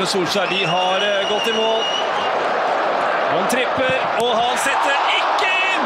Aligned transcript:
Under 0.00 0.08
Solskjær 0.08 0.46
de 0.48 0.64
har 0.64 1.02
eh, 1.04 1.28
gått 1.28 1.48
i 1.48 1.52
mål. 1.52 1.82
Han 3.34 3.48
tripper, 3.52 3.96
og 4.24 4.30
han 4.32 4.54
setter 4.62 5.10
ikke 5.12 5.50
inn! 5.74 5.82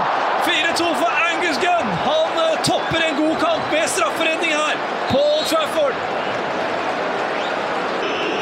4-2 0.46 0.90
for 1.00 1.16
Angus 1.30 1.58
Gunn. 1.58 1.90
Han 2.04 2.38
eh, 2.44 2.52
topper 2.68 3.02
en 3.08 3.18
god 3.18 3.34
kamp 3.42 3.74
med 3.74 3.90
strafferedning 3.90 4.54
her 4.54 4.78
på 5.08 5.18
Old 5.18 5.50
Trafford. 5.50 5.98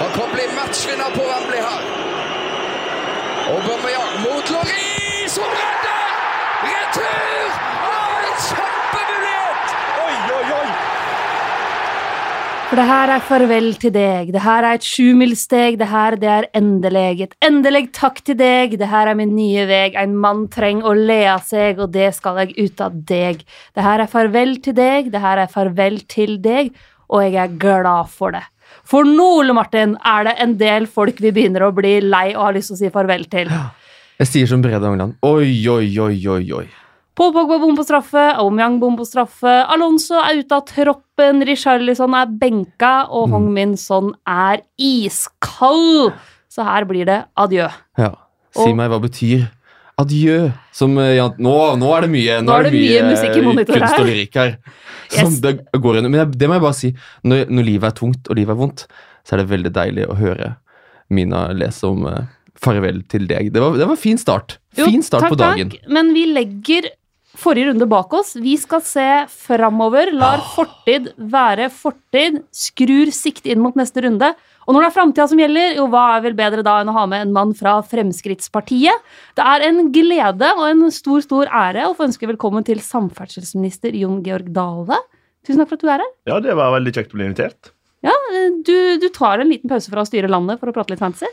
Han 0.03 0.13
kan 0.19 0.37
bli 0.37 0.45
matchvinner 0.59 1.17
på 1.17 1.25
Wembley 1.31 1.65
her. 1.65 1.89
Aubameyang 3.55 4.15
mot 4.27 4.57
Loris 4.59 5.39
som 5.41 5.57
redder! 5.57 6.09
Retur! 6.69 7.61
Av 7.97 8.29
en 8.29 8.41
kjempemulighet! 8.51 9.77
Oi, 10.05 10.15
oi, 10.37 10.47
oi! 10.61 10.93
For 12.73 12.81
det 12.81 12.89
her 12.89 13.11
er 13.13 13.25
farvel 13.29 13.67
til 13.77 13.91
deg, 13.93 14.31
det 14.33 14.41
her 14.41 14.65
er 14.65 14.79
et 14.79 14.87
sjumilssteg, 14.89 15.75
det 15.77 15.91
her 15.91 16.15
det 16.17 16.31
er 16.33 16.47
endelig. 16.57 17.27
Et 17.27 17.35
endelig 17.45 17.83
takk 17.93 18.23
til 18.25 18.39
deg, 18.41 18.79
det 18.81 18.89
her 18.89 19.11
er 19.11 19.19
min 19.19 19.35
nye 19.37 19.67
veg, 19.69 19.99
en 20.01 20.15
mann 20.17 20.47
trenger 20.49 20.89
å 20.89 20.95
le 20.97 21.19
av 21.35 21.45
seg, 21.45 21.83
og 21.85 21.93
det 21.93 22.09
skal 22.17 22.41
jeg 22.41 22.57
ut 22.57 22.81
av 22.81 22.97
deg. 23.13 23.45
Det 23.77 23.85
her 23.85 24.01
er 24.01 24.09
farvel 24.09 24.57
til 24.65 24.79
deg, 24.81 25.13
det 25.13 25.21
her 25.21 25.45
er 25.45 25.53
farvel 25.53 26.01
til 26.09 26.39
deg, 26.41 26.73
og 27.13 27.27
jeg 27.27 27.37
er 27.45 27.61
glad 27.61 28.09
for 28.09 28.33
det. 28.39 28.47
For 28.89 29.05
nå, 29.05 29.29
Ole 29.43 29.53
Martin, 29.61 29.99
er 30.01 30.31
det 30.31 30.39
en 30.41 30.57
del 30.65 30.89
folk 30.89 31.21
vi 31.21 31.37
begynner 31.37 31.69
å 31.69 31.75
bli 31.77 31.99
lei 32.01 32.31
og 32.31 32.47
har 32.47 32.57
lyst 32.57 32.73
til 32.73 32.81
å 32.81 32.85
si 32.87 32.97
farvel 32.97 33.29
til. 33.37 33.53
Jeg 34.17 34.33
sier 34.33 34.49
som 34.49 34.65
Brede 34.65 34.89
Angland. 34.89 35.21
Oi, 35.21 35.59
oi, 35.69 35.91
oi, 36.09 36.17
oi, 36.25 36.47
oi. 36.65 36.71
Paul 37.15 37.33
Pogba 37.35 37.59
bom 37.61 37.75
på 37.77 37.85
straffe, 37.85 38.23
Aumyang 38.41 38.79
bom 38.81 38.95
på 38.97 39.05
straffe, 39.05 39.53
Alonso 39.69 40.17
er 40.17 40.39
ute 40.41 40.57
av 40.57 40.63
troppen, 40.71 41.43
Richarlison 41.45 42.15
er 42.17 42.31
benka, 42.41 42.93
og 43.13 43.29
Hong 43.35 43.51
Min 43.53 43.75
Son 43.77 44.15
er 44.27 44.63
iskald. 44.81 46.13
Så 46.53 46.65
her 46.65 46.87
blir 46.89 47.05
det 47.09 47.19
adjø. 47.37 47.69
Ja. 48.01 48.15
Si 48.53 48.65
Og- 48.69 48.77
meg 48.77 48.89
hva 48.91 48.99
betyr 49.01 49.49
adjø? 50.01 50.53
Som, 50.73 50.97
eh, 50.99 51.17
ja, 51.17 51.29
nå, 51.39 51.77
nå 51.77 51.93
er 51.97 52.01
det 52.03 52.11
mye 52.11 52.41
Nå 52.43 52.53
er 52.59 52.63
det 52.65 52.73
mye 52.73 53.43
monitor 53.45 53.79
kunst 53.79 53.99
og 54.01 54.07
lyrikk 54.07 54.35
her. 54.35 54.57
Som 55.13 55.29
Yes. 55.33 55.41
det 55.41 55.59
går. 55.73 56.01
Men 56.09 56.31
det 56.33 56.49
må 56.49 56.55
jeg 56.57 56.63
bare 56.63 56.75
si. 56.75 56.95
Når, 57.25 57.47
når 57.51 57.65
livet 57.65 57.85
er 57.85 57.97
tungt 57.97 58.29
og 58.31 58.37
livet 58.37 58.51
er 58.57 58.61
vondt, 58.61 58.87
så 59.25 59.35
er 59.35 59.43
det 59.43 59.49
veldig 59.53 59.73
deilig 59.73 60.07
å 60.09 60.17
høre 60.17 60.57
Mina 61.11 61.53
lese 61.53 61.85
om 61.85 62.07
eh, 62.09 62.25
farvel 62.57 63.03
til 63.07 63.27
deg. 63.29 63.53
Det 63.53 63.61
var, 63.61 63.77
det 63.77 63.87
var 63.87 63.97
fin 64.01 64.17
start. 64.17 64.57
Fin 64.73 65.03
start 65.03 65.27
takk, 65.27 65.35
på 65.35 65.37
dagen. 65.37 65.69
Takk, 65.75 65.89
men 65.93 66.15
vi 66.15 66.25
legger 66.33 66.89
forrige 67.39 67.71
runde 67.71 67.87
bak 67.89 68.13
oss. 68.15 68.35
Vi 68.37 68.57
skal 68.61 68.81
se 68.85 69.07
framover. 69.33 70.13
Lar 70.13 70.39
Ah. 70.41 70.49
fortid 70.55 71.13
være 71.19 71.69
fortid. 71.71 72.43
Skrur 72.53 73.11
sikt 73.13 73.47
inn 73.47 73.61
mot 73.61 73.75
neste 73.75 74.03
runde. 74.05 74.35
Og 74.69 74.75
når 74.75 74.81
det 74.85 74.89
er 74.91 74.97
framtida 75.01 75.29
som 75.29 75.39
gjelder, 75.39 75.75
jo 75.77 75.89
hva 75.91 76.17
er 76.17 76.21
vel 76.23 76.35
bedre 76.39 76.63
da 76.63 76.81
enn 76.81 76.89
å 76.89 76.93
ha 76.95 77.07
med 77.07 77.27
en 77.27 77.33
mann 77.33 77.53
fra 77.55 77.81
Fremskrittspartiet? 77.83 78.95
Det 79.35 79.43
er 79.45 79.65
en 79.67 79.91
glede 79.91 80.53
og 80.57 80.65
en 80.71 80.91
stor, 80.91 81.21
stor 81.25 81.47
ære 81.51 81.89
å 81.89 81.97
få 81.97 82.07
ønske 82.07 82.29
velkommen 82.31 82.65
til 82.65 82.79
samferdselsminister 82.79 83.93
Jon 83.99 84.23
Georg 84.23 84.53
Dale. 84.55 84.99
Tusen 85.45 85.59
takk 85.59 85.73
for 85.73 85.75
at 85.81 85.81
du 85.83 85.89
er 85.91 85.99
her. 86.05 86.13
Ja, 86.31 86.39
det 86.39 86.55
var 86.55 86.71
veldig 86.79 86.93
kjekt 86.95 87.13
å 87.15 87.19
bli 87.19 87.27
invitert. 87.27 87.73
Ja, 88.07 88.13
du, 88.63 88.99
du 88.99 89.09
tar 89.15 89.41
en 89.43 89.51
liten 89.51 89.71
pause 89.71 89.91
fra 89.91 90.03
å 90.03 90.07
styre 90.07 90.31
landet 90.31 90.61
for 90.61 90.71
å 90.71 90.75
prate 90.75 90.91
litt 90.95 91.03
fantasy? 91.03 91.27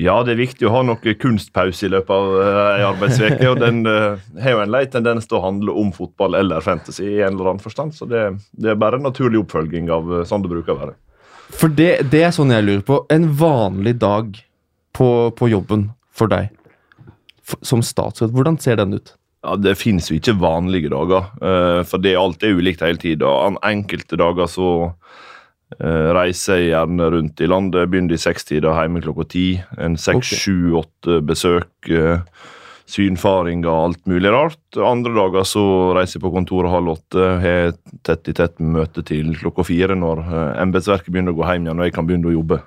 Ja, 0.00 0.14
det 0.24 0.32
er 0.32 0.40
viktig 0.40 0.64
å 0.64 0.72
ha 0.72 0.80
noe 0.86 1.14
kunstpause 1.20 1.84
i 1.84 1.90
løpet 1.92 2.12
av 2.14 2.30
uh, 2.32 2.60
ei 2.78 2.84
arbeidsuke. 2.88 3.50
og 3.50 3.60
den 3.60 3.82
eh, 3.88 4.22
har 4.40 4.56
jo 4.56 4.62
en 4.62 4.72
lei 4.72 4.84
tendens 4.88 5.28
til 5.28 5.36
å 5.36 5.44
handle 5.44 5.74
om 5.76 5.90
fotball 5.92 6.38
eller 6.38 6.64
fantasy 6.64 7.04
i 7.04 7.20
en 7.20 7.34
eller 7.34 7.52
annen 7.52 7.64
forstand, 7.64 7.92
så 7.96 8.08
det, 8.08 8.22
det 8.56 8.72
er 8.72 8.80
bare 8.80 9.00
en 9.00 9.04
naturlig 9.10 9.42
oppfølging 9.42 9.90
av 9.92 10.08
eh, 10.14 10.26
sånn 10.28 10.46
det 10.46 10.52
bruker 10.52 10.72
å 10.72 10.80
være. 10.80 10.96
For 11.50 11.72
det, 11.74 11.90
det 12.12 12.22
er 12.24 12.32
sånn 12.32 12.54
jeg 12.54 12.64
lurer 12.64 12.84
på. 12.86 13.02
En 13.12 13.28
vanlig 13.36 13.96
dag 14.00 14.38
på, 14.96 15.10
på 15.36 15.50
jobben 15.50 15.90
for 16.14 16.30
deg 16.30 16.48
for, 17.44 17.60
som 17.66 17.82
statsråd, 17.84 18.32
hvordan 18.32 18.56
ser 18.62 18.80
den 18.80 18.96
ut? 18.96 19.14
Ja, 19.44 19.56
Det 19.56 19.76
finnes 19.80 20.10
jo 20.10 20.18
ikke 20.18 20.36
vanlige 20.40 20.92
dager, 20.92 21.28
eh, 21.40 21.82
for 21.88 22.00
det 22.00 22.16
alt 22.16 22.44
er 22.44 22.56
ulikt 22.56 22.84
hele 22.84 23.00
tida. 23.00 23.30
Enkelte 23.66 24.18
dager 24.20 24.48
så 24.48 24.70
eh, 24.88 25.20
reiser 25.78 26.64
gjerne 26.64 27.10
rundt 27.14 27.40
i 27.40 27.46
landet. 27.46 27.88
Begynner 27.92 28.16
i 28.16 28.20
sekstida, 28.20 28.72
hjemme 28.80 29.02
klokka 29.04 29.28
ti. 29.30 29.44
En 29.78 29.94
seks, 30.00 30.32
sju, 30.42 30.72
åtte 30.80 31.20
besøk. 31.22 31.92
Synfaring 32.90 33.62
og 33.68 33.76
alt 33.84 34.08
mulig 34.10 34.30
rart. 34.34 34.58
Andre 34.82 35.12
dager 35.14 35.44
så 35.46 35.62
reiser 35.94 36.18
jeg 36.18 36.24
på 36.24 36.32
kontoret 36.34 36.72
halv 36.72 36.96
åtte. 36.96 37.26
Har 37.44 37.76
tett 38.06 38.30
i 38.32 38.34
tett 38.34 38.58
møte 38.58 39.04
til 39.06 39.30
klokka 39.38 39.62
fire 39.68 39.94
når 39.98 40.24
eh, 40.24 40.62
embetsverket 40.64 41.12
begynner 41.12 41.36
å 41.36 41.38
gå 41.38 41.46
hjem 41.46 41.68
igjen 41.68 41.78
og 41.78 41.86
jeg 41.86 41.94
kan 41.94 42.08
begynne 42.08 42.32
å 42.32 42.34
jobbe. 42.34 42.58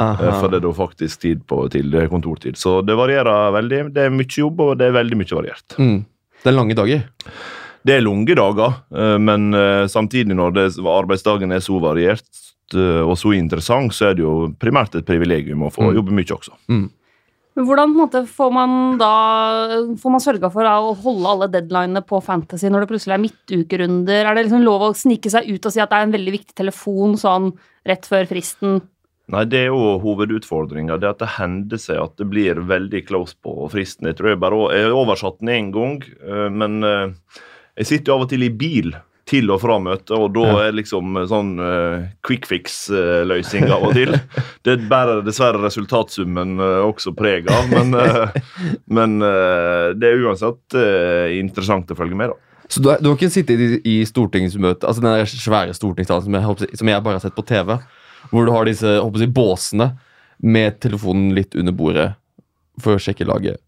Eh, 0.00 0.24
For 0.40 0.48
det 0.48 0.62
er 0.62 0.64
da 0.64 0.72
faktisk 0.72 1.20
tid 1.26 1.44
på, 1.44 1.60
til 1.74 1.98
kontortid. 2.08 2.56
Så 2.56 2.78
det 2.86 2.96
varierer 2.96 3.52
veldig. 3.58 3.82
Det 3.92 4.06
er 4.06 4.14
mye 4.14 4.40
jobb, 4.40 4.64
og 4.64 4.78
det 4.80 4.88
er 4.88 4.96
veldig 4.96 5.20
mye 5.20 5.36
variert. 5.36 5.76
Mm. 5.76 5.98
Det 6.38 6.48
er 6.48 6.56
lange 6.56 6.78
dager. 6.78 7.04
Det 7.88 7.94
er 7.96 8.04
lange 8.04 8.34
dager, 8.36 8.74
eh, 8.92 9.16
men 9.22 9.48
eh, 9.56 9.86
samtidig 9.88 10.36
når 10.36 10.54
det, 10.56 10.66
arbeidsdagen 10.92 11.54
er 11.56 11.62
så 11.64 11.78
variert 11.80 12.26
eh, 12.76 13.00
og 13.00 13.14
så 13.16 13.32
interessant, 13.32 13.94
så 13.96 14.10
er 14.10 14.18
det 14.18 14.26
jo 14.26 14.50
primært 14.60 14.98
et 14.98 15.08
privilegium 15.08 15.64
å 15.64 15.72
få 15.72 15.88
Mm. 15.88 15.94
jobbe 15.96 16.16
mye 16.18 16.34
også. 16.36 16.52
Men 16.68 17.66
hvordan 17.66 17.94
på 17.94 17.96
en 17.96 18.02
måte, 18.02 18.20
får 18.28 18.52
man 18.52 18.98
da 19.00 19.12
får 19.98 20.12
man 20.14 20.22
sørga 20.22 20.52
for 20.52 20.68
da, 20.68 20.76
å 20.84 20.92
holde 21.00 21.32
alle 21.32 21.48
deadlinene 21.50 22.04
på 22.06 22.20
Fantasy 22.22 22.68
når 22.68 22.84
det 22.84 22.90
plutselig 22.92 23.16
er 23.16 23.24
midtukerunder? 23.24 24.28
Er 24.28 24.36
det 24.36 24.44
liksom 24.46 24.62
lov 24.62 24.84
å 24.90 24.92
snike 24.94 25.32
seg 25.32 25.48
ut 25.48 25.66
og 25.66 25.72
si 25.74 25.80
at 25.80 25.90
det 25.90 25.96
er 25.98 26.06
en 26.06 26.14
veldig 26.14 26.36
viktig 26.36 26.54
telefon 26.60 27.16
sånn 27.18 27.50
rett 27.88 28.06
før 28.06 28.28
fristen? 28.30 28.82
Nei, 29.32 29.44
Det 29.44 29.64
er 29.64 29.66
jo 29.72 29.98
hovedutfordringa. 30.04 31.00
Det 31.00 31.08
at 31.08 31.18
det 31.24 31.34
hender 31.40 31.80
seg 31.80 31.98
at 32.04 32.16
det 32.16 32.28
blir 32.30 32.60
veldig 32.68 33.06
close 33.08 33.34
på 33.42 33.66
fristen. 33.72 34.06
Jeg 34.06 34.20
tror 34.20 34.28
jeg 34.36 34.40
bare 34.40 34.76
jeg 34.76 34.92
oversatte 34.92 34.94
oversatt 34.94 35.40
den 35.40 35.48
én 35.56 35.72
gang, 35.72 35.98
men 36.52 36.80
jeg 37.78 37.86
sitter 37.88 38.10
jo 38.12 38.16
av 38.18 38.26
og 38.26 38.32
til 38.32 38.42
i 38.46 38.50
bil 38.50 38.96
til 39.28 39.50
og 39.52 39.58
fra 39.60 39.74
møtet, 39.76 40.14
og 40.16 40.30
da 40.32 40.44
er 40.64 40.72
liksom 40.78 41.18
sånn 41.28 41.50
uh, 41.60 42.06
quick 42.24 42.46
fix-løsning 42.48 43.66
av 43.68 43.82
og 43.84 43.92
til. 43.98 44.14
Det 44.64 44.78
bærer 44.88 45.20
dessverre 45.26 45.60
resultatsummen 45.66 46.54
uh, 46.56 46.78
også 46.86 47.12
preg 47.16 47.50
av, 47.52 47.68
men, 47.68 47.92
uh, 47.92 48.32
men 48.88 49.18
eh, 49.20 49.90
det 50.00 50.08
er 50.14 50.24
uansett 50.24 50.76
eh, 50.80 51.34
interessant 51.38 51.92
å 51.92 51.96
følge 51.98 52.16
med, 52.16 52.32
da. 52.32 52.64
Så 52.72 52.80
du, 52.84 52.88
har- 52.88 53.00
du 53.04 53.10
har 53.10 53.18
ikke 53.18 53.30
sittet 53.32 53.60
i, 53.60 53.68
i 53.84 53.96
stortingsmøte, 54.08 54.88
altså 54.88 55.04
den 55.04 55.28
svære 55.28 55.76
stortingstalen 55.76 56.24
som 56.24 56.36
jeg, 56.40 56.72
som 56.80 56.90
jeg 56.94 57.04
bare 57.04 57.20
har 57.20 57.24
sett 57.24 57.36
på 57.36 57.44
TV, 57.48 57.76
hvor 58.32 58.48
du 58.48 58.52
har 58.56 58.68
disse 58.68 58.96
jeg 58.96 59.32
båsene 59.36 59.92
med 60.40 60.80
telefonen 60.84 61.34
litt 61.36 61.56
under 61.58 61.76
bordet 61.76 62.10
for 62.80 62.96
å 62.96 63.00
sjekke 63.02 63.28
laget 63.28 63.60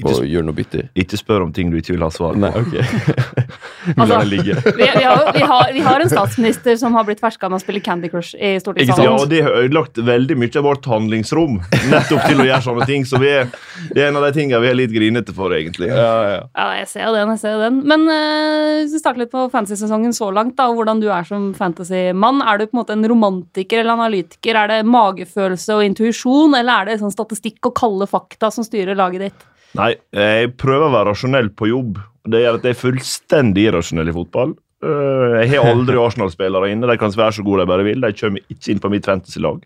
Ikke, 0.00 0.16
og 0.16 0.28
gjør 0.28 0.46
noe 0.48 0.56
bytter? 0.56 0.88
ikke 0.98 1.18
spør 1.20 1.46
om 1.46 1.52
ting 1.54 1.70
du 1.72 1.78
ikke 1.80 1.94
vil 1.94 2.04
ha 2.04 2.10
svar 2.12 2.36
på. 2.36 2.42
Nei, 2.42 2.52
ok. 2.56 2.74
Vi 3.80 3.94
Altså. 4.00 4.18
Vi, 4.28 4.36
vi, 4.76 5.04
har, 5.04 5.32
vi, 5.32 5.40
har, 5.40 5.72
vi 5.72 5.80
har 5.80 6.00
en 6.00 6.10
statsminister 6.10 6.76
som 6.76 6.94
har 6.94 7.04
blitt 7.08 7.20
ferska 7.22 7.48
med 7.48 7.60
å 7.60 7.62
spille 7.62 7.80
Candy 7.84 8.10
Crush 8.12 8.36
i 8.36 8.52
stortingssalen. 8.60 9.06
Ja, 9.06 9.14
og 9.16 9.30
det 9.30 9.40
har 9.46 9.56
ødelagt 9.62 10.00
veldig 10.04 10.36
mye 10.40 10.52
av 10.60 10.66
vårt 10.66 10.88
handlingsrom 10.90 11.58
nettopp 11.90 12.26
til 12.26 12.42
å 12.42 12.46
gjøre 12.48 12.60
sånne 12.66 12.88
ting. 12.90 13.06
Så 13.08 13.20
vi 13.22 13.30
er, 13.32 13.48
det 13.94 14.04
er 14.04 14.10
en 14.10 14.20
av 14.20 14.26
de 14.26 14.32
tingene 14.36 14.60
vi 14.64 14.70
er 14.70 14.78
litt 14.78 14.94
grinete 14.94 15.34
for, 15.36 15.54
egentlig. 15.56 15.90
Ja, 15.92 16.10
ja. 16.28 16.40
Ja, 16.52 16.68
jeg 16.80 16.88
ser 16.92 17.12
den. 17.16 17.32
jeg 17.34 17.42
ser 17.42 17.60
den. 17.64 17.80
Men 17.88 18.06
uh, 18.10 18.80
hvis 18.82 18.96
vi 18.96 19.02
starter 19.02 19.24
litt 19.24 19.32
på 19.32 19.46
fantasy-sesongen 19.52 20.16
så 20.16 20.30
langt, 20.34 20.56
da, 20.60 20.68
og 20.70 20.80
hvordan 20.80 21.02
du 21.02 21.08
er 21.08 21.26
som 21.28 21.50
fantasy-mann. 21.56 22.42
Er 22.44 22.60
du 22.60 22.66
på 22.66 22.76
en 22.76 22.82
måte 22.82 22.96
en 22.96 23.06
romantiker 23.14 23.82
eller 23.82 23.96
analytiker? 23.96 24.58
Er 24.60 24.74
det 24.74 24.80
magefølelse 24.88 25.78
og 25.78 25.86
intuisjon, 25.86 26.58
eller 26.58 26.82
er 26.82 26.90
det 26.90 27.00
sånn 27.04 27.14
statistikk 27.14 27.70
og 27.70 27.76
kalde 27.80 28.10
fakta 28.10 28.52
som 28.54 28.66
styrer 28.66 28.98
laget 28.98 29.30
ditt? 29.30 29.46
Nei, 29.78 29.92
jeg 30.16 30.54
prøver 30.58 30.88
å 30.88 30.94
være 30.94 31.12
rasjonell 31.12 31.52
på 31.54 31.68
jobb. 31.70 32.00
Det 32.30 32.42
gjør 32.42 32.58
at 32.58 32.66
jeg 32.66 32.74
er 32.74 32.80
fullstendig 32.80 33.68
irrasjonell 33.70 34.10
i 34.10 34.14
fotball. 34.16 34.56
Øh, 34.82 35.36
Jeg 35.44 35.52
har 35.54 35.70
aldri 35.70 35.98
Arsenal-spillere 36.06 36.72
inne. 36.72 36.88
De 36.90 36.96
kan 37.00 37.12
være 37.14 37.36
så 37.38 37.44
gode 37.46 37.62
de 37.62 37.70
bare 37.70 37.86
vil. 37.86 38.02
De 38.02 38.12
kommer 38.18 38.42
ikke 38.50 38.72
inn 38.74 38.82
på 38.82 38.90
mitt 38.92 39.06
fantasy-lag. 39.06 39.62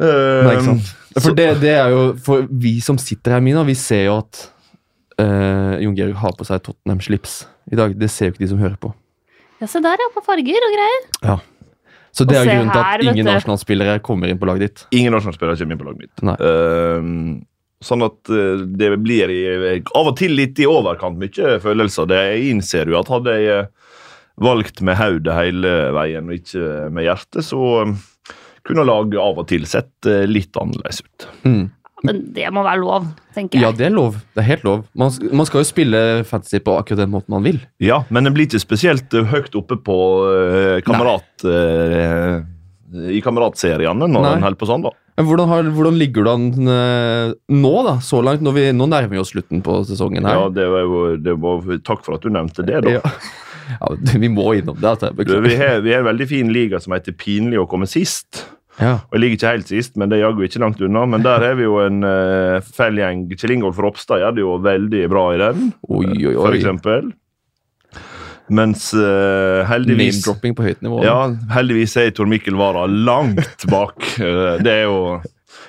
Øh, 0.00 0.42
Nei, 0.46 0.56
ikke 0.56 0.66
sant? 0.70 0.90
For 1.20 1.36
det, 1.36 1.46
det 1.60 1.74
er 1.76 1.90
jo 1.92 2.00
For 2.24 2.46
vi 2.48 2.78
som 2.80 2.96
sitter 2.96 3.34
her, 3.36 3.42
Mina, 3.44 3.60
vi 3.68 3.74
ser 3.76 4.06
jo 4.06 4.14
at 4.22 4.38
uh, 5.20 5.76
Jon 5.82 5.92
Georg 5.98 6.16
har 6.22 6.32
på 6.38 6.46
seg 6.48 6.62
Tottenham-slips 6.64 7.42
i 7.72 7.76
dag. 7.78 7.92
Det 8.00 8.08
ser 8.10 8.30
jo 8.30 8.34
ikke 8.34 8.46
de 8.46 8.50
som 8.54 8.62
hører 8.62 8.78
på. 8.80 8.94
Ja, 9.60 9.68
se 9.70 9.82
der, 9.84 10.00
ja. 10.00 10.08
På 10.16 10.24
farger 10.24 10.64
og 10.66 10.72
greier. 10.74 11.42
Så 12.12 12.24
det 12.28 12.36
Og 12.40 12.42
er 12.42 12.48
grunnen 12.56 12.72
til 12.72 12.82
at 12.82 13.04
ingen. 13.12 13.28
Arsenal-spillere 13.30 14.00
kommer 14.04 14.32
inn 14.32 14.40
på 14.40 14.48
laget 14.48 14.64
ditt. 14.66 14.82
Ingen 14.96 15.14
Arsenal-spillere 15.16 15.60
kommer 15.60 15.76
inn 15.76 15.80
på 15.84 15.86
laget 15.90 16.02
mitt. 16.02 16.24
Nei. 16.28 16.34
Ehm, 16.48 17.22
sånn 17.84 18.06
at 18.06 18.32
eh, 18.32 18.62
det 18.78 18.92
blir 19.02 19.32
i, 19.32 19.42
av 19.82 20.12
og 20.12 20.16
til 20.20 20.36
litt 20.38 20.60
i 20.62 20.68
overkant 20.68 21.20
mye 21.20 21.58
følelser. 21.62 22.08
Det, 22.10 22.22
jeg 22.32 22.54
innser 22.54 22.90
jo 22.90 23.00
at 23.00 23.12
hadde 23.12 23.36
jeg 23.36 23.58
eh, 23.58 23.92
valgt 24.42 24.80
med 24.86 24.98
hodet 24.98 25.36
hele 25.36 25.74
veien 25.94 26.30
og 26.30 26.38
ikke 26.38 26.88
med 26.94 27.06
hjertet, 27.08 27.44
så 27.46 27.68
eh, 27.82 27.94
kunne 28.66 28.86
laget 28.86 29.18
av 29.18 29.42
og 29.42 29.48
til 29.50 29.66
sett 29.66 30.06
litt 30.30 30.54
annerledes 30.58 31.02
ut. 31.02 31.30
Mm. 31.42 31.64
Men 32.06 32.18
det 32.34 32.48
må 32.54 32.62
være 32.66 32.80
lov, 32.82 33.04
tenker 33.34 33.58
jeg. 33.58 33.64
Ja, 33.64 33.70
det 33.74 33.86
er 33.86 33.92
lov. 33.94 34.16
Det 34.34 34.42
er 34.42 34.46
helt 34.48 34.64
lov. 34.66 34.80
Man, 34.98 35.12
man 35.34 35.46
skal 35.46 35.62
jo 35.62 35.68
spille 35.68 36.00
fantasy 36.26 36.58
på 36.62 36.74
akkurat 36.78 37.04
den 37.04 37.12
måten 37.12 37.34
man 37.34 37.46
vil. 37.46 37.60
Ja, 37.82 38.00
men 38.10 38.26
den 38.26 38.34
blir 38.34 38.48
ikke 38.48 38.62
spesielt 38.62 39.14
høyt 39.14 39.54
oppe 39.58 39.78
på 39.82 39.98
uh, 40.26 40.78
kamerat... 40.86 41.46
eh, 41.46 42.42
i 42.92 43.22
kameratseriene 43.24 44.04
når 44.04 44.20
Nei. 44.20 44.32
en 44.36 44.42
holder 44.44 44.58
på 44.60 44.66
sånn, 44.68 44.82
da. 44.84 44.90
Men 45.18 45.28
hvordan, 45.28 45.50
har, 45.50 45.66
hvordan 45.76 45.98
ligger 46.00 46.24
du 46.24 46.30
an 46.32 46.46
eh, 46.72 47.34
nå, 47.52 47.72
da? 47.84 47.98
Så 48.04 48.22
langt? 48.24 48.44
Når 48.44 48.56
vi, 48.56 48.64
nå 48.72 48.88
nærmer 48.88 49.12
vi 49.12 49.20
oss 49.20 49.34
slutten 49.34 49.60
på 49.64 49.82
sesongen 49.88 50.24
her. 50.24 50.40
Ja, 50.40 50.48
det 50.56 50.68
var 50.72 50.86
jo, 50.86 51.02
det 51.20 51.36
var, 51.42 51.68
Takk 51.84 52.04
for 52.06 52.16
at 52.16 52.24
du 52.24 52.32
nevnte 52.32 52.64
det, 52.66 52.80
da. 52.86 52.98
Ja. 52.98 53.16
Ja, 53.78 53.92
vi 54.18 54.28
må 54.28 54.50
innom 54.58 54.76
det. 54.80 54.88
Altså. 54.88 55.12
Du, 55.16 55.36
vi, 55.44 55.54
har, 55.56 55.78
vi 55.84 55.92
har 55.94 56.02
en 56.02 56.10
veldig 56.10 56.26
fin 56.28 56.50
liga 56.52 56.80
som 56.82 56.92
heter 56.96 57.14
Pinlig 57.16 57.60
å 57.60 57.68
komme 57.70 57.86
sist. 57.88 58.42
Ja. 58.80 58.98
Og 59.10 59.16
Jeg 59.16 59.22
ligger 59.22 59.38
ikke 59.38 59.52
helt 59.52 59.70
sist, 59.70 59.96
men 60.00 60.10
det 60.10 60.18
er 60.18 60.26
jaggu 60.26 60.44
ikke 60.46 60.62
langt 60.62 60.80
unna. 60.82 61.04
Men 61.08 61.24
der 61.24 61.44
har 61.44 61.56
vi 61.58 61.66
jo 61.66 61.78
en 61.82 62.04
uh, 62.04 62.58
fellgjeng. 62.74 63.26
Kjell 63.36 63.56
Ingolf 63.58 63.80
Ropstad 63.82 64.22
gjør 64.22 64.36
det 64.36 64.44
jo 64.44 64.54
veldig 64.64 65.02
bra 65.12 65.26
i 65.34 65.40
den, 65.42 65.72
Oi, 65.88 66.06
oi, 66.32 66.36
for 66.38 66.56
eksempel. 66.56 67.12
Mens 68.50 68.88
uh, 68.96 69.62
heldigvis 69.68 70.18
Name-dropping 70.18 70.56
på 70.58 70.64
høyt 70.66 70.82
nivå. 70.84 71.02
Ja, 71.06 71.28
heldigvis 71.54 71.94
er 72.00 72.10
Tor 72.16 72.30
Mikkel 72.30 72.58
Wara 72.58 72.88
langt 72.90 73.66
bak. 73.70 74.02
Eh, 74.18 74.58
det 74.62 74.72
er 74.72 74.82
jo 74.88 75.20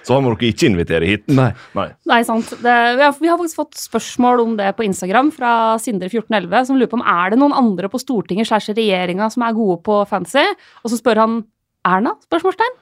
Så 0.03 0.15
han 0.15 0.25
må 0.25 0.33
dere 0.33 0.49
ikke 0.51 0.67
invitere 0.71 1.07
hit. 1.07 1.23
Nei. 1.31 1.51
Nei. 1.77 1.87
Nei, 2.09 2.19
sant. 2.27 2.49
Det, 2.49 2.73
vi, 2.97 3.05
har, 3.05 3.13
vi 3.21 3.29
har 3.31 3.39
faktisk 3.39 3.61
fått 3.61 3.79
spørsmål 3.79 4.43
om 4.43 4.57
det 4.59 4.73
på 4.75 4.83
Instagram 4.87 5.31
fra 5.35 5.53
Sindre1411, 5.79 6.67
som 6.67 6.79
lurer 6.79 6.91
på 6.91 6.99
om 6.99 7.05
er 7.07 7.33
det 7.33 7.39
noen 7.39 7.55
andre 7.55 7.91
på 7.91 8.01
Stortinget 8.01 8.49
slash 8.49 8.73
regjeringa 8.75 9.29
som 9.31 9.45
er 9.47 9.55
gode 9.55 9.79
på 9.85 10.01
fancy. 10.09 10.43
Og 10.83 10.91
så 10.91 10.99
spør 10.99 11.23
han 11.23 11.41
Erna? 11.87 12.17
spørsmålstegn. 12.27 12.79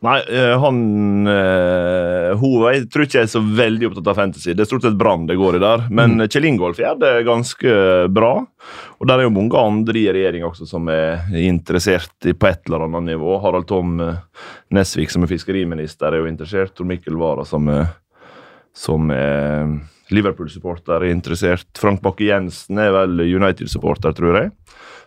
Nei, 0.00 0.16
eh, 0.32 0.54
han 0.60 0.76
eh, 1.28 2.30
Hun 2.40 2.62
jeg 2.72 2.86
tror 2.88 3.04
ikke 3.04 3.18
jeg 3.18 3.26
er 3.26 3.32
så 3.34 3.42
veldig 3.44 3.90
opptatt 3.90 4.08
av 4.08 4.16
fantasy. 4.16 4.54
Det 4.56 4.64
er 4.64 4.68
stort 4.70 4.86
sett 4.86 4.96
Brann 5.00 5.26
det 5.28 5.36
går 5.36 5.58
i 5.58 5.62
der. 5.62 5.84
Men 5.90 6.16
Mm. 6.16 6.24
Kjell 6.32 6.46
Ingolf 6.48 6.80
gjør 6.80 6.96
det 6.98 7.12
ganske 7.26 7.74
bra. 8.08 8.32
Og 8.98 9.06
der 9.06 9.18
er 9.18 9.26
jo 9.26 9.34
mange 9.34 9.60
andre 9.60 9.98
i 9.98 10.08
regjeringa 10.08 10.48
også 10.48 10.66
som 10.68 10.88
er 10.88 11.20
interessert 11.36 12.28
i 12.28 12.32
på 12.32 12.48
et 12.48 12.64
eller 12.66 12.86
annet 12.86 13.10
nivå. 13.12 13.36
Harald 13.42 13.68
Tom 13.68 14.00
eh, 14.00 14.16
Nesvik 14.72 15.12
som 15.12 15.22
er 15.26 15.32
fiskeriminister 15.34 16.12
er 16.12 16.24
jo 16.24 16.30
interessert. 16.30 16.74
Tor 16.74 16.88
Mikkel 16.88 17.20
Wara 17.20 17.44
som 17.44 17.68
er, 17.68 17.92
som 18.72 19.10
er 19.12 19.68
Liverpool-supporter 20.10 21.04
er 21.04 21.12
interessert. 21.12 21.68
Frank 21.78 22.00
Bakke-Jensen 22.02 22.80
er 22.82 22.90
vel 22.96 23.20
United-supporter, 23.28 24.16
tror 24.16 24.40
jeg. 24.40 24.50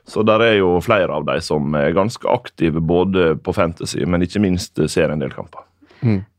Så 0.10 0.24
der 0.28 0.44
er 0.44 0.58
jo 0.58 0.76
flere 0.84 1.16
av 1.16 1.28
de 1.28 1.38
som 1.44 1.76
er 1.80 1.96
ganske 1.96 2.28
aktive 2.28 2.82
både 2.84 3.34
på 3.40 3.54
fantasy, 3.56 4.04
men 4.04 4.26
ikke 4.26 4.42
minst 4.44 4.82
ser 4.92 5.14
en 5.14 5.24
del 5.24 5.32
kamper. 5.32 5.64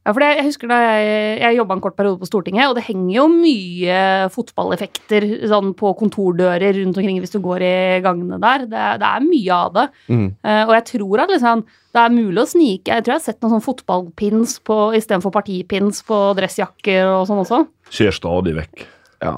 Ja, 0.04 0.12
for 0.12 0.20
det, 0.20 0.28
jeg 0.36 0.44
husker 0.50 0.68
da 0.68 0.78
jeg, 0.82 1.12
jeg 1.40 1.56
jobba 1.56 1.76
en 1.78 1.82
kort 1.84 1.94
periode 1.96 2.20
på 2.20 2.28
Stortinget, 2.28 2.68
og 2.68 2.76
det 2.76 2.84
henger 2.84 3.14
jo 3.16 3.24
mye 3.32 4.00
fotballeffekter 4.34 5.24
sånn 5.48 5.70
på 5.78 5.94
kontordører 5.96 6.76
rundt 6.76 7.00
omkring 7.00 7.22
hvis 7.22 7.32
du 7.32 7.38
går 7.44 7.64
i 7.64 7.76
gangene 8.04 8.36
der. 8.42 8.66
Det, 8.68 8.82
det 9.00 9.08
er 9.08 9.24
mye 9.24 9.56
av 9.56 9.72
det. 9.78 9.86
Mm. 10.12 10.26
Uh, 10.44 10.62
og 10.66 10.74
jeg 10.76 10.86
tror 10.90 11.24
at 11.24 11.32
liksom, 11.32 11.64
det 11.94 12.02
er 12.02 12.12
mulig 12.12 12.42
å 12.42 12.48
snike 12.50 12.90
Jeg 12.92 13.06
tror 13.06 13.14
jeg 13.14 13.22
har 13.22 13.24
sett 13.24 13.40
noen 13.40 13.56
sånn 13.56 13.64
fotballpins 13.64 14.58
på, 14.66 14.78
istedenfor 14.98 15.32
partipins 15.32 16.04
på 16.04 16.20
dressjakker 16.36 17.14
og 17.14 17.24
sånn 17.30 17.40
også. 17.46 17.64
Skjer 17.88 18.20
stadig 18.20 18.58
vekk. 18.60 18.84
Ja. 19.24 19.34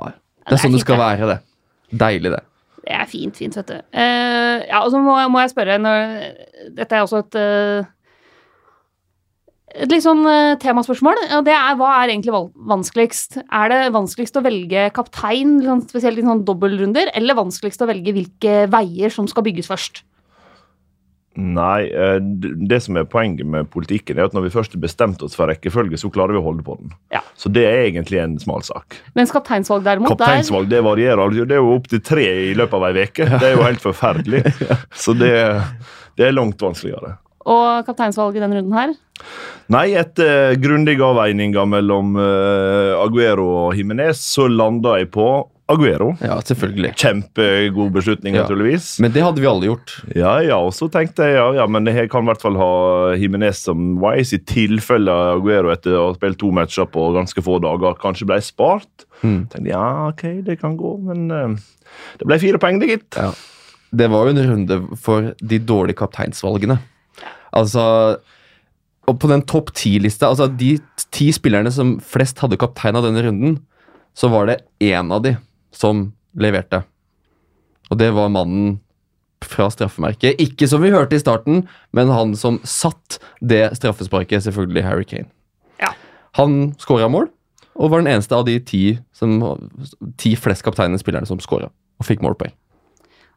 Det 0.47 0.59
er 0.59 0.65
sånn 0.65 0.75
det 0.75 0.83
skal 0.83 0.99
være, 0.99 1.31
det. 1.31 1.41
Deilig, 1.95 2.35
det. 2.35 2.43
Det 2.87 2.95
er 2.95 3.11
fint, 3.11 3.35
fint, 3.35 3.57
vet 3.59 3.73
du. 3.73 3.77
Uh, 3.91 4.63
ja, 4.63 4.81
og 4.85 4.93
så 4.95 5.03
må, 5.03 5.19
må 5.33 5.43
jeg 5.43 5.53
spørre 5.53 5.79
når, 5.83 6.17
Dette 6.77 6.95
er 6.95 7.03
også 7.03 7.25
et 7.25 7.39
uh, 7.41 7.93
et 9.77 9.93
litt 9.93 10.05
sånn 10.05 10.23
eh, 10.31 10.57
temaspørsmål. 10.63 11.19
og 11.37 11.47
Det 11.47 11.53
er 11.53 11.77
hva 11.77 11.91
er 11.99 12.13
egentlig 12.13 12.35
vanskeligst? 12.71 13.41
Er 13.45 13.73
det 13.73 13.81
vanskeligst 13.93 14.39
å 14.39 14.45
velge 14.45 14.89
kaptein, 14.97 15.59
sånn, 15.65 15.83
spesielt 15.91 16.21
i 16.21 16.25
sånn 16.25 16.45
dobbeltrunder, 16.49 17.11
eller 17.19 17.37
vanskeligst 17.37 17.85
å 17.85 17.91
velge 17.91 18.15
hvilke 18.17 18.55
veier 18.73 19.13
som 19.13 19.29
skal 19.29 19.45
bygges 19.47 19.69
først? 19.69 20.01
Nei, 21.37 21.89
eh, 21.93 22.17
det 22.69 22.79
som 22.81 22.97
er 22.97 23.05
poenget 23.09 23.45
med 23.47 23.69
politikken, 23.73 24.17
er 24.17 24.31
at 24.31 24.37
når 24.37 24.47
vi 24.47 24.53
først 24.55 24.77
har 24.77 24.81
bestemt 24.81 25.23
oss 25.25 25.37
for 25.37 25.51
rekkefølge, 25.51 25.99
så 26.01 26.09
klarer 26.13 26.33
vi 26.33 26.41
å 26.41 26.47
holde 26.47 26.65
på 26.65 26.79
den. 26.81 26.95
Ja. 27.13 27.21
Så 27.37 27.53
det 27.53 27.67
er 27.69 27.83
egentlig 27.85 28.23
en 28.23 28.39
smal 28.41 28.65
sak. 28.65 28.97
Mens 29.19 29.35
kapteinsvalg 29.35 29.85
derimot, 29.85 30.15
der 30.15 30.25
Kapteinsvalg 30.25 30.71
det 30.73 30.81
varierer. 30.87 31.37
Det 31.37 31.59
er 31.59 31.61
jo 31.61 31.77
opptil 31.77 32.01
tre 32.05 32.27
i 32.49 32.55
løpet 32.57 32.79
av 32.79 32.89
ei 32.89 33.05
uke. 33.05 33.29
Det 33.37 33.51
er 33.51 33.55
jo 33.55 33.67
helt 33.67 33.85
forferdelig. 33.85 34.43
Så 35.05 35.13
det, 35.19 35.35
det 36.17 36.31
er 36.31 36.37
langt 36.37 36.63
vanskeligere. 36.63 37.19
Og 37.47 37.87
kapteinsvalg 37.87 38.39
i 38.39 38.43
denne 38.43 38.59
runden 38.59 38.75
her? 38.75 38.95
Nei, 39.71 39.91
etter 39.99 40.57
grundige 40.63 41.05
avveininger 41.05 41.69
mellom 41.69 42.17
eh, 42.19 42.95
Aguero 42.99 43.47
og 43.67 43.77
Jimenez, 43.79 44.23
så 44.25 44.49
landa 44.51 44.97
jeg 45.01 45.13
på 45.15 45.29
Aguero. 45.69 46.13
Ja, 46.23 46.37
selvfølgelig. 46.47 46.93
Kjempegod 47.01 47.91
beslutning, 47.97 48.37
Ja. 48.37 48.43
naturligvis. 48.45 49.01
Men 49.03 49.11
det 49.11 49.23
hadde 49.25 49.41
vi 49.43 49.49
alle 49.51 49.67
gjort. 49.67 49.95
Ja, 50.15 50.37
ja, 50.45 50.59
og 50.63 50.71
så 50.77 50.87
tenkte 50.93 51.27
jeg 51.27 51.35
ja, 51.35 51.47
ja, 51.59 51.67
men 51.67 51.87
jeg 51.91 52.09
kan 52.13 52.23
i 52.23 52.31
hvert 52.31 52.41
fall 52.45 52.55
ha 52.61 52.69
Jimenez 53.19 53.65
som 53.67 53.97
wise 53.99 54.39
i 54.39 54.45
tilfelle 54.47 55.11
Aguero 55.11 55.73
etter 55.75 55.97
å 55.99 56.05
ha 56.09 56.15
spilt 56.15 56.39
to 56.39 56.53
matcher 56.55 56.87
på 56.87 57.09
ganske 57.17 57.43
få 57.43 57.59
dager 57.65 57.99
kanskje 57.99 58.29
ble 58.31 58.39
spart. 58.47 59.07
Mm. 59.25 59.49
tenkte 59.51 59.67
ja, 59.73 60.09
ok, 60.13 60.23
det 60.47 60.61
kan 60.61 60.77
gå, 60.79 60.93
men 61.03 61.27
uh, 61.35 61.57
det 62.21 62.29
ble 62.31 62.39
fire 62.39 62.61
poeng, 62.63 62.79
det, 62.79 62.93
gitt. 62.93 63.19
Ja. 63.19 63.33
Det 63.97 64.09
var 64.13 64.27
jo 64.27 64.37
en 64.37 64.51
runde 64.53 64.79
for 65.03 65.33
de 65.41 65.59
dårlige 65.59 65.99
kapteinsvalgene. 65.99 66.79
Altså 67.57 68.19
Og 69.09 69.19
på 69.23 69.29
den 69.31 69.43
topp 69.47 69.71
ti-lista, 69.79 70.29
altså 70.29 70.49
de 70.51 70.77
ti 71.15 71.29
spillerne 71.33 71.71
som 71.73 71.97
flest 72.03 72.39
hadde 72.43 72.59
kaptein 72.59 72.97
av 72.99 73.05
denne 73.07 73.23
runden, 73.23 73.61
så 74.19 74.29
var 74.33 74.47
det 74.51 74.61
én 74.83 75.13
av 75.15 75.23
de 75.23 75.37
som 75.77 76.11
leverte. 76.37 76.83
Og 77.91 78.01
det 78.01 78.11
var 78.17 78.33
mannen 78.33 78.79
fra 79.45 79.69
straffemerket. 79.71 80.41
Ikke 80.43 80.69
som 80.71 80.83
vi 80.83 80.93
hørte 80.95 81.19
i 81.19 81.23
starten, 81.23 81.65
men 81.95 82.13
han 82.13 82.35
som 82.39 82.59
satt 82.67 83.19
det 83.45 83.69
straffesparket, 83.79 84.45
selvfølgelig 84.47 84.85
Harry 84.87 85.07
Kane. 85.09 85.29
Ja. 85.83 85.93
Han 86.41 86.75
skåra 86.83 87.09
mål, 87.13 87.29
og 87.77 87.93
var 87.93 88.03
den 88.03 88.15
eneste 88.15 88.37
av 88.37 88.47
de 88.49 88.57
ti, 88.65 88.85
som, 89.15 89.39
ti 90.21 90.35
flest 90.41 90.65
kapteinende 90.67 91.01
spillerne 91.03 91.29
som 91.29 91.41
skåra 91.43 91.69
og 91.69 92.09
fikk 92.09 92.25
målpoeng. 92.25 92.55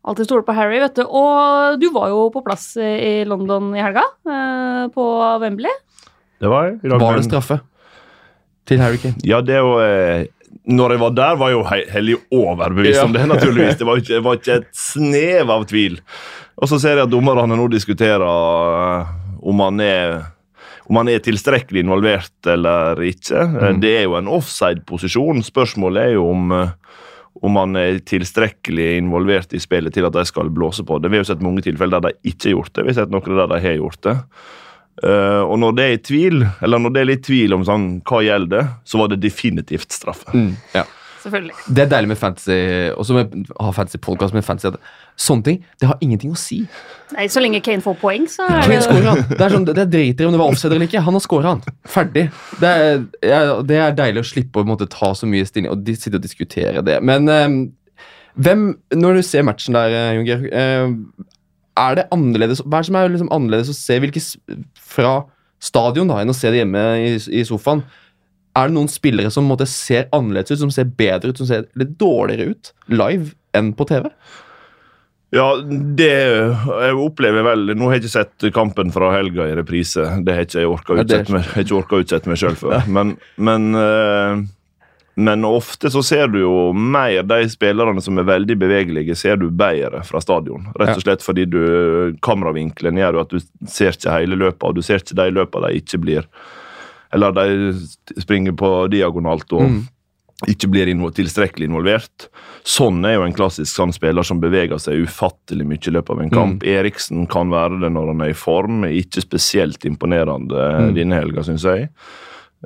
Alltid 0.08 0.30
stole 0.30 0.46
på 0.48 0.56
Harry, 0.56 0.80
vet 0.80 0.96
du. 0.96 1.04
Og 1.04 1.80
du 1.80 1.90
var 1.92 2.08
jo 2.12 2.30
på 2.32 2.42
plass 2.46 2.72
i 2.80 3.26
London 3.28 3.74
i 3.76 3.84
helga, 3.84 4.06
eh, 4.32 4.86
på 4.96 5.06
Wembley. 5.44 5.74
Det 6.40 6.48
var 6.48 6.70
jeg. 6.70 6.80
Var 6.88 7.20
det 7.20 7.26
straffe 7.28 7.60
til 8.70 8.80
Harry 8.80 9.00
Kane? 9.02 9.20
Ja, 9.28 9.42
det 9.44 9.58
er 9.58 9.66
jo 9.66 9.74
eh, 9.84 10.30
Når 10.70 10.92
jeg 10.96 11.00
var 11.00 11.14
der, 11.18 11.36
var 11.40 11.50
jeg 11.50 11.58
jo 11.58 11.64
he- 11.70 11.90
hellig 11.94 12.16
overbevist 12.32 13.00
Ja. 13.00 13.06
om 13.06 13.14
det, 13.14 13.26
naturligvis. 13.28 13.78
Det 13.78 13.86
var 13.88 13.98
ikke, 13.98 14.14
det 14.16 14.24
var 14.24 14.36
ikke 14.40 14.56
et 14.62 14.68
snev 14.76 15.50
av 15.50 15.66
tvil. 15.70 16.00
Og 16.62 16.68
så 16.70 16.80
ser 16.82 16.96
jeg 16.98 17.06
at 17.08 17.10
dommerne 17.14 17.56
nå 17.58 17.68
diskuterer 17.72 18.22
eh, 18.26 19.08
om 19.42 19.60
han 19.66 19.80
er 19.80 20.20
om 20.90 20.98
han 20.98 21.08
er 21.08 21.20
tilstrekkelig 21.22 21.84
involvert 21.86 22.48
eller 22.50 22.96
ikke. 23.06 23.38
Eh, 23.46 23.74
Mm. 23.76 23.80
Det 23.82 23.92
er 24.00 24.04
jo 24.08 24.16
en 24.18 24.28
offside-posisjon. 24.28 25.44
Spørsmålet 25.46 26.02
er 26.08 26.14
jo 26.18 26.30
om, 26.32 26.52
eh, 26.52 26.70
om 27.44 27.56
han 27.56 27.76
er 27.76 28.00
tilstrekkelig 28.00 28.98
involvert 28.98 29.54
i 29.54 29.60
spillet 29.62 29.94
til 29.94 30.06
at 30.06 30.14
de 30.14 30.26
skal 30.26 30.50
blåse 30.50 30.82
på 30.84 31.00
det. 31.00 31.12
Vi 31.12 31.18
har 31.18 31.24
jo 31.24 31.30
sett 31.34 31.42
mange 31.46 31.62
tilfeller 31.62 32.02
der 32.02 32.10
de 32.10 32.32
ikke 32.34 32.50
har 32.50 32.56
gjort 32.58 32.74
det. 32.74 32.84
Vi 32.86 32.90
har 32.94 33.00
sett 33.06 33.12
noen 33.14 33.38
der 33.38 33.48
de 33.54 33.60
har 33.62 33.78
gjort 33.78 34.02
det. 34.02 34.18
Eh, 35.00 35.42
og 35.46 35.60
når 35.62 35.76
det 35.78 35.84
er 35.84 35.96
i 35.96 36.04
tvil, 36.04 36.46
eller 36.62 36.82
når 36.84 36.96
det 36.96 37.02
er 37.02 37.12
litt 37.14 37.26
tvil 37.28 37.56
om 37.56 37.66
sånn, 37.68 37.90
hva 38.08 38.24
gjelder, 38.26 38.72
så 38.88 39.00
var 39.02 39.12
det 39.12 39.22
definitivt 39.24 39.96
straffe. 39.96 40.32
Mm, 40.36 40.56
ja. 40.76 40.86
Selvfølgelig. 41.20 41.56
Det 41.76 41.84
er 41.84 41.88
deilig 41.92 42.08
med 42.08 42.18
fantasy, 42.18 42.58
også 42.96 43.16
med 43.18 43.50
ha 43.60 43.72
fancy 43.76 43.98
podcast 44.00 44.34
med 44.34 44.46
fantasy. 44.48 44.72
at 44.72 44.78
Sånne 45.20 45.44
ting 45.44 45.58
det 45.82 45.90
har 45.90 45.98
ingenting 46.00 46.32
å 46.32 46.38
si. 46.40 46.62
Nei, 47.12 47.26
Så 47.28 47.42
lenge 47.44 47.60
Kane 47.64 47.84
får 47.84 47.98
poeng, 48.00 48.28
så 48.32 48.46
er 48.48 48.62
Kane 48.62 48.78
det 48.78 48.86
scorer 48.86 49.10
han. 49.10 49.24
Det 49.34 49.42
er 49.44 49.56
sånn, 49.56 49.66
det 49.68 49.88
driter 49.92 50.24
i 50.24 50.30
om 50.30 50.36
det 50.36 50.40
var 50.40 50.54
offside 50.54 50.78
eller 50.78 50.88
ikke. 50.88 51.04
Han 51.04 51.18
har 51.18 51.26
scora, 51.26 51.56
han. 51.58 51.76
Ferdig. 51.84 52.30
Det 52.62 52.70
er, 52.70 53.04
det 53.68 53.82
er 53.82 53.98
deilig 53.98 54.24
å 54.24 54.30
slippe 54.32 54.64
å 54.64 54.70
måtte, 54.70 54.88
ta 54.88 55.12
så 55.18 55.28
mye 55.28 55.48
stilling 55.48 55.74
og 55.74 55.92
sitte 55.92 56.22
og 56.22 56.24
diskutere 56.24 56.86
det. 56.88 57.02
Men 57.04 57.28
um, 57.28 57.60
hvem, 58.40 58.70
når 58.96 59.20
du 59.20 59.26
ser 59.28 59.44
matchen 59.44 59.76
der, 59.76 59.98
Junger, 60.16 60.48
eh, 60.56 60.88
er 61.80 62.00
det 62.00 62.08
annerledes 62.16 62.62
Hva 62.66 62.80
er 62.80 62.84
det 62.84 62.90
som 62.90 63.00
er 63.00 63.12
liksom 63.14 63.32
annerledes 63.36 63.72
å 63.72 63.78
se 63.78 64.00
hvilke 64.02 64.24
fra 64.96 65.14
stadion 65.60 66.12
da, 66.12 66.22
enn 66.22 66.32
å 66.32 66.38
se 66.38 66.52
det 66.52 66.62
hjemme 66.62 66.84
i, 67.04 67.16
i 67.40 67.46
sofaen? 67.48 67.84
Er 68.58 68.70
det 68.70 68.76
noen 68.76 68.92
spillere 68.92 69.32
som 69.32 69.48
måtte, 69.48 69.68
ser 69.70 70.08
annerledes 70.16 70.56
ut, 70.56 70.64
som 70.64 70.72
ser 70.74 70.90
bedre 71.00 71.32
ut, 71.32 71.40
som 71.40 71.48
ser 71.50 71.68
litt 71.80 71.96
dårligere 72.02 72.54
ut 72.54 72.72
live 72.92 73.34
enn 73.56 73.74
på 73.78 73.88
TV? 73.90 74.10
Ja, 75.36 75.50
det 75.62 76.10
jeg 76.10 76.94
opplever 76.98 77.44
vel 77.46 77.76
Nå 77.78 77.86
har 77.86 78.00
jeg 78.00 78.08
ikke 78.08 78.16
sett 78.16 78.46
kampen 78.56 78.90
fra 78.94 79.12
helga 79.14 79.46
i 79.46 79.58
reprise. 79.60 80.08
Det 80.26 80.34
har 80.34 80.48
ikke 80.48 80.64
jeg 80.64 80.72
orka 80.72 80.96
å 80.96 81.04
utsette 81.04 81.36
meg, 81.36 81.52
jeg 81.54 82.42
sjøl 82.42 82.58
for. 82.58 82.74
Men, 82.96 83.14
men, 83.38 83.70
eh, 83.78 84.42
men 85.20 85.44
ofte 85.48 85.90
så 85.92 86.02
ser 86.06 86.28
du 86.32 86.40
jo 86.42 86.54
mer 86.74 87.24
de 87.28 87.42
spillerne 87.52 88.02
som 88.02 88.18
er 88.22 88.28
veldig 88.30 88.56
bevegelige, 88.62 89.16
ser 89.20 89.36
du 89.42 89.50
bedre 89.52 90.02
fra 90.08 90.22
stadion. 90.24 90.70
Rett 90.80 90.96
og 90.96 91.04
slett 91.04 91.26
fordi 91.26 91.46
du, 91.50 91.60
kameravinkelen 92.26 92.98
gjør 93.02 93.22
at 93.26 93.36
du 93.36 93.40
ser 93.68 93.92
ikke 93.98 94.16
hele 94.16 94.40
løpet, 94.40 94.64
og 94.70 94.76
du 94.80 94.82
ser 94.86 95.04
ikke 95.04 95.18
de 95.20 95.30
løpene 95.36 95.70
de 95.74 95.82
ikke 95.84 96.02
blir 96.06 96.28
Eller 97.12 97.32
de 97.34 97.74
springer 98.22 98.54
på 98.54 98.88
diagonalt. 98.94 99.52
og 99.54 99.62
Mm. 99.66 99.88
ikke 100.48 100.70
blir 100.72 100.88
invo 100.88 101.10
tilstrekkelig 101.12 101.66
involvert. 101.68 102.30
Sånn 102.64 103.04
er 103.06 103.16
jo 103.18 103.24
en 103.26 103.34
klassisk 103.34 103.76
sånn 103.76 103.92
spiller 103.92 104.24
som 104.24 104.40
beveger 104.40 104.78
seg 104.80 105.02
ufattelig 105.04 105.66
mye 105.68 105.88
i 105.90 105.92
løpet 105.92 106.10
av 106.16 106.22
en 106.22 106.30
kamp. 106.30 106.64
Eriksen 106.64 107.28
kan 107.28 107.50
være 107.52 107.82
det 107.82 107.90
når 107.92 108.08
han 108.14 108.22
er 108.22 108.30
i 108.30 108.38
form. 108.38 108.84
Ikke 108.88 109.20
spesielt 109.26 109.84
imponerende 109.84 110.56
Mm. 110.80 110.94
denne 110.96 111.16
helga, 111.20 111.42
syns 111.44 111.64
jeg. 111.68 111.90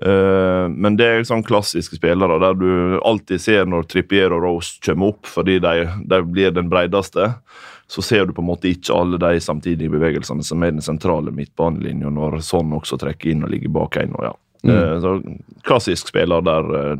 Eh, 0.02 0.66
men 0.74 0.96
det 0.98 1.06
er 1.06 1.28
sånn 1.28 1.44
klassiske 1.46 2.00
spillere 2.00 2.40
der 2.42 2.56
du 2.58 3.00
alltid 3.06 3.42
ser 3.42 3.68
når 3.70 3.86
Trippier 3.92 4.34
og 4.34 4.42
Rose 4.46 4.80
kommer 4.86 5.14
opp 5.14 5.30
fordi 5.30 5.60
de, 5.62 5.86
de 6.10 6.22
blir 6.26 6.56
den 6.56 6.72
bredeste. 6.72 7.34
Så 7.88 8.02
ser 8.02 8.26
du 8.26 8.34
på 8.34 8.42
en 8.42 8.50
måte 8.50 8.72
ikke 8.72 8.96
alle 8.96 9.20
de 9.22 9.38
samtidige 9.44 9.92
bevegelsene 9.94 10.44
som 10.44 10.64
er 10.64 10.72
den 10.74 10.82
sentrale 10.82 11.34
midtbanelinja, 11.36 12.10
når 12.10 12.40
sånn 12.42 12.72
også 12.74 12.98
trekker 13.04 13.34
inn 13.36 13.44
og 13.46 13.52
ligger 13.54 13.74
bak 13.76 14.00
en. 14.02 14.16
Og 14.18 14.30
ja. 14.32 14.34
Mm. 14.64 15.02
så 15.04 15.12
klassisk 15.68 16.08
spiller 16.08 16.42
der 16.42 16.70
eh, 16.80 16.94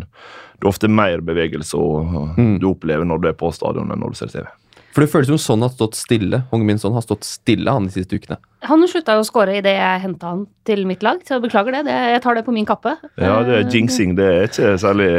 det 0.60 0.68
er 0.68 0.70
ofte 0.70 0.90
mer 0.92 1.24
bevegelse 1.24 1.80
og 1.80 2.34
Mm. 2.38 2.60
du 2.60 2.68
opplever 2.70 3.06
når 3.06 3.22
du 3.22 3.28
er 3.30 3.34
på 3.40 3.50
stadion 3.56 3.92
enn 3.92 4.00
når 4.00 4.14
du 4.14 4.16
ser 4.20 4.32
TV. 4.32 4.46
For 4.94 5.02
det 5.02 5.10
føles 5.10 5.30
som 5.32 5.40
sånn 5.42 5.64
har 5.66 5.72
stått 5.74 5.96
stille. 5.98 6.44
Hongmin 6.52 6.78
Son 6.82 6.94
har 6.94 7.02
stått 7.02 7.26
stille 7.26 7.72
han 7.74 7.88
de 7.90 7.96
siste 7.96 8.14
ukene. 8.20 8.38
Han 8.70 8.84
slutta 8.88 9.16
jo 9.18 9.24
å 9.24 9.28
skåre 9.28 9.58
idet 9.58 9.74
jeg 9.74 10.04
henta 10.06 10.30
han 10.36 10.44
til 10.70 10.86
mitt 10.88 11.02
lag, 11.04 11.24
så 11.28 11.40
beklager 11.44 11.74
det. 11.80 11.86
det. 11.90 11.96
Jeg 12.14 12.22
tar 12.24 12.38
det 12.38 12.46
på 12.46 12.54
min 12.54 12.68
kappe. 12.70 12.94
Ja, 13.18 13.40
det 13.44 13.56
er 13.58 13.64
Eh, 13.66 13.72
jinxing, 13.74 14.14
det 14.20 14.28
er 14.30 14.44
ikke 14.52 14.76
særlig 14.80 15.10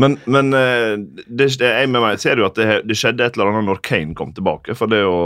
Men, 0.00 0.14
men 0.24 0.54
eh, 0.56 0.94
det, 1.28 1.50
det, 1.60 1.68
jeg 1.68 1.88
med 1.92 2.00
meg 2.00 2.18
ser 2.22 2.40
jo 2.40 2.46
at 2.46 2.56
det, 2.56 2.78
det 2.88 2.96
skjedde 2.96 3.26
et 3.26 3.34
eller 3.36 3.50
annet 3.50 3.66
når 3.68 3.82
Kane 3.84 4.14
kom 4.16 4.30
tilbake. 4.32 4.72
For 4.78 4.88
det 4.88 5.02
er 5.02 5.04
jo, 5.04 5.18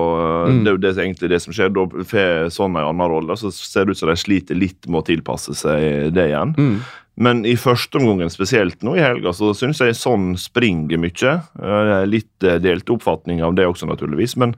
Mm. 0.47 0.65
det, 0.65 0.71
er 0.71 0.75
jo 0.75 0.83
det, 0.83 0.95
som 0.95 1.03
egentlig 1.05 1.31
det 1.31 1.43
som 1.43 1.55
skjer. 1.55 1.71
Da 1.77 1.85
får 2.11 2.51
sånn 2.55 2.77
en 2.77 2.89
annen 2.89 3.11
rolle, 3.13 3.37
så 3.39 3.53
ser 3.55 3.85
det 3.87 3.95
ut 3.95 3.99
som 4.01 4.11
de 4.11 4.17
sliter 4.19 4.59
litt 4.59 4.87
med 4.89 5.01
å 5.03 5.07
tilpasse 5.07 5.55
seg 5.55 6.13
det 6.15 6.29
igjen. 6.33 6.55
Mm. 6.59 6.81
Men 7.17 7.47
i 7.49 7.55
første 7.57 7.97
omgang, 7.97 8.29
spesielt 8.33 8.83
nå 8.85 8.97
i 8.99 9.05
helga, 9.05 9.33
så 9.33 9.55
syns 9.57 9.81
jeg 9.81 9.97
sånn 9.97 10.35
springer 10.41 11.01
mye. 11.01 11.37
Eh, 11.57 12.03
Litt 12.09 12.45
eh, 12.45 12.59
delt 12.61 12.91
oppfatning 12.93 13.41
av 13.45 13.55
det 13.57 13.65
også, 13.69 13.89
naturligvis. 13.89 14.35
Men, 14.43 14.53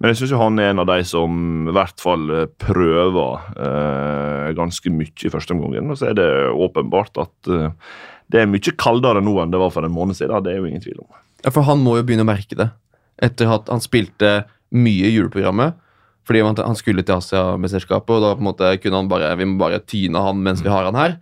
men 0.00 0.14
jeg 0.14 0.22
syns 0.22 0.32
han 0.40 0.56
er 0.62 0.72
en 0.72 0.80
av 0.80 0.88
de 0.88 1.02
som 1.04 1.68
i 1.68 1.74
hvert 1.76 2.00
fall 2.00 2.24
eh, 2.32 2.46
prøver 2.64 3.50
eh, 3.60 4.46
ganske 4.56 4.92
mye 4.94 5.28
i 5.28 5.32
første 5.34 5.52
omgang. 5.56 5.92
Og 5.92 6.00
så 6.00 6.08
er 6.10 6.16
det 6.16 6.30
åpenbart 6.48 7.20
at 7.26 7.52
eh, 7.52 7.76
det 8.32 8.40
er 8.40 8.48
mye 8.48 8.76
kaldere 8.80 9.20
nå 9.24 9.36
enn 9.42 9.52
det 9.52 9.60
var 9.60 9.74
for 9.76 9.84
en 9.84 9.92
måned 9.92 10.16
siden. 10.16 10.40
Det 10.44 10.54
er 10.54 10.62
jo 10.62 10.70
ingen 10.70 10.84
tvil 10.84 11.04
om. 11.04 11.10
Ja, 11.44 11.52
For 11.52 11.68
han 11.68 11.84
må 11.84 11.98
jo 11.98 12.08
begynne 12.08 12.24
å 12.24 12.32
merke 12.32 12.56
det. 12.56 12.70
Etter 13.20 13.52
at 13.52 13.68
han 13.68 13.84
spilte 13.84 14.46
mye 14.72 15.12
i 15.12 15.14
juleprogrammet. 15.14 15.76
Fordi 16.28 16.42
han 16.44 16.76
skulle 16.76 17.04
til 17.04 17.16
Asia-mesterskapet, 17.16 18.10
og 18.12 18.20
da 18.20 18.34
på 18.36 18.42
en 18.42 18.48
måte 18.50 18.74
kunne 18.82 18.98
han 19.00 19.08
bare, 19.08 19.30
vi 19.40 19.46
må 19.48 19.56
bare 19.62 19.78
tyne 19.80 20.20
han 20.20 20.42
mens 20.44 20.60
vi 20.60 20.68
har 20.68 20.84
han 20.84 20.96
her. 20.98 21.14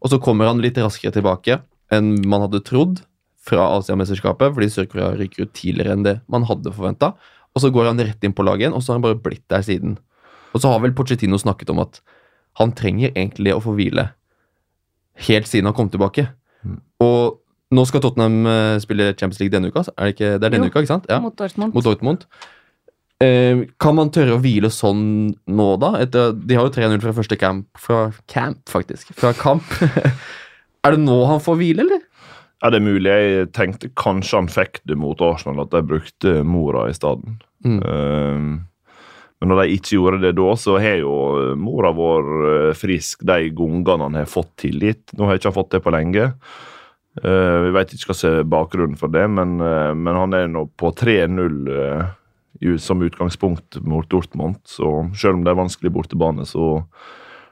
Og 0.00 0.10
så 0.12 0.18
kommer 0.22 0.48
han 0.50 0.60
litt 0.62 0.78
raskere 0.80 1.12
tilbake 1.12 1.60
enn 1.92 2.14
man 2.30 2.44
hadde 2.46 2.60
trodd 2.64 3.02
fra 3.44 3.64
Asiamesterskapet, 3.78 4.52
fordi 4.54 4.68
Sør-Korea 4.70 5.14
ryker 5.18 5.46
ut 5.48 5.52
tidligere 5.56 5.96
enn 5.96 6.04
det 6.06 6.16
man 6.30 6.44
hadde 6.48 6.72
forventa. 6.76 7.14
Og 7.56 7.62
så 7.64 7.70
går 7.74 7.88
han 7.90 7.98
rett 7.98 8.22
inn 8.24 8.34
på 8.36 8.44
laget 8.46 8.66
igjen, 8.68 8.76
og 8.76 8.82
så 8.84 8.92
har 8.92 9.00
han 9.00 9.06
bare 9.08 9.18
blitt 9.24 9.44
der 9.50 9.64
siden. 9.66 9.96
Og 10.54 10.60
så 10.62 10.70
har 10.70 10.80
vel 10.84 10.92
Pochettino 10.94 11.38
snakket 11.40 11.70
om 11.72 11.80
at 11.82 12.00
han 12.60 12.72
trenger 12.76 13.10
egentlig 13.14 13.52
å 13.54 13.62
få 13.64 13.74
hvile 13.78 14.10
helt 15.26 15.48
siden 15.50 15.68
han 15.70 15.76
kom 15.76 15.90
tilbake. 15.92 16.28
Og 17.02 17.40
nå 17.74 17.84
skal 17.86 18.02
Tottenham 18.02 18.46
eh, 18.50 18.78
spille 18.82 19.10
Champions 19.14 19.40
League 19.42 19.52
denne 19.54 19.70
uka. 19.70 19.84
Er 19.96 20.08
det, 20.10 20.14
ikke, 20.16 20.30
det 20.40 20.46
er 20.48 20.54
denne 20.56 20.68
Jo. 20.68 20.72
uka, 20.72 20.82
ikke 20.84 20.92
sant? 20.94 21.06
Ja, 21.10 21.20
Mot 21.22 21.36
Dortmund. 21.38 21.74
mot 21.74 21.84
Dortmund. 21.86 22.24
Eh, 23.20 23.64
kan 23.82 23.96
man 23.98 24.08
tørre 24.14 24.38
å 24.38 24.40
hvile 24.40 24.70
sånn 24.72 25.02
nå, 25.52 25.66
da? 25.82 25.92
Etter, 26.00 26.32
de 26.32 26.56
har 26.56 26.68
jo 26.68 26.72
3-0 26.76 27.02
fra 27.02 27.12
første 27.16 27.36
camp. 27.40 27.66
Fra 27.78 28.06
camp, 28.32 28.62
faktisk. 28.72 29.12
Fra 29.18 29.34
kamp. 29.36 29.66
er 30.84 30.96
det 30.96 31.02
nå 31.02 31.18
han 31.28 31.42
får 31.44 31.60
hvile, 31.60 31.84
eller? 31.84 32.06
Ja, 32.60 32.70
det 32.72 32.80
er 32.80 32.84
mulig. 32.88 33.12
Jeg 33.12 33.52
tenkte 33.56 33.92
kanskje 33.96 34.40
han 34.42 34.50
fikk 34.52 34.82
det 34.88 34.96
mot 35.00 35.20
Arsenal, 35.24 35.62
at 35.64 35.72
de 35.72 35.84
brukte 35.92 36.40
Mora 36.44 36.88
i 36.90 36.96
stedet. 36.96 37.38
Mm. 37.64 37.78
Um, 37.84 38.50
men 39.40 39.48
når 39.52 39.62
de 39.62 39.76
ikke 39.78 39.96
gjorde 39.96 40.20
det 40.20 40.34
da, 40.36 40.48
så 40.60 40.74
har 40.80 40.98
jo 41.00 41.12
mora 41.56 41.94
vår 41.96 42.26
eh, 42.50 42.72
frisk 42.76 43.22
de 43.24 43.46
gangene 43.56 44.04
han 44.04 44.18
har 44.18 44.26
fått 44.28 44.50
tillit. 44.60 45.00
Nå 45.16 45.24
har 45.24 45.36
jeg 45.38 45.40
ikke 45.46 45.54
fått 45.56 45.70
det 45.72 45.80
på 45.80 45.92
lenge. 45.94 46.26
Eh, 47.24 47.56
vi 47.64 47.70
vet 47.72 47.94
ikke 47.96 48.10
hva 48.10 48.16
som 48.18 48.36
er 48.42 48.50
bakgrunnen 48.52 49.00
for 49.00 49.08
det, 49.12 49.24
men, 49.32 49.56
eh, 49.64 49.94
men 49.96 50.18
han 50.20 50.36
er 50.36 50.44
nå 50.52 50.66
på 50.76 50.92
3-0 50.92 51.56
eh, 51.72 52.02
i- 52.04 52.19
som 52.78 53.02
utgangspunkt 53.02 53.80
mot 53.80 54.08
Dortmund. 54.10 54.60
Så 54.64 55.10
selv 55.16 55.38
om 55.38 55.44
det 55.44 55.52
er 55.52 55.60
vanskelig 55.60 55.92
bortebane, 55.94 56.44
så, 56.48 56.82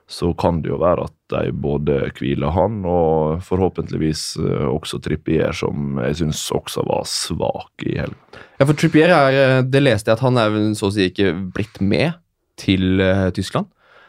så 0.08 0.32
kan 0.36 0.60
det 0.62 0.72
jo 0.72 0.80
være 0.82 1.06
at 1.08 1.14
de 1.32 1.52
både 1.52 2.00
hviler 2.16 2.52
han 2.56 2.80
og 2.88 3.42
forhåpentligvis 3.44 4.22
eh, 4.40 4.68
også 4.68 5.00
Trippier, 5.04 5.52
som 5.56 5.98
jeg 6.04 6.20
syns 6.22 6.44
også 6.54 6.84
var 6.88 7.08
svak 7.08 7.84
i 7.88 7.98
helgen. 8.00 8.20
Ja, 8.58 8.64
for 8.64 8.76
Trippier 8.76 9.12
er, 9.12 9.40
eh, 9.40 9.64
det 9.64 9.82
leste 9.84 10.10
jeg 10.10 10.18
at 10.18 10.24
han 10.24 10.40
er 10.40 10.56
så 10.78 10.88
å 10.88 10.94
si 10.94 11.10
ikke 11.10 11.34
blitt 11.56 11.82
med 11.84 12.16
til 12.60 13.02
eh, 13.04 13.28
Tyskland. 13.36 13.68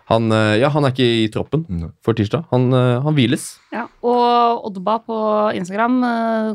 Han, 0.09 0.33
ja, 0.57 0.71
han 0.73 0.87
er 0.87 0.89
ikke 0.89 1.05
i 1.05 1.25
troppen 1.29 1.91
for 2.01 2.17
tirsdag. 2.17 2.47
Han, 2.49 2.71
han 2.73 3.13
hviles. 3.13 3.43
Ja, 3.69 3.83
og 4.01 4.63
Oddba 4.65 4.95
på 5.05 5.17
Instagram 5.53 5.99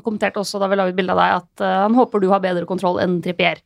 kommenterte 0.03 0.43
også 0.43 0.59
da 0.59 0.67
vi 0.67 0.79
la 0.81 0.89
ut 0.89 0.97
bilde 0.99 1.15
av 1.15 1.21
deg, 1.21 1.45
at 1.45 1.85
han 1.85 1.95
håper 1.95 2.19
du 2.19 2.27
har 2.33 2.43
bedre 2.43 2.67
kontroll 2.67 2.99
enn 2.99 3.21
Trippier. 3.23 3.63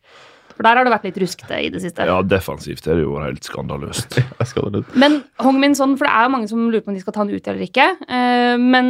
For 0.58 0.66
der 0.66 0.74
har 0.80 0.84
det 0.88 0.90
vært 0.90 1.04
litt 1.06 1.18
ruskete 1.22 1.54
i 1.62 1.68
det 1.70 1.80
siste. 1.84 2.02
Ja, 2.08 2.16
defensivt 2.26 2.86
er 2.90 2.98
det 2.98 3.04
jo 3.06 3.14
helt 3.22 3.46
skandaløst. 3.46 4.16
Jeg. 4.42 4.84
Men 4.98 5.20
Hong 5.44 5.60
Min 5.62 5.76
Son, 5.78 5.94
for 5.96 6.08
det 6.08 6.14
er 6.18 6.26
jo 6.26 6.32
mange 6.34 6.48
som 6.50 6.64
lurer 6.66 6.82
på 6.82 6.90
om 6.90 6.96
de 6.98 7.02
skal 7.04 7.14
ta 7.14 7.22
han 7.22 7.30
ut 7.30 7.46
eller 7.52 7.62
ikke. 7.68 7.84
eh, 8.10 8.56
men, 8.58 8.88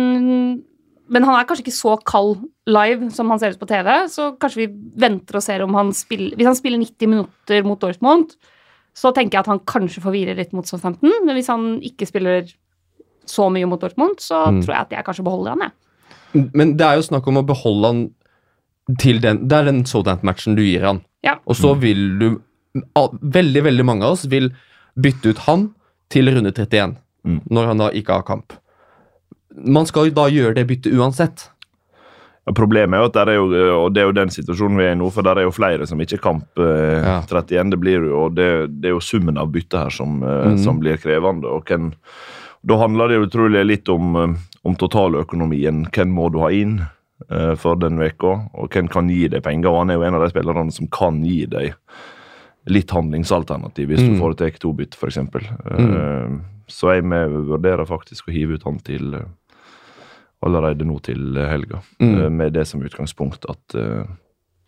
men 1.13 1.27
han 1.29 1.37
er 1.37 1.45
kanskje 1.49 1.67
ikke 1.67 1.77
så 1.77 1.95
kald 2.09 2.39
live 2.69 3.11
som 3.13 3.29
han 3.33 3.39
ser 3.43 3.53
ut 3.53 3.61
på 3.61 3.69
TV, 3.69 3.91
så 4.09 4.31
kanskje 4.41 4.63
vi 4.63 4.69
venter 5.05 5.37
og 5.37 5.45
ser 5.45 5.63
om 5.65 5.77
han 5.77 5.93
spiller 5.97 6.37
Hvis 6.41 6.49
han 6.51 6.57
spiller 6.59 6.81
90 6.81 7.13
minutter 7.13 7.69
mot 7.69 7.81
Dortmund, 7.85 8.33
så 8.97 9.13
tenker 9.15 9.37
jeg 9.39 9.45
at 9.45 9.53
han 9.53 9.61
kanskje 9.69 10.01
får 10.03 10.11
hvile 10.17 10.35
litt 10.41 10.57
mot 10.57 10.67
Southampton. 10.67 11.13
Men 11.25 11.37
hvis 11.39 11.53
han 11.53 11.77
ikke 11.87 12.09
spiller 12.09 12.49
så 13.29 13.47
mye 13.53 13.69
mot 13.69 13.81
Dortmund, 13.85 14.17
så 14.25 14.47
Mm. 14.49 14.63
tror 14.65 14.73
jeg 14.75 14.81
at 14.89 14.91
jeg 14.97 15.05
kanskje 15.07 15.25
beholder 15.29 15.51
han, 15.55 15.69
jeg. 15.69 16.51
Men 16.57 16.73
det 16.81 16.87
er 16.89 16.97
jo 16.97 17.05
snakk 17.07 17.29
om 17.29 17.39
å 17.39 17.45
beholde 17.47 17.87
han 17.93 18.01
til 18.99 19.21
den 19.21 19.47
Det 19.49 19.53
er 19.59 19.65
den 19.69 19.85
Southampton-matchen 19.85 20.57
du 20.57 20.63
gir 20.65 20.85
han. 20.89 21.03
Ja. 21.27 21.39
Og 21.47 21.57
så 21.59 21.75
vil 21.79 22.19
du 22.21 22.29
Veldig, 22.79 23.63
veldig 23.65 23.85
mange 23.89 24.07
av 24.07 24.13
oss 24.15 24.27
vil 24.31 24.51
bytte 24.95 25.33
ut 25.33 25.39
han 25.49 25.71
til 26.13 26.29
runde 26.31 26.53
31, 26.53 26.97
Mm. 27.27 27.41
når 27.51 27.67
han 27.67 27.81
da 27.81 27.89
ikke 27.91 28.13
har 28.15 28.23
kamp. 28.23 28.53
Man 29.57 29.87
skal 29.89 30.07
jo 30.09 30.15
da 30.15 30.29
gjøre 30.31 30.55
det 30.55 30.67
byttet 30.69 30.95
uansett. 30.95 31.49
Ja, 32.47 32.53
problemet 32.57 32.95
er 32.97 33.03
jo 33.03 33.09
at 33.11 33.17
der 33.17 33.31
er 33.33 33.37
jo, 33.37 33.47
og 33.85 33.93
det 33.93 34.01
er 34.03 34.07
jo 34.07 34.15
den 34.17 34.31
situasjonen 34.33 34.79
vi 34.79 34.85
er 34.87 34.95
i 34.95 34.99
nå, 35.01 35.11
for 35.13 35.27
der 35.27 35.41
er 35.41 35.49
jo 35.49 35.53
flere 35.53 35.87
som 35.89 36.01
ikke 36.01 36.17
er 36.21 36.23
kamp 36.25 36.63
eh, 36.63 37.03
Ja. 37.03 37.17
31. 37.27 37.71
Det 37.75 37.81
blir 37.83 38.07
jo, 38.07 38.13
og 38.23 38.37
det, 38.39 38.49
det 38.81 38.89
er 38.93 38.95
jo 38.95 39.01
summen 39.05 39.37
av 39.37 39.51
byttet 39.53 39.81
her 39.81 39.91
som, 39.91 40.23
eh, 40.23 40.53
mm. 40.55 40.59
som 40.63 40.79
blir 40.81 40.97
krevende. 41.03 41.51
og 41.51 41.67
hvem, 41.69 41.91
Da 42.65 42.79
handler 42.79 43.09
det 43.09 43.21
utrolig 43.27 43.67
litt 43.67 43.89
om, 43.89 44.17
eh, 44.17 44.39
om 44.65 44.77
totaløkonomien. 44.77 45.89
Hvem 45.91 46.09
må 46.15 46.31
du 46.33 46.39
ha 46.41 46.49
inn 46.55 46.79
eh, 47.31 47.55
for 47.57 47.77
den 47.77 47.99
veka, 47.99 48.51
og 48.55 48.71
hvem 48.71 48.89
kan 48.91 49.09
gi 49.09 49.29
deg 49.29 49.43
penger? 49.43 49.71
og 49.71 49.79
Han 49.83 49.91
er 49.91 49.95
jo 50.01 50.03
en 50.09 50.15
av 50.15 50.25
de 50.27 50.31
spillerne 50.33 50.73
som 50.73 50.87
kan 50.89 51.23
gi 51.25 51.45
deg 51.47 51.75
litt 52.69 52.91
handlingsalternativ 52.93 53.89
hvis 53.89 54.01
Mm. 54.03 54.15
du 54.15 54.19
foretar 54.21 54.59
to 54.61 54.73
bytt, 54.77 54.95
f.eks. 54.95 55.17
Uh, 55.19 56.41
så 56.69 56.95
jeg 56.95 57.05
med 57.05 57.31
vurderer 57.49 57.87
faktisk 57.89 58.29
å 58.29 58.33
hive 58.35 58.55
ut 58.59 58.65
han 58.65 58.79
til 58.85 59.15
eh, 59.15 59.25
allerede 60.45 60.85
nå 60.85 60.99
til 61.03 61.37
eh, 61.37 61.49
helga. 61.49 61.81
Mm. 62.01 62.15
Eh, 62.21 62.29
med 62.31 62.53
det 62.53 62.67
som 62.69 62.83
utgangspunkt 62.85 63.47
at 63.49 63.75
eh, 63.75 64.05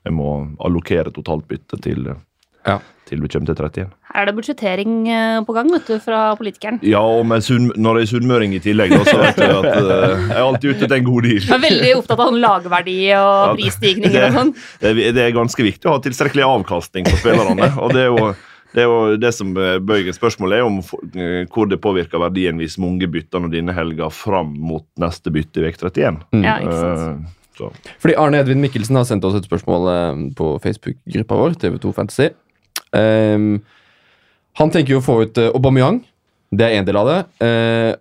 jeg 0.07 0.15
må 0.17 0.31
allokere 0.65 1.13
totalt 1.13 1.47
bytte 1.51 1.77
til, 1.85 2.07
eh, 2.09 2.17
Ja. 2.67 2.79
Til 3.11 3.23
vi 3.23 3.31
kommer 3.33 3.51
til 3.51 3.59
31. 3.59 3.95
Her 4.11 4.23
er 4.23 4.29
det 4.29 4.35
budsjettering 4.37 4.97
eh, 5.11 5.39
på 5.47 5.55
gang, 5.57 5.71
vet 5.75 5.89
du, 5.89 5.97
fra 6.03 6.21
politikeren. 6.39 6.81
Ja, 6.87 7.03
og 7.03 7.25
med 7.31 7.45
sunn, 7.47 7.71
når 7.77 7.99
det 7.99 8.05
er 8.05 8.11
sunnmøring 8.13 8.55
i 8.57 8.61
tillegg, 8.63 8.95
da, 8.95 9.01
så 9.07 9.17
vet 9.21 9.41
jeg 9.43 9.57
at 9.57 9.71
eh, 9.71 10.27
jeg 10.31 10.37
er 10.37 10.45
alltid 10.45 10.69
ute 10.71 10.87
etter 10.87 10.99
en 11.01 11.09
god 11.09 11.27
deal. 11.27 11.41
Jeg 11.41 11.57
er 11.57 11.65
veldig 11.65 11.95
opptatt 11.99 12.23
av 12.23 12.31
sånn 12.31 12.45
lagerverdi 12.45 12.99
og 13.17 13.33
Ja, 13.41 13.57
prisstigninger 13.59 14.29
og 14.29 14.39
sånn. 14.39 14.55
Det 14.83 14.95
det 15.17 15.25
er 15.25 15.35
ganske 15.35 15.65
viktig 15.67 15.89
å 15.89 15.97
ha 15.97 16.05
tilstrekkelig 16.05 16.47
avkastning 16.47 17.09
på 17.09 17.19
spillerne. 17.21 17.73
og 17.83 17.95
det 17.97 18.07
er 18.07 18.13
jo 18.13 18.31
det, 18.71 18.85
er 18.85 18.87
jo 18.87 19.17
det 19.19 19.33
som 19.35 19.51
eh, 19.59 20.13
spørsmålet, 20.15 20.61
er 20.61 20.69
om 20.69 20.79
hvor 21.51 21.71
det 21.71 21.81
påvirker 21.83 22.23
verdien 22.23 22.61
hvis 22.61 22.79
mange 22.83 23.09
bytter 23.11 23.43
nå 23.43 23.51
denne 23.51 23.75
helga 23.75 24.11
fram 24.15 24.55
mot 24.55 24.87
neste 25.01 25.33
bytte 25.35 25.63
i 25.63 25.67
vek 25.67 25.81
31. 25.81 26.23
Ja, 26.45 26.61
ikke 26.63 26.79
sant. 26.79 27.37
Så. 27.61 27.69
Fordi 28.01 28.15
Arne 28.17 28.39
Edvin 28.41 28.63
Mikkelsen 28.63 28.97
har 28.97 29.05
sendt 29.05 29.27
oss 29.29 29.35
et 29.37 29.45
spørsmål 29.45 29.91
på 30.39 30.55
Facebook-gruppa 30.65 31.41
vår, 31.43 31.59
TV2 31.61 31.93
Fantasy. 31.93 32.31
Ehm, 32.97 33.61
han 34.59 34.73
tenker 34.73 34.97
jo 34.97 35.01
å 35.01 35.05
få 35.05 35.21
ut 35.25 35.39
uh, 35.41 35.51
Aubameyang. 35.55 36.01
Det 36.51 36.67
er 36.67 36.81
en 36.81 36.89
del 36.89 36.99
av 36.99 37.09
det. 37.09 37.19
Eh, 37.47 37.93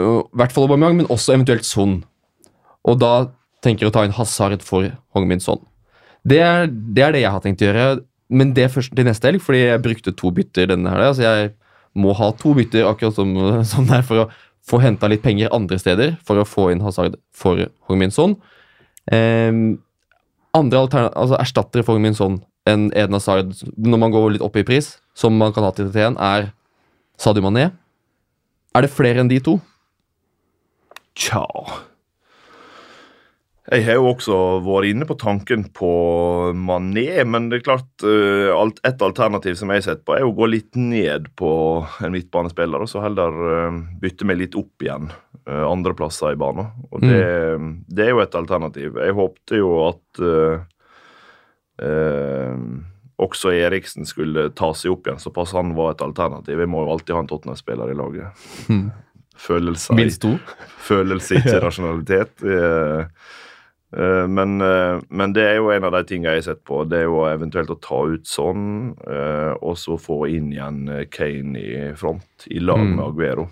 og 0.00 0.30
hvert 0.38 0.54
fall 0.54 0.66
Aubameyang, 0.66 1.02
men 1.02 1.10
også 1.12 1.34
eventuelt 1.36 1.66
Son. 1.68 1.98
Og 2.88 2.96
da 3.02 3.28
tenker 3.64 3.84
jeg 3.84 3.92
å 3.92 3.94
ta 3.94 4.06
inn 4.06 4.16
Hazard 4.16 4.64
for 4.64 4.88
Hongmin 5.16 5.42
Son. 5.44 5.60
Det 6.28 6.40
er, 6.42 6.68
det 6.68 7.04
er 7.04 7.14
det 7.14 7.22
jeg 7.24 7.34
har 7.34 7.44
tenkt 7.44 7.62
å 7.62 7.68
gjøre, 7.68 7.86
men 8.28 8.52
det 8.56 8.70
først 8.72 8.94
til 8.96 9.06
neste 9.08 9.28
helg, 9.28 9.42
fordi 9.44 9.62
jeg 9.66 9.84
brukte 9.84 10.14
to 10.16 10.32
bytter 10.34 10.70
denne 10.72 10.92
helga. 10.92 11.12
Så 11.16 11.24
jeg 11.26 11.50
må 11.98 12.14
ha 12.16 12.30
to 12.40 12.54
bytter 12.56 12.88
akkurat 12.88 13.16
som, 13.18 13.34
som 13.72 13.88
det 13.88 14.00
er 14.00 14.06
for 14.08 14.24
å 14.24 14.28
få 14.68 14.80
henta 14.84 15.08
litt 15.08 15.24
penger 15.24 15.52
andre 15.56 15.78
steder 15.80 16.16
for 16.28 16.40
å 16.40 16.48
få 16.48 16.68
inn 16.72 16.82
Hazard 16.84 17.16
for 17.36 17.68
Hongmin 17.88 18.12
Son. 18.14 18.36
Um, 19.08 19.78
andre 20.56 20.84
altså 21.08 21.38
erstattere 21.38 21.84
for 21.84 21.96
Hongmin 21.96 22.16
Son 22.16 22.40
enn 22.68 22.88
Eden 22.92 23.16
Hazard 23.16 23.56
når 23.76 24.02
man 24.04 24.14
går 24.14 24.30
litt 24.36 24.44
opp 24.44 24.58
i 24.60 24.66
pris, 24.66 24.96
som 25.16 25.36
man 25.38 25.54
kan 25.56 25.66
ha 25.66 25.72
til 25.74 25.90
31, 25.90 26.18
er 26.20 26.50
Sadio 27.18 27.44
Mané. 27.44 27.70
Er 28.76 28.84
det 28.84 28.94
flere 28.94 29.22
enn 29.22 29.30
de 29.30 29.40
to? 29.42 29.56
Tja 31.18 31.42
Jeg 33.68 33.82
har 33.88 33.96
jo 33.98 34.12
også 34.12 34.36
vært 34.62 34.92
inne 34.92 35.08
på 35.08 35.16
tanken 35.18 35.64
på 35.74 35.90
Mané, 36.54 37.24
men 37.26 37.48
det 37.50 37.58
er 37.58 37.66
klart 37.66 38.06
eh, 38.06 38.52
Et 38.86 39.02
alternativ 39.02 39.58
som 39.58 39.72
jeg 39.72 39.82
har 39.82 39.88
sett 39.88 40.04
på, 40.06 40.14
er 40.14 40.28
å 40.28 40.36
gå 40.36 40.46
litt 40.52 40.78
ned 40.78 41.26
på 41.38 41.50
en 42.04 42.14
midtbanespiller, 42.14 42.84
og 42.84 42.92
så 42.92 43.02
heller 43.02 43.42
eh, 43.50 43.82
bytte 44.04 44.28
meg 44.28 44.40
litt 44.44 44.56
opp 44.58 44.84
igjen 44.84 45.10
uh, 45.10 45.64
andre 45.66 45.96
plasser 45.98 46.36
i 46.36 46.40
banen. 46.40 46.70
Og 46.92 47.02
det, 47.02 47.20
det 47.90 48.06
er 48.06 48.14
jo 48.14 48.22
et 48.22 48.38
alternativ. 48.38 49.00
Jeg 49.02 49.18
håpte 49.18 49.58
jo 49.58 49.74
at 49.88 50.22
eh, 51.82 52.54
også 53.18 53.50
Eriksen 53.50 54.06
skulle 54.06 54.48
ta 54.54 54.70
seg 54.78 54.92
opp 54.94 55.08
igjen, 55.08 55.18
såpass 55.22 55.52
han 55.56 55.74
var 55.74 55.96
et 55.96 56.04
alternativ. 56.06 56.58
Vi 56.60 56.66
må 56.70 56.84
jo 56.84 56.92
alltid 56.94 57.16
ha 57.16 57.22
en 57.24 57.30
Tottenham-spiller 57.30 57.90
i 57.90 57.96
laget. 57.98 58.46
Følelser 59.38 59.94
Minst 59.98 60.22
to? 60.22 60.36
følelse, 60.88 61.38
ikke 61.40 61.60
rasjonalitet. 61.62 62.42
Eh, 62.42 63.04
eh, 63.98 64.26
Men, 64.30 64.60
eh, 64.62 65.00
men 65.10 65.32
det 65.34 65.44
er 65.48 65.56
jo 65.60 65.70
en 65.74 65.86
av 65.88 65.94
de 65.96 66.02
tingene 66.10 66.34
jeg 66.36 66.42
har 66.44 66.48
sett 66.52 66.62
på. 66.66 66.82
Det 66.90 67.00
er 67.00 67.08
jo 67.08 67.24
eventuelt 67.26 67.70
å 67.74 67.78
ta 67.82 68.00
ut 68.10 68.26
sånn, 68.26 68.94
og 69.62 69.74
så 69.78 69.98
få 70.00 70.24
inn 70.34 70.52
igjen 70.52 70.84
Kane 71.10 71.58
i 71.58 71.94
front, 71.98 72.46
i 72.50 72.60
lag 72.62 72.82
med 72.84 72.98
Mm. 72.98 73.06
Aguero. 73.06 73.48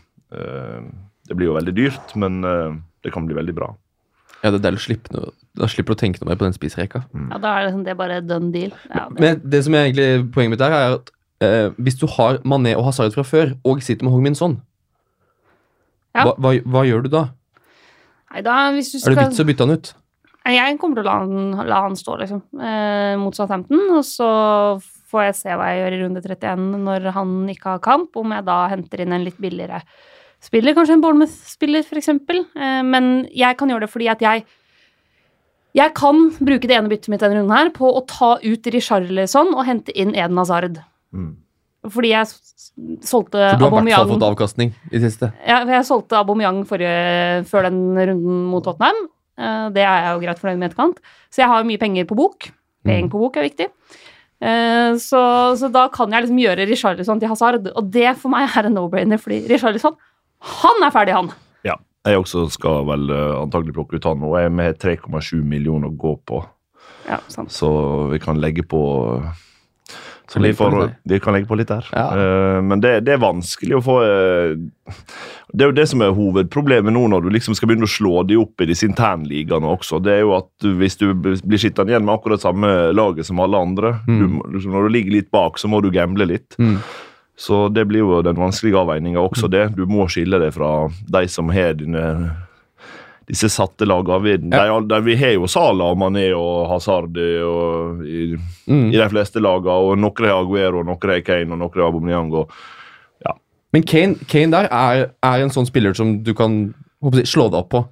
Det 1.27 1.35
blir 1.35 1.49
jo 1.51 1.57
veldig 1.59 1.75
dyrt, 1.75 2.15
men 2.15 2.41
det 2.43 3.13
kan 3.15 3.27
bli 3.27 3.35
veldig 3.35 3.55
bra. 3.55 3.73
Ja, 4.43 4.51
det 4.51 4.61
er 4.61 4.71
deilig 4.71 4.83
å 4.83 4.87
slippe 4.87 5.15
noe. 5.15 5.33
Da 5.57 5.69
slipper 5.73 5.95
du 5.95 5.97
å 5.97 6.01
tenke 6.05 6.21
noe 6.21 6.29
mer 6.31 6.39
på 6.41 6.45
den 6.45 6.55
spissrekka. 6.57 7.05
Ja, 7.17 7.39
da 7.41 7.53
er 7.57 7.67
det, 7.67 7.75
sånn, 7.75 7.85
det 7.87 7.93
er 7.95 7.99
bare 7.99 8.21
done 8.25 8.51
deal. 8.53 8.73
Ja, 8.91 9.07
det. 9.09 9.21
Men 9.23 9.41
det 9.57 9.63
som 9.65 9.77
er 9.77 9.87
egentlig 9.87 10.09
poenget 10.35 10.53
mitt 10.55 10.63
der, 10.63 10.75
er 10.77 10.97
at 10.99 11.13
eh, 11.45 11.69
hvis 11.81 11.97
du 12.01 12.07
har 12.17 12.39
Mané 12.45 12.75
og 12.77 12.85
Hazard 12.89 13.15
fra 13.17 13.25
før, 13.27 13.55
og 13.65 13.81
sitter 13.85 14.05
med 14.05 14.13
Hong-Min 14.17 14.37
Son, 14.39 14.59
Ja. 16.17 16.25
hva, 16.25 16.35
hva, 16.41 16.53
hva 16.65 16.83
gjør 16.89 17.03
du 17.05 17.11
da? 17.13 17.27
Nei, 18.33 18.43
da, 18.45 18.57
hvis 18.73 18.93
du 18.93 18.99
Er 18.99 19.15
det 19.15 19.25
vits 19.29 19.41
å 19.41 19.47
bytte 19.49 19.65
han 19.67 19.77
ut? 19.77 19.95
Jeg 20.47 20.77
kommer 20.79 21.01
til 21.01 21.03
å 21.03 21.09
la 21.09 21.15
han, 21.19 21.69
la 21.69 21.81
han 21.89 21.97
stå, 21.99 22.19
liksom, 22.21 22.43
eh, 22.63 23.17
mot 23.19 23.35
Southampton. 23.35 23.81
Og 23.97 24.05
så 24.07 24.29
får 25.11 25.25
jeg 25.27 25.39
se 25.41 25.57
hva 25.59 25.71
jeg 25.73 25.81
gjør 25.81 25.97
i 25.97 26.03
runde 26.05 26.23
31 26.23 26.85
når 26.85 27.09
han 27.17 27.33
ikke 27.51 27.73
har 27.75 27.83
kamp. 27.83 28.15
Om 28.21 28.35
jeg 28.37 28.47
da 28.47 28.59
henter 28.71 29.03
inn 29.03 29.17
en 29.17 29.25
litt 29.27 29.41
billigere 29.43 29.81
spiller, 30.47 30.77
kanskje 30.77 30.95
en 30.99 31.03
Bournemouth-spiller, 31.03 31.83
f.eks. 31.83 32.13
Eh, 32.15 32.83
men 32.87 33.11
jeg 33.35 33.59
kan 33.59 33.73
gjøre 33.73 33.87
det 33.89 33.91
fordi 33.91 34.11
at 34.13 34.23
jeg 34.23 34.47
jeg 35.77 35.93
kan 35.99 36.31
bruke 36.41 36.69
det 36.71 36.77
ene 36.79 36.89
byttet 36.89 37.11
mitt 37.13 37.21
denne 37.21 37.37
runden 37.43 37.53
her 37.57 37.69
på 37.75 37.89
å 37.93 38.01
ta 38.09 38.37
ut 38.43 38.71
Richarlison 38.73 39.53
og 39.55 39.67
hente 39.69 39.93
inn 39.93 40.15
Eden 40.17 40.39
Hazard. 40.41 40.79
Mm. 41.13 41.35
Fordi 41.87 42.11
jeg 42.15 42.27
solgte 42.33 43.03
solgte 43.07 43.39
For 43.39 43.39
du 43.39 43.45
har 43.45 43.53
i 43.53 43.53
hvert 43.53 43.61
fall 43.61 43.69
Aubameyang 43.77 44.09
fått 44.11 44.25
avkastning 44.27 44.73
i 44.91 45.01
siste. 45.05 45.29
ja, 45.47 45.61
jeg 45.71 45.87
solgte 45.87 46.17
Aubameyang 46.19 46.65
forrige, 46.67 47.45
før 47.47 47.69
den 47.69 47.79
runden 47.95 48.41
mot 48.51 48.65
Tottenham. 48.67 49.05
Eh, 49.39 49.69
Det 49.77 49.85
er 49.85 50.03
jeg 50.03 50.17
jo 50.17 50.25
greit 50.25 50.41
fornøyd 50.43 50.59
med 50.59 50.71
etterkant. 50.73 50.99
Så 51.31 51.45
jeg 51.45 51.49
har 51.53 51.65
mye 51.69 51.79
penger 51.79 52.09
på 52.09 52.17
bok. 52.19 52.51
Penger 52.87 53.09
på 53.13 53.21
bok 53.23 53.37
er 53.37 53.47
viktig. 53.47 53.69
Eh, 54.41 54.97
Så, 54.97 55.23
så 55.61 55.71
da 55.73 55.87
kan 55.89 56.11
jeg 56.11 56.27
liksom 56.27 56.41
gjøre 56.43 56.67
Richarlison 56.69 57.21
til 57.21 57.29
Hazard, 57.29 57.69
og 57.77 57.91
det 57.93 58.17
for 58.17 58.33
meg 58.35 58.49
er 58.51 58.67
en 58.67 58.75
no-brainer, 58.75 59.21
fordi 59.21 59.45
Richarlison, 59.49 59.95
han 60.41 60.83
er 60.83 60.91
ferdig, 60.91 61.15
han. 61.15 61.31
Jeg 62.07 62.21
også 62.23 62.47
skal 62.55 62.85
vel 62.89 63.11
eh, 63.11 63.33
antagelig 63.41 63.75
plukke 63.77 63.99
ut 63.99 64.05
han 64.09 64.21
nå. 64.23 64.31
Jeg 64.39 64.51
er 64.51 64.55
med 64.63 64.79
3,7 64.83 65.43
millioner 65.45 65.91
å 65.91 65.97
gå 65.99 66.15
på, 66.27 66.45
Ja, 67.09 67.19
sant. 67.29 67.51
så 67.55 67.71
vi 68.13 68.19
kan 68.23 68.41
legge 68.43 68.63
på 68.67 68.81
så 70.27 70.41
Kan 70.41 70.43
vi, 70.43 70.51
får, 70.59 70.91
vi 71.07 71.19
kan 71.23 71.37
legge 71.37 71.47
på 71.47 71.55
litt 71.55 71.69
der. 71.71 71.87
Ja. 71.95 72.07
Eh, 72.19 72.57
men 72.67 72.81
det, 72.83 72.97
det 73.07 73.13
er 73.15 73.21
vanskelig 73.23 73.77
å 73.79 73.83
få 73.87 73.95
eh, 74.03 74.57
Det 75.55 75.63
er 75.63 75.71
jo 75.71 75.77
det 75.77 75.85
som 75.87 76.03
er 76.03 76.11
hovedproblemet 76.17 76.91
nå 76.97 77.05
når 77.13 77.23
du 77.23 77.31
liksom 77.31 77.55
skal 77.55 77.71
begynne 77.71 77.87
å 77.87 77.93
slå 77.93 78.25
de 78.27 78.35
opp 78.43 78.65
i 78.65 78.67
disse 78.67 78.89
internligaene 78.91 79.71
også. 79.71 80.01
Det 80.03 80.17
er 80.17 80.25
jo 80.25 80.33
at 80.41 80.49
du, 80.65 80.73
Hvis 80.81 80.99
du 80.99 81.13
blir 81.15 81.63
sittende 81.63 81.95
igjen 81.95 82.03
med 82.09 82.17
akkurat 82.17 82.43
samme 82.43 82.73
laget 82.97 83.29
som 83.31 83.39
alle 83.45 83.61
andre 83.69 83.95
Mm. 84.07 84.41
du, 84.51 84.59
Når 84.67 84.89
du 84.89 84.95
ligger 84.99 85.15
litt 85.15 85.31
bak, 85.31 85.59
så 85.63 85.71
må 85.71 85.79
du 85.83 85.93
gamble 85.95 86.27
litt. 86.27 86.59
Mm. 86.59 86.81
Så 87.37 87.67
det 87.69 87.85
blir 87.91 88.01
jo 88.01 88.23
den 88.25 88.39
vanskelige 88.41 88.81
avveininga 88.81 89.21
også, 89.21 89.51
det. 89.53 89.67
Du 89.77 89.85
må 89.87 90.07
skille 90.09 90.39
deg 90.41 90.55
fra 90.57 90.89
de 91.13 91.27
som 91.29 91.51
har 91.53 91.75
dine 91.77 92.05
disse 93.27 93.49
satte 93.51 93.85
lagene. 93.89 94.21
Vi, 94.23 94.37
de, 94.39 94.61
de, 94.89 95.01
vi 95.03 95.17
har 95.19 95.35
jo 95.35 95.49
Sala 95.51 95.91
og 95.93 95.99
Mané 95.99 96.29
og 96.37 96.69
Hazard 96.71 97.17
og, 97.19 98.05
i, 98.07 98.37
Mm. 98.67 98.89
i 98.91 98.97
de 98.99 99.09
fleste 99.11 99.39
lagene, 99.43 99.75
og 99.75 99.99
noen 99.99 100.25
har 100.27 100.41
Aguero, 100.41 100.81
noen 100.83 101.11
har 101.11 101.21
Kane 101.27 101.53
og 101.53 101.59
noen 101.61 101.75
har 101.75 101.87
Aubameyang. 101.91 102.33
Og, 102.35 102.51
Men 103.75 103.83
Kane, 103.83 104.15
Kane 104.31 104.51
der 104.55 104.69
er, 104.73 105.11
er 105.23 105.43
en 105.43 105.51
sånn 105.53 105.67
spiller 105.69 105.93
som 105.95 106.23
du 106.25 106.33
kan 106.39 106.75
jeg, 107.03 107.27
slå 107.29 107.49
deg 107.51 107.59
opp 107.61 107.71
på. 107.75 107.83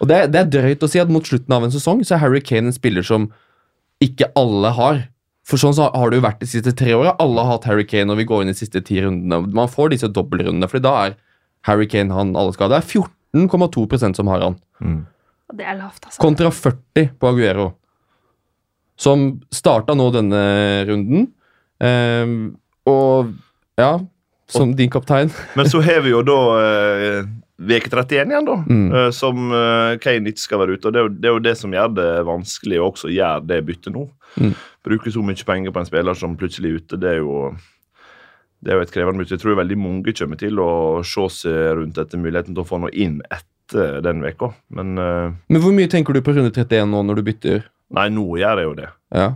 Og 0.00 0.08
det, 0.08 0.32
det 0.32 0.40
er 0.40 0.50
drøyt 0.50 0.82
å 0.82 0.88
si 0.88 0.98
at 1.02 1.10
mot 1.12 1.26
slutten 1.26 1.52
av 1.52 1.66
en 1.66 1.74
sesong 1.74 2.00
så 2.06 2.16
er 2.16 2.22
Harry 2.22 2.40
Kane 2.40 2.70
en 2.70 2.74
spiller 2.74 3.04
som 3.06 3.28
ikke 4.02 4.30
alle 4.38 4.70
har. 4.78 5.02
For 5.46 5.60
sånn 5.62 5.76
så 5.76 5.86
har 5.94 6.10
det 6.10 6.18
jo 6.18 6.24
vært 6.24 6.40
de 6.42 6.48
siste 6.50 6.72
tre 6.74 6.94
åra. 6.96 7.12
Alle 7.22 7.44
har 7.46 7.52
hatt 7.56 7.68
Harry 7.70 7.84
Kane, 7.86 8.10
og 8.10 8.18
vi 8.18 8.24
går 8.26 8.42
inn 8.42 8.50
i 8.50 8.54
de 8.56 8.58
siste 8.58 8.80
ti 8.82 8.98
rundene. 9.04 9.44
Man 9.54 9.70
får 9.70 9.92
disse 9.94 10.08
dobbeltrundene, 10.10 10.66
for 10.70 10.82
da 10.82 10.94
er 11.04 11.14
Harry 11.68 11.86
Kane 11.90 12.14
han 12.14 12.32
alle 12.38 12.54
skal 12.56 12.66
ha. 12.70 12.80
Det 12.80 12.82
er 12.82 13.04
14,2% 13.46 14.18
som 14.18 14.30
har 14.32 14.42
han. 14.42 14.56
Og 15.46 15.54
det 15.60 15.68
er 15.70 15.78
lavt, 15.78 16.02
altså. 16.08 16.18
Kontra 16.22 16.50
40 16.50 17.12
på 17.22 17.30
Aguero. 17.30 17.68
Som 18.98 19.26
starta 19.54 19.94
nå 19.94 20.08
denne 20.14 20.42
runden. 20.88 21.28
Um, 21.78 22.36
og 22.88 23.34
ja, 23.78 23.92
som 24.50 24.72
din 24.78 24.90
kaptein. 24.90 25.30
men 25.58 25.68
så 25.70 25.82
har 25.84 26.00
vi 26.06 26.10
jo 26.14 26.22
da 26.26 26.38
eh, 26.62 27.26
veke 27.70 27.90
31 27.92 28.32
igjen, 28.32 28.46
da, 28.46 28.56
Mm. 28.66 28.86
uh, 28.94 29.10
som 29.14 29.50
uh, 29.52 29.94
Kane 30.02 30.32
ikke 30.32 30.42
skal 30.42 30.62
være 30.62 30.74
ute. 30.78 30.88
og 30.88 30.94
Det 30.94 31.00
er, 31.00 31.06
jo, 31.06 31.14
det 31.20 31.28
er 31.30 31.34
jo 31.36 31.44
det 31.50 31.54
som 31.60 31.74
gjør 31.76 31.94
det 31.98 32.10
vanskelig 32.26 32.80
å 32.80 32.88
også 32.90 33.12
gjøre 33.12 33.46
det 33.50 33.60
byttet 33.68 33.94
nå. 33.94 34.06
Mm. 34.36 34.52
Bruke 34.86 35.12
så 35.14 35.22
mye 35.24 35.46
penger 35.48 35.72
på 35.74 35.80
en 35.82 35.88
spiller 35.88 36.14
som 36.18 36.36
plutselig 36.38 36.70
er 36.70 36.80
ute, 36.82 37.00
det 37.02 37.10
er 37.16 37.18
jo 37.22 37.38
det 38.64 38.72
er 38.72 38.78
jo 38.80 38.84
et 38.86 38.92
krevende 38.94 39.20
mye. 39.20 39.30
Jeg 39.30 39.42
tror 39.42 39.58
veldig 39.58 39.76
mange 39.78 40.12
kommer 40.16 40.38
til 40.40 40.58
å 40.62 40.70
se 41.06 41.26
seg 41.40 41.76
rundt 41.78 41.98
etter 42.00 42.18
muligheten 42.20 42.54
til 42.56 42.64
å 42.64 42.66
få 42.68 42.78
noe 42.82 42.90
inn 42.96 43.18
etter 43.30 44.00
den 44.02 44.22
uka. 44.24 44.52
Men 44.74 44.96
eh, 44.98 45.32
Men 45.52 45.62
hvor 45.62 45.74
mye 45.76 45.90
tenker 45.92 46.16
du 46.16 46.22
på 46.24 46.34
runde 46.36 46.50
31 46.54 46.88
nå 46.90 47.02
når 47.06 47.20
du 47.20 47.26
bytter? 47.30 47.66
nei, 47.94 48.08
nå 48.10 48.24
gjør 48.40 48.58
jeg 48.58 48.66
jo 48.66 48.78
det. 48.80 48.88
Ja, 49.14 49.34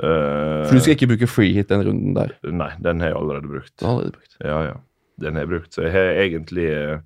Uh, 0.00 0.64
For 0.64 0.78
du 0.78 0.80
skal 0.80 0.94
ikke 0.94 1.10
bruke 1.10 1.26
free 1.28 1.52
hit 1.52 1.68
den 1.68 1.82
runden 1.84 2.14
der. 2.16 2.30
Nei, 2.48 2.70
den 2.80 3.02
har 3.04 3.10
jeg 3.10 3.16
allerede 3.18 3.50
brukt. 3.50 3.74
Allerede 3.84 4.14
brukt. 4.14 4.36
Ja, 4.40 4.60
ja. 4.64 4.76
Den 5.20 5.36
har 5.36 5.44
jeg 5.44 5.50
brukt. 5.50 5.74
Så 5.76 5.82
jeg 5.84 5.92
har 5.92 6.12
egentlig 6.22 6.64
eh, 6.72 7.02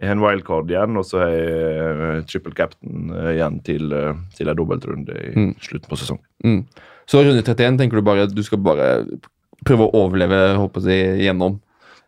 jeg 0.00 0.08
har 0.08 0.16
en 0.16 0.22
wildcard 0.24 0.70
igjen, 0.72 0.96
og 0.98 1.04
så 1.06 1.20
har 1.22 1.28
jeg 1.30 1.92
eh, 1.94 2.22
triple 2.30 2.54
captain 2.58 3.10
eh, 3.14 3.32
igjen 3.36 3.60
til, 3.66 3.92
eh, 3.94 4.14
til 4.36 4.48
en 4.50 4.56
dobbeltrunde 4.58 5.14
i 5.14 5.30
Mm. 5.38 5.54
slutten 5.60 5.88
på 5.90 5.96
sesongen. 6.00 6.24
Mm. 6.44 6.64
Så 7.06 7.20
runde 7.22 7.42
31 7.44 7.78
tenker 7.78 7.96
du 8.00 8.02
bare 8.02 8.26
du 8.26 8.42
skal 8.42 8.58
bare 8.58 8.88
prøve 9.64 9.86
å 9.86 9.94
overleve 9.94 10.56
håper 10.58 10.80
jeg, 10.90 11.20
gjennom. 11.28 11.60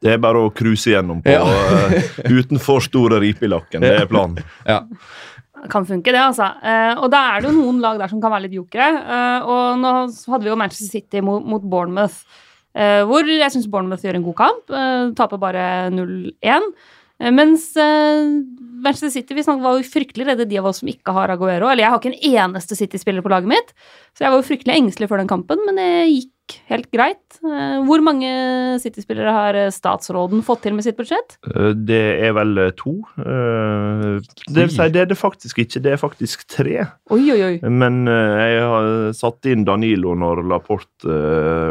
Det 0.03 0.12
er 0.12 0.18
bare 0.20 0.42
å 0.44 0.51
cruise 0.53 0.90
gjennom 0.90 1.22
på, 1.25 1.31
Ja. 1.31 1.44
uten 2.29 2.59
for 2.61 2.81
store 2.85 3.20
riper 3.22 3.46
i 3.46 3.49
lakken. 3.55 3.81
Det 3.81 3.94
er 4.01 4.07
planen. 4.11 4.42
Ja. 4.66 4.83
Kan 5.72 5.87
funke, 5.88 6.12
det, 6.12 6.20
altså. 6.20 6.51
Eh, 6.62 6.94
og 7.01 7.11
da 7.11 7.22
er 7.37 7.40
det 7.40 7.49
jo 7.51 7.57
noen 7.62 7.81
lag 7.81 7.99
der 7.99 8.09
som 8.12 8.20
kan 8.20 8.31
være 8.31 8.42
litt 8.44 8.53
jokere. 8.59 8.87
Eh, 9.03 9.46
og 9.49 9.79
nå 9.81 9.92
hadde 10.29 10.44
vi 10.44 10.51
jo 10.53 10.57
Manchester 10.61 10.90
City 10.92 11.22
mot, 11.25 11.42
mot 11.49 11.62
Bournemouth, 11.64 12.18
eh, 12.77 13.01
hvor 13.09 13.25
jeg 13.27 13.51
syns 13.55 13.66
Bournemouth 13.72 14.05
gjør 14.05 14.18
en 14.20 14.27
god 14.29 14.37
kamp. 14.37 14.66
taper 15.16 15.38
bare 15.40 15.64
0-1. 15.90 16.68
Eh, 17.22 17.33
mens 17.33 17.70
eh, 17.76 18.29
Manchester 18.85 19.11
City 19.11 19.35
vi 19.35 19.44
snakket, 19.44 19.64
var 19.64 19.79
jo 19.79 19.88
fryktelig 19.88 20.29
redde, 20.29 20.48
de 20.48 20.61
av 20.61 20.70
oss 20.70 20.83
som 20.83 20.92
ikke 20.92 21.14
har 21.16 21.33
Aguero. 21.33 21.70
Eller 21.70 21.87
jeg 21.87 21.94
har 21.94 22.00
ikke 22.00 22.14
en 22.14 22.46
eneste 22.46 22.79
City-spiller 22.79 23.24
på 23.24 23.33
laget 23.33 23.50
mitt, 23.57 23.76
så 24.16 24.26
jeg 24.26 24.33
var 24.33 24.42
jo 24.42 24.48
fryktelig 24.50 24.81
engstelig 24.81 25.11
før 25.11 25.22
den 25.22 25.31
kampen, 25.31 25.62
men 25.66 25.81
det 25.81 25.90
gikk 26.12 26.33
helt 26.70 26.87
greit. 26.94 27.38
Eh, 27.40 27.79
hvor 27.88 28.05
mange 28.05 28.29
City-spillere 28.83 29.33
har 29.35 29.59
statsråden 29.74 30.44
fått 30.46 30.62
til 30.66 30.76
med 30.76 30.87
sitt 30.87 30.98
budsjett? 30.98 31.38
Det 31.88 32.05
er 32.29 32.37
vel 32.37 32.61
to. 32.79 32.98
Det 33.16 34.61
vil 34.61 34.74
si, 34.74 34.90
det 34.92 35.07
er 35.07 35.11
det 35.11 35.18
faktisk 35.18 35.64
ikke. 35.64 35.83
Det 35.83 35.96
er 35.96 36.02
faktisk 36.02 36.44
tre. 36.52 36.85
Oi, 37.16 37.22
oi, 37.33 37.40
oi. 37.48 37.55
Men 37.64 38.05
jeg 38.07 38.61
har 38.61 38.90
satt 39.16 39.48
inn 39.50 39.64
Danilo 39.66 40.14
når 40.18 40.44
Laporte 40.52 41.16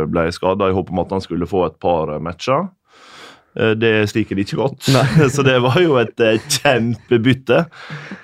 ble 0.10 0.25
skada, 0.36 0.71
i 0.71 0.75
håp 0.75 0.91
om 0.91 1.05
at 1.05 1.15
han 1.15 1.23
skulle 1.23 1.47
få 1.47 1.67
et 1.69 1.79
par 1.79 2.17
matcher. 2.23 2.65
Eh, 3.56 3.74
Det 3.80 3.91
sliker 4.12 4.36
de 4.36 4.44
ikke 4.46 4.58
godt, 4.60 4.89
så 5.36 5.44
det 5.48 5.56
var 5.63 5.78
jo 5.80 5.96
et 6.02 6.20
eh, 6.20 6.39
kjempebytte. 6.58 7.62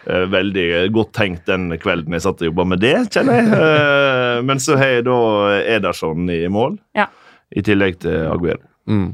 Eh, 0.08 0.26
Veldig 0.34 0.68
godt 0.96 1.14
tenkt 1.16 1.46
den 1.48 1.70
kvelden 1.82 2.14
jeg 2.18 2.26
satt 2.26 2.42
og 2.44 2.50
jobba 2.52 2.66
med 2.74 2.82
det, 2.84 2.96
kjenner 3.16 3.40
jeg. 3.40 3.50
Eh, 3.56 4.42
Men 4.48 4.60
så 4.64 4.76
har 4.80 4.98
jeg 4.98 5.06
da 5.08 5.18
Ederson 5.78 6.30
i 6.34 6.42
mål, 6.52 6.78
Ja. 6.98 7.08
i 7.56 7.62
tillegg 7.64 8.00
til 8.04 8.28
Aguero. 8.32 8.60
Mm. 8.90 9.14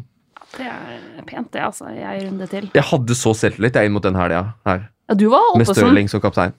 Det 0.58 0.65
er 0.65 1.23
pent, 1.27 1.51
det, 1.53 1.62
altså. 1.62 1.89
I 1.91 2.01
ei 2.08 2.21
runde 2.25 2.47
til. 2.49 2.69
Jeg 2.73 2.84
hadde 2.89 3.15
så 3.19 3.34
selvtillit 3.36 3.75
jeg 3.77 3.86
inn 3.89 3.93
mot 3.93 4.03
den 4.06 4.15
helga 4.17 4.53
her, 4.65 4.88
Ja, 5.10 5.15
du 5.15 5.27
var 5.30 5.53
med 5.58 5.67
Stirling 5.69 6.10
som 6.10 6.19
kaptein. 6.23 6.53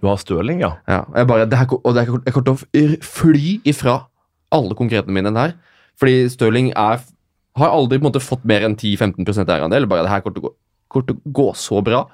Du 0.00 0.06
har 0.08 0.16
Stirling, 0.20 0.60
ja. 0.64 0.72
Ja, 0.88 1.02
jeg 1.14 1.26
bare, 1.28 1.44
det 1.46 1.58
her, 1.60 1.66
og 1.76 1.94
det 1.94 2.06
her, 2.08 2.18
jeg 2.26 2.32
kommer 2.34 2.56
til 2.56 2.96
å 2.96 3.02
fly 3.04 3.60
ifra 3.68 3.94
alle 4.50 4.74
konkretene 4.74 5.12
mine 5.12 5.28
den 5.30 5.36
her. 5.36 5.52
Fordi 6.00 6.26
Stirling 6.32 6.72
er, 6.72 7.00
har 7.58 7.74
aldri 7.74 7.98
på 7.98 8.04
en 8.04 8.10
måte 8.10 8.22
fått 8.22 8.44
mer 8.48 8.64
enn 8.66 8.76
10-15 8.76 9.26
eierandel. 9.46 9.88
Bare 9.90 10.06
det 10.06 10.12
her 10.12 10.22
kommer 10.24 10.38
til 10.38 11.16
å 11.16 11.20
gå, 11.34 11.48
så 11.58 11.82
bra. 11.84 12.04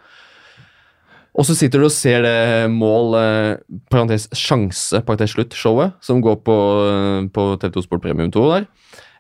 Og 1.37 1.45
så 1.45 1.53
sitter 1.57 1.83
du 1.83 1.89
og 1.91 1.93
ser 1.93 2.23
det 2.25 2.71
mål, 2.73 3.15
eh, 3.21 3.57
parentes 3.93 4.25
sjanse, 4.33 5.03
parentes 5.05 5.35
slutt, 5.35 5.53
showet, 5.53 5.93
som 6.01 6.23
går 6.25 6.41
på, 6.41 6.57
eh, 6.89 7.29
på 7.29 7.59
TV2 7.61 7.83
Sport 7.85 8.03
Premium 8.03 8.31
2 8.33 8.47
der. 8.55 8.67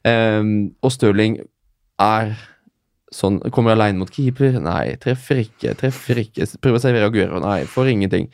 Eh, 0.04 0.70
og 0.82 0.92
Stirling 0.92 1.40
er 2.00 2.36
sånn 3.12 3.38
Kommer 3.52 3.72
aleine 3.72 3.98
mot 3.98 4.10
keeper. 4.10 4.58
Nei, 4.60 4.96
treffer 4.96 5.44
ikke. 5.44 5.76
Treffer 5.78 6.20
ikke. 6.20 6.46
Prøver 6.60 6.78
å 6.78 6.82
servere 6.82 7.08
Aguero. 7.10 7.40
Nei, 7.40 7.64
får 7.64 7.92
ingenting. 7.92 8.28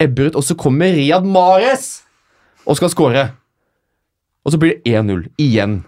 Ebber 0.00 0.30
ut. 0.30 0.36
Og 0.36 0.42
så 0.42 0.56
kommer 0.56 0.94
Riyad 0.94 1.26
Mares 1.26 2.02
og 2.66 2.76
skal 2.76 2.88
skåre. 2.88 3.24
Og 4.44 4.52
så 4.52 4.58
blir 4.58 4.74
det 4.74 4.94
1-0 4.94 5.28
igjen. 5.38 5.84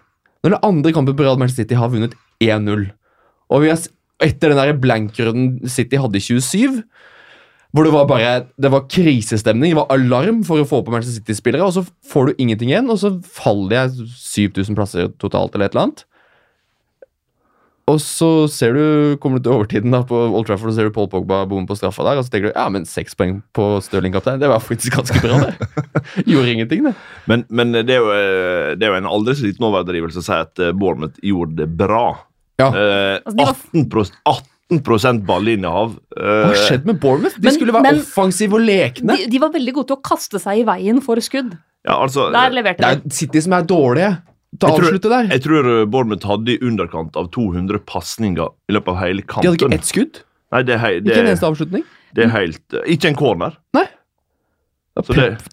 Når 0.46 0.54
den 0.54 0.66
andre 0.68 0.92
kampen 0.94 1.16
på 1.18 1.24
Real 1.26 1.38
Manchester 1.40 1.64
City 1.64 1.74
har 1.74 1.90
vunnet 1.90 2.12
1-0. 2.38 2.85
Og 3.50 3.64
vi 3.64 3.70
har, 3.72 3.80
etter 4.22 4.52
den 4.52 4.61
der 4.61 4.78
blankrunden 4.78 5.66
City 5.66 5.98
hadde 5.98 6.20
i 6.20 6.22
27, 6.22 6.85
hvor 7.74 7.85
det 7.85 7.92
var 7.92 8.06
bare 8.09 8.28
det 8.54 8.70
var 8.70 8.87
krisestemning, 8.88 9.74
det 9.74 9.80
var 9.80 9.90
alarm 9.90 10.44
for 10.46 10.62
å 10.62 10.68
få 10.68 10.85
på 10.87 10.94
Manchester 10.94 11.18
City-spillere, 11.18 11.66
og 11.66 11.74
så 11.74 11.82
får 12.12 12.30
du 12.30 12.44
ingenting 12.44 12.70
igjen, 12.70 12.87
og 12.92 13.00
så 13.02 13.11
faller 13.26 13.74
jeg 13.74 14.06
7000 14.22 14.78
plasser 14.78 15.11
totalt, 15.18 15.52
eller 15.56 15.66
et 15.66 15.74
eller 15.74 15.88
annet. 15.88 16.06
Og 17.87 18.01
så 18.03 18.29
ser 18.51 18.72
du, 18.75 18.85
kommer 19.22 19.38
du 19.38 19.44
til 19.46 19.53
overtiden 19.55 19.92
da 19.94 20.01
på 20.03 20.18
Old 20.35 20.49
Trafford 20.49 20.72
og 20.72 20.75
ser 20.75 20.88
du 20.88 20.94
Paul 20.96 21.07
Pogba 21.12 21.44
bomme 21.46 21.68
på 21.68 21.77
straffa 21.79 22.03
der, 22.03 22.18
og 22.18 22.25
så 22.27 22.33
tenker 22.33 22.51
du 22.51 22.57
ja, 22.57 22.64
men 22.75 22.83
seks 22.85 23.14
poeng 23.14 23.37
på 23.55 23.66
Stirling-kaptein, 23.87 24.40
det 24.42 24.49
var 24.51 24.59
faktisk 24.64 24.96
ganske 24.99 25.20
bra, 25.22 25.37
det. 25.44 25.68
Gjorde 26.33 26.51
ingenting, 26.57 26.83
det. 26.88 26.94
Men, 27.31 27.44
men 27.49 27.70
det, 27.77 27.85
er 27.94 28.03
jo, 28.03 28.11
eh, 28.11 28.72
det 28.75 28.88
er 28.88 28.90
jo 28.90 28.99
en 28.99 29.07
aldri 29.07 29.37
så 29.38 29.46
liten 29.46 29.68
overdrivelse 29.68 30.18
å 30.18 30.27
si 30.27 30.35
at 30.35 30.59
eh, 30.66 30.75
Bournemouth 30.75 31.22
gjorde 31.22 31.61
det 31.62 31.68
bra. 31.79 32.03
Ja. 32.59 32.72
Eh, 32.75 33.14
Altså, 33.22 33.37
de 33.38 33.46
var- 33.46 33.55
18, 34.35 34.83
18 34.83 35.22
ballinnehav. 35.31 35.94
Hva 36.11 36.27
Eh, 36.27 36.44
har 36.51 36.59
skjedd 36.66 36.90
med 36.90 36.99
Bournemouth? 36.99 37.38
De 37.38 37.46
Men- 37.46 37.55
skulle 37.55 37.72
være 37.79 37.87
men- 37.87 38.03
offensive 38.03 38.59
og 38.59 38.66
lekne. 38.66 39.14
de, 39.22 39.31
de 39.31 39.38
var 39.46 39.55
veldig 39.55 39.77
gode 39.79 39.92
til 39.92 39.96
å 40.01 40.03
kaste 40.11 40.42
seg 40.42 40.64
i 40.64 40.66
veien 40.66 40.99
for 41.07 41.22
skudd. 41.22 41.55
ja, 41.87 41.94
altså, 42.03 42.33
Der 42.35 42.51
leverte 42.51 42.83
Det 42.83 43.07
er. 43.07 43.14
City 43.14 43.40
som 43.46 43.53
er 43.53 43.62
dårlige 43.62 44.16
til 44.61 44.69
å 44.69 44.77
avslutte 44.79 45.11
der. 45.12 45.29
Jeg 45.35 45.42
tror 45.45 45.69
eh, 45.73 45.85
Bournemouth 45.87 46.27
hadde 46.27 46.55
i 46.55 46.59
underkant 46.62 47.16
av 47.16 47.31
200 47.35 47.81
pasninger 47.87 48.49
i 48.71 48.73
løpet 48.77 48.88
av 48.95 48.99
hele 49.03 49.23
kampen. 49.23 49.42
De 49.42 49.49
hadde 49.53 49.62
ikke 49.64 49.79
ett 49.81 49.90
skudd. 49.90 50.23
Nei, 50.55 50.62
det 50.62 50.75
er, 50.77 50.79
hei, 50.85 50.92
det, 51.01 51.11
Ikke 51.12 51.23
en 51.25 51.31
eneste 51.33 51.49
avslutning. 51.51 51.85
det 52.14 52.25
er 52.25 52.33
helt 52.37 52.75
eh, 52.79 52.85
Ikke 52.95 53.09
en 53.11 53.19
corner. 53.19 53.57
Nei. 53.77 53.87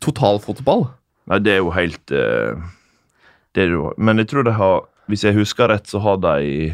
Totalfotball. 0.04 0.86
Nei, 1.32 1.40
det 1.44 1.56
er 1.58 1.62
jo 1.62 1.72
helt 1.76 2.12
eh, 2.16 2.56
det 3.56 3.66
er 3.66 3.74
jo, 3.76 3.90
Men 3.98 4.18
jeg 4.22 4.30
tror 4.32 4.46
de 4.48 4.54
har 4.58 4.82
Hvis 5.12 5.24
jeg 5.28 5.36
husker 5.36 5.68
rett, 5.72 5.88
så 5.92 6.00
har 6.04 6.18
de 6.24 6.74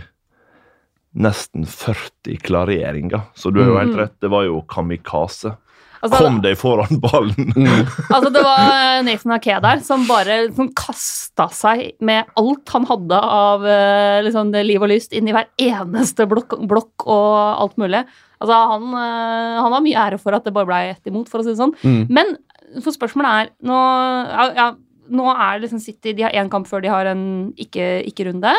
nesten 1.20 1.64
40 1.66 2.38
klareringer. 2.46 3.24
Så 3.34 3.50
du 3.52 3.58
er 3.64 3.66
jo 3.72 3.74
Mm. 3.74 3.80
helt 3.88 3.98
rett. 3.98 4.14
Det 4.22 4.30
var 4.30 4.44
jo 4.46 4.60
kamikaze. 4.70 5.56
Altså, 6.00 6.20
Kom 6.24 6.38
deg 6.44 6.56
foran 6.60 7.00
ballen! 7.04 7.50
Mm. 7.58 7.82
altså, 8.16 8.30
det 8.32 8.42
var 8.46 9.02
Nathan 9.04 9.34
Ake 9.36 9.58
der 9.66 9.82
som 9.84 10.06
bare 10.08 10.38
som 10.56 10.70
kasta 10.78 11.50
seg 11.52 11.82
med 12.06 12.30
alt 12.40 12.72
han 12.76 12.88
hadde 12.88 13.20
av 13.20 13.66
eh, 13.68 14.20
liksom, 14.28 14.54
liv 14.64 14.82
og 14.86 14.92
lyst 14.94 15.16
inn 15.18 15.28
i 15.28 15.36
hver 15.36 15.50
eneste 15.60 16.28
blokk, 16.32 16.56
blokk 16.72 17.04
og 17.08 17.64
alt 17.66 17.76
mulig. 17.82 18.04
Altså, 18.40 18.60
han, 18.74 18.86
eh, 18.96 19.58
han 19.60 19.76
har 19.76 19.84
mye 19.84 20.06
ære 20.08 20.20
for 20.24 20.38
at 20.38 20.48
det 20.48 20.56
bare 20.56 20.70
ble 20.70 20.80
ett 20.94 21.12
imot, 21.12 21.28
for 21.32 21.42
å 21.42 21.48
si 21.48 21.52
det 21.52 21.60
sånn. 21.60 21.76
Mm. 21.84 22.06
Men 22.16 22.32
for 22.84 22.96
spørsmålet 22.96 23.34
er 23.34 23.52
Nå, 23.66 23.78
ja, 24.30 24.46
ja, 24.56 24.68
nå 25.10 25.26
er 25.34 25.64
liksom 25.64 25.80
City 25.82 26.12
De 26.14 26.22
har 26.28 26.36
én 26.38 26.52
kamp 26.54 26.68
før 26.70 26.84
de 26.86 26.92
har 26.94 27.08
en 27.10 27.24
ikke-runde. 27.58 28.52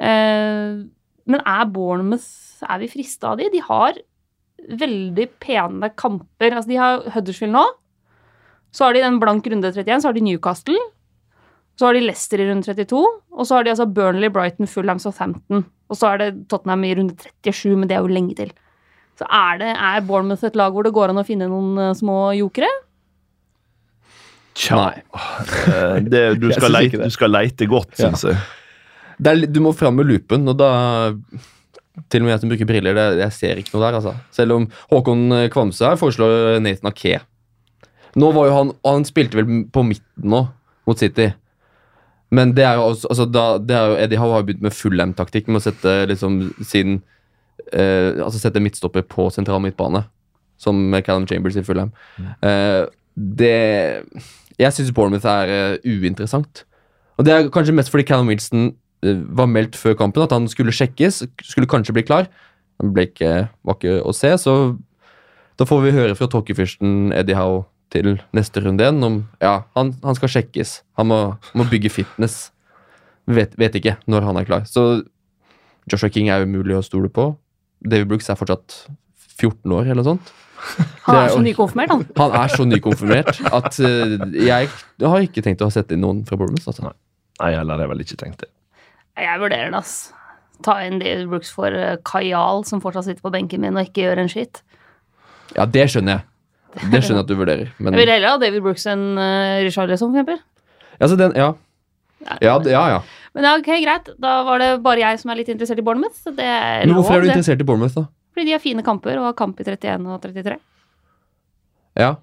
eh, 0.00 0.80
men 1.28 1.42
er 1.46 1.68
Bournemouth 1.70 2.64
Er 2.66 2.80
vi 2.82 2.88
frista 2.90 3.32
av 3.32 3.38
de? 3.38 3.50
De 3.52 3.60
har 3.62 4.00
veldig 4.68 5.28
pene 5.42 5.90
kamper. 5.98 6.54
Altså, 6.56 6.70
de 6.70 6.80
har 6.80 7.06
Huddersfield 7.14 7.54
nå. 7.54 7.64
Så 8.72 8.86
har 8.86 8.96
de 8.96 9.04
den 9.04 9.18
blank 9.20 9.46
runde 9.52 9.68
31, 9.72 10.00
så 10.00 10.08
har 10.08 10.16
de 10.16 10.24
Newcastle. 10.24 10.78
Så 11.76 11.86
har 11.88 11.96
de 11.96 12.04
Leicester 12.04 12.40
i 12.40 12.46
runde 12.50 12.64
32, 12.68 13.00
og 13.32 13.46
så 13.48 13.56
har 13.56 13.64
de 13.64 13.72
altså 13.72 13.86
Burnley, 13.88 14.28
Brighton, 14.32 14.68
Fulham, 14.68 15.00
Southampton. 15.00 15.64
Og 15.88 15.96
så 15.96 16.12
er 16.12 16.20
det 16.20 16.30
Tottenham 16.52 16.84
i 16.84 16.94
runde 16.98 17.16
37, 17.44 17.76
men 17.76 17.88
det 17.88 17.96
er 17.96 18.04
jo 18.04 18.12
lenge 18.12 18.36
til. 18.38 18.52
Så 19.18 19.26
er, 19.28 19.58
det, 19.60 19.70
er 19.76 20.04
Bournemouth 20.08 20.44
et 20.44 20.56
lag 20.56 20.72
hvor 20.72 20.86
det 20.86 20.92
går 20.96 21.12
an 21.12 21.20
å 21.20 21.26
finne 21.26 21.48
noen 21.50 21.76
eh, 21.80 21.92
små 21.96 22.32
jokere? 22.36 22.68
Tja. 24.56 24.78
Nei. 24.78 25.02
Det, 26.12 26.22
du, 26.40 26.48
skal 26.52 26.72
leite, 26.72 27.00
du 27.00 27.12
skal 27.12 27.32
leite 27.32 27.68
godt, 27.70 27.92
Ja. 27.98 28.10
syns 28.10 28.26
jeg. 28.28 28.40
Det 29.22 29.32
er, 29.32 29.44
du 29.52 29.60
må 29.62 29.72
fram 29.76 29.96
med 30.00 30.08
lupen, 30.08 30.48
og 30.50 30.56
da 30.58 30.70
Til 32.08 32.22
og 32.22 32.26
med 32.26 32.32
jeg 32.32 32.40
som 32.40 32.52
bruker 32.52 32.68
briller, 32.68 32.96
det, 32.96 33.20
jeg 33.20 33.36
ser 33.36 33.60
ikke 33.60 33.74
noe 33.74 33.84
der, 33.84 33.98
altså. 33.98 34.14
Selv 34.32 34.56
om 34.56 34.66
Håkon 34.90 35.26
Kvamse 35.52 35.84
her 35.84 36.00
foreslår 36.00 36.58
Nathan 36.64 36.88
Ake. 36.88 37.18
Nå 38.16 38.32
var 38.36 38.48
jo 38.48 38.56
han 38.56 38.72
Han 38.84 39.06
spilte 39.08 39.38
vel 39.38 39.64
på 39.72 39.84
midten 39.86 40.32
nå, 40.32 40.46
mot 40.88 40.98
City. 40.98 41.30
Men 42.32 42.54
det 42.56 42.64
er 42.64 42.80
jo 42.80 42.88
også 42.88 43.10
altså 43.12 43.26
da, 43.28 43.44
det 43.60 43.76
er 43.76 43.90
jo, 43.90 43.96
Eddie 44.00 44.20
Howe 44.20 44.38
har 44.38 44.44
begynt 44.48 44.64
med 44.64 44.72
full-M-taktikk 44.72 45.50
med 45.50 45.60
å 45.60 45.64
sette 45.66 45.96
liksom 46.08 46.40
sin 46.64 47.02
eh, 47.72 48.16
Altså 48.16 48.40
sette 48.40 48.62
midtstopper 48.62 49.04
på 49.04 49.28
sentral 49.34 49.60
midtbane, 49.64 50.06
som 50.60 50.80
Callum 51.04 51.28
Chambers 51.28 51.58
i 51.60 51.64
full-M. 51.66 51.92
Eh, 52.40 52.84
det 53.16 53.56
Jeg 54.58 54.72
syns 54.72 54.94
Bournemouth 54.96 55.28
er 55.28 55.52
uh, 55.52 55.84
uinteressant. 55.84 56.64
Og 57.18 57.26
det 57.26 57.34
er 57.34 57.50
kanskje 57.52 57.74
mest 57.76 57.92
fordi 57.92 58.06
Callum 58.08 58.30
Wilson 58.32 58.70
eh, 58.70 58.76
var 59.02 59.50
meldt 59.50 59.76
før 59.78 59.96
kampen 59.98 60.22
at 60.24 60.32
han 60.34 60.46
skulle 60.50 60.74
sjekkes, 60.74 61.22
skulle 61.42 61.70
kanskje 61.70 61.94
bli 61.96 62.04
klar. 62.06 62.28
Han 62.82 62.94
ble 62.94 63.08
ikke, 63.10 63.32
var 63.66 63.78
ikke 63.78 63.98
å 64.06 64.14
se, 64.16 64.32
så 64.40 64.54
da 65.60 65.66
får 65.68 65.82
vi 65.84 65.94
høre 65.94 66.16
fra 66.18 66.30
tåkefyrsten 66.30 67.12
Eddie 67.14 67.36
Howe 67.38 67.64
til 67.92 68.16
neste 68.32 68.62
runde 68.64 68.86
igjen 68.86 69.04
om 69.04 69.18
ja, 69.42 69.62
han, 69.76 69.92
han 70.02 70.16
skal 70.16 70.30
sjekkes. 70.32 70.78
Han 70.98 71.10
må, 71.10 71.18
må 71.58 71.66
bygge 71.68 71.92
fitness. 71.92 72.46
Vet, 73.28 73.52
vet 73.60 73.76
ikke 73.78 73.98
når 74.10 74.26
han 74.30 74.40
er 74.40 74.48
klar. 74.48 74.64
Så 74.66 75.02
Joshua 75.90 76.10
King 76.12 76.30
er 76.32 76.46
umulig 76.46 76.78
å 76.78 76.84
stole 76.86 77.10
på. 77.12 77.32
David 77.82 78.08
Brooks 78.10 78.30
er 78.32 78.38
fortsatt 78.38 78.78
14 79.36 79.74
år 79.74 79.90
eller 79.90 80.00
noe 80.00 80.08
sånt. 80.14 80.32
Han 81.08 81.16
er 81.18 81.24
er- 81.26 81.32
så 81.34 81.40
nykonfirmert, 81.42 81.90
han. 81.90 82.02
Han 82.20 82.34
er 82.38 82.52
så 82.52 82.64
nykonfirmert 82.70 83.40
at 83.58 83.78
uh, 83.82 84.12
jeg 84.30 84.68
har 85.02 85.24
ikke 85.26 85.42
tenkt 85.42 85.64
å 85.66 85.70
sette 85.74 85.96
inn 85.96 86.04
noen 86.04 86.20
fra 86.28 86.38
Bournemouth. 86.38 86.68
Altså. 86.70 86.92
Nei, 87.40 87.48
heller 87.56 87.74
har 87.74 87.82
jeg 87.82 87.90
vel 87.90 88.04
ikke 88.04 88.18
tenkt 88.20 88.44
det. 88.44 88.50
Jeg 89.18 89.40
vurderer 89.42 89.70
det, 89.72 89.78
ass. 89.78 90.12
Ta 90.64 90.78
inn 90.86 90.98
David 91.02 91.28
Brooks 91.28 91.50
for 91.52 91.74
uh, 91.74 91.96
Kajal, 92.06 92.62
som 92.68 92.80
fortsatt 92.80 93.04
sitter 93.08 93.22
på 93.24 93.32
benken 93.34 93.60
min 93.60 93.76
og 93.76 93.88
ikke 93.88 94.04
gjør 94.06 94.22
en 94.22 94.30
skitt. 94.30 94.62
Ja, 95.56 95.66
det 95.66 95.88
skjønner 95.92 96.16
jeg. 96.20 96.28
Det 96.92 97.02
skjønner 97.04 97.20
jeg 97.20 97.26
at 97.26 97.28
du 97.32 97.34
vurderer. 97.36 97.72
Men 97.82 97.92
Jeg 97.92 98.00
vil 98.06 98.12
heller 98.14 98.32
ha 98.32 98.38
David 98.40 98.62
Brooks 98.64 98.86
enn 98.88 99.02
uh, 99.18 99.58
Richarlison, 99.66 100.12
for 100.14 100.22
eksempel. 100.22 100.40
altså, 101.02 101.18
den, 101.20 101.34
ja. 101.36 101.50
Ja, 102.40 102.56
det- 102.62 102.72
ja, 102.72 102.84
ja. 102.96 103.02
Men 103.34 103.44
ja, 103.48 103.54
ok, 103.58 103.68
greit. 103.82 104.08
Da 104.20 104.32
var 104.44 104.60
det 104.60 104.70
bare 104.84 105.00
jeg 105.00 105.18
som 105.22 105.30
er 105.32 105.38
litt 105.40 105.48
interessert 105.48 105.80
i 105.80 105.84
Bournemouth. 105.84 106.18
så 106.20 106.30
Det 106.36 106.44
er 106.44 106.84
Men 106.86 106.94
hvorfor 106.98 107.16
er 107.16 107.20
du 107.22 107.26
det. 107.26 107.32
interessert 107.36 107.60
i 107.64 107.64
Bournemouth, 107.68 107.94
da? 107.96 108.06
Fordi 108.32 108.44
de 108.48 108.52
har 108.52 108.60
fine 108.60 108.82
kamper 108.84 109.16
og 109.18 109.24
har 109.30 109.36
kamp 109.36 109.60
i 109.60 109.64
31 109.64 110.06
og 110.12 110.20
33. 110.22 110.56
Ja. 111.98 112.14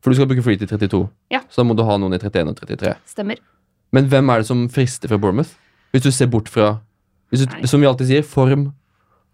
For 0.00 0.10
du 0.10 0.16
skal 0.16 0.28
bruke 0.30 0.42
free 0.46 0.56
til 0.58 0.70
32, 0.70 1.02
Ja. 1.34 1.40
så 1.50 1.60
da 1.60 1.66
må 1.68 1.74
du 1.76 1.82
ha 1.84 1.96
noen 2.00 2.14
i 2.14 2.18
31 2.18 2.48
og 2.54 2.56
33. 2.62 2.94
Stemmer. 3.10 3.38
Men 3.92 4.06
hvem 4.08 4.30
er 4.32 4.38
det 4.42 4.46
som 4.48 4.62
frister 4.72 5.10
fra 5.10 5.18
Bournemouth? 5.18 5.52
Hvis 5.92 6.02
du 6.06 6.10
ser 6.14 6.26
bort 6.30 6.48
fra 6.48 6.78
hvis 7.30 7.44
du, 7.46 7.66
Som 7.70 7.80
vi 7.80 7.86
alltid 7.86 8.08
sier, 8.08 8.22
form 8.26 8.72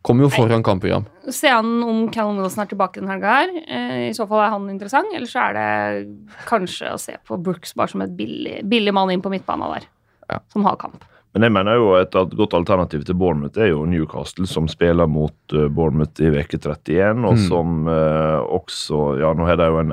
kommer 0.05 0.23
jo 0.27 0.29
foran 0.31 0.63
kampprogram. 0.63 1.07
Se 1.33 1.49
an 1.51 1.81
om 1.83 2.05
Callum 2.15 2.37
Wilson 2.39 2.63
er 2.63 2.69
tilbake 2.71 3.01
denne 3.01 3.11
helga 3.17 3.33
her. 3.41 3.55
Eh, 3.67 4.11
I 4.11 4.15
så 4.15 4.27
fall 4.29 4.45
er 4.45 4.53
han 4.53 4.69
interessant. 4.71 5.09
Eller 5.17 5.27
så 5.27 5.41
er 5.49 5.57
det 5.57 6.37
kanskje 6.47 6.93
å 6.93 7.01
se 7.01 7.17
på 7.27 7.39
Brooks 7.43 7.73
bare 7.75 7.89
som 7.91 8.05
et 8.05 8.13
billig, 8.15 8.61
billig 8.69 8.93
mann 8.95 9.11
inn 9.11 9.23
på 9.25 9.33
midtbanen 9.33 9.73
der. 9.75 9.89
Ja. 10.31 10.39
Som 10.53 10.65
har 10.69 10.77
kamp. 10.79 11.03
Men 11.35 11.43
jeg 11.49 11.53
mener 11.57 11.75
jo 11.81 11.89
et 11.99 12.13
godt 12.13 12.55
alternativ 12.57 13.03
til 13.05 13.15
Bournemouth 13.19 13.59
er 13.61 13.73
jo 13.73 13.83
Newcastle, 13.85 14.47
som 14.47 14.69
spiller 14.69 15.09
mot 15.11 15.35
eh, 15.53 15.67
Bournemouth 15.69 16.21
i 16.23 16.31
veke 16.37 16.61
31, 16.61 17.25
og 17.27 17.35
Mm. 17.37 17.49
som 17.49 17.89
eh, 17.89 18.39
også 18.61 19.19
Ja, 19.21 19.33
nå 19.35 19.45
har 19.49 19.57
de 19.57 19.67
jo 19.73 19.81
en, 19.83 19.91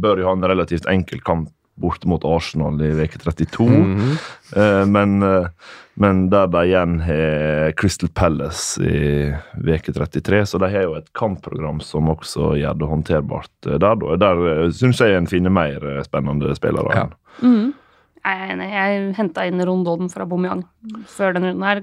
bør 0.00 0.18
jo 0.20 0.26
ha 0.26 0.32
en 0.32 0.42
relativt 0.56 0.84
enkel 0.90 1.20
kamp 1.22 1.48
borte 1.80 2.04
mot 2.06 2.22
Arsenal 2.28 2.74
i 2.82 2.90
veke 2.98 3.16
32, 3.22 3.68
Mhm. 3.70 4.18
eh, 4.56 4.84
men, 4.84 5.22
eh, 5.22 5.46
men 6.00 6.24
der 6.32 6.48
de 6.48 6.62
igjen 6.64 6.96
har 7.04 7.72
Crystal 7.76 8.08
Palace 8.08 8.80
i 8.80 9.28
veke 9.60 9.92
33, 9.92 10.40
så 10.48 10.60
de 10.62 10.70
har 10.72 10.86
jo 10.86 10.96
et 10.96 11.10
kampprogram 11.18 11.82
som 11.84 12.08
også 12.08 12.54
gjør 12.60 12.78
det 12.80 12.88
håndterbart 12.88 13.68
eh, 13.68 13.76
der. 13.76 13.98
da. 14.00 14.16
Der 14.22 14.40
uh, 14.40 14.70
syns 14.72 15.02
jeg 15.04 15.18
en 15.18 15.28
finner 15.28 15.52
mer 15.52 15.84
eh, 15.84 16.02
spennende 16.06 16.54
spillere. 16.56 16.96
Ja. 16.96 17.06
Mm. 17.44 17.74
Jeg 18.22 18.38
er 18.38 18.54
enig. 18.54 18.70
Jeg 18.72 19.14
henta 19.18 19.44
inn 19.48 19.64
Rondon 19.66 20.08
fra 20.12 20.24
Aubameyang 20.24 20.62
før 21.10 21.36
denne 21.36 21.52
runden 21.52 21.66
her. 21.66 21.82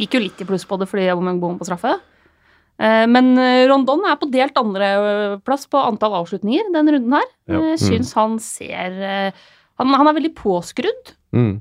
Gikk 0.00 0.16
jo 0.16 0.24
litt 0.24 0.40
i 0.40 0.48
pluss 0.48 0.64
på 0.66 0.78
det 0.80 0.88
fordi 0.90 1.10
Aubameyang 1.12 1.42
bom 1.42 1.60
på 1.60 1.68
straffe. 1.68 1.98
Eh, 2.82 3.06
Men 3.06 3.34
eh, 3.38 3.64
Rondon 3.70 4.06
er 4.08 4.18
på 4.18 4.30
delt 4.32 4.56
andreplass 4.58 5.68
på 5.70 5.80
antall 5.80 6.16
avslutninger 6.22 6.72
denne 6.74 6.96
runden 6.96 7.18
her. 7.20 7.28
Ja. 7.50 7.60
Jeg 7.72 7.82
syns 7.84 8.14
han 8.18 8.38
ser 8.42 8.96
eh, 8.98 9.44
han, 9.80 9.94
han 9.94 10.10
er 10.10 10.16
veldig 10.18 10.34
påskrudd. 10.38 11.14
Mm. 11.36 11.60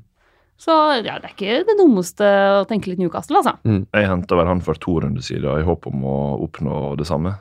Så 0.62 0.74
ja, 1.02 1.16
det 1.18 1.32
er 1.32 1.34
ikke 1.34 1.62
det 1.66 1.76
dummeste 1.80 2.28
å 2.60 2.66
tenke 2.70 2.92
litt 2.92 3.00
Newcastle, 3.02 3.40
altså. 3.40 3.56
Jeg 3.66 4.10
henta 4.12 4.38
vel 4.38 4.50
han 4.52 4.62
for 4.62 4.78
to 4.78 5.00
runder 5.02 5.24
siden 5.26 5.58
i 5.58 5.66
håp 5.66 5.88
om 5.90 6.04
å 6.06 6.18
oppnå 6.46 6.82
det 7.00 7.08
samme. 7.10 7.34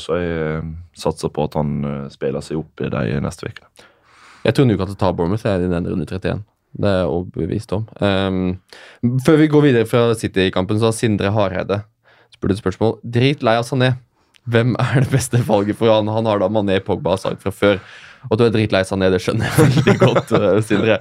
Så 0.00 0.18
jeg 0.18 0.32
eh, 0.40 0.72
satser 0.98 1.30
på 1.30 1.46
at 1.46 1.54
han 1.60 1.76
eh, 1.86 2.00
spiller 2.10 2.42
seg 2.42 2.58
opp 2.64 2.82
i 2.82 2.90
de 2.90 3.20
neste 3.22 3.46
ukene. 3.46 3.70
Jeg 4.44 4.56
tror 4.56 4.66
Newcastle 4.66 4.98
tar 4.98 5.14
Bournemouth 5.14 5.46
i 5.46 5.70
den 5.70 5.86
runde 5.86 6.08
31. 6.08 6.42
Det 6.74 6.90
er 6.90 6.98
jeg 7.04 7.12
overbevist 7.14 7.76
om. 7.76 7.84
Um, 8.02 9.12
før 9.22 9.38
vi 9.38 9.50
går 9.52 9.64
videre 9.68 9.86
fra 9.88 10.08
City-kampen, 10.18 10.80
så 10.80 10.90
har 10.90 10.96
Sindre 10.98 11.30
Hareide 11.32 11.84
spurt 12.34 12.56
et 12.56 12.60
spørsmål. 12.60 12.96
Drit 13.06 13.46
lei 13.46 13.54
av 13.60 13.68
Sané. 13.68 13.94
Hvem 14.50 14.74
er 14.82 15.04
det 15.06 15.12
beste 15.14 15.38
valget 15.46 15.78
for 15.78 15.94
han? 15.94 16.10
Han 16.10 16.26
har 16.28 16.42
da 16.42 16.50
Mané, 16.52 16.80
Pogba 16.84 17.14
sagt 17.20 17.46
fra 17.46 17.54
før. 17.54 17.78
Og 18.30 18.38
du 18.40 18.44
er 18.46 18.52
dritlei 18.54 18.80
Sané, 18.88 19.10
det 19.12 19.20
skjønner 19.20 19.48
jeg 19.50 19.56
veldig 19.58 19.94
godt, 20.04 20.30
eh, 20.38 20.58
Sindre. 20.64 20.98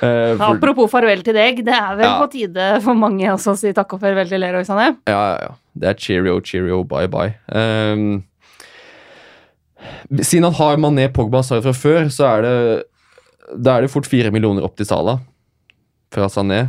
Uh, 0.00 0.34
for, 0.40 0.46
Apropos 0.56 0.90
farvel 0.90 1.22
til 1.26 1.36
deg, 1.36 1.60
det 1.66 1.76
er 1.76 1.94
vel 1.98 2.06
Ja. 2.08 2.16
på 2.22 2.30
tide 2.32 2.70
for 2.84 2.98
mange 2.98 3.28
også 3.30 3.54
å 3.54 3.58
si 3.60 3.70
takk 3.76 3.94
og 3.94 4.02
farvel 4.02 4.28
til 4.30 4.42
Leroy 4.42 4.66
Sané. 4.66 4.88
Ja, 5.10 5.20
ja, 5.20 5.38
ja. 5.46 5.54
Det 5.80 5.88
er 5.92 6.00
cheerio, 6.02 6.40
cheerio, 6.42 6.80
bye, 6.90 7.06
bye. 7.12 7.36
Um, 7.54 8.24
siden 10.20 10.44
han 10.48 10.56
har 10.58 10.76
Mané, 10.82 11.06
Pogba 11.14 11.42
Sarr 11.46 11.62
fra 11.64 11.72
før, 11.76 12.10
så 12.12 12.26
er 12.34 12.42
det 12.44 12.56
Da 13.64 13.76
er 13.78 13.82
det 13.86 13.90
fort 13.90 14.06
fire 14.06 14.30
millioner 14.30 14.62
opp 14.66 14.76
til 14.78 14.86
Sala 14.86 15.18
fra 16.14 16.26
Sané. 16.30 16.64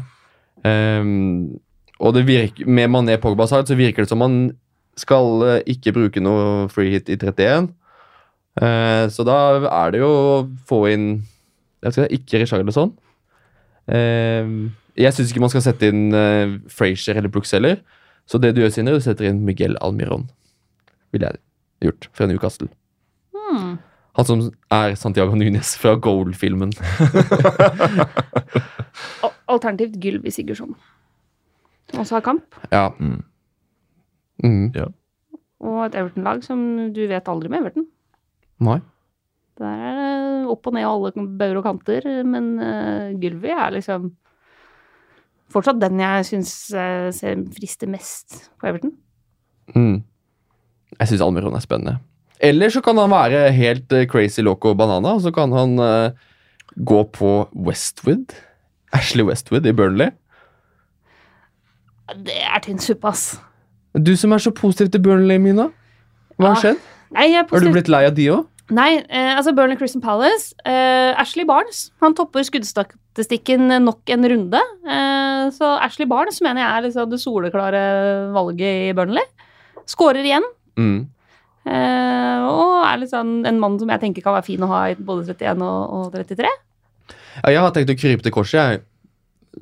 Um, 0.65 1.59
og 2.01 2.13
det 2.15 2.23
virker, 2.29 2.65
med 2.69 2.89
Mané, 2.93 3.17
Pogba 3.21 3.45
Sarr 3.49 3.65
så 3.65 3.77
virker 3.77 4.05
det 4.05 4.09
som 4.09 4.21
han 4.21 4.37
skal 4.99 5.43
eh, 5.47 5.61
ikke 5.71 5.93
bruke 5.95 6.21
noe 6.21 6.67
free 6.69 6.91
hit 6.93 7.09
i 7.09 7.15
31. 7.17 7.69
Eh, 8.59 9.05
så 9.13 9.23
da 9.27 9.37
er 9.69 9.93
det 9.93 10.01
jo 10.01 10.09
å 10.11 10.33
få 10.67 10.83
inn 10.91 11.07
jeg 11.81 11.95
skal 11.95 12.05
si, 12.05 12.19
ikke 12.19 12.41
Richarlison. 12.43 12.91
Ehm, 13.89 14.69
jeg 14.99 15.15
syns 15.15 15.31
ikke 15.31 15.41
man 15.41 15.49
skal 15.49 15.63
sette 15.65 15.87
inn 15.89 16.11
uh, 16.13 16.59
Frazier 16.69 17.17
eller 17.17 17.31
Brooks 17.33 17.55
heller. 17.55 17.79
Så 18.29 18.37
det 18.37 18.51
du 18.53 18.61
gjør, 18.61 18.73
Sindre, 18.75 18.99
du 18.99 19.03
setter 19.03 19.25
inn 19.27 19.41
Miguel 19.47 19.73
Almiron. 19.81 20.27
Ville 21.11 21.31
jeg 21.31 21.41
gjort 21.87 22.05
fra 22.13 22.27
Newcastle. 22.29 22.69
Hmm. 23.33 23.79
Han 24.19 24.27
som 24.27 24.43
er 24.75 24.93
Santiago 24.99 25.35
Nunes 25.35 25.73
fra 25.79 25.95
Goal-filmen. 25.95 26.75
Alternativt 29.51 29.97
Gylvi 30.03 30.31
Sigurdsson, 30.31 30.75
som 31.89 32.03
også 32.03 32.19
har 32.19 32.27
kamp. 32.27 32.59
Ja. 32.71 32.89
Mm. 32.99 33.23
Mhm. 34.43 34.93
Og 35.61 35.85
et 35.85 35.95
Everton-lag 35.95 36.43
som 36.45 36.61
du 36.93 37.01
vet 37.07 37.27
aldri 37.29 37.51
med 37.51 37.63
Everton. 37.63 37.87
Nei. 38.61 38.79
Der 39.61 39.85
er 39.89 39.99
det 39.99 40.11
opp 40.51 40.67
og 40.67 40.75
ned 40.75 40.87
alle 40.87 41.11
bauger 41.39 41.59
og 41.61 41.65
kanter, 41.65 42.07
men 42.27 42.53
uh, 42.59 43.11
Gylvi 43.21 43.51
er 43.53 43.75
liksom 43.77 44.11
fortsatt 45.51 45.81
den 45.81 45.99
jeg 46.01 46.27
syns 46.29 46.53
uh, 46.75 47.09
frister 47.55 47.89
mest 47.91 48.37
på 48.59 48.69
Everton. 48.71 48.95
Mm. 49.75 50.01
Jeg 50.97 51.11
syns 51.11 51.23
Almiron 51.25 51.55
er 51.57 51.63
spennende. 51.63 51.97
Eller 52.41 52.71
så 52.73 52.81
kan 52.81 52.97
han 52.97 53.11
være 53.11 53.51
helt 53.53 53.93
uh, 53.93 54.05
crazy 54.09 54.41
loco 54.41 54.73
banana, 54.73 55.15
og 55.17 55.21
så 55.25 55.31
kan 55.35 55.53
han 55.55 55.77
uh, 55.79 56.11
gå 56.77 57.03
på 57.13 57.35
Westwood. 57.67 58.33
Ashley 58.93 59.23
Westwood 59.23 59.65
i 59.65 59.73
Burnley. 59.75 60.11
Det 62.25 62.41
er 62.43 62.59
tynn 62.63 62.81
suppe, 62.81 63.07
ass. 63.07 63.39
Du 63.95 64.15
som 64.19 64.31
er 64.31 64.41
så 64.43 64.51
positiv 64.51 64.89
til 64.91 65.03
Burnley, 65.03 65.39
Mina. 65.39 65.69
Hva 66.37 66.51
har 66.51 66.57
ja. 66.57 66.61
skjedd? 66.65 66.87
Nei, 67.11 67.27
er 67.35 67.45
Har 67.47 67.63
du 67.63 67.71
blitt 67.71 67.91
lei 67.91 68.05
av 68.07 68.15
de 68.15 68.27
òg? 68.31 68.47
Nei, 68.71 69.01
eh, 69.09 69.33
altså 69.35 69.51
Burnley 69.55 69.75
Christian 69.79 70.03
Palace. 70.03 70.53
Eh, 70.63 71.11
Ashley 71.19 71.43
Barnes 71.47 71.89
han 72.03 72.15
topper 72.15 72.45
skuddstatistikken 72.47 73.67
nok 73.83 74.11
en 74.15 74.27
runde. 74.31 74.61
Eh, 74.87 75.45
så 75.55 75.73
Ashley 75.83 76.07
Barnes 76.07 76.39
mener 76.43 76.63
jeg 76.63 76.71
er 76.77 76.85
liksom 76.87 77.09
det 77.11 77.19
soleklare 77.19 77.81
valget 78.35 78.91
i 78.91 78.93
Burnley. 78.95 79.25
Skårer 79.91 80.23
igjen. 80.23 80.45
Mm. 80.79 81.01
Eh, 81.67 82.45
og 82.47 82.77
er 82.87 83.01
liksom 83.03 83.33
en 83.45 83.59
mann 83.61 83.75
som 83.81 83.91
jeg 83.91 84.01
tenker 84.05 84.23
kan 84.25 84.37
være 84.37 84.47
fin 84.47 84.63
å 84.63 84.69
ha 84.71 84.85
i 84.89 84.95
både 84.95 85.27
31 85.33 85.65
og, 85.67 85.97
og 85.97 86.15
33. 86.15 86.53
Ja, 87.41 87.51
jeg 87.51 87.65
har 87.65 87.75
tenkt 87.75 87.91
å 87.93 87.97
krype 87.99 88.25
til 88.25 88.33
korset. 88.35 88.61
jeg. 88.61 88.85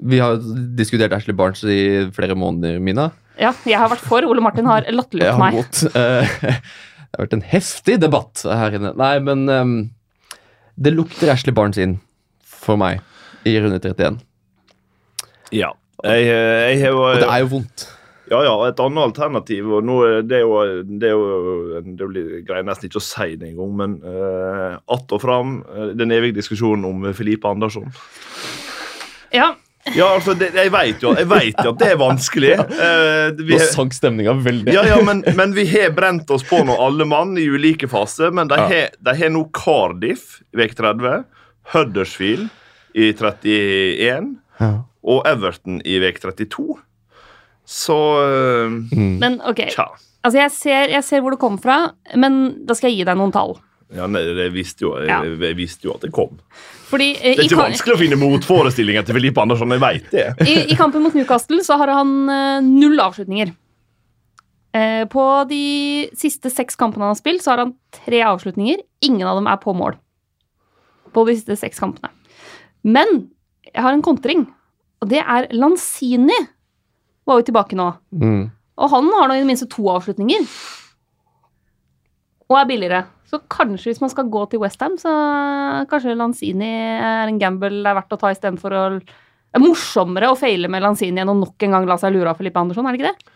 Vi 0.05 0.19
har 0.21 0.37
diskutert 0.77 1.13
Ashley 1.17 1.33
Barnes 1.35 1.63
i 1.65 2.05
flere 2.13 2.37
måneder, 2.37 2.77
Mina. 2.83 3.09
Ja, 3.39 3.53
jeg 3.65 3.79
har 3.79 3.89
vært 3.89 4.05
for. 4.05 4.25
Ole 4.27 4.43
Martin 4.43 4.67
har 4.69 4.83
Jeg 4.85 4.93
latterliggjort 4.93 5.39
har 5.39 5.41
meg. 5.41 5.57
mot. 5.57 5.81
eh, 7.19 7.27
det 7.27 7.27
har 7.27 7.27
vært 7.27 7.37
en 7.37 7.49
heftig 7.51 7.99
debatt 8.01 8.43
her 8.47 8.79
inne. 8.79 8.93
Nei, 8.99 9.13
men 9.19 9.45
um, 9.49 9.77
det 10.79 10.95
lukter 10.95 11.31
Ashley 11.33 11.55
Barnes 11.55 11.79
inn 11.81 11.99
for 12.47 12.79
meg 12.79 13.03
i 13.47 13.57
runde 13.59 13.79
31. 13.79 14.19
Ja. 15.55 15.73
Jeg, 15.99 16.27
jeg, 16.29 16.79
jeg 16.79 16.83
har 16.85 16.95
Og 16.95 17.17
det 17.19 17.27
er 17.27 17.41
jo 17.43 17.55
vondt. 17.57 17.89
Ja, 18.29 18.43
ja, 18.45 18.53
et 18.69 18.79
annet 18.79 19.07
alternativ 19.09 19.71
og 19.73 19.85
nå, 19.87 19.95
det, 20.29 20.37
er 20.37 20.43
jo, 20.45 20.83
det 20.85 21.07
er 21.09 21.15
jo 21.17 21.79
Det 21.81 22.07
blir 22.11 22.27
greier 22.45 22.67
nesten 22.67 22.85
ikke 22.85 23.01
å 23.01 23.03
si 23.03 23.33
det 23.41 23.49
engang, 23.49 23.71
men 23.79 23.95
uh, 24.05 24.77
att 24.85 25.11
og 25.15 25.23
fram 25.23 25.63
eh, 25.65 25.89
den 25.97 26.13
evige 26.13 26.37
diskusjonen 26.37 26.85
om 26.85 27.09
Filipe 27.17 27.49
Andersson. 27.49 27.89
Ja, 29.33 29.55
Ja, 29.95 30.07
altså, 30.15 30.33
det, 30.37 30.51
jeg 30.55 30.71
vet 30.73 31.01
jo, 31.03 31.13
jeg 31.17 31.27
vet 31.29 31.61
jo 31.63 31.71
at 31.73 31.79
det 31.81 31.87
er 31.93 31.97
vanskelig. 32.01 32.51
Uh, 32.79 33.31
vi, 33.39 33.55
Nå 33.57 33.59
sank 33.71 33.93
stemninga 33.95 34.33
veldig. 34.43 34.73
ja, 34.73 34.83
ja, 34.87 34.97
men, 35.05 35.23
men 35.35 35.53
vi 35.55 35.65
har 35.71 35.91
brent 35.97 36.29
oss 36.31 36.43
på 36.47 36.61
noe, 36.67 36.77
alle 36.85 37.05
mann, 37.09 37.35
i 37.37 37.45
ulike 37.49 37.87
faser. 37.91 38.31
Men 38.35 38.47
de 38.51 38.57
Ja. 38.59 38.67
har, 39.05 39.29
nå 39.33 39.45
Cardiff 39.55 40.41
i 40.53 40.61
uke 40.65 40.75
30, 40.77 41.23
Huddersfield 41.73 42.49
i 42.95 43.11
31 43.13 44.35
Ja. 44.59 44.71
og 45.03 45.25
Everton 45.29 45.81
i 45.85 45.99
uke 46.01 46.19
32. 46.23 46.77
Så 47.69 47.95
uh, 47.95 48.69
Mm. 48.91 49.17
men 49.21 49.41
ok. 49.45 49.65
Tja. 49.75 49.85
Altså, 50.23 50.39
jeg 50.41 50.51
ser, 50.51 50.89
jeg 50.91 51.03
ser 51.07 51.21
hvor 51.23 51.31
det 51.31 51.39
kommer 51.39 51.61
fra, 51.63 51.75
men 52.19 52.65
da 52.67 52.75
skal 52.75 52.89
jeg 52.91 52.99
gi 53.01 53.05
deg 53.07 53.15
noen 53.19 53.31
tall. 53.31 53.53
Ja, 53.95 54.05
nei, 54.05 54.21
jeg, 54.21 54.51
visste 54.53 54.85
jo, 54.85 54.91
jeg, 55.01 55.31
jeg 55.41 55.57
visste 55.57 55.87
jo 55.87 55.95
at 55.95 56.03
det 56.05 56.11
kom. 56.13 56.35
Fordi 56.89 57.07
eh, 57.15 57.33
Det 57.33 57.45
er 57.45 57.47
ikke 57.47 57.63
vanskelig 57.63 57.95
å 57.95 58.01
finne 58.01 58.19
motforestillinger 58.21 59.07
til 59.07 59.17
Filippe 59.17 59.41
Andersson. 59.41 59.73
Jeg 59.73 59.81
vet 59.81 60.11
det. 60.13 60.27
i, 60.45 60.59
I 60.73 60.77
kampen 60.77 61.01
mot 61.05 61.15
Newcastle 61.17 61.63
så 61.65 61.77
har 61.81 61.91
han 61.97 62.13
eh, 62.29 62.59
null 62.65 63.01
avslutninger. 63.01 63.55
Eh, 64.77 65.03
på 65.09 65.25
de 65.49 65.63
siste 66.17 66.51
seks 66.53 66.77
kampene 66.77 67.07
han 67.07 67.15
har 67.15 67.19
spilt, 67.19 67.41
så 67.45 67.55
har 67.55 67.63
han 67.65 67.73
tre 68.05 68.21
avslutninger. 68.29 68.83
Ingen 69.09 69.25
av 69.25 69.41
dem 69.41 69.49
er 69.49 69.57
på 69.61 69.73
mål. 69.77 69.97
På 71.15 71.25
de 71.25 71.37
siste 71.39 71.57
seks 71.57 71.81
kampene. 71.81 72.13
Men 72.85 73.29
jeg 73.69 73.81
har 73.81 73.93
en 73.93 74.05
kontring, 74.05 74.45
og 75.01 75.09
det 75.09 75.23
er 75.25 75.49
Lanzini. 75.57 76.37
Var 77.29 77.41
jo 77.41 77.45
tilbake 77.49 77.77
nå. 77.77 77.91
Mm. 78.13 78.49
Og 78.79 78.91
han 78.93 79.09
har 79.17 79.29
nå 79.29 79.37
i 79.37 79.41
det 79.41 79.49
minste 79.49 79.67
to 79.69 79.85
avslutninger. 79.91 80.45
Og 82.49 82.57
er 82.57 82.69
billigere. 82.69 83.01
Så 83.29 83.41
kanskje 83.51 83.91
hvis 83.91 84.01
man 84.01 84.09
skal 84.09 84.29
gå 84.33 84.43
til 84.49 84.61
Westham, 84.63 84.95
så 84.97 85.11
kanskje 85.89 86.17
Lanzini 86.17 86.69
er 86.97 87.29
en 87.29 87.41
gamble 87.41 87.69
det 87.77 87.91
er 87.91 87.97
verdt 87.99 88.15
å 88.15 88.21
ta 88.21 88.31
istedenfor 88.33 88.73
å 88.73 88.85
Det 88.99 89.57
er 89.57 89.65
morsommere 89.65 90.29
å 90.29 90.37
feile 90.37 90.69
med 90.69 90.83
Lanzini 90.85 91.21
enn 91.21 91.31
å 91.31 91.37
nok 91.37 91.65
en 91.65 91.75
gang 91.77 91.85
la 91.89 91.97
seg 91.97 92.13
lure 92.13 92.29
av 92.29 92.37
Filippe 92.37 92.61
Andersson, 92.61 92.85
er 92.85 92.93
det 92.93 93.01
ikke 93.01 93.11
det? 93.13 93.35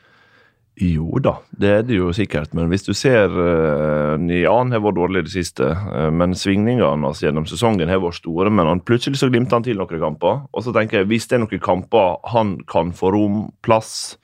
Jo 0.82 1.20
da, 1.22 1.36
det 1.54 1.70
er 1.70 1.84
det 1.86 1.98
jo 2.00 2.08
sikkert. 2.18 2.54
Men 2.58 2.72
hvis 2.72 2.86
du 2.88 2.94
ser 2.98 3.30
uh, 3.30 4.18
han 4.18 4.74
har 4.74 4.82
vært 4.82 4.98
dårlig 4.98 5.22
i 5.22 5.28
det 5.28 5.36
siste, 5.36 5.70
Uh, 5.94 6.10
men 6.10 6.34
svingningene 6.34 7.06
altså, 7.06 7.28
gjennom 7.28 7.46
sesongen 7.46 7.90
har 7.90 8.02
vært 8.02 8.18
store. 8.18 8.50
Men 8.50 8.70
han, 8.70 8.82
plutselig 8.82 9.20
så 9.22 9.30
glimter 9.30 9.60
han 9.60 9.66
til 9.66 9.78
noen 9.78 10.02
kamper. 10.02 10.42
Og 10.54 10.66
så 10.66 10.74
tenker 10.74 11.02
jeg, 11.02 11.10
hvis 11.12 11.28
det 11.30 11.38
er 11.38 11.44
noen 11.44 11.62
kamper 11.62 12.18
han 12.34 12.56
kan 12.70 12.94
få 12.98 13.12
rom, 13.14 13.44
plass, 13.62 14.18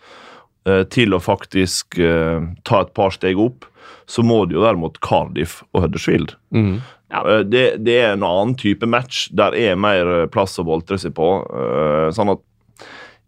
uh, 0.65 0.81
til 0.89 1.13
å 1.13 1.21
faktisk 1.21 1.99
ta 2.65 2.81
et 2.81 2.93
par 2.97 3.13
steg 3.13 3.37
opp, 3.37 3.67
så 4.09 4.23
må 4.25 4.43
det 4.49 4.55
jo 4.57 4.63
være 4.65 4.79
mot 4.81 4.99
Cardiff 5.05 5.61
og 5.73 5.83
Huddersfield. 5.85 6.35
Mm. 6.55 6.79
Ja. 7.11 7.23
Eh, 7.37 7.43
Det, 7.45 7.65
det 7.85 7.97
er 8.03 8.13
en 8.13 8.23
annen 8.27 8.55
type 8.57 8.85
match. 8.89 9.27
Der 9.33 9.55
er 9.57 9.75
mer 9.79 10.07
eh, 10.23 10.27
plass 10.29 10.57
å 10.61 10.65
boltre 10.67 10.97
seg 11.01 11.13
på. 11.17 11.29
eh, 11.49 12.09
Sånn 12.15 12.31
at 12.35 12.41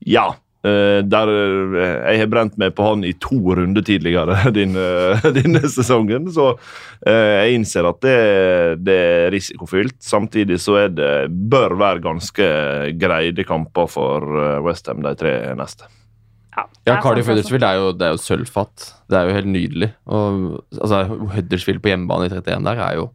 Ja. 0.05 0.27
eh, 0.63 1.01
Der 1.01 1.27
Jeg 2.07 2.19
har 2.19 2.27
brent 2.29 2.57
meg 2.57 2.75
på 2.75 2.83
han 2.87 3.03
i 3.03 3.13
to 3.13 3.39
runder 3.57 3.81
tidligere 3.81 4.51
denne, 4.57 5.17
denne 5.37 5.61
sesongen, 5.69 6.27
så 6.33 6.51
eh, 7.05 7.45
jeg 7.47 7.55
innser 7.59 7.89
at 7.89 8.01
det, 8.01 8.83
det 8.85 8.97
er 8.97 9.31
risikofylt. 9.33 9.97
Samtidig 10.01 10.59
så 10.61 10.77
er 10.85 10.89
det 10.93 11.29
bør 11.49 11.73
være 11.77 12.01
ganske 12.05 12.51
greide 13.01 13.43
kamper 13.45 13.89
for 13.89 14.61
Westham 14.65 15.01
de 15.01 15.15
tre 15.17 15.33
neste. 15.57 15.89
Ja, 16.57 16.63
Ja, 16.87 16.95
Cardiff. 17.01 17.27
Huddersfield 17.29 17.63
er 17.63 17.77
jo, 17.79 17.91
det 17.95 18.07
er 18.07 18.11
jo 18.15 18.19
sølvfatt. 18.19 18.87
Det 19.09 19.17
er 19.19 19.29
jo 19.29 19.35
helt 19.37 19.47
nydelig. 19.53 19.91
Og, 20.05 20.63
altså, 20.81 21.03
Huddersfield 21.35 21.81
på 21.83 21.91
hjemmebane 21.93 22.27
i 22.27 22.33
31 22.33 22.63
der 22.67 22.81
er 22.87 22.95
jo 22.99 23.09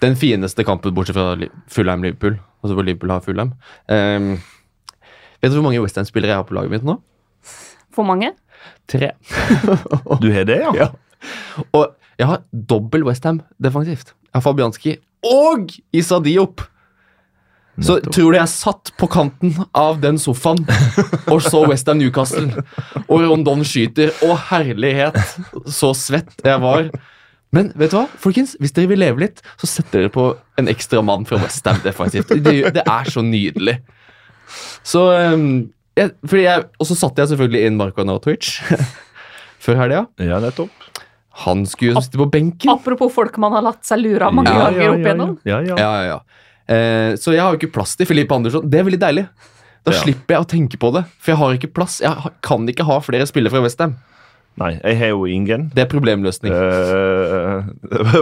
den 0.00 0.14
fineste 0.16 0.64
kampen, 0.64 0.94
bortsett 0.96 1.16
fra 1.16 1.34
Li- 1.36 1.50
Fulham-Liverpool. 1.68 2.38
Altså 2.62 2.74
hvor 2.76 2.84
Liverpool 2.84 3.10
har 3.12 3.20
Fulheim. 3.24 3.50
Um, 3.88 4.30
vet 5.40 5.52
du 5.52 5.56
hvor 5.60 5.66
mange 5.70 5.80
Westham-spillere 5.84 6.32
jeg 6.34 6.40
har 6.40 6.48
på 6.48 6.56
laget 6.56 6.70
mitt 6.72 6.84
nå? 6.88 6.98
For 7.92 8.04
mange? 8.08 8.32
Tre. 8.88 9.10
Du 10.20 10.28
har 10.32 10.44
det, 10.48 10.60
ja? 10.64 10.72
Ja. 10.84 10.88
Og 11.76 11.94
jeg 12.20 12.26
har 12.28 12.42
dobbel 12.52 13.04
Westham 13.04 13.42
defensivt. 13.60 14.14
Jeg 14.30 14.36
har 14.38 14.44
Fabianski 14.44 14.94
og 15.26 15.72
Issa 15.92 16.18
Diop. 16.24 16.62
Så 17.80 17.96
Nettopp. 17.96 18.12
tror 18.14 18.32
du 18.34 18.36
jeg 18.38 18.50
satt 18.52 18.90
på 19.00 19.06
kanten 19.08 19.54
av 19.76 20.00
den 20.02 20.18
sofaen 20.20 20.60
og 21.32 21.40
så 21.44 21.62
Western 21.70 22.00
Newcastle, 22.02 22.64
og 23.06 23.22
Rondon 23.24 23.62
skyter. 23.64 24.12
Å, 24.26 24.34
herlighet! 24.50 25.16
Så 25.72 25.94
svett 25.96 26.44
jeg 26.44 26.60
var. 26.60 26.90
Men 27.56 27.72
vet 27.80 27.90
du 27.90 27.96
hva, 27.98 28.04
folkens? 28.20 28.52
Hvis 28.60 28.74
dere 28.76 28.90
vil 28.92 29.00
leve 29.02 29.24
litt, 29.24 29.40
så 29.58 29.66
setter 29.70 30.04
dere 30.04 30.12
på 30.14 30.26
en 30.60 30.68
ekstra 30.70 31.00
mann 31.02 31.24
fra 31.26 31.40
Westham 31.42 31.80
defensivt. 31.82 32.30
Det, 32.44 32.54
det 32.76 32.84
er 32.84 33.10
så 33.10 33.24
nydelig. 33.26 33.78
Så 34.86 35.06
um, 35.34 35.48
jeg, 35.98 36.12
fordi 36.26 36.44
jeg, 36.44 36.64
Og 36.82 36.88
så 36.88 36.96
satte 36.98 37.22
jeg 37.22 37.32
selvfølgelig 37.32 37.64
inn 37.68 37.76
Marko 37.80 38.04
Nautovic 38.06 38.52
før 39.64 39.80
helga. 39.82 40.04
Ja, 40.22 40.38
nettopp. 40.42 40.70
Han 41.46 41.64
skulle 41.68 41.94
jo 41.94 42.02
sitte 42.04 42.20
på 42.20 42.28
benken. 42.32 42.70
Apropos 42.72 43.12
folk 43.14 43.36
man 43.40 43.54
har 43.56 43.64
latt 43.64 43.82
seg 43.88 44.02
lure 44.02 44.28
av 44.28 44.34
mange 44.36 44.52
Ja, 44.52 44.66
ganger 44.68 44.82
ja, 44.82 44.90
opp 44.92 44.98
ja, 44.98 45.04
igjennom. 45.06 45.34
Ja, 45.48 45.58
ja. 45.64 45.76
Ja, 45.80 45.90
ja, 46.04 46.14
ja. 46.14 46.20
Eh, 46.70 47.14
så 47.18 47.34
jeg 47.34 47.42
har 47.42 47.54
jo 47.54 47.58
ikke 47.60 47.72
plass 47.74 47.96
til 47.98 48.06
Filippe 48.06 48.36
Andersson. 48.36 48.68
Det 48.70 48.78
er 48.80 48.86
veldig 48.86 49.00
deilig. 49.02 49.26
Da 49.84 49.92
Ja. 49.96 50.02
slipper 50.04 50.36
jeg 50.36 50.44
å 50.44 50.48
tenke 50.50 50.78
på 50.78 50.92
det, 50.94 51.04
for 51.18 51.32
jeg 51.32 51.38
har 51.40 51.56
ikke 51.56 51.72
plass. 51.74 52.00
Jeg 52.04 52.32
kan 52.44 52.66
ikke 52.68 52.84
ha 52.86 53.00
flere 53.00 53.26
spillere 53.26 53.50
fra 53.54 53.62
Westham. 53.64 53.96
Nei, 54.60 54.72
jeg 54.82 54.96
har 54.98 55.08
jo 55.14 55.24
ingen. 55.30 55.70
Det 55.72 55.84
er 55.84 55.88
problemløsning. 55.88 56.52
Uh, 56.52 57.62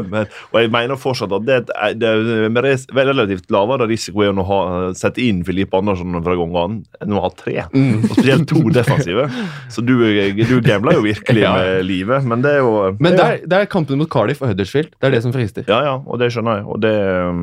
men, 0.13 0.27
og 0.53 0.59
jeg 0.61 0.71
mener 0.71 0.99
fortsatt 1.01 1.33
at 1.35 1.47
det, 1.49 1.57
er- 1.75 1.95
det 1.99 2.11
er 2.13 2.53
med 2.53 2.69
relativt 2.95 3.49
lavere 3.51 3.89
risiko 3.91 4.23
enn 4.27 4.39
å 4.39 4.45
ha, 4.47 4.59
sette 4.95 5.25
inn 5.25 5.41
Filippe 5.49 5.75
Andersson 5.81 6.15
fra 6.23 6.37
gang 6.39 6.55
an 6.61 6.77
enn 7.03 7.17
å 7.17 7.25
ha 7.25 7.31
tre. 7.35 7.65
Mm. 7.73 8.05
Og 8.05 8.13
spesielt 8.13 8.47
to 8.53 8.63
defensive. 8.77 9.27
Så 9.73 9.83
du, 9.83 9.97
du 10.39 10.61
gambler 10.69 11.01
jo 11.01 11.03
virkelig 11.09 11.43
Ja. 11.49 11.57
med 11.59 11.85
livet, 11.89 12.25
men 12.29 12.45
det 12.45 12.55
er 12.59 12.63
jo 12.63 12.77
Men 13.01 13.17
det 13.19 13.25
er 13.27 13.43
det 13.49 13.59
er 13.65 13.73
kampene 13.73 13.99
mot 14.05 14.11
Cardiff 14.13 14.45
og 14.45 14.53
Huddersfield. 14.53 14.93
Det 15.01 15.11
er 15.11 15.17
det 15.17 15.25
som 15.27 15.35
frister. 15.35 15.67
Ja, 15.67 15.81
ja, 15.89 15.97
og 16.05 16.21
det 16.23 16.31
skjønner 16.37 16.61
jeg. 16.61 16.69
Og 16.69 16.81
det, 16.85 16.95
um, 17.25 17.43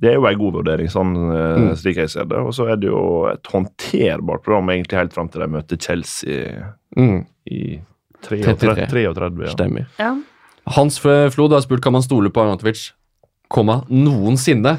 det 0.00 0.10
er 0.10 0.14
jo 0.16 0.24
en 0.26 0.38
god 0.40 0.54
vurdering, 0.60 0.88
sånn 0.88 1.10
eh, 1.30 1.56
Mm. 1.60 1.74
slik 1.76 1.96
jeg 2.00 2.08
ser 2.10 2.24
det. 2.30 2.38
Og 2.40 2.54
så 2.56 2.66
er 2.72 2.76
det 2.80 2.88
jo 2.88 3.26
et 3.28 3.42
håndterbart 3.52 4.42
program 4.46 4.70
egentlig 4.72 4.96
helt 4.98 5.12
fram 5.12 5.28
til 5.28 5.40
de 5.44 5.48
møter 5.52 5.76
Chelsea 5.80 6.64
Mm, 6.96 7.26
i 7.50 7.80
33. 8.22 8.56
33. 8.58 8.86
33 9.14 9.44
ja. 9.46 9.52
stemmer. 9.54 9.86
Ja. 9.98 10.14
Hans 10.76 10.98
Flod 11.00 11.52
har 11.52 11.60
spurt 11.64 11.82
kan 11.82 11.92
man 11.92 12.02
stole 12.02 12.30
på 12.30 12.40
Arnatovic 12.42 12.90
komma, 13.50 13.82
noensinne. 13.90 14.78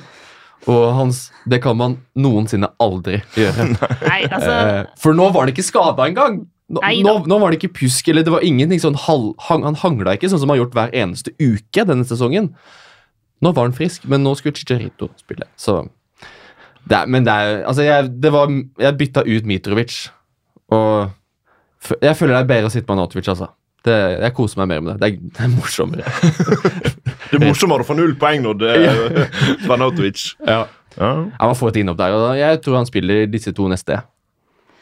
Og 0.70 0.94
hans 0.94 1.32
Det 1.50 1.58
kan 1.64 1.76
man 1.78 1.96
noensinne 2.16 2.68
aldri 2.80 3.22
gjøre. 3.34 3.66
Nei, 4.12 4.20
altså 4.30 4.52
Eh, 4.52 4.84
For 5.02 5.14
nå 5.18 5.32
var 5.34 5.42
han 5.48 5.54
ikke 5.54 5.66
skada 5.66 6.06
engang! 6.06 6.44
Nå, 6.72 6.80
nå, 7.04 7.14
nå 7.28 7.40
var 7.42 7.52
det 7.52 7.58
ikke 7.60 7.74
pjusk, 7.82 8.08
eller 8.14 8.24
det 8.24 8.32
var 8.32 8.46
ingenting 8.48 8.80
sånn 8.80 8.96
hal, 8.96 9.34
Han 9.50 9.76
hangla 9.76 10.14
ikke 10.16 10.30
sånn 10.32 10.40
som 10.40 10.48
han 10.50 10.58
har 10.60 10.66
gjort 10.66 10.78
hver 10.78 10.94
eneste 10.96 11.34
uke 11.42 11.84
denne 11.84 12.06
sesongen. 12.08 12.54
Nå 13.42 13.52
var 13.58 13.68
han 13.68 13.74
frisk, 13.76 14.06
men 14.12 14.24
nå 14.26 14.36
skulle 14.38 14.56
Chicharito 14.58 15.10
spille. 15.20 15.48
Så 15.58 15.82
det 16.90 16.98
er, 16.98 17.06
Men 17.10 17.26
det 17.26 17.34
er 17.34 17.64
Altså, 17.70 17.86
jeg, 17.86 18.10
det 18.22 18.32
var, 18.34 18.52
jeg 18.80 18.98
bytta 18.98 19.24
ut 19.26 19.50
Mitrovic, 19.50 19.98
og 20.74 21.12
jeg 22.02 22.16
føler 22.18 22.36
det 22.36 22.42
er 22.44 22.52
bedre 22.52 22.70
å 22.70 22.74
sitte 22.74 22.88
med 22.90 23.00
Anatovic, 23.00 23.28
altså. 23.34 23.50
Det, 23.82 23.96
jeg 24.22 24.34
koser 24.38 24.60
meg 24.62 24.68
mer 24.70 24.82
med 24.86 24.92
det. 24.94 25.00
Det 25.02 25.08
er, 25.08 25.32
det 25.34 25.46
er 25.48 25.54
morsommere. 25.56 26.06
Det 27.32 27.38
er 27.40 27.46
morsommere 27.48 27.86
å 27.86 27.88
få 27.88 27.96
null 27.96 28.12
poeng 28.20 28.42
når 28.44 28.58
det 28.60 28.72
er 28.76 29.30
Vanatovic. 29.70 30.34
Ja. 30.44 30.66
Ja. 30.98 31.12
Jeg 31.32 31.48
må 31.48 31.54
få 31.56 31.70
et 31.72 31.78
innhopp 31.80 32.02
der, 32.02 32.16
og 32.18 32.34
jeg 32.36 32.58
tror 32.66 32.76
han 32.82 32.90
spiller 32.90 33.22
disse 33.32 33.54
to 33.56 33.70
neste. 33.72 34.02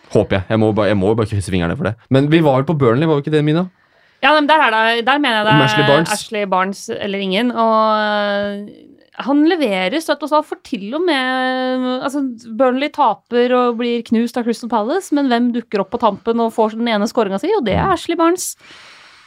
Håper 0.10 0.40
jeg. 0.40 0.48
Jeg 0.50 0.62
må, 0.64 0.72
bare, 0.74 0.90
jeg 0.90 0.98
må 0.98 1.12
bare 1.14 1.30
krysse 1.30 1.54
fingrene 1.54 1.76
for 1.78 1.92
det. 1.92 1.94
Men 2.10 2.32
vi 2.32 2.40
var 2.42 2.58
vel 2.58 2.66
på 2.66 2.74
Burnley, 2.82 3.06
var 3.06 3.20
vi 3.20 3.28
ikke 3.28 3.36
det, 3.36 3.44
Mina? 3.46 3.68
Ja, 4.24 4.34
men 4.36 4.50
der, 4.50 4.62
er 4.66 4.76
det, 4.76 5.06
der 5.08 5.20
mener 5.22 5.40
jeg 5.40 5.48
det 5.48 5.54
er 5.54 5.66
Ashley 5.66 5.88
Barnes. 5.88 6.14
Ashley 6.14 6.48
Barnes 6.52 6.82
eller 6.92 7.24
ingen. 7.24 7.52
Og 7.56 7.84
øh, 8.04 8.90
han 9.26 9.42
leverer 9.48 10.00
støtt 10.04 10.24
og 10.26 10.32
statt, 10.32 10.48
for 10.48 10.60
til 10.64 10.94
og 10.96 11.04
med 11.08 11.88
altså, 12.04 12.24
Burnley 12.60 12.92
taper 12.96 13.56
og 13.56 13.80
blir 13.80 14.04
knust 14.08 14.40
av 14.40 14.48
Crystal 14.48 14.72
Palace, 14.72 15.14
men 15.16 15.32
hvem 15.32 15.52
dukker 15.56 15.84
opp 15.84 15.92
på 15.96 16.02
tampen 16.04 16.44
og 16.44 16.54
får 16.56 16.78
den 16.78 16.88
ene 16.92 17.08
skåringa 17.10 17.40
si? 17.42 17.52
Og 17.56 17.66
det 17.68 17.78
er 17.80 17.92
Ashley 17.94 18.20
Barnes. 18.20 18.54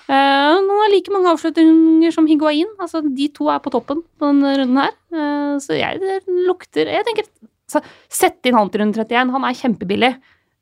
Uh, 0.08 0.14
han 0.58 0.68
har 0.68 0.90
like 0.92 1.12
mange 1.14 1.30
avslutninger 1.30 2.12
som 2.14 2.28
Higuain. 2.28 2.68
Altså, 2.82 3.00
de 3.04 3.28
to 3.32 3.48
er 3.52 3.60
på 3.64 3.72
toppen 3.72 4.02
på 4.18 4.28
denne 4.28 4.56
runden 4.60 4.80
her. 4.82 4.94
Uh, 5.14 5.56
så 5.62 5.78
jeg 5.78 6.00
det 6.02 6.20
lukter 6.48 6.90
Jeg 6.90 7.06
tenker 7.06 7.28
så, 7.70 7.80
Sett 8.12 8.44
inn 8.48 8.56
han 8.58 8.68
til 8.72 8.82
runde 8.82 8.98
31. 8.98 9.32
Han 9.32 9.46
er 9.48 9.60
kjempebillig. 9.60 10.14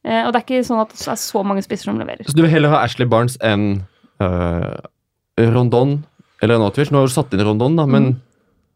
Uh, 0.07 0.27
og 0.27 0.33
det 0.33 0.41
er 0.41 0.45
ikke 0.47 0.67
sånn 0.69 0.83
at 0.83 0.93
det 0.95 1.07
er 1.13 1.19
så 1.23 1.43
mange 1.47 1.65
spisser 1.67 1.91
som 1.91 1.99
leverer. 1.99 2.29
Så 2.29 2.37
du 2.37 2.45
vil 2.45 2.53
heller 2.53 2.75
ha 2.75 2.85
Ashley 2.85 3.09
Barnes 3.11 3.39
enn 3.47 3.83
øh, 4.21 5.51
Rondon 5.55 5.99
eller 6.43 6.61
Anatovic? 6.61 6.91
Nå 6.93 7.03
har 7.03 7.11
du 7.11 7.15
satt 7.15 7.33
inn 7.37 7.45
Rondon, 7.47 7.77
da, 7.79 7.87
men 7.89 8.13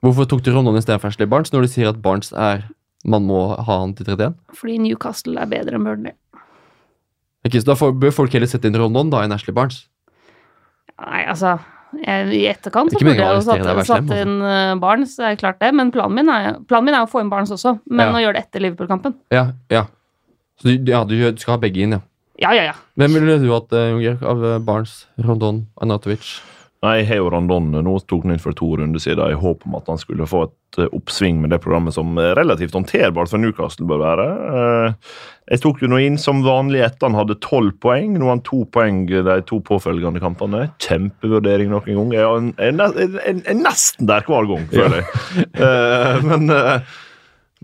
hvorfor 0.04 0.28
tok 0.28 0.42
du 0.44 0.52
Rondon 0.54 0.76
istedenfor 0.80 1.12
Ashley 1.12 1.28
Barnes 1.30 1.52
når 1.52 1.66
du 1.66 1.72
sier 1.72 1.90
at 1.92 2.00
Barnes 2.04 2.32
er 2.32 2.66
Man 3.04 3.26
må 3.28 3.50
ha 3.52 3.78
han 3.82 3.92
til 3.96 4.06
31? 4.08 4.34
Fordi 4.56 4.78
Newcastle 4.80 5.36
er 5.40 5.48
bedre 5.50 5.76
enn 5.76 5.84
Burnley. 5.84 6.14
Okay, 7.44 7.60
så 7.60 7.68
da 7.68 7.76
får, 7.76 7.92
bør 8.00 8.14
folk 8.16 8.32
heller 8.32 8.48
sette 8.48 8.70
inn 8.70 8.78
Rondon 8.80 9.10
da 9.12 9.20
enn 9.24 9.34
Ashley 9.36 9.52
Barnes. 9.56 9.82
Nei, 11.02 11.24
altså 11.28 11.58
jeg, 12.00 12.30
I 12.34 12.46
etterkant 12.50 12.90
så 12.94 13.00
burde 13.02 13.14
jeg 13.20 13.36
jo 13.36 13.42
satt, 13.44 13.82
satt 13.86 14.14
inn 14.16 14.38
uh, 14.42 14.72
Barnes, 14.82 15.12
det 15.18 15.28
er 15.28 15.36
klart 15.38 15.60
det. 15.62 15.70
Men 15.76 15.92
planen 15.94 16.16
min, 16.18 16.30
er, 16.32 16.56
planen 16.68 16.88
min 16.88 16.96
er 16.96 17.04
å 17.04 17.10
få 17.10 17.20
inn 17.22 17.30
Barnes 17.32 17.52
også, 17.54 17.76
men 17.90 18.08
Ja. 18.08 18.14
å 18.16 18.22
gjøre 18.24 18.38
det 18.38 18.46
etter 18.46 18.64
Liverpool-kampen. 18.64 19.14
Ja, 19.34 19.44
ja. 19.72 19.84
Så 20.60 20.70
du, 20.70 20.90
ja, 20.90 21.02
du 21.04 21.14
skal 21.36 21.56
ha 21.56 21.60
begge 21.62 21.84
inn, 21.84 21.96
ja. 21.98 22.02
Ja, 22.42 22.50
ja, 22.56 22.64
ja. 22.72 22.74
Hvem 22.98 23.14
ville 23.20 23.38
du 23.42 23.50
hatt, 23.52 23.70
Jon 23.70 24.00
Junger, 24.02 24.18
av 24.26 24.42
øh, 24.44 24.58
Barnes, 24.66 25.04
Rondon, 25.22 25.64
Anatovic? 25.82 26.34
Nei, 26.84 26.98
jeg 27.00 27.06
har 27.08 27.20
jo 27.22 27.28
Rondon 27.32 27.70
nå 27.80 27.92
tok 28.10 28.26
han 28.26 28.34
inn 28.34 28.40
for 28.42 28.52
to 28.58 28.66
runder 28.76 29.00
siden 29.00 29.30
i 29.32 29.36
håp 29.40 29.62
om 29.64 29.76
at 29.78 29.86
han 29.88 29.96
skulle 29.96 30.26
få 30.28 30.42
et 30.50 30.80
eh, 30.82 30.90
oppsving 30.92 31.38
med 31.40 31.54
det 31.54 31.60
programmet 31.64 31.94
som 31.96 32.10
eh, 32.20 32.34
relativt 32.36 32.74
håndterbart 32.76 33.30
for 33.30 33.40
Newcastle 33.40 33.86
bør 33.88 34.02
være. 34.02 34.26
Eh, 34.50 35.14
Jeg 35.54 35.62
tok 35.64 35.80
jo 35.80 35.88
nå 35.92 36.02
inn 36.04 36.18
som 36.20 36.42
vanlig 36.44 36.82
etter 36.84 37.08
han 37.08 37.16
hadde 37.16 37.38
tolv 37.44 37.72
poeng. 37.80 38.18
Nå 38.18 38.26
har 38.28 38.34
han 38.34 38.44
to 38.44 38.64
poeng 38.74 39.02
de 39.08 39.38
to 39.48 39.62
påfølgende 39.64 40.20
kampene. 40.20 40.66
Kjempevurdering 40.84 41.72
nok 41.72 41.88
en 41.88 42.02
gang. 42.02 42.52
Jeg 42.58 42.68
er, 42.68 43.56
nesten 43.56 44.08
der 44.10 44.24
hver 44.28 44.48
gang, 44.52 44.68
føler 44.74 45.00
jeg. 45.00 45.48
Ja. 45.56 45.72
Men 46.28 46.52
eh, 46.52 46.94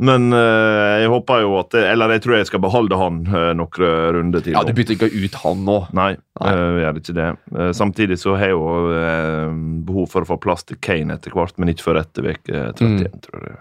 men 0.00 0.32
eh, 0.32 1.02
jeg 1.02 1.10
håper 1.12 1.42
jo 1.44 1.50
at 1.60 1.70
det, 1.74 1.82
Eller 1.92 2.14
jeg 2.14 2.22
tror 2.24 2.36
jeg 2.38 2.46
skal 2.48 2.62
beholde 2.64 2.96
han 2.96 3.18
eh, 3.28 3.50
noen 3.58 3.82
runder 4.16 4.40
til. 4.46 4.54
Ja, 4.56 4.62
du 4.64 4.72
bytter 4.76 4.96
ikke 4.96 5.10
ut 5.12 5.34
han 5.42 5.64
nå. 5.66 5.76
Nei, 5.96 6.14
Nei. 6.40 6.52
eh, 6.54 6.68
vi 6.78 6.84
gjør 6.86 7.00
ikke 7.02 7.16
det. 7.18 7.28
Eh, 7.56 7.72
samtidig 7.76 8.16
så 8.22 8.34
har 8.40 8.48
jeg 8.48 8.56
jo 8.56 8.70
eh, 8.96 9.50
behov 9.90 10.08
for 10.14 10.24
å 10.24 10.30
få 10.32 10.38
plass 10.40 10.64
til 10.68 10.80
Kane 10.80 11.18
etter 11.18 11.36
hvert, 11.36 11.58
men 11.60 11.68
ikke 11.74 11.84
før 11.90 12.00
etter 12.02 12.30
uke 12.32 12.64
31, 12.72 12.88
Mm. 13.10 13.20
tror 13.28 13.44
jeg. 13.50 13.58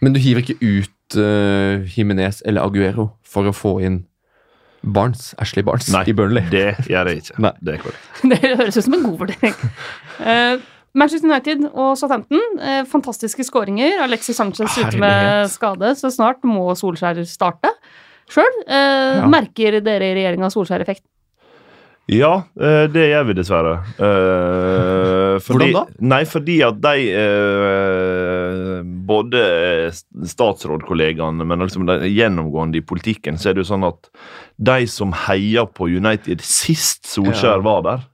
Men 0.00 0.14
du 0.14 0.20
hiver 0.22 0.40
ikke 0.40 0.56
ut 0.64 1.18
uh, 1.20 1.82
Jimenez 1.92 2.38
eller 2.48 2.64
Aguero 2.64 3.10
for 3.26 3.44
å 3.50 3.52
få 3.52 3.74
inn 3.84 3.98
Barnes, 4.80 5.34
Ashley 5.36 5.60
Barnes 5.66 5.90
Nei. 5.92 6.06
i 6.08 6.14
Burnley. 6.16 6.46
Det 6.48 6.62
gjør 6.88 7.10
jeg 7.10 7.20
ikke. 7.20 7.34
Nei. 7.44 7.50
Det 7.60 7.74
er 7.74 7.82
korrekt. 7.82 8.06
Det 8.30 8.38
høres 8.46 8.78
ut 8.80 8.86
som 8.86 8.96
en 8.96 9.02
god 9.10 9.18
vurdering. 9.26 9.58
Eh, 10.20 10.56
Manchester 10.94 11.30
United 11.30 11.68
og 11.70 11.96
Southampton, 11.98 12.42
eh, 12.58 12.82
fantastiske 12.90 13.44
skåringer. 13.46 14.00
Alexis 14.02 14.36
Sanchez 14.36 14.78
ute 14.78 14.98
med 14.98 15.46
skade, 15.52 15.94
så 15.96 16.10
snart 16.10 16.42
må 16.42 16.72
Solskjær 16.74 17.22
starte 17.30 17.70
sjøl. 18.30 18.50
Eh, 18.66 19.20
Ja. 19.20 19.26
Merker 19.30 19.80
dere 19.80 20.10
i 20.10 20.14
regjeringa 20.18 20.50
Solskjær-effekt? 20.50 21.04
Ja, 22.10 22.42
eh, 22.58 22.88
det 22.90 23.04
gjør 23.12 23.26
vi 23.28 23.34
dessverre. 23.38 23.74
Eh, 24.02 25.36
fordi, 25.46 25.70
Hvordan 25.70 25.76
da? 25.76 26.06
Nei, 26.10 26.24
fordi 26.26 26.56
at 26.66 26.80
de 26.82 26.94
eh, 27.14 28.82
Både 29.10 29.42
statsrådkollegaene, 30.26 31.46
men 31.46 31.62
liksom 31.62 31.86
de, 31.86 31.98
gjennomgående 32.10 32.80
i 32.80 32.84
politikken, 32.86 33.38
så 33.38 33.50
er 33.50 33.54
det 33.58 33.64
jo 33.64 33.70
sånn 33.72 33.86
at 33.86 34.10
de 34.58 34.86
som 34.90 35.14
heier 35.26 35.66
på 35.70 35.86
United 35.90 36.42
sist 36.46 37.06
Solskjær 37.10 37.62
var 37.66 37.82
der, 37.86 38.04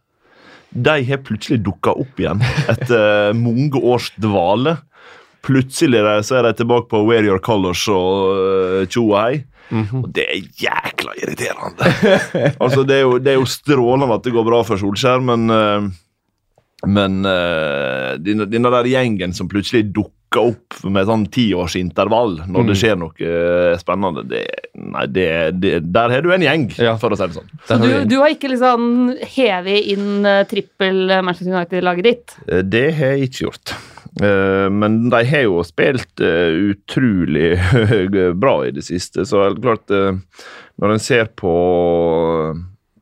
de 0.70 0.96
har 1.08 1.22
plutselig 1.24 1.62
dukka 1.64 1.94
opp 1.96 2.20
igjen 2.20 2.42
etter 2.68 3.32
mange 3.38 3.80
års 3.80 4.10
dvale. 4.20 4.76
Plutselig 5.46 6.02
så 6.26 6.40
er 6.40 6.48
de 6.48 6.56
tilbake 6.58 6.90
på 6.90 7.04
Wear 7.06 7.26
Your 7.26 7.38
Colors 7.38 7.84
og 7.92 8.32
uh, 8.34 8.80
tjo 8.90 9.10
og 9.12 9.20
hei. 9.20 9.44
Mhm. 9.70 10.02
Og 10.04 10.10
det 10.14 10.24
er 10.30 10.42
jækla 10.62 11.14
irriterende. 11.18 11.92
altså, 12.62 12.84
det 12.86 13.00
er, 13.00 13.06
jo, 13.06 13.16
det 13.18 13.32
er 13.32 13.38
jo 13.40 13.48
strålende 13.50 14.14
at 14.14 14.26
det 14.26 14.34
går 14.34 14.46
bra 14.46 14.60
for 14.66 14.78
Solskjær, 14.78 15.22
men 15.26 15.50
eh, 15.50 15.88
Men 16.84 17.24
eh, 17.24 18.18
denne, 18.20 18.44
denne 18.46 18.70
der 18.70 18.86
gjengen 18.90 19.32
som 19.34 19.48
plutselig 19.48 19.88
dukker 19.96 20.15
opp 20.37 20.74
med 20.85 21.07
sånn 21.07 21.27
tiårsintervall 21.33 22.41
når 22.49 22.64
Mm. 22.64 22.66
det 22.66 22.77
skjer 22.81 22.97
noe 22.99 23.14
eh, 23.22 23.77
spennende, 23.79 24.24
det, 24.29 24.43
nei, 24.74 25.07
det, 25.07 25.29
det, 25.62 25.72
der 25.95 26.11
har 26.11 26.20
du 26.27 26.33
en 26.35 26.43
gjeng, 26.43 26.66
Ja. 26.83 26.97
for 26.99 27.11
å 27.14 27.16
si 27.16 27.27
det 27.31 27.37
sånn. 27.39 27.51
Så 27.68 27.79
du, 27.81 28.05
du 28.11 28.16
har 28.20 28.29
ikke 28.35 28.51
liksom 28.51 29.14
hevet 29.37 29.87
inn 29.95 30.27
eh, 30.27 30.43
trippel 30.51 31.11
eh, 31.11 31.22
Manchester 31.22 31.55
United-laget 31.55 32.05
ditt? 32.05 32.37
Det 32.68 32.85
har 32.99 33.14
jeg 33.16 33.31
ikke 33.31 33.45
gjort. 33.47 33.77
Men 34.16 35.11
de 35.12 35.18
har 35.29 35.43
jo 35.45 35.59
spilt 35.62 36.20
utrolig 36.24 37.51
bra 38.41 38.55
i 38.64 38.70
det 38.72 38.83
siste, 38.87 39.27
så 39.29 39.43
er 39.45 39.59
klart 39.61 39.93
Når 40.81 40.93
en 40.95 40.99
ser 41.05 41.27
på, 41.37 41.53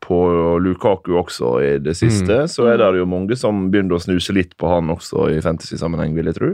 på 0.02 0.18
Lukaku 0.62 1.14
også 1.20 1.52
i 1.62 1.78
det 1.82 1.94
siste, 1.98 2.44
så 2.50 2.66
er 2.72 2.82
det 2.82 2.98
jo 2.98 3.06
mange 3.06 3.36
som 3.38 3.68
begynner 3.70 3.94
å 3.98 4.02
snuse 4.02 4.34
litt 4.34 4.56
på 4.58 4.68
han 4.70 4.90
også 4.94 5.28
i 5.36 5.40
fantasy-sammenheng, 5.44 6.14
vil 6.18 6.30
jeg 6.32 6.38
tro. 6.40 6.50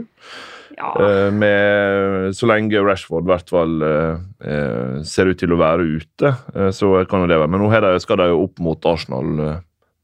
Ja. 0.77 0.91
Eh, 0.99 1.31
med, 1.33 2.35
så 2.37 2.47
lenge 2.49 2.83
Rashford 2.85 3.27
i 3.27 3.31
hvert 3.33 3.49
fall 3.51 3.81
eh, 3.87 4.21
eh, 4.45 5.01
ser 5.07 5.31
ut 5.31 5.39
til 5.41 5.53
å 5.55 5.59
være 5.59 5.87
ute, 5.97 6.33
så 6.75 6.93
kan 7.09 7.25
jo 7.25 7.31
det 7.31 7.39
være. 7.41 7.51
Men 7.51 7.65
nå 7.65 7.71
de, 7.73 7.95
skal 8.03 8.21
de 8.21 8.29
jo 8.31 8.43
opp 8.45 8.61
mot 8.63 8.87
Arsenal 8.91 9.61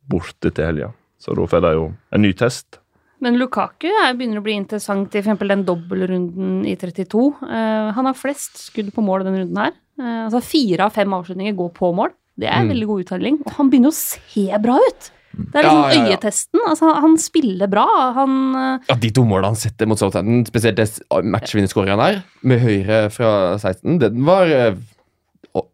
borte 0.07 0.51
til 0.51 0.65
helga, 0.65 0.91
så 1.19 1.35
da 1.35 1.47
får 1.49 1.65
de 1.65 1.73
jo 1.75 1.87
en 2.15 2.23
ny 2.23 2.33
test. 2.37 2.79
Men 3.23 3.37
Lukaku 3.41 3.87
er, 3.89 4.13
begynner 4.13 4.41
å 4.41 4.45
bli 4.45 4.53
interessant 4.59 5.15
i 5.15 5.21
eksempel 5.23 5.49
den 5.49 5.63
dobbeltrunden 5.65 6.61
i 6.69 6.75
32. 6.77 7.23
Eh, 7.49 7.89
han 7.97 8.09
har 8.09 8.17
flest 8.17 8.59
skudd 8.67 8.91
på 8.93 9.03
mål 9.05 9.25
denne 9.25 9.41
runden 9.41 9.57
her. 9.57 9.73
Eh, 9.97 10.19
altså 10.27 10.43
Fire 10.45 10.85
av 10.85 10.93
fem 10.93 11.15
avslutninger 11.17 11.57
går 11.57 11.71
på 11.79 11.89
mål. 11.97 12.13
Det 12.37 12.45
er 12.45 12.59
en 12.59 12.67
Mm. 12.67 12.73
veldig 12.75 12.87
god 12.87 13.05
uttelling. 13.05 13.39
Og 13.47 13.53
han 13.57 13.69
begynner 13.71 13.89
å 13.89 13.97
se 13.97 14.45
bra 14.61 14.77
ut! 14.77 15.11
Det 15.37 15.61
er 15.61 15.67
liksom 15.67 15.81
Ja, 15.83 15.87
ja, 15.93 16.01
ja. 16.01 16.11
øyetesten. 16.17 16.61
Altså, 16.67 16.91
han 17.05 17.17
spiller 17.21 17.71
bra. 17.71 17.85
Han 18.17 18.37
eh, 18.55 18.87
Ja, 18.89 18.99
De 19.01 19.11
to 19.13 19.23
målene 19.27 19.53
han 19.53 19.59
setter 19.59 19.89
mot 19.89 19.99
Southampton, 19.99 20.45
spesielt 20.49 20.79
det 20.79 20.89
matchvinnerskåringen 21.23 22.01
der, 22.01 22.21
med 22.41 22.63
høyre 22.63 23.01
fra 23.13 23.33
16, 23.57 23.99
den 24.03 24.23
var 24.27 24.49
eh, 24.51 24.79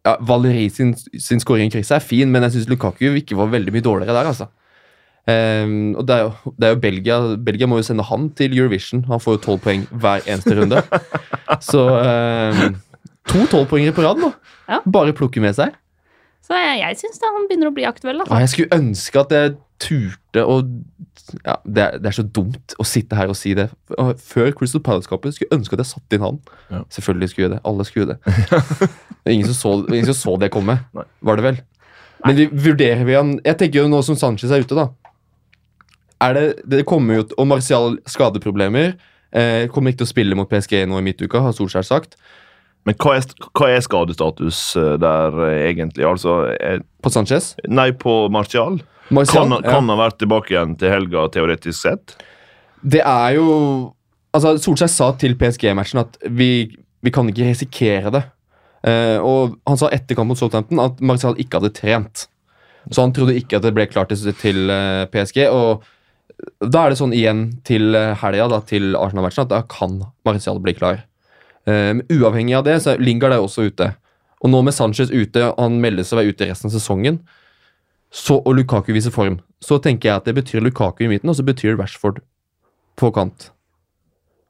ja, 0.04 0.16
Valeri 0.20 0.68
sin, 0.70 0.94
sin 0.96 1.40
skåring 1.42 1.70
i 1.70 1.74
krysset 1.74 1.98
er 1.98 2.04
fin, 2.04 2.30
men 2.32 2.44
jeg 2.46 2.58
syns 2.58 2.70
Lukaku 2.72 3.08
ikke 3.20 3.38
var 3.38 3.52
veldig 3.52 3.74
mye 3.74 3.84
dårligere 3.84 4.16
der, 4.16 4.30
altså. 4.32 4.50
Um, 5.24 5.94
og 5.96 6.04
det 6.04 6.16
er, 6.18 6.26
jo, 6.26 6.50
det 6.60 6.66
er 6.66 6.72
jo 6.74 6.80
Belgia 6.82 7.14
Belgia 7.40 7.66
må 7.70 7.78
jo 7.78 7.84
sende 7.86 8.04
han 8.04 8.26
til 8.36 8.52
Eurovision. 8.58 9.06
Han 9.08 9.22
får 9.24 9.38
jo 9.38 9.40
tolv 9.46 9.62
poeng 9.64 9.86
hver 9.88 10.26
eneste 10.28 10.52
runde. 10.58 10.82
Så 11.70 11.80
um, 11.88 12.76
to 13.32 13.46
tolvpoengere 13.48 13.96
på 13.96 14.04
rad 14.04 14.20
nå. 14.20 14.28
Ja. 14.68 14.82
Bare 14.84 15.16
plukke 15.16 15.40
med 15.40 15.56
seg. 15.56 15.72
Så 16.44 16.56
jeg, 16.58 16.80
jeg 16.82 16.98
syns 17.00 17.22
han 17.24 17.46
begynner 17.48 17.70
å 17.70 17.74
bli 17.76 17.86
aktuell. 17.88 18.20
Ja, 18.20 18.26
Altså. 18.26 18.40
jeg 18.44 18.52
skulle 18.52 18.76
ønske 18.82 19.20
at 19.22 19.32
jeg 19.32 19.54
turte 19.84 20.42
å 20.44 20.58
ja, 21.40 21.54
det, 21.64 21.80
er, 21.82 21.94
det 22.02 22.08
er 22.10 22.16
så 22.18 22.24
dumt 22.36 22.74
å 22.78 22.84
sitte 22.84 23.16
her 23.16 23.30
og 23.32 23.36
si 23.38 23.54
det. 23.56 23.70
Før 24.20 24.50
Crystal 24.58 24.82
Palace-kampen 24.84 25.32
skulle 25.32 25.48
jeg 25.48 25.56
ønske 25.56 25.78
at 25.78 25.80
jeg 25.84 25.88
satte 25.94 26.18
inn 26.18 26.24
han. 26.26 26.40
Ja. 26.68 26.82
Selvfølgelig 26.92 27.30
skulle 27.32 27.46
jeg 27.46 27.54
det. 27.54 27.60
Alle 27.70 27.86
skulle 27.88 28.14
det. 28.14 28.34
Det 29.24 29.32
ingen 29.32 29.48
som 29.48 29.56
så, 29.56 29.70
ingen 29.88 30.10
som 30.10 30.18
så 30.18 30.34
det 30.36 30.50
komme, 30.52 30.74
Nei. 30.92 31.02
var 31.24 31.38
det 31.40 31.44
vel? 31.46 31.60
Men 32.26 32.36
vi, 32.36 32.44
vurderer 32.52 33.06
vi 33.08 33.14
han 33.16 33.30
Jeg 33.40 33.56
tenker 33.56 33.78
jo 33.80 33.88
nå 33.88 34.02
som 34.04 34.18
Sanchez 34.20 34.52
er 34.52 34.60
ute, 34.60 34.76
da. 34.76 34.90
Er 36.26 36.36
det, 36.36 36.44
det 36.68 36.82
kommer 36.88 37.22
jo 37.22 37.24
Og 37.40 37.48
Martial 37.48 37.96
skadeproblemer. 38.08 38.98
Eh, 39.32 39.64
kommer 39.72 39.94
ikke 39.94 40.02
til 40.02 40.08
å 40.10 40.12
spille 40.12 40.36
mot 40.38 40.50
PSG 40.50 40.82
nå 40.90 41.00
i 41.00 41.06
midtuka, 41.08 41.40
har 41.40 41.56
Solskjær 41.56 41.88
sagt. 41.88 42.18
Men 42.84 42.96
hva 43.00 43.14
er, 43.16 43.26
hva 43.56 43.70
er 43.72 43.84
skadestatus 43.84 44.60
eh, 44.80 44.94
der, 45.00 45.38
eh, 45.46 45.60
egentlig? 45.70 46.04
Altså, 46.08 46.42
er, 46.58 46.82
På 47.02 47.12
Sanchez. 47.12 47.54
nei, 47.68 47.90
på 47.96 48.26
Martial? 48.32 48.80
Martial 49.14 49.48
Kan, 49.48 49.58
ja. 49.58 49.70
kan 49.70 49.88
han 49.88 50.00
være 50.00 50.18
tilbake 50.20 50.54
igjen 50.54 50.76
til 50.80 50.92
helga, 50.92 51.26
teoretisk 51.32 51.78
sett? 51.80 52.16
Det 52.84 53.00
er 53.00 53.36
jo 53.38 53.48
Altså, 54.34 54.56
Solskjær 54.58 54.90
sa 54.90 55.12
til 55.14 55.36
PSG-matchen 55.38 56.00
at 56.00 56.16
vi, 56.34 56.66
vi 57.06 57.10
kan 57.14 57.28
ikke 57.30 57.46
risikere 57.46 58.10
det. 58.10 58.24
Uh, 58.82 59.22
og 59.22 59.52
han 59.62 59.78
sa 59.78 59.86
etter 59.94 60.18
kampen 60.18 60.32
mot 60.32 60.40
Southampton 60.40 60.80
at 60.82 60.98
Martial 60.98 61.38
ikke 61.38 61.60
hadde 61.60 61.70
trent. 61.76 62.24
Så 62.90 63.04
han 63.04 63.14
trodde 63.14 63.36
ikke 63.38 63.60
at 63.60 63.62
det 63.62 63.70
ble 63.76 63.86
klart 63.86 64.10
til, 64.10 64.34
til 64.40 64.72
uh, 64.74 65.06
PSG. 65.12 65.44
Og 65.54 65.86
da 66.58 66.82
er 66.82 66.92
det 66.92 66.98
sånn 66.98 67.14
igjen 67.14 67.44
til 67.66 67.94
eh, 67.96 68.12
helga, 68.20 68.60
til 68.68 68.96
Arsenal-matchen, 68.98 69.46
at 69.46 69.52
da 69.52 69.60
kan 69.70 70.00
Martial 70.26 70.60
bli 70.62 70.74
klar. 70.76 71.04
Men 71.64 72.02
uavhengig 72.12 72.58
av 72.58 72.66
det, 72.66 72.74
så 72.84 72.92
er 72.92 73.00
Lingard 73.00 73.32
er 73.32 73.40
også 73.40 73.64
ute. 73.70 73.86
Og 74.44 74.50
nå 74.52 74.60
med 74.66 74.76
Sanchez 74.76 75.08
ute, 75.08 75.46
han 75.56 75.78
melder 75.80 76.04
seg 76.04 76.18
å 76.18 76.20
være 76.20 76.34
ute 76.34 76.48
resten 76.50 76.68
av 76.68 76.74
sesongen, 76.74 77.22
så, 78.14 78.36
og 78.38 78.52
Lukaku 78.54 78.92
viser 78.94 79.10
form, 79.14 79.40
så 79.64 79.80
tenker 79.82 80.10
jeg 80.10 80.20
at 80.20 80.28
det 80.28 80.36
betyr 80.36 80.62
Lukaku 80.62 81.02
i 81.06 81.10
midten, 81.10 81.32
og 81.32 81.38
så 81.38 81.46
betyr 81.46 81.74
Rashford 81.80 82.20
på 83.00 83.10
kant. 83.16 83.48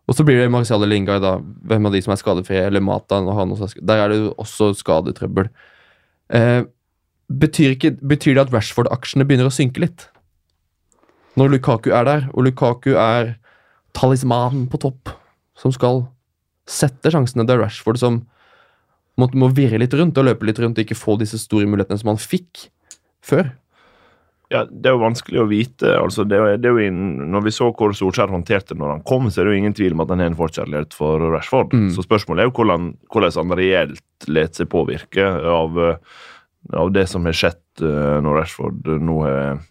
Og 0.05 0.19
så 0.19 0.25
blir 0.27 0.37
det 0.37 0.51
Marcial 0.53 0.83
eller 0.83 0.93
Lingard, 0.93 1.23
da. 1.25 1.39
Hvem 1.71 1.89
av 1.89 1.95
de 1.95 2.03
som 2.05 2.12
er 2.12 2.21
skadefrie? 2.21 2.65
Eller 2.67 2.85
Mata. 2.85 3.23
er 3.23 3.81
Der 3.81 4.03
er 4.03 4.09
det 4.09 4.19
jo 4.19 4.35
også 4.37 4.75
skadetrøbbel. 4.77 5.49
Uh, 6.29 6.69
betyr, 7.33 7.73
ikke, 7.73 7.95
betyr 8.05 8.35
det 8.35 8.45
at 8.45 8.53
Rashford-aksjene 8.53 9.25
begynner 9.25 9.49
å 9.49 9.55
synke 9.55 9.81
litt? 9.81 10.11
Når 11.41 11.57
Lukaku 11.57 11.91
er 11.91 12.05
der, 12.05 12.29
og 12.35 12.45
Lukaku 12.45 12.93
er 12.93 13.39
talismanen 13.97 14.69
på 14.69 14.83
topp, 14.83 15.09
som 15.57 15.73
skal 15.73 16.05
sette 16.69 17.12
sjansene. 17.12 17.47
Det 17.47 17.57
er 17.57 17.62
Rashford 17.65 18.01
som 18.01 18.23
må, 19.21 19.29
må 19.39 19.51
virre 19.55 19.79
litt 19.81 19.95
rundt 19.95 20.19
og 20.19 20.27
løpe 20.29 20.49
litt 20.49 20.61
rundt 20.62 20.79
og 20.79 20.87
ikke 20.87 20.99
få 20.99 21.19
disse 21.21 21.39
store 21.43 21.69
mulighetene 21.71 22.01
som 22.01 22.15
han 22.15 22.21
fikk 22.23 22.69
før. 23.25 23.53
Ja, 24.53 24.65
Det 24.69 24.91
er 24.91 24.95
jo 24.95 25.03
vanskelig 25.03 25.41
å 25.41 25.49
vite. 25.49 25.95
altså 25.99 26.25
det 26.29 26.39
er, 26.39 26.59
det 26.61 26.71
er 26.71 26.81
inn, 26.85 27.31
Når 27.33 27.47
vi 27.47 27.53
så 27.55 27.71
hvor 27.73 27.95
Solskjær 27.97 28.31
håndterte 28.31 28.77
når 28.77 28.93
han 28.93 29.05
kom, 29.09 29.31
så 29.31 29.41
er 29.41 29.49
det 29.49 29.55
jo 29.55 29.62
ingen 29.62 29.77
tvil 29.77 29.97
om 29.97 30.05
at 30.05 30.12
han 30.12 30.23
har 30.23 30.31
en 30.31 30.39
forkjærlighet 30.39 30.95
for 30.95 31.23
Rashford. 31.33 31.73
Mm. 31.73 31.91
Så 31.97 32.05
spørsmålet 32.05 32.45
er 32.45 32.51
jo 32.51 32.57
hvordan, 32.59 32.93
hvordan 33.12 33.39
han 33.41 33.59
reelt 33.59 34.29
lar 34.29 34.51
seg 34.55 34.71
påvirke 34.73 35.25
av, 35.51 35.81
eh, 35.81 36.19
av 36.77 36.93
det 36.95 37.07
som 37.11 37.25
har 37.25 37.37
skjedd 37.37 37.85
eh, 37.85 38.19
når 38.25 38.41
Rashford 38.43 38.93
nå 39.01 39.21
har 39.25 39.41
eh, 39.41 39.65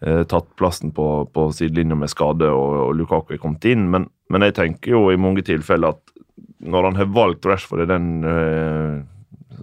tatt 0.00 0.46
plassen 0.56 0.92
på, 0.96 1.06
på 1.34 1.48
sidelinja 1.52 1.96
med 1.98 2.08
skade 2.08 2.48
og, 2.48 2.76
og 2.88 2.94
Lukaku 2.96 3.34
er 3.36 3.42
kommet 3.42 3.66
inn. 3.68 3.88
Men, 3.92 4.08
men 4.32 4.46
jeg 4.46 4.54
tenker 4.56 4.94
jo 4.94 5.02
i 5.12 5.18
mange 5.20 5.42
tilfeller 5.44 5.92
at 5.92 6.00
når 6.60 6.90
han 6.90 6.96
har 7.00 7.08
valgt 7.12 7.46
Rashford 7.48 7.82
i 7.84 7.88
den 7.88 8.06
eh, 8.24 9.00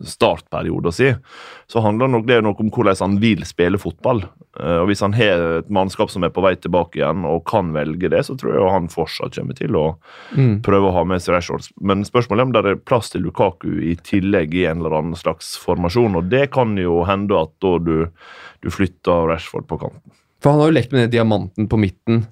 startperioden 0.05 0.91
sin, 0.93 1.15
så 1.67 1.81
handler 1.81 2.09
nok 2.11 2.25
det 2.27 2.39
nok 2.45 2.59
om 2.61 2.69
hvordan 2.73 2.99
han 3.01 3.15
vil 3.21 3.43
spille 3.49 3.79
fotball. 3.81 4.23
Eh, 4.59 4.77
og 4.81 4.87
Hvis 4.89 5.01
han 5.05 5.15
har 5.17 5.43
et 5.59 5.69
mannskap 5.73 6.11
som 6.13 6.25
er 6.25 6.33
på 6.33 6.43
vei 6.45 6.55
tilbake 6.57 6.99
igjen 6.99 7.25
og 7.27 7.43
kan 7.49 7.71
velge 7.75 8.09
det, 8.13 8.23
så 8.27 8.35
tror 8.37 8.53
jeg 8.55 8.73
han 8.73 8.89
fortsatt 8.93 9.37
kommer 9.37 9.57
til 9.57 9.77
å 9.77 9.85
Mm. 10.37 10.61
prøve 10.61 10.89
å 10.89 10.93
ha 10.93 11.03
med 11.07 11.21
seg 11.23 11.35
Rashford. 11.37 11.69
Men 11.81 12.03
spørsmålet 12.03 12.41
er 12.41 12.45
om 12.47 12.51
det 12.53 12.65
er 12.65 12.75
plass 12.83 13.09
til 13.13 13.21
Lukaku 13.25 13.79
i 13.79 13.95
tillegg 13.95 14.53
i 14.53 14.65
en 14.67 14.81
eller 14.81 14.97
annen 14.97 15.15
slags 15.15 15.55
formasjon. 15.57 16.17
Og 16.19 16.29
det 16.29 16.51
kan 16.51 16.75
jo 16.77 17.03
hende 17.07 17.37
at 17.39 17.53
da 17.63 17.77
du, 17.79 18.07
du 18.61 18.69
flytter 18.69 19.27
Rashford 19.31 19.67
på 19.69 19.79
kanten. 19.79 20.11
For 20.41 20.51
han 20.53 20.59
har 20.61 20.69
jo 20.71 20.75
lekt 20.77 20.91
med 20.93 21.05
den 21.07 21.13
diamanten 21.15 21.67
på 21.69 21.79
midten, 21.81 22.25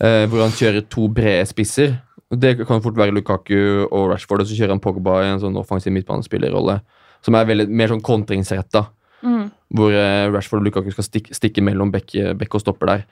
eh, 0.00 0.24
hvor 0.28 0.42
han 0.44 0.52
kjører 0.54 0.84
to 0.92 1.08
brede 1.08 1.46
spisser. 1.48 1.96
Og 2.30 2.40
Det 2.40 2.56
kan 2.66 2.82
fort 2.82 2.96
være 2.98 3.14
Lukaku 3.14 3.86
og 3.90 4.10
Rashford, 4.10 4.40
og 4.42 4.46
så 4.46 4.56
kjører 4.58 4.74
han 4.74 4.80
Pogba 4.80 5.20
i 5.22 5.30
en 5.32 5.40
sånn 5.40 5.56
offensiv 5.56 5.92
midtbanespillerrolle. 5.94 6.80
Som 7.24 7.34
er 7.38 7.46
veldig, 7.48 7.68
mer 7.70 7.88
sånn 7.88 8.02
kontringsretta, 8.04 8.86
Mm. 9.24 9.50
hvor 9.72 9.90
eh, 9.96 10.28
Rashford 10.28 10.60
og 10.60 10.64
Lukaku 10.66 10.90
skal 10.92 11.04
stikke, 11.04 11.32
stikke 11.32 11.62
mellom 11.64 11.90
bekk, 11.90 12.36
bekk 12.36 12.54
og 12.58 12.60
stopper 12.60 12.86
der. 12.90 13.04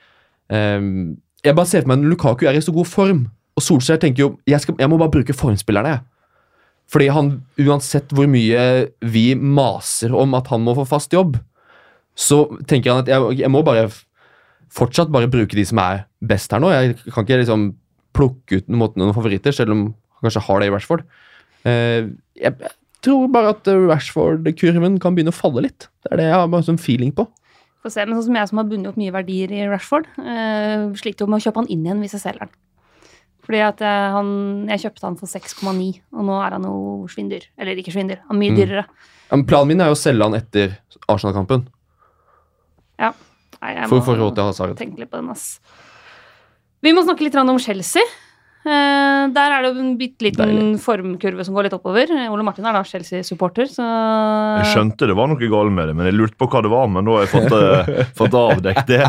Ehm, 0.52 1.16
jeg 1.42 1.54
bare 1.56 1.66
ser 1.66 1.80
for 1.80 1.88
meg 1.88 2.02
at 2.04 2.10
Lukaku 2.10 2.44
er 2.46 2.52
i 2.58 2.60
så 2.60 2.74
god 2.74 2.84
form, 2.86 3.22
og 3.56 3.62
Solskjær 3.64 3.96
tenker 4.02 4.18
jo 4.26 4.38
jeg, 4.46 4.60
skal, 4.60 4.74
jeg 4.78 4.90
må 4.90 4.98
bare 4.98 5.10
bruke 5.10 5.32
formspillerne. 5.32 5.88
jeg. 5.88 6.00
Fordi 6.92 7.06
han, 7.08 7.30
uansett 7.64 8.12
hvor 8.12 8.28
mye 8.28 8.90
vi 9.00 9.34
maser 9.34 10.12
om 10.14 10.34
at 10.34 10.48
han 10.52 10.60
må 10.60 10.74
få 10.76 10.84
fast 10.86 11.12
jobb, 11.16 11.38
så 12.18 12.44
tenker 12.68 12.92
han 12.92 13.02
at 13.04 13.08
jeg, 13.08 13.38
jeg 13.40 13.50
må 13.52 13.62
bare 13.66 13.86
fortsatt 14.72 15.10
bare 15.12 15.30
bruke 15.32 15.56
de 15.56 15.64
som 15.68 15.80
er 15.82 16.04
best 16.24 16.52
her 16.52 16.60
nå. 16.62 16.70
Jeg 16.72 16.96
kan 17.12 17.24
ikke 17.26 17.40
liksom 17.42 17.70
plukke 18.16 18.60
ut 18.60 18.68
noen, 18.72 18.94
noen 19.00 19.16
favoritter, 19.16 19.52
selv 19.56 19.74
om 19.74 19.84
han 19.92 20.26
kanskje 20.28 20.44
har 20.46 20.60
det 20.60 20.68
i 20.68 20.72
Rashford. 20.74 21.04
Uh, 21.64 22.12
jeg, 22.36 22.56
tror 23.02 23.26
bare 23.34 23.50
at 23.56 23.66
eh, 23.66 23.80
Rashford-kurven 23.90 25.00
kan 25.02 25.16
begynne 25.16 25.32
å 25.32 25.36
falle 25.36 25.64
litt. 25.64 25.88
Det 26.04 26.12
er 26.14 26.20
det 26.20 26.26
jeg 26.28 26.36
har 26.38 26.50
bare 26.52 26.66
sånn 26.68 26.78
feeling 26.78 27.10
på. 27.16 27.24
Få 27.82 27.90
se, 27.90 28.04
men 28.06 28.14
sånn 28.14 28.28
som 28.28 28.36
jeg 28.38 28.50
som 28.52 28.60
har 28.60 28.68
bundet 28.70 28.92
opp 28.92 28.98
mye 29.00 29.14
verdier 29.14 29.50
i 29.56 29.64
Rashford, 29.66 30.06
uh, 30.22 30.92
sliter 31.00 31.24
jo 31.26 31.32
med 31.32 31.40
å 31.40 31.46
kjøpe 31.48 31.64
han 31.64 31.70
inn 31.74 31.82
igjen 31.88 32.04
hvis 32.04 32.14
jeg 32.14 32.22
selger 32.28 32.44
han. 32.46 32.52
Fordi 33.42 33.58
at 33.66 33.82
jeg, 33.82 34.10
han, 34.14 34.28
jeg 34.70 34.84
kjøpte 34.84 35.08
han 35.08 35.18
for 35.18 35.32
6,9, 35.32 35.88
og 36.14 36.28
nå 36.28 36.36
er 36.44 36.54
han 36.54 36.68
jo 36.68 36.76
svindyr. 37.10 37.48
Eller 37.58 37.80
ikke 37.82 37.94
svindyr, 37.96 38.20
han 38.28 38.36
er 38.38 38.42
mye 38.44 38.52
Mm. 38.54 38.58
dyrere. 38.60 38.84
Men 39.32 39.42
Planen 39.50 39.72
min 39.72 39.82
er 39.82 39.90
jo 39.90 39.96
å 39.96 39.98
selge 39.98 40.28
han 40.28 40.38
etter 40.38 40.76
Arsenal-kampen, 41.10 41.66
Ja. 43.00 43.12
Nei, 43.62 43.72
jeg 43.76 43.88
må 43.88 44.00
tenke 44.74 44.98
litt 44.98 45.10
på 45.12 45.20
den, 45.20 45.30
ass. 45.30 45.60
Vi 46.82 46.92
må 46.92 47.04
snakke 47.06 47.22
litt 47.28 47.36
om 47.38 47.58
Chelsea. 47.62 48.02
Eh, 48.62 49.22
der 49.34 49.52
er 49.56 49.64
det 49.64 49.72
jo 49.72 49.82
en 49.82 49.94
bitte 49.98 50.22
liten 50.22 50.76
formkurve 50.78 51.42
som 51.42 51.56
går 51.56 51.66
litt 51.66 51.74
oppover. 51.74 52.12
Ole 52.30 52.44
Martin 52.46 52.66
er 52.68 52.76
da 52.76 52.84
Chelsea-supporter, 52.86 53.66
så 53.66 53.86
Jeg 54.62 54.68
skjønte 54.76 55.08
det 55.10 55.16
var 55.18 55.26
noe 55.32 55.50
galt 55.50 55.74
med 55.74 55.90
det, 55.90 55.96
men 55.98 56.06
jeg 56.06 56.14
lurte 56.14 56.38
på 56.38 56.46
hva 56.52 56.62
det 56.62 56.70
var. 56.70 56.86
Men 56.92 57.08
nå 57.08 57.16
har 57.16 57.26
jeg 57.26 57.32
fått, 57.32 57.50
uh, 57.50 58.04
fått 58.20 58.36
avdekket 58.38 58.92
det. 58.92 59.02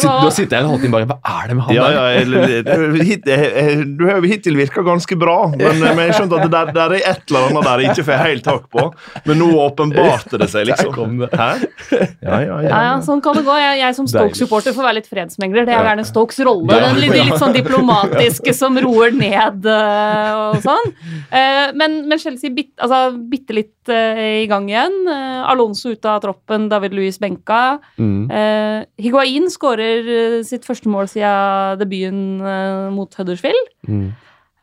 Så 0.00 0.30
sitter 0.34 0.56
jeg 0.56 0.64
en 0.64 0.70
halvtime 0.72 0.90
bare 0.96 1.06
Hva 1.06 1.18
er 1.20 1.50
det 1.50 1.56
med 1.58 1.66
han 1.68 1.76
Ja, 1.76 1.84
der? 1.84 1.92
ja, 1.94 2.04
jeg, 2.10 2.24
jeg, 2.32 3.18
jeg, 3.28 3.50
jeg, 3.54 3.84
du 4.00 4.06
har 4.08 4.18
jo 4.18 4.30
hittil 4.32 4.56
virka 4.58 4.82
ganske 4.86 5.18
bra, 5.20 5.36
men, 5.52 5.78
men 5.84 6.00
jeg 6.08 6.16
skjønte 6.16 6.40
at 6.40 6.48
det 6.48 6.52
der, 6.54 6.72
der 6.74 6.96
er 6.96 7.04
et 7.12 7.30
eller 7.30 7.46
annet 7.50 7.68
der 7.68 7.84
jeg 7.84 7.92
ikke 7.94 8.06
får 8.08 8.22
helt 8.24 8.46
tak 8.46 8.66
på. 8.72 8.86
Men 9.28 9.40
nå 9.42 9.50
åpenbarte 9.66 10.40
det 10.40 10.48
seg, 10.52 10.66
liksom. 10.72 11.20
Ja, 11.30 12.36
ja, 12.40 12.40
ja. 12.46 12.56
Ja, 12.70 12.80
ja, 12.86 12.96
sånn 13.04 13.20
kan 13.24 13.36
det 13.36 13.42
gå. 13.46 13.54
Jeg, 13.58 13.78
jeg 13.80 13.96
som 13.96 14.06
Deilig. 14.06 14.34
Stoke-supporter 14.34 14.74
får 14.76 14.86
være 14.86 14.96
litt 15.00 15.08
fredsmegler. 15.10 15.66
Det 15.68 15.74
er 15.74 15.86
gjerne 15.90 16.04
Stokes 16.08 16.40
rolle. 16.46 16.69
Ja. 16.70 16.80
Den 16.86 17.00
litt, 17.02 17.14
litt 17.30 17.40
sånn 17.40 17.54
diplomatiske 17.56 18.54
som 18.56 18.78
roer 18.82 19.14
ned 19.16 19.66
eh, 19.68 20.30
og 20.38 20.60
sånn. 20.64 20.92
Eh, 21.28 21.72
men, 21.78 22.00
men 22.10 22.22
Chelsea 22.22 22.52
bit, 22.54 22.72
altså, 22.80 23.16
bitte 23.32 23.56
litt 23.56 23.92
eh, 23.92 24.42
i 24.44 24.48
gang 24.50 24.68
igjen. 24.70 24.96
Alonso 25.50 25.92
ute 25.94 26.10
av 26.10 26.22
troppen, 26.24 26.68
David 26.72 26.96
Louis 26.96 27.18
benka. 27.20 27.78
Mm. 28.00 28.28
Higuain 29.00 29.48
skårer 29.52 30.42
sitt 30.46 30.66
første 30.68 30.90
mål 30.92 31.10
siden 31.10 31.80
debuten 31.80 32.92
mot 32.94 33.14
Huddersfield. 33.18 33.72
Mm. 33.88 34.10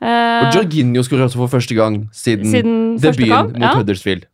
Og 0.07 0.53
Jorginho 0.53 1.01
skårer 1.05 1.25
også 1.25 1.41
for 1.41 1.55
første 1.57 1.75
gang 1.77 2.03
siden, 2.15 2.47
siden 2.51 2.77
debuten 3.01 3.33
kamp. 3.33 3.57
mot 3.57 3.65
Ja. 3.65 3.75
Huddersfield. 3.79 4.27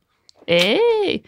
Hey. 0.48 1.24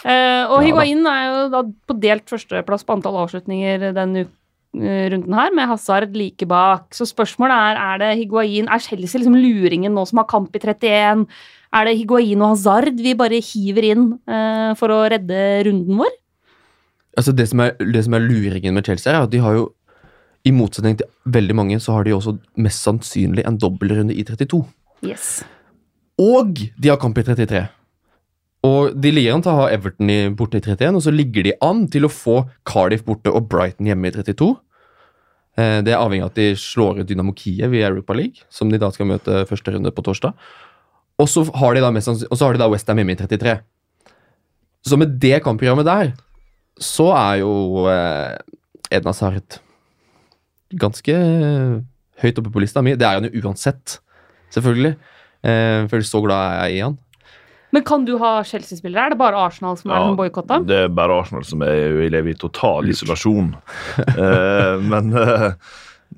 Uh, 0.00 0.48
og 0.48 0.62
Ja. 0.62 0.66
Higuain 0.70 1.04
er 1.06 1.24
jo 1.28 1.40
da 1.52 1.60
på 1.68 1.96
delt 2.00 2.30
førsteplass 2.30 2.86
på 2.88 2.94
antall 2.96 3.18
avslutninger 3.20 3.90
denne 3.92 4.22
eh, 4.24 4.30
runden 4.76 5.34
her, 5.34 5.50
med 5.54 5.66
Hazard 5.66 6.14
like 6.16 6.46
bak. 6.46 6.92
Så 6.94 7.08
spørsmålet 7.08 7.56
er 7.56 7.80
er 7.80 7.98
det 7.98 8.10
Higuain 8.20 8.68
Er 8.68 8.78
Chelsea 8.78 9.18
liksom 9.18 9.34
luringen 9.34 9.94
nå 9.94 10.04
som 10.06 10.18
har 10.22 10.28
kamp 10.30 10.54
i 10.54 10.60
31? 10.62 11.26
Er 11.72 11.84
det 11.84 11.98
Higuain 11.98 12.42
og 12.42 12.54
Hazard 12.54 12.94
vi 12.98 13.14
bare 13.14 13.42
hiver 13.42 13.86
inn 13.90 14.06
eh, 14.26 14.74
for 14.78 14.90
å 14.94 15.02
redde 15.10 15.66
runden 15.66 15.98
vår? 15.98 16.14
Altså 17.18 17.34
det, 17.34 17.48
som 17.50 17.60
er, 17.60 17.74
det 17.78 18.04
som 18.06 18.14
er 18.14 18.22
luringen 18.22 18.74
med 18.74 18.86
Chelsea, 18.86 19.12
er 19.12 19.26
at 19.26 19.30
de 19.32 19.42
har 19.42 19.58
jo 19.58 19.70
I 20.46 20.54
motsetning 20.56 20.94
til 20.96 21.08
veldig 21.28 21.54
mange, 21.54 21.76
så 21.84 21.92
har 21.92 22.04
de 22.04 22.14
også 22.16 22.32
mest 22.56 22.80
sannsynlig 22.80 23.42
en 23.44 23.58
dobbeltrunde 23.60 24.14
i 24.14 24.22
32. 24.24 24.62
Yes. 25.04 25.42
Og 26.16 26.54
de 26.80 26.88
har 26.88 26.96
kamp 26.96 27.18
i 27.18 27.24
33. 27.26 27.66
Og 28.66 28.96
de 29.00 29.12
ligger 29.14 29.34
an 29.34 29.44
til 29.44 29.54
å 29.54 29.60
ha 29.62 29.68
Everton 29.72 30.34
borte 30.36 30.58
i 30.58 30.64
31, 30.64 30.98
og 30.98 31.04
så 31.04 31.12
ligger 31.14 31.46
de 31.46 31.54
an 31.64 31.86
til 31.92 32.04
å 32.04 32.12
få 32.12 32.42
Cardiff 32.68 33.06
borte 33.06 33.32
og 33.32 33.48
Brighton 33.48 33.88
hjemme 33.88 34.10
i 34.10 34.12
32. 34.12 34.50
Eh, 35.56 35.80
Det 35.80 35.94
er 35.94 36.00
avhengig 36.00 36.26
av 36.26 36.32
at 36.32 36.40
de 36.40 36.50
slår 36.60 37.00
ut 37.00 37.08
Dynamo 37.08 37.32
Kiev 37.32 37.72
Europa 37.72 38.12
League, 38.12 38.44
som 38.50 38.68
de 38.68 38.78
da 38.78 38.90
skal 38.92 39.08
møte 39.08 39.46
første 39.48 39.72
runde 39.72 39.90
på 39.90 40.04
torsdag. 40.04 40.34
Og 41.20 41.28
så 41.28 41.44
har 41.56 41.74
de 41.74 41.80
da, 41.80 41.90
da 41.90 42.68
Westham 42.68 43.00
hjemme 43.00 43.16
i 43.16 43.20
33. 43.20 43.60
Så 44.84 44.96
med 44.96 45.18
det 45.20 45.42
kampprogrammet 45.44 45.88
der, 45.88 46.12
så 46.80 47.10
er 47.16 47.40
jo 47.42 47.86
eh, 47.88 48.36
Edna 48.90 49.12
Hazard 49.12 49.60
ganske 50.70 51.16
høyt 52.20 52.38
oppe 52.40 52.52
på 52.52 52.62
lista 52.62 52.82
mi. 52.84 52.94
Det 52.96 53.06
er 53.06 53.18
han 53.18 53.28
jo 53.28 53.42
uansett, 53.42 53.98
selvfølgelig. 54.52 54.96
Eh, 55.44 55.88
for 55.90 56.04
så 56.04 56.20
glad 56.24 56.40
er 56.40 56.68
jeg 56.68 56.76
i 56.76 56.84
han. 56.84 56.98
Men 57.70 57.84
kan 57.86 58.06
du 58.06 58.16
ha 58.18 58.40
Chelsea-spillere? 58.46 59.10
Er 59.10 59.14
det 59.14 59.20
bare 59.20 59.38
Arsenal 59.38 59.76
som 59.78 59.92
er 59.92 60.00
Ja, 60.00 60.08
sånn 60.08 60.18
boikotta? 60.18 60.58
Det 60.66 60.80
er 60.86 60.90
bare 60.94 61.20
Arsenal 61.22 61.46
som 61.46 61.62
er 61.66 62.00
lever 62.10 62.34
i 62.34 62.40
total 62.40 62.90
isolasjon. 62.90 63.54
Eh, 64.20 64.76
men 64.82 65.14
eh, 65.16 65.52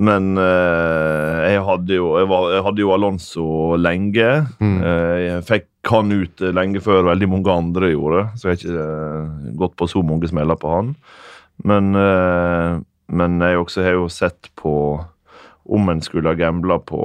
men 0.00 0.38
eh, 0.40 1.40
jeg, 1.52 1.60
hadde 1.66 1.98
jo, 1.98 2.06
jeg, 2.16 2.28
var, 2.30 2.46
jeg 2.54 2.64
hadde 2.64 2.80
jo 2.80 2.92
Alonso 2.94 3.46
lenge. 3.76 4.28
Mm. 4.62 4.78
Eh, 4.80 5.16
jeg 5.26 5.44
fikk 5.50 5.68
han 5.92 6.14
ut 6.14 6.44
lenge 6.54 6.80
før 6.80 7.10
veldig 7.10 7.28
mange 7.28 7.52
andre 7.52 7.90
gjorde, 7.92 8.24
så 8.38 8.48
jeg 8.48 8.54
har 8.54 8.62
ikke 8.62 8.86
eh, 8.86 9.52
gått 9.60 9.76
på 9.76 9.88
så 9.90 10.04
mange 10.06 10.30
smeller 10.30 10.56
på 10.60 10.72
han. 10.72 10.94
Men, 11.68 11.92
eh, 11.98 12.80
men 13.12 13.36
jeg 13.44 13.60
også 13.60 13.84
har 13.84 13.98
jo 13.98 14.08
sett 14.12 14.48
på 14.58 14.74
om 15.72 15.92
en 15.92 16.00
skulle 16.02 16.32
ha 16.32 16.38
gambla 16.40 16.80
på, 16.88 17.02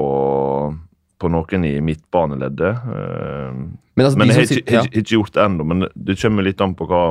på 1.17 1.29
noen 1.33 1.65
i 1.65 1.77
midtbaneleddet. 1.81 2.83
Eh, 2.97 3.61
Men, 3.97 4.05
altså, 4.05 4.17
men 4.21 4.29
jeg 4.29 4.35
har 4.37 4.51
ikke, 4.51 4.73
ja. 4.75 4.83
ikke, 4.85 5.15
gjort 5.17 5.33
det 5.33 5.43
ennå. 5.47 5.65
Men 5.65 5.87
det 5.95 6.19
kommer 6.21 6.45
litt 6.45 6.61
an 6.61 6.75
på 6.77 6.85
hva 6.89 7.05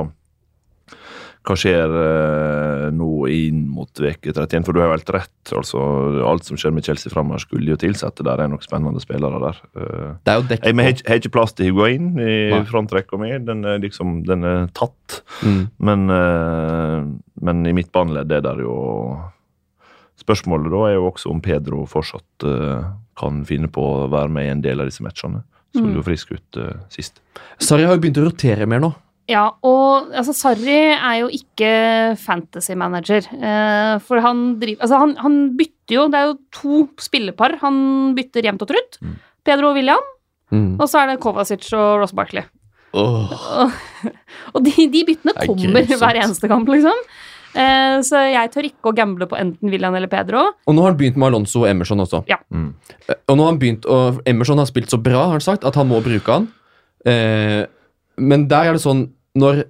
hva 1.47 1.55
skjer 1.55 1.93
eh, 1.95 2.85
nå 2.91 3.07
inn 3.31 3.61
mot 3.71 3.87
uke 4.01 4.33
31. 4.33 4.65
For 4.67 4.75
du 4.75 4.81
har 4.81 4.89
jo 4.89 4.95
helt 4.97 5.11
rett. 5.15 5.51
altså 5.55 5.79
Alt 6.27 6.43
som 6.43 6.59
skjer 6.59 6.73
med 6.75 6.83
Chelsea 6.83 7.11
framover, 7.13 7.39
skulle 7.39 7.71
jo 7.71 7.77
tilsette 7.79 8.25
der 8.27 8.43
er 8.43 8.51
nok 8.51 8.65
spennende 8.65 8.99
spillere 8.99 9.39
der. 9.45 9.61
Eh, 9.79 10.09
Det 10.27 10.33
er 10.33 10.41
jo 10.41 10.47
dekket 10.49 10.67
jeg 10.67 10.75
men 10.75 10.85
jeg 10.89 10.99
har 11.07 11.21
ikke- 11.21 11.31
plass 11.37 11.53
til 11.55 11.69
Higuain 11.69 12.19
i 12.19 12.51
frontrekka 12.67 13.19
mi. 13.19 13.31
Den 13.39 13.63
er 13.63 13.79
liksom, 13.79 14.25
den 14.27 14.43
er 14.43 14.67
tatt. 14.75 15.21
Mm. 15.41 15.71
Men, 15.79 16.09
eh, 16.09 17.05
men 17.41 17.65
i 17.65 17.71
midtbaneleddet 17.73 18.43
er 18.45 18.55
det 18.55 18.63
jo 18.67 19.31
Spørsmålet 20.17 20.71
da 20.73 20.79
er 20.89 20.93
jo 20.95 21.11
også 21.11 21.29
om 21.29 21.39
Pedro 21.39 21.85
fortsatt 21.85 22.43
kan 23.17 23.43
finne 23.49 23.67
på 23.73 23.81
å 23.81 24.07
være 24.13 24.29
med 24.33 24.45
i 24.47 24.51
en 24.53 24.61
del 24.63 24.81
av 24.83 24.89
disse 24.91 25.03
matchene. 25.05 25.43
Så 25.75 25.81
Mm. 25.83 25.93
du 25.93 26.01
frisk 26.01 26.31
ut 26.31 26.57
uh, 26.57 26.71
sist. 26.89 27.19
Sarri 27.59 27.83
har 27.85 27.95
jo 27.97 28.01
begynt 28.01 28.17
å 28.21 28.23
rotere 28.29 28.65
mer 28.65 28.79
nå. 28.81 28.93
Ja, 29.27 29.49
og 29.67 30.13
altså, 30.15 30.31
Sarri 30.33 30.77
er 30.95 31.17
jo 31.19 31.27
ikke 31.35 31.71
fantasy 32.17 32.73
manager. 32.79 33.27
Uh, 33.35 33.99
for 33.99 34.23
han 34.23 34.55
driver 34.61 34.81
Altså, 34.87 34.97
han, 35.03 35.15
han 35.19 35.35
bytter 35.59 35.97
jo 35.97 36.05
Det 36.07 36.17
er 36.21 36.29
jo 36.29 36.37
to 36.55 36.77
spillepar 37.03 37.57
han 37.61 38.15
bytter 38.15 38.47
jevnt 38.47 38.63
og 38.63 38.71
trutt. 38.71 38.97
Mm. 39.03 39.17
Pedro 39.45 39.73
og 39.73 39.75
William, 39.81 40.05
Mm. 40.47 40.77
og 40.79 40.87
så 40.87 41.01
er 41.01 41.07
det 41.11 41.19
Kovacic 41.19 41.65
og 41.75 41.99
Ross 41.99 42.13
Barkley. 42.15 42.45
Oh. 42.95 43.27
Og 44.55 44.63
de, 44.63 44.71
de 44.87 45.01
byttene 45.03 45.33
er 45.35 45.45
kommer 45.45 45.83
hver 45.91 46.15
eneste 46.23 46.47
kamp, 46.47 46.69
liksom. 46.71 46.95
Eh, 47.55 48.01
så 48.05 48.19
jeg 48.31 48.51
tør 48.53 48.67
ikke 48.69 48.91
å 48.91 48.95
gamble 48.95 49.27
på 49.29 49.37
enten 49.39 49.71
William 49.71 49.95
eller 49.95 50.07
Pedro. 50.11 50.43
Og 50.67 50.75
nå 50.75 50.81
har 50.83 50.91
han 50.91 50.99
begynt 50.99 51.17
med 51.17 51.27
Alonso 51.31 51.63
og 51.63 51.69
Emerson 51.69 51.99
også. 52.03 52.23
Ja. 52.29 52.37
Mm. 52.53 52.73
Eh, 53.07 53.15
Og 53.27 53.37
nå 53.37 53.43
har 53.43 53.51
han 53.53 53.59
begynt, 53.59 53.85
og 53.85 54.21
Emerson 54.27 54.57
har 54.61 54.65
spilt 54.69 54.89
så 54.91 54.99
bra, 55.01 55.23
har 55.25 55.37
han 55.37 55.41
sagt, 55.41 55.63
at 55.65 55.75
han 55.75 55.87
må 55.89 56.01
bruke 56.05 56.27
han. 56.31 56.47
Eh, 57.05 57.65
men 58.17 58.47
der 58.47 58.69
er 58.69 58.73
det 58.77 58.81
sånn 58.83 59.07
når 59.37 59.63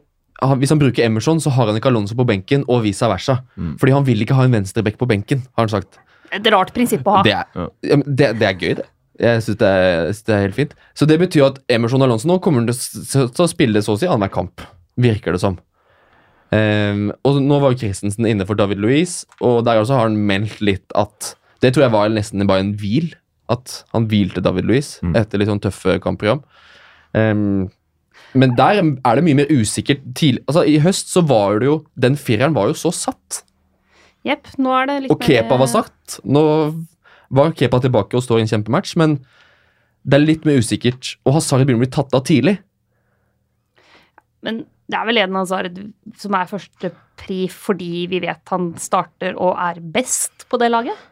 Hvis 0.60 0.70
han 0.70 0.78
bruker 0.78 1.02
Emerson, 1.04 1.40
så 1.42 1.50
har 1.50 1.66
han 1.66 1.76
ikke 1.80 1.90
Alonso 1.90 2.14
på 2.14 2.24
benken, 2.28 2.64
og 2.70 2.84
vice 2.84 3.02
versa. 3.10 3.40
Mm. 3.58 3.72
Fordi 3.82 3.92
han 3.96 4.04
vil 4.06 4.22
ikke 4.22 4.36
ha 4.38 4.44
en 4.46 4.52
venstreback 4.54 4.96
på 5.00 5.08
benken, 5.10 5.40
har 5.58 5.66
han 5.66 5.70
sagt. 5.70 5.98
Et 6.32 6.46
rart 6.54 6.70
prinsipp 6.76 7.02
å 7.08 7.16
ha. 7.16 7.24
Det 7.26 7.34
er, 7.34 7.46
Ja. 7.56 7.96
det, 8.06 8.28
det 8.38 8.46
er 8.46 8.54
gøy, 8.54 8.76
det. 8.76 8.86
Jeg 9.20 9.42
syns 9.42 9.58
det, 9.58 9.72
det 10.28 10.36
er 10.36 10.42
helt 10.46 10.54
fint. 10.56 10.76
Så 10.94 11.08
det 11.10 11.18
betyr 11.18 11.48
at 11.48 11.58
Emerson 11.68 12.04
og 12.04 12.06
Alonso 12.06 12.28
nå 12.30 12.38
kommer 12.40 12.62
til 12.68 12.76
å 12.78 13.32
til 13.34 13.46
å 13.46 13.50
spille 13.50 13.82
så 13.82 13.96
å 13.96 13.98
si 13.98 14.06
annenhver 14.06 14.30
kamp. 14.36 14.62
Virker 14.96 15.34
det 15.34 15.42
som. 15.42 15.58
Ehm, 16.56 17.10
og 17.28 17.42
nå 17.44 17.58
var 17.60 17.74
jo 17.74 17.82
Christensen 17.82 18.26
inne 18.30 18.46
for 18.48 18.56
David 18.56 18.80
Louise, 18.80 19.26
og 19.44 19.66
der 19.68 19.82
også 19.82 19.98
har 19.98 20.08
han 20.08 20.20
meldt 20.30 20.62
litt 20.64 20.94
at 20.96 21.34
Det 21.60 21.74
tror 21.74 21.88
jeg 21.88 21.92
var 21.92 22.10
nesten 22.14 22.46
bare 22.48 22.60
en 22.62 22.76
hvil. 22.78 23.16
At 23.50 23.84
han 23.94 24.06
hvilte 24.08 24.44
David 24.44 24.66
Louise 24.68 25.00
Mm. 25.02 25.16
etter 25.16 25.40
litt 25.40 25.48
sånn 25.50 25.62
tøffe 25.64 26.00
kampprogram. 26.04 26.44
Um, 27.14 27.72
men 28.36 28.56
der 28.56 28.78
er 28.84 29.16
det 29.16 29.24
mye 29.24 29.36
mer 29.40 29.48
usikkert. 29.50 30.04
Tidlig, 30.14 30.44
altså 30.46 30.66
I 30.68 30.78
høst 30.84 31.08
så 31.10 31.24
var 31.26 31.60
det 31.60 31.66
jo 31.66 31.86
Den 31.98 32.16
fireren 32.16 32.54
var 32.54 32.68
jo 32.68 32.74
så 32.74 32.92
satt. 32.94 33.42
Yep, 34.26 34.48
nå 34.60 34.70
er 34.76 34.86
det 34.86 35.02
litt 35.04 35.12
Og 35.12 35.20
Kepa 35.24 35.58
var 35.58 35.68
satt. 35.72 36.20
Nå 36.26 36.44
var 37.32 37.52
Kepa 37.54 37.80
tilbake 37.82 38.14
og 38.16 38.24
står 38.24 38.40
i 38.40 38.42
en 38.46 38.48
kjempematch, 38.54 38.96
men 38.98 39.18
det 40.06 40.14
er 40.20 40.26
litt 40.26 40.46
mer 40.46 40.60
usikkert. 40.60 41.16
Og 41.26 41.34
Hazard 41.34 41.66
begynner 41.66 41.82
å 41.82 41.86
bli 41.88 41.96
tatt 41.96 42.14
av 42.14 42.24
tidlig. 42.28 42.60
Men 44.44 44.66
det 44.88 44.96
er 44.96 45.08
vel 45.10 45.20
Eden 45.20 45.36
Hazard 45.36 45.78
som 46.20 46.36
er 46.38 46.50
førstepri 46.50 47.44
fordi 47.52 48.08
vi 48.12 48.22
vet 48.24 48.54
han 48.54 48.72
starter 48.80 49.36
og 49.36 49.58
er 49.60 49.82
best 49.84 50.48
på 50.48 50.60
det 50.62 50.72
laget? 50.72 51.08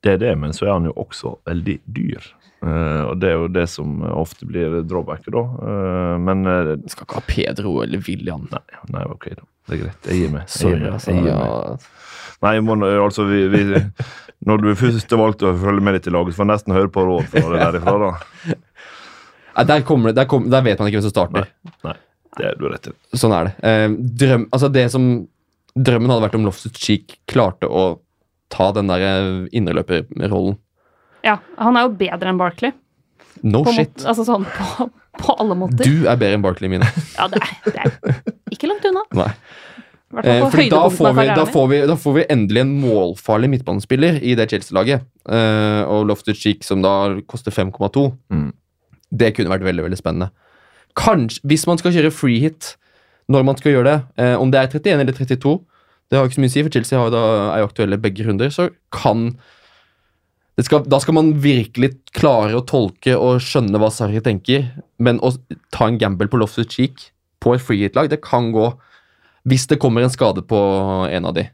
Det 0.00 0.14
er 0.14 0.20
det, 0.22 0.34
men 0.40 0.54
så 0.56 0.66
er 0.66 0.76
han 0.78 0.88
jo 0.88 0.94
også 0.96 1.34
veldig 1.48 1.76
dyr. 1.84 2.30
Uh, 2.60 3.10
og 3.10 3.20
det 3.20 3.28
er 3.30 3.36
jo 3.36 3.48
det 3.52 3.66
som 3.72 4.00
ofte 4.04 4.48
blir 4.48 4.80
drawbacket, 4.88 5.28
da. 5.32 5.42
Uh, 5.60 6.16
men 6.20 6.44
uh, 6.48 6.72
skal 6.92 7.06
ikke 7.06 7.20
ha 7.20 7.24
Pedro 7.28 7.74
eller 7.84 8.00
William. 8.08 8.46
nei, 8.52 8.80
nei, 8.96 9.04
ok, 9.12 9.28
da. 9.36 9.46
Det 9.68 9.76
er 9.76 9.82
greit. 9.84 10.08
Jeg 10.08 10.22
gir 10.22 10.32
meg. 10.32 10.48
Jeg 10.48 10.72
gir 10.72 10.80
meg. 10.80 10.92
altså. 10.96 11.12
Jeg 11.12 11.24
gir 11.24 11.36
meg. 11.36 11.88
Nei, 12.40 12.54
jeg 12.56 13.04
altså, 13.04 13.26
vi, 13.28 13.40
vi, 13.52 13.64
når 14.48 14.64
du 14.64 14.70
først 14.80 15.16
valgte 15.20 15.50
å 15.50 15.56
følge 15.60 15.84
med 15.84 15.98
litt 15.98 16.08
i 16.08 16.14
laget, 16.14 16.32
så 16.32 16.40
får 16.40 16.48
du 16.48 16.52
nesten 16.54 16.76
høre 16.76 16.92
på 16.92 17.04
råd 17.04 17.28
fra 17.32 17.44
det 17.52 17.60
derifra, 17.60 17.96
da. 18.06 18.56
Nei, 19.56 19.64
Der, 19.68 19.82
kommer 19.84 20.12
det, 20.12 20.16
der, 20.22 20.28
kom, 20.30 20.46
der 20.48 20.64
vet 20.64 20.80
man 20.80 20.88
ikke 20.88 21.00
hvem 21.00 21.08
som 21.10 21.12
starter. 21.12 22.00
Det 22.38 22.46
er 22.46 22.58
du 22.60 22.68
rett 22.70 22.90
i. 22.90 22.94
Sånn 23.18 23.34
er 23.34 23.48
det. 23.48 23.52
Eh, 23.66 23.88
drøm, 24.22 24.48
altså 24.54 24.70
det 24.72 24.86
som 24.94 25.10
Drømmen 25.70 26.10
hadde 26.10 26.24
vært 26.24 26.34
om 26.34 26.46
Loftus 26.48 26.74
Cheek 26.82 27.14
klarte 27.30 27.68
å 27.70 28.00
ta 28.50 28.72
den 28.74 28.90
der 28.90 29.04
eh, 29.06 29.28
indreløperrollen. 29.54 30.56
Ja, 31.26 31.36
han 31.60 31.78
er 31.78 31.86
jo 31.86 31.92
bedre 32.00 32.32
enn 32.32 32.40
Barkley. 32.40 32.74
No 33.46 33.62
På, 33.64 33.72
shit. 33.72 33.92
måte, 33.94 34.08
altså 34.10 34.26
sånn 34.26 34.46
på, 34.50 34.88
på 35.22 35.36
alle 35.40 35.56
måter. 35.58 35.86
Du 35.86 36.08
er 36.10 36.18
bedre 36.20 36.38
enn 36.38 36.44
Barkley, 36.44 36.72
mine. 36.72 36.88
Ja, 37.18 37.28
det 37.30 37.42
er, 37.44 37.52
det 37.70 37.84
er 37.86 38.56
ikke 38.56 38.70
langt 38.72 38.86
unna. 38.90 39.04
Nei. 39.22 39.30
I 40.10 40.16
hvert 40.16 40.26
fall 40.26 40.40
Eh, 40.40 40.50
fordi 40.50 40.70
da 40.72 40.80
får, 40.90 41.12
vi, 41.14 41.24
da, 41.38 41.42
får 41.46 41.66
vi, 41.70 41.76
da 41.86 41.96
får 42.02 42.14
vi 42.16 42.22
endelig 42.34 42.62
en 42.64 42.70
målfarlig 42.82 43.50
midtbanespiller 43.52 44.18
i 44.26 44.34
det 44.34 44.48
Chelsea-laget. 44.50 45.04
Eh, 45.30 45.82
og 45.86 46.08
Loftus 46.10 46.40
Cheek, 46.40 46.64
som 46.66 46.82
da 46.82 46.94
koster 47.30 47.54
5,2. 47.54 48.08
Mm. 48.34 48.48
Det 49.22 49.30
kunne 49.36 49.52
vært 49.54 49.68
veldig 49.68 49.86
veldig 49.86 50.00
spennende. 50.00 50.32
Kanskje, 50.98 51.40
Hvis 51.46 51.66
man 51.66 51.78
skal 51.78 51.94
kjøre 51.94 52.12
free 52.14 52.40
hit 52.42 52.74
når 53.30 53.44
man 53.46 53.56
skal 53.56 53.76
gjøre 53.76 53.86
det, 53.86 53.98
eh, 54.18 54.34
om 54.34 54.50
det 54.50 54.58
er 54.58 54.66
31 54.66 55.00
eller 55.04 55.14
32, 55.14 55.60
Det 56.10 56.18
har 56.18 56.26
ikke 56.26 56.34
så 56.34 56.42
mye 56.42 56.50
å 56.50 56.54
si, 56.56 56.62
for 56.66 56.74
Chelsea 56.74 56.98
har 56.98 57.10
da, 57.14 57.22
er 57.54 57.60
jo 57.60 57.68
aktuelle 57.68 58.00
begge 58.02 58.24
runder. 58.26 58.50
Så 58.50 58.70
kan 58.90 59.36
skal, 60.60 60.82
Da 60.82 60.98
skal 60.98 61.14
man 61.14 61.34
virkelig 61.40 61.94
klare 62.12 62.58
å 62.58 62.66
tolke 62.66 63.14
og 63.16 63.40
skjønne 63.40 63.78
hva 63.78 63.90
Sarri 63.94 64.20
tenker, 64.20 64.66
men 64.98 65.20
å 65.20 65.30
ta 65.70 65.86
en 65.86 65.98
gamble 65.98 66.26
på 66.28 66.40
Loftus 66.40 66.66
Cheek 66.66 67.12
på 67.40 67.54
et 67.54 67.62
free 67.62 67.86
hit-lag, 67.86 68.10
det 68.10 68.20
kan 68.20 68.50
gå 68.52 68.72
hvis 69.48 69.66
det 69.70 69.78
kommer 69.80 70.02
en 70.04 70.12
skade 70.12 70.42
på 70.44 70.58
en 71.08 71.24
av 71.24 71.34
de. 71.34 71.46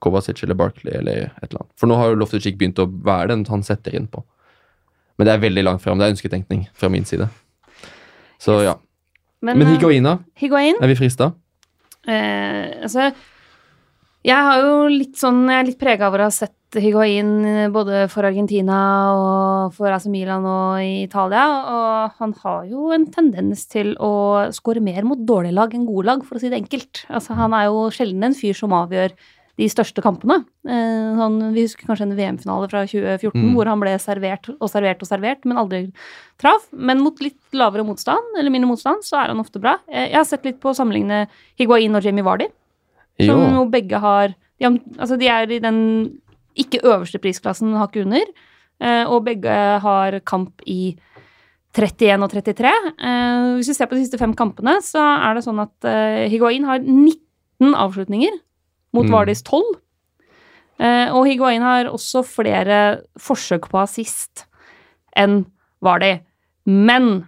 Kovacic 0.00 0.42
eller 0.42 0.56
Barkley 0.56 0.94
eller 0.96 1.28
et 1.28 1.50
eller 1.50 1.60
annet. 1.60 1.72
For 1.76 1.90
nå 1.90 1.98
har 2.00 2.08
jo 2.08 2.20
Loftus 2.22 2.42
Cheek 2.42 2.56
begynt 2.56 2.80
å 2.80 2.88
være 2.88 3.34
den 3.34 3.44
han 3.50 3.62
setter 3.66 3.92
inn 3.98 4.08
på. 4.08 4.22
Men 5.18 5.28
det 5.28 5.34
er 5.34 5.42
veldig 5.42 5.64
langt 5.66 5.82
fram. 5.84 6.00
Det 6.00 6.06
er 6.06 6.14
ønsketenkning 6.14 6.62
fra 6.72 6.88
min 6.88 7.04
side. 7.04 7.28
Så 8.40 8.60
ja. 8.64 8.78
Men, 9.40 9.58
Men 9.58 9.68
eh, 9.68 9.74
Higuaina, 9.76 10.16
Higuain 10.40 10.80
er 10.80 10.90
vi 10.90 10.96
frista? 10.98 11.32
Eh, 12.08 12.80
altså, 12.84 13.10
jeg 14.24 14.46
har 14.46 14.62
jo 14.64 14.72
litt 14.88 15.18
sånn 15.20 15.44
Jeg 15.48 15.58
er 15.58 15.68
litt 15.68 15.80
prega 15.80 16.08
av 16.08 16.16
å 16.16 16.22
ha 16.26 16.32
sett 16.32 16.56
Higuain 16.80 17.30
eh, 17.48 17.68
både 17.72 18.04
for 18.12 18.28
Argentina 18.28 18.78
og 19.16 19.74
for 19.76 19.92
AC 19.92 20.06
Milan 20.12 20.44
og 20.46 20.84
i 20.84 21.06
Italia, 21.06 21.46
og 21.72 22.20
han 22.20 22.34
har 22.44 22.68
jo 22.70 22.92
en 22.94 23.08
tendens 23.12 23.64
til 23.70 23.94
å 23.98 24.12
score 24.54 24.82
mer 24.84 25.08
mot 25.08 25.18
dårlige 25.18 25.56
lag 25.56 25.74
enn 25.74 25.88
gode 25.88 26.06
lag, 26.12 26.22
for 26.24 26.38
å 26.38 26.42
si 26.42 26.52
det 26.52 26.60
enkelt. 26.60 27.04
Altså, 27.08 27.34
han 27.40 27.56
er 27.56 27.68
jo 27.68 27.88
sjelden 27.94 28.28
en 28.28 28.36
fyr 28.38 28.56
som 28.56 28.76
avgjør 28.76 29.16
de 29.60 29.66
største 29.68 30.00
kampene. 30.00 30.38
Eh, 30.64 31.10
sånn, 31.20 31.34
vi 31.52 31.66
husker 31.66 31.84
kanskje 31.88 32.06
en 32.08 32.14
VM-finale 32.16 32.68
fra 32.70 32.80
2014 32.88 33.42
Mm. 33.42 33.54
hvor 33.54 33.68
han 33.68 33.80
ble 33.82 33.92
servert 34.00 34.48
og 34.56 34.68
servert 34.72 35.02
og 35.04 35.08
servert, 35.10 35.44
men 35.44 35.58
aldri 35.60 35.82
traff. 36.40 36.64
Men 36.72 37.02
mot 37.04 37.20
litt 37.20 37.36
lavere 37.52 37.84
motstand, 37.84 38.38
eller 38.38 38.50
mindre 38.50 38.70
motstand, 38.72 39.04
så 39.04 39.18
er 39.20 39.28
han 39.34 39.42
ofte 39.42 39.60
bra. 39.60 39.76
Eh, 39.92 40.08
jeg 40.08 40.16
har 40.16 40.24
sett 40.24 40.44
litt 40.48 40.60
på 40.60 40.70
å 40.72 40.76
sammenligne 40.78 41.26
Higuain 41.60 41.94
og 41.94 42.02
Jamie 42.02 42.24
Vardy. 42.24 42.48
Som 43.20 43.36
jo 43.52 43.66
begge 43.68 43.98
har 44.00 44.32
de, 44.58 44.64
altså 44.98 45.18
de 45.20 45.26
er 45.28 45.50
i 45.52 45.58
den 45.60 46.20
ikke 46.56 46.80
øverste 46.82 47.20
prisklassen, 47.20 47.74
hakket 47.76 48.06
under. 48.06 48.24
eh, 48.80 49.04
Og 49.04 49.24
begge 49.26 49.52
har 49.80 50.20
kamp 50.24 50.62
i 50.66 50.96
31 51.74 52.22
og 52.24 52.30
33. 52.32 52.72
Eh, 52.98 53.56
Hvis 53.60 53.68
vi 53.68 53.74
ser 53.74 53.86
på 53.86 53.94
de 53.98 54.04
siste 54.06 54.18
fem 54.18 54.32
kampene, 54.34 54.78
så 54.80 54.98
er 54.98 55.34
det 55.34 55.44
sånn 55.44 55.60
at 55.60 56.30
Higuain 56.30 56.64
har 56.64 56.78
19 56.80 57.74
avslutninger 57.74 58.40
mot 58.92 59.06
Mm. 59.06 59.12
Vardis 59.14 59.42
12. 59.42 59.62
Eh, 60.80 61.12
Og 61.12 61.26
Higuain 61.26 61.62
har 61.62 61.84
også 61.90 62.22
flere 62.24 63.02
forsøk 63.18 63.68
på 63.70 63.82
assist 63.82 64.46
enn 65.16 65.44
Vardi. 65.82 66.20
Men 66.66 67.26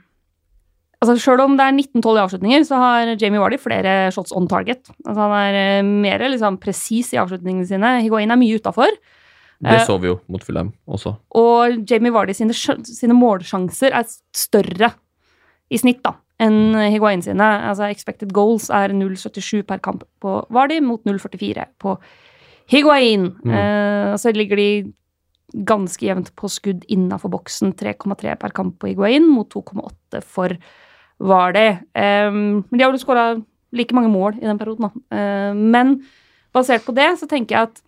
altså 1.02 1.16
selv 1.20 1.40
om 1.44 1.56
det 1.58 1.64
er 1.66 1.72
19-12 1.76 2.16
i 2.16 2.22
avslutninger, 2.24 2.64
så 2.64 2.76
har 2.80 3.16
Jamie 3.20 3.40
Vardi 3.40 3.58
flere 3.58 4.10
shots 4.12 4.32
on 4.32 4.46
target. 4.48 4.88
Altså 5.04 5.20
han 5.20 5.34
er 5.36 5.58
eh, 5.80 5.82
mer 5.82 6.18
liksom, 6.30 6.58
presis 6.62 7.12
i 7.12 7.20
avslutningene 7.20 7.66
sine. 7.68 8.00
Higuain 8.02 8.30
er 8.30 8.36
mye 8.40 8.58
utafor. 8.60 8.90
Det 9.62 9.70
Eh, 9.78 9.84
så 9.86 9.94
vi 10.00 10.08
jo 10.08 10.16
mot 10.28 10.42
Fulham 10.42 10.72
også. 10.88 11.16
Og 11.38 11.84
Jamie 11.88 12.10
Vardy 12.12 12.32
sine, 12.34 12.52
sine 12.54 13.14
målsjanser 13.14 13.92
er 13.94 14.08
større 14.34 14.94
i 15.70 15.78
snitt 15.78 16.02
da, 16.02 16.16
enn 16.42 16.74
Higuain 16.92 17.22
sine. 17.24 17.46
Altså 17.70 17.88
expected 17.90 18.32
goals 18.34 18.68
er 18.74 18.94
0,77 18.96 19.62
per 19.68 19.82
kamp 19.84 20.02
på 20.22 20.40
Vardy 20.52 20.80
mot 20.84 21.02
0,44 21.08 21.68
på 21.82 21.96
Higuain. 22.72 23.30
Mm. 23.44 23.54
Eh, 23.58 24.16
så 24.20 24.32
ligger 24.34 24.60
de 24.60 24.68
ganske 25.68 26.06
jevnt 26.06 26.30
på 26.38 26.48
skudd 26.48 26.86
innafor 26.92 27.32
boksen. 27.34 27.74
3,3 27.76 28.36
per 28.40 28.54
kamp 28.56 28.78
på 28.80 28.92
Higuain 28.92 29.26
mot 29.28 29.50
2,8 29.52 30.22
for 30.24 30.56
Vardy. 31.22 31.68
Eh, 31.94 32.30
men 32.32 32.64
de 32.72 32.84
har 32.84 32.92
jo 32.92 33.02
skåra 33.02 33.26
like 33.72 33.94
mange 33.96 34.12
mål 34.12 34.36
i 34.40 34.46
den 34.46 34.60
perioden, 34.60 34.88
da. 34.90 35.16
Eh, 35.16 35.54
men 35.56 36.00
basert 36.52 36.84
på 36.84 36.94
det 36.96 37.14
så 37.20 37.28
tenker 37.28 37.56
jeg 37.56 37.70
at 37.70 37.82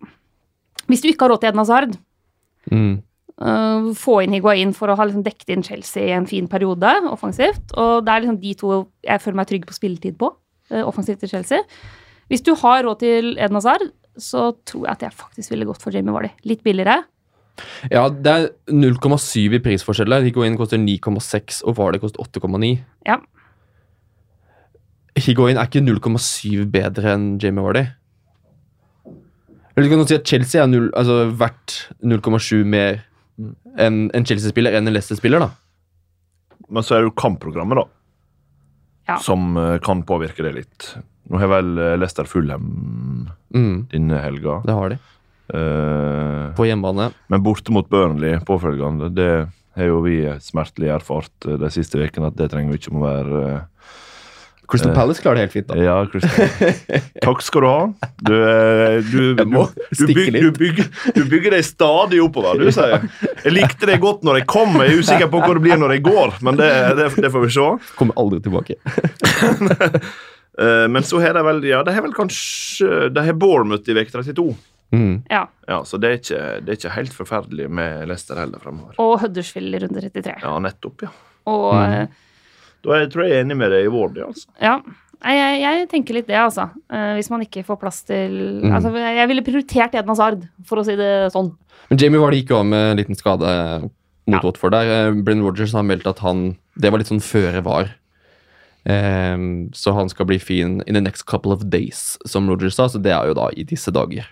hvis 0.89 1.01
du 1.01 1.09
ikke 1.09 1.25
har 1.25 1.33
råd 1.33 1.41
til 1.41 1.49
Eden 1.53 1.63
Hazard, 1.63 1.97
Mm. 2.71 3.03
Uh, 3.35 3.91
få 3.99 4.21
inn 4.23 4.31
Higuain 4.31 4.71
for 4.75 4.87
å 4.87 4.95
ha 4.95 5.07
liksom 5.07 5.25
dekket 5.25 5.51
inn 5.51 5.65
Chelsea 5.65 6.07
i 6.07 6.15
en 6.15 6.27
fin 6.29 6.47
periode 6.51 6.93
offensivt. 7.11 7.73
Og 7.75 8.05
det 8.05 8.13
er 8.13 8.23
liksom 8.23 8.39
de 8.43 8.53
to 8.59 8.77
jeg 9.03 9.23
føler 9.23 9.39
meg 9.41 9.49
trygg 9.49 9.67
på 9.67 9.75
spilletid 9.75 10.19
på, 10.21 10.31
uh, 10.71 10.83
offensivt 10.85 11.19
til 11.23 11.33
Chelsea. 11.33 11.65
Hvis 12.31 12.45
du 12.45 12.53
har 12.57 12.85
råd 12.85 13.01
til 13.03 13.33
Eden 13.35 13.59
Hazard, 13.59 13.89
så 14.17 14.53
tror 14.65 14.87
jeg 14.87 14.95
at 14.95 15.03
jeg 15.03 15.19
faktisk 15.19 15.51
ville 15.51 15.67
gått 15.67 15.83
for 15.83 15.93
Jamie 15.93 16.15
Vardy. 16.15 16.31
Litt 16.47 16.63
billigere. 16.63 17.03
Ja, 17.91 18.07
det 18.09 18.31
er 18.31 18.47
0,7 18.71 19.55
i 19.55 19.61
prisforskjell 19.63 20.11
der. 20.11 20.25
Higuain 20.25 20.57
koster 20.59 20.79
9,6, 20.81 21.61
og 21.67 21.77
Vardy 21.77 22.01
koster 22.03 22.23
8,9. 22.23 22.71
Ja. 23.07 23.19
Higuain 25.15 25.59
er 25.59 25.69
ikke 25.69 25.83
0,7 25.83 26.65
bedre 26.71 27.13
enn 27.15 27.27
Jamie 27.43 27.63
Vardy. 27.63 27.85
Eller 29.75 29.89
du 29.89 29.91
kan 29.91 30.07
si 30.07 30.15
at 30.15 30.27
Chelsea 30.27 30.61
er 30.61 30.71
null, 30.71 30.89
altså, 30.95 31.25
verdt 31.35 31.77
0,7 31.99 32.63
mer 32.67 33.03
enn 33.77 34.09
en 34.15 34.25
Chelsea-spiller 34.25 34.75
enn 34.77 34.87
en 34.87 34.93
Leicester-spiller, 34.95 35.39
da. 35.43 35.49
Men 36.69 36.83
så 36.85 36.95
er 36.95 37.03
det 37.03 37.09
jo 37.11 37.15
kampprogrammet, 37.19 37.77
da. 37.81 37.85
Ja. 39.11 39.17
Som 39.21 39.57
eh, 39.59 39.75
kan 39.85 40.01
påvirke 40.07 40.41
det 40.45 40.53
litt. 40.55 40.87
Nå 41.29 41.37
har 41.41 41.49
vel 41.51 41.75
eh, 41.77 41.95
Leicester 41.99 42.25
Fulham 42.29 43.27
Mm, 43.55 43.85
denne 43.91 44.17
helga. 44.19 44.57
det 44.65 44.73
har 44.75 44.89
de. 44.91 44.97
Eh, 45.53 46.47
På 46.57 46.65
hjemmebane. 46.65 47.11
men 47.29 47.43
borte 47.45 47.71
mot 47.71 47.87
Burnley 47.89 48.39
påfølgende, 48.43 49.11
det 49.15 49.29
har 49.75 49.85
jo 49.91 50.01
vi 50.01 50.17
smertelig 50.41 50.89
erfart 50.95 51.45
eh, 51.47 51.57
de 51.61 51.69
siste 51.71 52.01
ukene 52.01 52.27
at 52.31 52.35
det 52.39 52.49
trenger 52.51 52.73
vi 52.73 52.79
ikke 52.81 52.95
å 52.97 53.03
være 53.05 53.43
eh, 53.53 53.61
Crystal 54.67 54.91
Eh, 54.91 54.95
Palace 54.97 55.21
klarer 55.21 55.35
det 55.39 55.43
helt 55.45 55.53
fint, 55.55 55.67
da. 55.67 55.75
Ja. 55.77 55.95
Takk 57.25 57.41
skal 57.45 57.61
du 57.61 57.67
ha. 57.69 57.79
Du, 58.25 58.33
eh, 58.33 58.99
du, 59.11 59.35
du, 59.39 59.43
Jeg 59.43 59.97
du, 59.99 60.05
byg, 60.13 60.39
du, 60.41 60.51
bygger, 60.59 60.89
du 61.15 61.21
bygger 61.31 61.55
deg 61.57 61.65
stadig 61.67 62.21
oppover, 62.23 62.59
du 62.63 62.71
sier. 62.73 63.05
Jeg 63.45 63.53
likte 63.55 63.89
det 63.89 63.99
godt 64.03 64.25
når 64.25 64.41
jeg 64.41 64.47
kom, 64.51 64.73
jeg 64.81 64.93
er 64.95 65.01
usikker 65.03 65.29
på 65.33 65.43
hvor 65.45 65.59
det 65.59 65.65
blir 65.67 65.77
når 65.81 65.95
jeg 65.97 66.05
går, 66.07 66.37
men 66.47 66.57
det, 66.59 66.69
det, 66.99 67.09
det 67.27 67.31
får 67.33 67.45
vi 67.45 67.51
se. 67.57 67.67
Kommer 67.99 68.17
aldri 68.21 68.41
tilbake. 68.45 68.79
Eh, 70.55 70.87
Men 70.87 71.03
så 71.03 71.19
har 71.19 71.33
de 71.35 71.41
vel 71.43 71.57
ja, 71.67 71.81
de 71.83 71.91
har 71.91 71.99
vel 72.05 72.13
kanskje 72.15 73.09
De 73.11 73.23
har 73.25 73.33
Bournemouth 73.35 73.89
i 73.91 73.95
uke 73.97 74.07
32. 74.13 74.45
Mm. 74.95 75.17
Ja. 75.27 75.41
Ja, 75.67 75.81
så 75.83 75.97
det 75.99 76.07
er, 76.07 76.19
ikke, 76.21 76.43
det 76.63 76.71
er 76.71 76.77
ikke 76.79 76.93
helt 76.95 77.15
forferdelig 77.17 77.65
med 77.75 78.05
Leicester 78.07 78.39
heller 78.39 78.61
fremover. 78.63 78.93
Og 79.03 79.17
Huddersfield 79.19 79.75
i 79.75 79.81
runde 79.83 79.99
33. 80.05 80.37
Ja, 80.45 80.53
nettopp, 80.63 81.03
ja. 81.09 81.11
Og 81.51 81.73
Mm. 81.75 82.07
Da 82.85 82.99
er, 82.99 83.09
tror 83.09 83.25
jeg 83.25 83.31
jeg 83.33 83.41
er 83.41 83.45
enig 83.47 83.57
med 83.57 83.71
deg 83.73 83.87
i 83.87 83.91
Wardy, 83.91 84.21
altså. 84.27 84.47
ja. 84.61 84.77
Jeg, 85.25 85.53
jeg 85.63 85.85
tenker 85.89 86.13
litt 86.19 86.27
det, 86.29 86.35
altså. 86.37 86.67
Eh, 86.93 87.15
hvis 87.17 87.29
man 87.31 87.41
ikke 87.41 87.63
får 87.65 87.79
plass 87.81 88.03
til 88.05 88.33
Mm. 88.61 88.71
altså, 88.75 88.91
Jeg 88.93 89.27
ville 89.31 89.41
prioritert 89.41 89.95
Eden 89.95 90.11
Hazard, 90.11 90.43
for 90.67 90.77
å 90.77 90.85
si 90.85 90.93
det 90.99 91.31
sånn. 91.33 91.49
Men 91.89 91.97
Jamie 91.97 92.19
var 92.21 92.31
det 92.31 92.43
ikke 92.43 92.59
òg 92.59 92.65
med 92.69 92.91
en 92.91 92.97
liten 92.99 93.17
skade 93.17 93.49
mot 94.27 94.35
Ja. 94.37 94.41
Watford 94.43 94.71
der. 94.75 94.85
Eh, 95.07 95.11
Brenn 95.23 95.41
Rogers 95.41 95.73
har 95.73 95.83
meldt 95.83 96.05
at 96.05 96.19
han 96.19 96.57
Det 96.77 96.91
var 96.91 96.99
litt 96.99 97.07
sånn 97.09 97.23
føre 97.23 97.63
var. 97.63 97.89
Um, 98.85 99.71
så 99.73 99.93
han 99.95 100.09
skal 100.09 100.27
bli 100.29 100.37
fin 100.37 100.83
in 100.85 100.93
the 100.93 101.01
next 101.01 101.25
couple 101.25 101.51
of 101.51 101.63
days, 101.71 102.19
som 102.27 102.47
Rogers 102.47 102.75
sa. 102.75 102.85
Så 102.87 103.01
det 103.01 103.11
er 103.15 103.25
jo 103.31 103.33
da 103.33 103.47
i 103.57 103.63
disse 103.63 103.89
dager. 103.91 104.27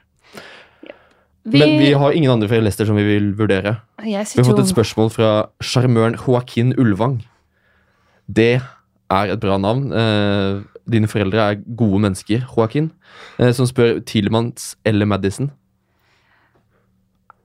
Vi, 1.43 1.57
Men 1.59 1.79
vi 1.79 1.91
har 1.93 2.11
ingen 2.13 2.29
andre 2.31 2.47
fra 2.47 2.59
Leicester 2.61 2.85
som 2.85 2.95
vi 2.95 3.03
vil 3.03 3.33
vurdere. 3.33 3.79
jeg 4.05 4.27
Vi 4.35 4.43
har 4.43 4.51
fått 4.51 4.59
et 4.59 4.69
spørsmål 4.75 5.09
fra 5.11 5.31
sjarmøren 5.59 6.15
Joaquin 6.21 6.73
Ulvang. 6.77 7.23
Det 8.27 8.53
er 8.59 9.33
et 9.33 9.41
bra 9.41 9.57
navn. 9.61 9.89
Eh, 9.93 10.61
dine 10.89 11.07
foreldre 11.07 11.49
er 11.51 11.59
gode 11.77 11.99
mennesker, 12.03 12.45
Joaquin. 12.55 12.91
Eh, 13.39 13.51
som 13.55 13.67
spør 13.69 14.01
Tilemans 14.05 14.75
eller 14.85 15.05
Madison. 15.09 15.51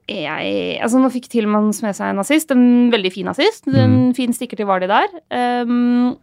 jeg, 0.09 0.79
altså 0.81 0.97
Nå 0.99 1.11
fikk 1.13 1.29
Tillmans 1.29 1.83
med 1.85 1.93
seg 1.93 2.13
en 2.13 2.23
assist, 2.23 2.49
en 2.51 2.89
veldig 2.89 3.11
fin 3.13 3.29
assist. 3.29 3.67
En 3.69 4.09
fin 4.17 4.33
stikker 4.33 4.57
til 4.57 4.65
Vardi 4.69 4.89
der. 4.89 5.07
Um, 5.29 6.17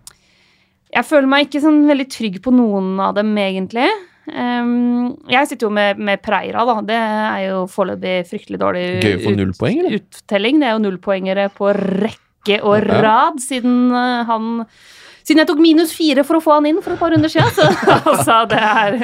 jeg 0.91 1.07
føler 1.07 1.31
meg 1.31 1.47
ikke 1.47 1.63
sånn 1.63 1.85
veldig 1.87 2.09
trygg 2.11 2.41
på 2.43 2.51
noen 2.55 2.97
av 3.03 3.15
dem, 3.19 3.31
egentlig. 3.39 3.87
Um, 4.27 5.15
jeg 5.31 5.47
sitter 5.47 5.69
jo 5.69 5.73
med, 5.75 6.01
med 6.03 6.23
Preira, 6.25 6.65
da. 6.67 6.81
Det 6.83 6.99
er 6.99 7.41
jo 7.47 7.63
foreløpig 7.71 8.17
fryktelig 8.27 8.59
dårlig 8.59 8.87
Gøy 9.05 9.19
å 9.21 9.23
få 9.23 9.35
null 9.37 9.55
poeng, 9.55 9.83
eller? 9.85 9.99
uttelling. 10.01 10.59
Det 10.63 10.69
er 10.69 10.75
jo 10.75 10.85
nullpoengere 10.89 11.49
på 11.55 11.71
rekke 11.77 12.26
og 12.63 12.85
rad 12.87 13.41
siden 13.43 13.89
uh, 13.95 14.27
han 14.29 14.53
Siden 15.27 15.43
jeg 15.43 15.49
tok 15.49 15.59
minus 15.59 15.91
fire 15.91 16.23
for 16.23 16.39
å 16.39 16.43
få 16.45 16.53
han 16.55 16.69
inn 16.71 16.77
for 16.79 16.95
et 16.95 17.01
par 17.01 17.11
runder 17.11 17.27
siden. 17.27 17.49
Så 17.51 17.65
altså, 18.13 18.37
det 18.47 18.61
er 18.63 18.99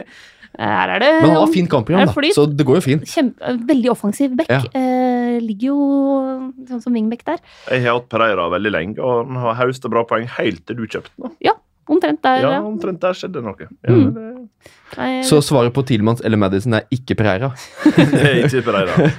Her 0.55 0.93
er 0.95 1.03
det 1.03 1.09
Men 1.17 1.33
han 1.33 1.41
har 1.41 1.51
fint 1.51 1.71
kampprogram, 1.73 2.07
da, 2.07 2.31
så 2.37 2.45
det 2.47 2.67
går 2.69 2.79
jo 2.79 2.83
fint. 2.85 3.09
Kjempe, 3.11 3.57
veldig 3.73 3.91
offensiv 3.91 4.37
back. 4.39 4.53
Ja. 4.53 4.61
Eh, 4.71 5.41
ligger 5.43 5.73
jo 5.73 5.79
sånn 6.69 6.85
som 6.85 6.95
wingback 6.95 7.25
der. 7.27 7.43
Jeg 7.73 7.83
har 7.89 7.97
hatt 7.97 8.07
Pereira 8.13 8.47
veldig 8.53 8.73
lenge, 8.77 9.03
og 9.03 9.25
han 9.33 9.41
har 9.49 9.59
høsta 9.65 9.91
bra 9.91 10.05
poeng 10.07 10.29
helt 10.37 10.63
til 10.69 10.79
du 10.79 10.85
kjøpte 10.85 11.11
den. 11.17 11.33
da. 11.43 11.57
Omtrent 11.91 12.23
der. 12.23 12.37
Ja, 12.43 12.51
Ja. 12.53 12.61
omtrent 12.63 13.01
der 13.01 13.13
skjedde 13.19 13.43
noe. 13.43 13.57
Ja, 13.59 13.91
Mm. 13.91 14.15
det, 14.15 15.25
Så 15.27 15.41
svaret 15.43 15.73
på 15.73 15.83
Tilmans 15.85 16.21
eller 16.25 16.37
Madison 16.37 16.75
er 16.75 16.83
ikke 16.93 17.17
Pereira. 17.17 17.49
det 17.97 18.23
er 18.23 18.45
ikke 18.47 18.63
Pereira. 18.63 19.11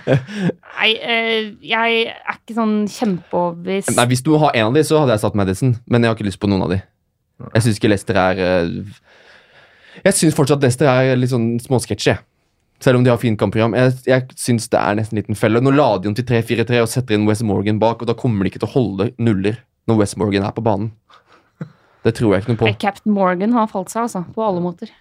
nei 0.79 0.91
eh, 1.01 1.51
jeg 1.61 2.07
er 2.07 2.37
ikke 2.37 2.55
sånn 2.55 2.87
kjempeoverbevist. 2.87 3.95
Nei, 3.97 4.05
Hvis 4.05 4.23
du 4.23 4.37
har 4.37 4.51
en 4.55 4.67
av 4.67 4.73
de, 4.73 4.83
så 4.83 4.99
hadde 4.99 5.11
jeg 5.17 5.19
satt 5.25 5.35
Madison, 5.35 5.75
men 5.87 6.01
jeg 6.03 6.09
har 6.09 6.15
ikke 6.15 6.27
lyst 6.29 6.39
på 6.39 6.47
noen 6.49 6.63
av 6.63 6.69
de. 6.69 6.81
Jeg 7.55 7.61
syns 7.65 7.79
ikke 7.79 7.89
Lester 7.89 8.15
er 8.15 8.39
eh, 8.39 8.69
Jeg 10.05 10.13
syns 10.13 10.35
fortsatt 10.37 10.61
Lester 10.63 10.87
er 10.87 11.15
litt 11.19 11.29
sånn 11.33 11.59
småsketsjy. 11.61 12.15
Selv 12.83 12.97
om 12.97 13.03
de 13.05 13.09
har 13.09 13.17
fint 13.21 13.37
kampprogram. 13.39 13.73
Jeg, 13.77 13.93
jeg 14.05 14.27
syns 14.39 14.65
det 14.69 14.79
er 14.79 14.95
nesten 14.99 15.17
en 15.17 15.21
liten 15.23 15.35
felle. 15.39 15.61
Nå 15.63 15.71
lader 15.71 16.01
de 16.03 16.09
om 16.11 16.15
til 16.17 16.25
3-4-3 16.27 16.81
og 16.83 16.89
setter 16.91 17.15
inn 17.15 17.27
West 17.29 17.43
Morgan 17.47 17.79
bak, 17.79 18.01
og 18.01 18.07
da 18.09 18.13
kommer 18.17 18.43
de 18.43 18.51
ikke 18.51 18.59
til 18.63 18.67
å 18.67 18.73
holde 18.75 19.11
nuller 19.23 19.59
når 19.87 19.99
West 20.01 20.17
Morgan 20.17 20.43
er 20.43 20.51
på 20.55 20.63
banen. 20.65 20.91
Det 22.03 22.15
tror 22.17 22.33
jeg 22.35 22.43
ikke 22.43 22.53
noe 22.53 22.61
på. 22.63 22.67
Eh, 22.67 22.75
Captain 22.81 23.13
Morgan 23.15 23.53
har 23.55 23.69
falt 23.71 23.89
seg, 23.93 24.03
altså. 24.07 24.25
På 24.35 24.43
alle 24.47 24.59
måter. 24.63 24.91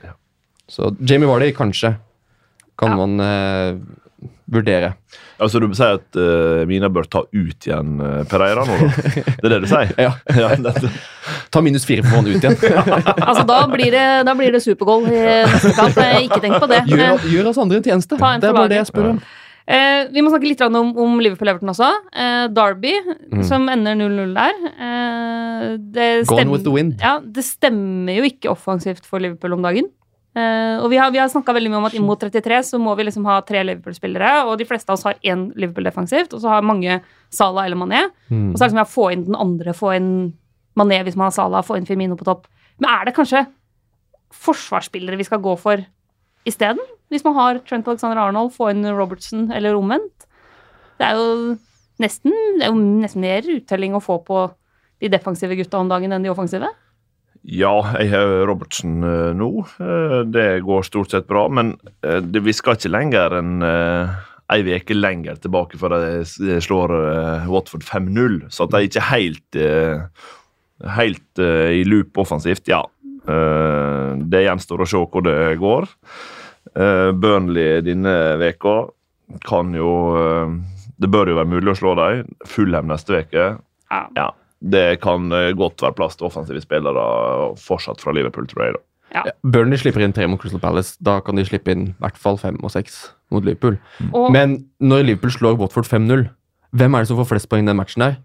Så 0.70 0.92
Jamie 1.02 1.26
Vardy, 1.28 1.50
kanskje, 1.56 1.96
kan 2.78 2.94
Ja. 2.94 2.96
man 2.96 3.20
uh, 3.20 3.80
vurdere. 4.52 4.92
Altså 5.42 5.58
Du 5.58 5.66
sier 5.74 5.96
at 5.98 6.16
uh, 6.16 6.62
Mina 6.70 6.86
bør 6.92 7.02
ta 7.10 7.24
ut 7.26 7.66
igjen 7.66 7.96
uh, 7.98 8.22
Pereira 8.30 8.62
nå, 8.68 8.76
da? 8.78 8.88
Det 9.26 9.42
er 9.42 9.54
det 9.56 9.58
du 9.64 9.66
sier? 9.66 9.90
Ja. 10.06 10.12
ja. 10.38 10.54
Ta 11.50 11.60
minus 11.64 11.84
fire 11.88 12.04
for 12.06 12.14
å 12.14 12.14
få 12.14 12.22
han 12.22 12.30
ut 12.30 12.46
igjen. 12.46 12.56
Altså, 13.28 13.44
da 13.50 13.58
blir 13.72 13.90
det, 13.92 14.06
da 14.28 14.34
blir 14.38 14.54
det 14.54 14.62
supergoal 14.64 15.08
i 15.10 15.18
neste 15.50 15.74
kamp. 15.76 15.98
Eh, 15.98 16.18
Ikke 16.28 16.38
tenk 16.44 16.58
på 16.62 16.70
det. 16.70 16.84
Gjør, 16.88 17.02
Eh, 17.18 17.26
gjør 17.34 17.50
oss 17.50 17.58
andre 17.58 17.82
en 17.82 17.86
tjeneste. 17.90 18.16
Ta 18.20 18.34
en 18.36 18.40
Det 18.44 18.48
er 18.52 18.56
bare 18.60 18.70
det 18.72 18.78
jeg 18.84 18.90
spør 18.92 19.10
om. 19.16 19.22
Eh, 19.66 20.08
vi 20.10 20.22
må 20.24 20.30
snakke 20.32 20.48
litt 20.48 20.60
om, 20.66 20.74
om 20.98 21.20
Liverpool-Everton 21.22 21.70
også. 21.70 21.88
Eh, 22.12 22.46
Derby, 22.50 22.94
Mm. 23.32 23.42
som 23.46 23.68
ender 23.70 23.94
0-0 23.94 24.34
der. 24.34 24.54
Eh, 24.86 25.76
det 25.78 26.26
Gone 26.26 26.50
with 26.50 26.64
the 26.64 26.72
wind. 26.74 26.98
Ja, 27.00 27.18
det 27.20 27.44
stemmer 27.46 28.16
jo 28.18 28.22
ikke 28.28 28.50
offensivt 28.50 29.06
for 29.06 29.22
Liverpool 29.22 29.52
om 29.54 29.62
dagen. 29.62 29.86
Eh, 30.34 30.78
og 30.80 30.88
vi 30.90 30.96
har, 30.96 31.10
vi 31.12 31.18
har 31.20 31.28
snakka 31.28 31.52
veldig 31.54 31.70
mye 31.70 31.78
om 31.82 31.84
at 31.90 31.94
inn 31.94 32.06
mot 32.08 32.18
33 32.18 32.62
så 32.64 32.78
må 32.80 32.94
vi 32.96 33.04
liksom 33.04 33.24
ha 33.28 33.38
tre 33.44 33.62
Liverpool-spillere, 33.68 34.46
og 34.48 34.56
de 34.58 34.64
fleste 34.64 34.88
av 34.90 34.96
oss 34.96 35.04
har 35.04 35.14
én 35.22 35.50
Liverpool 35.54 35.84
defensivt, 35.84 36.32
og 36.32 36.40
så 36.40 36.48
har 36.48 36.62
mange 36.64 37.00
Salah 37.30 37.66
eller 37.68 37.76
Mané. 37.76 38.06
Mm. 38.30 38.52
Og 38.52 38.56
så 38.58 38.64
er 38.64 38.68
det 38.68 38.72
liksom 38.72 38.80
ja, 38.82 38.88
få 38.88 39.08
inn 39.12 39.24
den 39.28 39.36
andre, 39.36 39.74
få 39.76 39.92
inn 39.96 40.10
Mané 40.76 41.02
hvis 41.04 41.16
man 41.20 41.28
har 41.28 41.36
Salah, 41.36 41.62
få 41.62 41.76
inn 41.76 41.84
Firmino 41.86 42.16
på 42.16 42.24
topp. 42.24 42.46
Men 42.80 42.88
er 42.90 43.04
det 43.10 43.14
kanskje 43.14 43.46
forsvarsspillere 44.32 45.18
vi 45.20 45.26
skal 45.28 45.42
gå 45.44 45.52
for 45.60 45.82
isteden? 46.48 46.82
Hvis 47.12 47.24
man 47.26 47.36
har 47.36 47.60
Trent 47.68 47.88
Alexander 47.88 48.22
Arnold, 48.22 48.54
få 48.56 48.70
inn 48.72 48.86
Robertson 48.88 49.50
eller 49.52 49.76
omvendt? 49.76 50.26
Det 50.98 51.08
er 51.08 51.18
jo 51.18 51.56
nesten, 52.02 52.34
det 52.58 52.66
er 52.66 52.72
jo 52.72 52.78
nesten 53.02 53.24
mer 53.24 53.48
uttelling 53.56 53.96
å 53.96 54.02
få 54.02 54.18
på 54.26 54.46
de 55.02 55.10
defensive 55.12 55.56
gutta 55.58 55.80
om 55.82 55.90
dagen 55.90 56.14
enn 56.14 56.24
de 56.24 56.30
offensive. 56.32 56.70
Ja, 57.42 57.74
jeg 57.98 58.12
har 58.12 58.44
Robertsen 58.46 59.02
eh, 59.02 59.32
nå. 59.34 59.48
Eh, 59.82 60.18
det 60.30 60.62
går 60.66 60.86
stort 60.86 61.10
sett 61.10 61.26
bra. 61.30 61.48
Men 61.50 61.74
eh, 62.06 62.20
vi 62.22 62.54
skal 62.54 62.78
ikke 62.78 62.92
lenger 62.92 63.38
enn 63.40 63.64
ei 64.52 64.60
uke 64.68 64.94
lenger 64.94 65.38
tilbake 65.40 65.78
før 65.80 65.96
de 65.96 66.58
slår 66.62 66.92
Watford 67.48 67.86
5-0. 67.88 68.42
Så 68.52 68.66
at 68.66 68.74
de 68.74 68.82
ikke 68.84 69.00
er 69.00 69.08
helt, 69.08 69.60
helt 70.98 71.40
i 71.40 71.80
loop 71.88 72.20
offensivt, 72.20 72.68
ja. 72.68 72.82
Eh, 74.12 74.24
det 74.32 74.44
gjenstår 74.46 74.84
å 74.84 74.88
se 74.88 75.02
hvor 75.02 75.24
det 75.26 75.38
går. 75.60 75.88
Uh, 76.78 77.10
Burnley 77.12 77.80
denne 77.84 78.12
veka 78.40 78.76
kan 79.40 79.72
jo 79.74 79.88
eh, 80.16 80.52
Det 81.02 81.10
bør 81.10 81.32
jo 81.32 81.38
være 81.40 81.50
mulig 81.50 81.72
å 81.72 81.78
slå 81.78 81.94
dem. 81.98 82.30
Fullhem 82.48 82.88
neste 82.90 83.22
uke. 83.24 83.46
Ja. 83.90 84.02
Ja, 84.16 84.28
det 84.62 85.00
kan 85.02 85.32
eh, 85.34 85.50
godt 85.58 85.82
være 85.82 85.96
plass 85.98 86.18
til 86.18 86.28
offensive 86.28 86.62
spillere 86.62 87.02
fortsatt 87.60 88.02
fra 88.02 88.14
Liverpool, 88.14 88.46
tror 88.50 88.66
jeg. 88.66 88.76
da. 88.76 89.24
Burnley 89.44 89.80
slipper 89.80 90.04
inn 90.04 90.14
tre 90.16 90.28
mot 90.30 90.40
Crystal 90.40 90.62
Palace. 90.62 90.94
Da 91.04 91.18
kan 91.24 91.36
de 91.36 91.44
slippe 91.44 91.74
inn 91.74 91.88
i 91.90 91.96
hvert 92.00 92.20
fall 92.20 92.38
fem 92.40 92.60
og 92.62 92.72
seks 92.72 93.02
mot 93.34 93.44
Liverpool. 93.44 93.76
Mm. 93.98 94.14
Men 94.32 94.54
når 94.80 95.08
Liverpool 95.08 95.34
slår 95.34 95.58
Watford 95.60 95.88
5-0, 95.90 96.28
hvem 96.72 96.94
er 96.94 97.02
det 97.02 97.10
som 97.10 97.18
får 97.20 97.28
flest 97.34 97.50
poeng 97.52 97.66
i 97.66 97.68
den 97.68 97.76
matchen 97.80 98.06
der? 98.06 98.16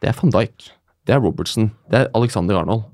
Det 0.00 0.08
er 0.12 0.16
van 0.22 0.32
Dijk. 0.32 0.70
Det 1.06 1.16
er 1.16 1.20
Robertson. 1.20 1.72
Det 1.90 2.04
er 2.04 2.08
Alexander 2.16 2.62
Arnold. 2.62 2.86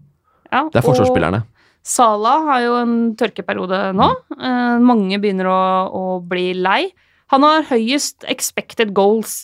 ja, 0.51 0.65
Det 0.73 0.81
er 0.81 0.87
forsvarsspillerne. 0.89 1.45
Og 1.45 1.58
Salah 1.89 2.43
har 2.51 2.65
jo 2.67 2.75
en 2.83 2.97
tørkeperiode 3.17 3.79
nå. 3.97 4.09
Eh, 4.37 4.79
mange 4.85 5.17
begynner 5.23 5.49
å, 5.49 5.61
å 5.89 6.03
bli 6.21 6.51
lei. 6.57 6.91
Han 7.33 7.45
har 7.47 7.65
høyest 7.71 8.27
expected 8.29 8.93
goals 8.97 9.43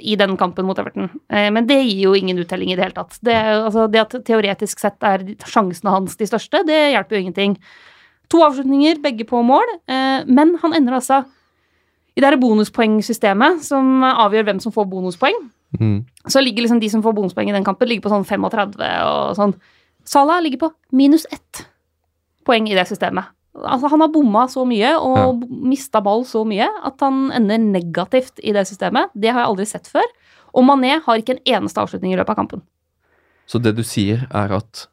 i 0.00 0.16
den 0.16 0.38
kampen 0.40 0.64
mot 0.64 0.78
Everton, 0.80 1.10
eh, 1.28 1.50
men 1.52 1.66
det 1.68 1.82
gir 1.84 2.06
jo 2.06 2.14
ingen 2.16 2.38
uttelling 2.40 2.70
i 2.72 2.76
det 2.78 2.86
hele 2.86 2.96
tatt. 2.96 3.18
Det, 3.20 3.36
altså, 3.36 3.84
det 3.92 4.00
at 4.00 4.16
teoretisk 4.24 4.80
sett 4.80 5.04
er 5.04 5.24
sjansene 5.44 5.92
hans 5.92 6.16
de 6.16 6.28
største, 6.28 6.62
det 6.68 6.78
hjelper 6.94 7.18
jo 7.18 7.22
ingenting. 7.26 7.56
To 8.32 8.40
avslutninger, 8.46 9.02
begge 9.04 9.26
på 9.28 9.42
mål, 9.44 9.74
eh, 9.92 10.24
men 10.32 10.56
han 10.62 10.76
ender 10.78 10.96
altså 10.96 11.20
i 12.16 12.20
det 12.20 12.28
her 12.28 12.40
bonuspoengsystemet 12.40 13.60
som 13.64 14.00
avgjør 14.04 14.48
hvem 14.48 14.62
som 14.64 14.72
får 14.74 14.88
bonuspoeng 14.92 15.42
Mm. 15.72 16.04
så 16.28 16.42
ligger 16.44 16.66
liksom 16.66 16.80
de 16.82 16.88
som 16.92 17.00
får 17.00 17.14
bonuspoeng 17.16 17.48
i 17.48 17.52
den 17.54 17.64
kampen, 17.64 17.88
ligger 17.88 18.04
på 18.04 18.10
sånn 18.12 18.26
35 18.28 18.74
og 19.08 19.36
sånn. 19.38 19.54
Salah 20.04 20.42
ligger 20.44 20.58
på 20.66 20.68
minus 20.92 21.24
ett 21.32 21.62
poeng 22.46 22.68
i 22.70 22.76
det 22.76 22.86
systemet. 22.90 23.30
Altså, 23.52 23.90
han 23.92 24.00
har 24.00 24.12
bomma 24.12 24.46
så 24.48 24.64
mye 24.64 24.94
og 24.96 25.42
mista 25.50 26.00
ball 26.04 26.24
så 26.28 26.40
mye 26.48 26.68
at 26.88 27.02
han 27.04 27.26
ender 27.36 27.60
negativt 27.60 28.40
i 28.40 28.54
det 28.56 28.64
systemet. 28.70 29.12
Det 29.12 29.32
har 29.32 29.42
jeg 29.42 29.50
aldri 29.50 29.66
sett 29.68 29.90
før. 29.92 30.08
Og 30.56 30.64
Mané 30.68 30.98
har 31.04 31.20
ikke 31.20 31.36
en 31.36 31.44
eneste 31.58 31.80
avslutning 31.80 32.14
i 32.14 32.18
løpet 32.18 32.32
av 32.32 32.40
kampen. 32.40 32.64
Så 33.48 33.60
det 33.60 33.74
du 33.76 33.82
sier, 33.84 34.24
er 34.32 34.54
at 34.56 34.86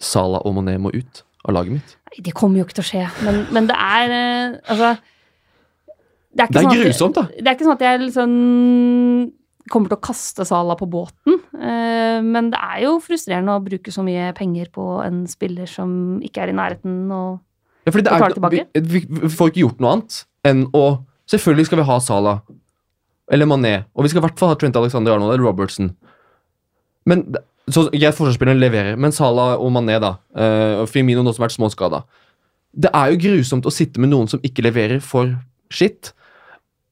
Salah 0.00 0.40
og 0.48 0.56
Mané 0.56 0.78
må 0.80 0.92
ut 0.94 1.24
av 1.44 1.56
laget 1.56 1.76
mitt? 1.76 1.96
Nei, 2.10 2.22
Det 2.24 2.34
kommer 2.36 2.60
jo 2.60 2.66
ikke 2.66 2.78
til 2.80 2.86
å 2.86 2.90
skje, 2.90 3.06
men, 3.26 3.42
men 3.52 3.68
det 3.68 3.76
er 3.76 4.14
eh, 4.16 4.56
Altså 4.72 4.94
Det 6.30 6.44
er, 6.44 6.48
Det 6.48 6.56
er 6.56 6.64
sånn 6.64 6.80
grusomt, 6.80 7.18
da. 7.18 7.24
Det 7.36 7.46
er 7.46 7.56
ikke 7.58 7.68
sånn 7.68 7.76
at 7.76 7.84
jeg 7.86 8.02
liksom 8.06 8.34
kommer 9.70 9.92
til 9.92 9.98
å 9.98 10.04
kaste 10.04 10.46
Sala 10.48 10.76
på 10.78 10.88
båten, 10.90 11.38
eh, 11.56 12.18
men 12.24 12.50
det 12.52 12.60
er 12.60 12.82
jo 12.84 12.96
frustrerende 13.04 13.54
å 13.56 13.62
bruke 13.64 13.92
så 13.94 14.04
mye 14.06 14.30
penger 14.36 14.70
på 14.74 14.86
en 15.04 15.22
spiller 15.30 15.70
som 15.70 15.92
ikke 16.26 16.44
er 16.44 16.52
i 16.52 16.56
nærheten 16.58 17.04
og 17.14 17.38
Ja, 17.86 17.92
det 17.92 18.02
Og 18.02 18.04
tar 18.10 18.24
er, 18.26 18.28
det 18.28 18.36
tilbake? 18.36 18.66
vi, 18.74 19.04
vi, 19.08 19.30
får 19.32 19.52
ikke 19.52 19.62
gjort 19.64 19.80
noe 19.80 19.94
annet 19.96 20.24
enn 20.50 20.66
å 20.76 20.84
Selvfølgelig 21.30 21.68
skal 21.68 21.78
vi 21.78 21.86
ha 21.86 21.96
Sala 22.02 22.32
eller 23.30 23.46
Mané, 23.46 23.84
og 23.94 24.02
vi 24.02 24.10
skal 24.10 24.18
i 24.18 24.24
hvert 24.24 24.40
fall 24.40 24.50
ha 24.50 24.56
Trent 24.58 24.74
Alexander 24.74 25.14
Arnold 25.14 25.36
eller 25.36 25.46
Robertson. 25.46 25.92
Men, 27.06 27.22
så 27.70 27.84
jeg 27.94 28.16
forsvarsspilleren 28.16 28.58
leverer, 28.58 28.96
men 28.98 29.14
Sala 29.14 29.52
og 29.54 29.70
Mané, 29.76 30.00
da, 30.02 30.16
eh, 30.34 30.80
og 30.82 30.88
Firmino 30.90 31.22
nå 31.22 31.30
som 31.30 31.44
har 31.44 31.48
vært 31.48 31.58
småskada 31.58 32.02
Det 32.74 32.90
er 32.90 33.12
jo 33.12 33.20
grusomt 33.22 33.66
å 33.66 33.72
sitte 33.74 34.02
med 34.02 34.10
noen 34.10 34.26
som 34.30 34.42
ikke 34.46 34.66
leverer 34.66 34.98
for 35.02 35.36
shit, 35.70 36.10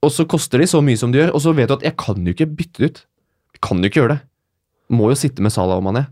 og 0.02 0.10
så 0.14 0.24
koster 0.30 0.58
de 0.62 0.66
så 0.70 0.80
mye 0.84 0.96
som 1.00 1.10
de 1.12 1.18
gjør, 1.22 1.32
og 1.34 1.40
så 1.42 1.52
vet 1.56 1.68
du 1.68 1.74
at 1.74 1.82
jeg 1.82 1.96
kan 1.98 2.20
jo 2.24 2.32
ikke 2.34 2.46
bytte 2.56 2.78
det 2.82 2.90
ut. 2.90 3.00
Jeg 3.56 3.60
kan 3.66 3.78
jo 3.82 3.88
ikke 3.90 4.00
gjøre 4.02 4.12
det. 4.16 4.20
Må 4.94 5.08
jo 5.10 5.16
sitte 5.18 5.42
med 5.42 5.52
Salah 5.52 5.76
og 5.80 5.84
Mané. 5.84 6.06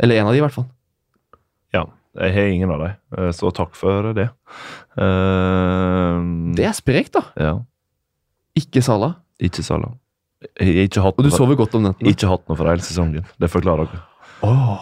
Eller 0.00 0.18
en 0.18 0.26
av 0.26 0.32
de, 0.32 0.38
i 0.40 0.44
hvert 0.44 0.54
fall. 0.56 0.66
Ja, 1.74 1.84
jeg 2.18 2.34
har 2.34 2.48
ingen 2.52 2.70
av 2.74 2.80
dem, 2.82 2.94
eh, 3.18 3.30
så 3.36 3.52
takk 3.54 3.76
for 3.78 4.12
det. 4.16 4.28
Uh, 4.96 6.52
Det 6.56 6.64
er 6.68 6.74
sprekt, 6.76 7.12
da. 7.16 7.22
Ja, 7.40 7.54
Ikke 8.58 8.82
Salah. 8.84 9.14
ikke 9.40 9.62
Salah. 9.64 9.92
Jeg 10.60 10.74
har 10.74 10.88
ikke 10.88 11.04
Og 11.06 11.22
du 11.24 11.30
sover 11.30 11.56
godt 11.56 11.74
om 11.78 11.82
nettene. 11.86 12.08
ikke 12.10 12.26
hatt 12.28 12.48
noe 12.48 12.56
for 12.58 12.66
hele 12.66 12.82
sesongen. 12.82 13.24
Det 13.38 13.48
forklarer 13.50 13.86
dere. 13.88 14.78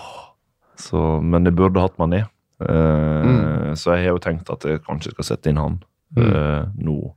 Så, 0.81 1.21
men 1.23 1.45
jeg 1.45 1.55
burde 1.55 1.81
hatt 1.81 1.97
Mané. 1.99 2.25
Uh, 2.61 3.25
Mm. 3.71 3.77
Så 3.77 3.95
jeg 3.95 4.05
har 4.05 4.13
jo 4.17 4.19
tenkt 4.19 4.51
at 4.51 4.63
jeg 4.65 4.81
kanskje 4.85 5.13
skal 5.13 5.25
sette 5.25 5.47
inn 5.51 5.57
han 5.57 5.83
Mm. 6.17 6.73
nå 6.83 7.15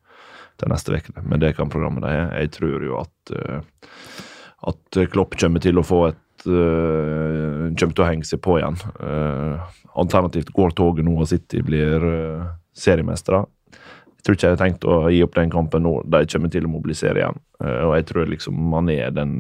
til 0.60 0.72
neste 0.72 0.94
ukene. 0.94 1.24
Men 1.26 1.42
det 1.42 1.56
kan 1.58 1.72
programmet 1.72 2.06
de 2.06 2.14
er. 2.14 2.30
Jeg 2.44 2.54
tror 2.60 2.86
jo 2.86 3.00
at 3.02 3.34
eh, 3.38 3.60
at 4.64 5.00
Klopp 5.12 5.36
kommer 5.40 5.64
til 5.64 5.80
å 5.80 5.86
få 5.86 6.04
et 6.12 6.46
uh, 6.48 7.72
Kommer 7.80 7.96
til 7.96 8.04
å 8.04 8.08
henge 8.08 8.28
seg 8.28 8.42
på 8.44 8.60
igjen. 8.60 8.78
Uh, 9.00 9.60
alternativt 10.00 10.54
går 10.56 10.76
toget 10.78 11.08
nå 11.08 11.18
og 11.20 11.30
City 11.30 11.64
blir 11.66 12.04
uh, 12.04 12.46
seriemestere. 12.76 13.44
Jeg 13.74 14.28
tror 14.28 14.38
ikke 14.38 14.48
jeg 14.48 14.56
har 14.56 14.62
tenkt 14.62 14.86
å 14.88 14.98
gi 15.12 15.20
opp 15.26 15.36
den 15.36 15.52
kampen 15.52 15.84
nå. 15.84 15.98
De 16.08 16.24
kommer 16.32 16.52
til 16.52 16.68
å 16.68 16.72
mobilisere 16.72 17.20
igjen. 17.20 17.42
Uh, 17.60 17.90
og 17.90 17.96
jeg 17.98 18.08
tror 18.12 18.32
liksom 18.32 18.60
man 18.72 18.92
er 18.92 19.12
den, 19.16 19.36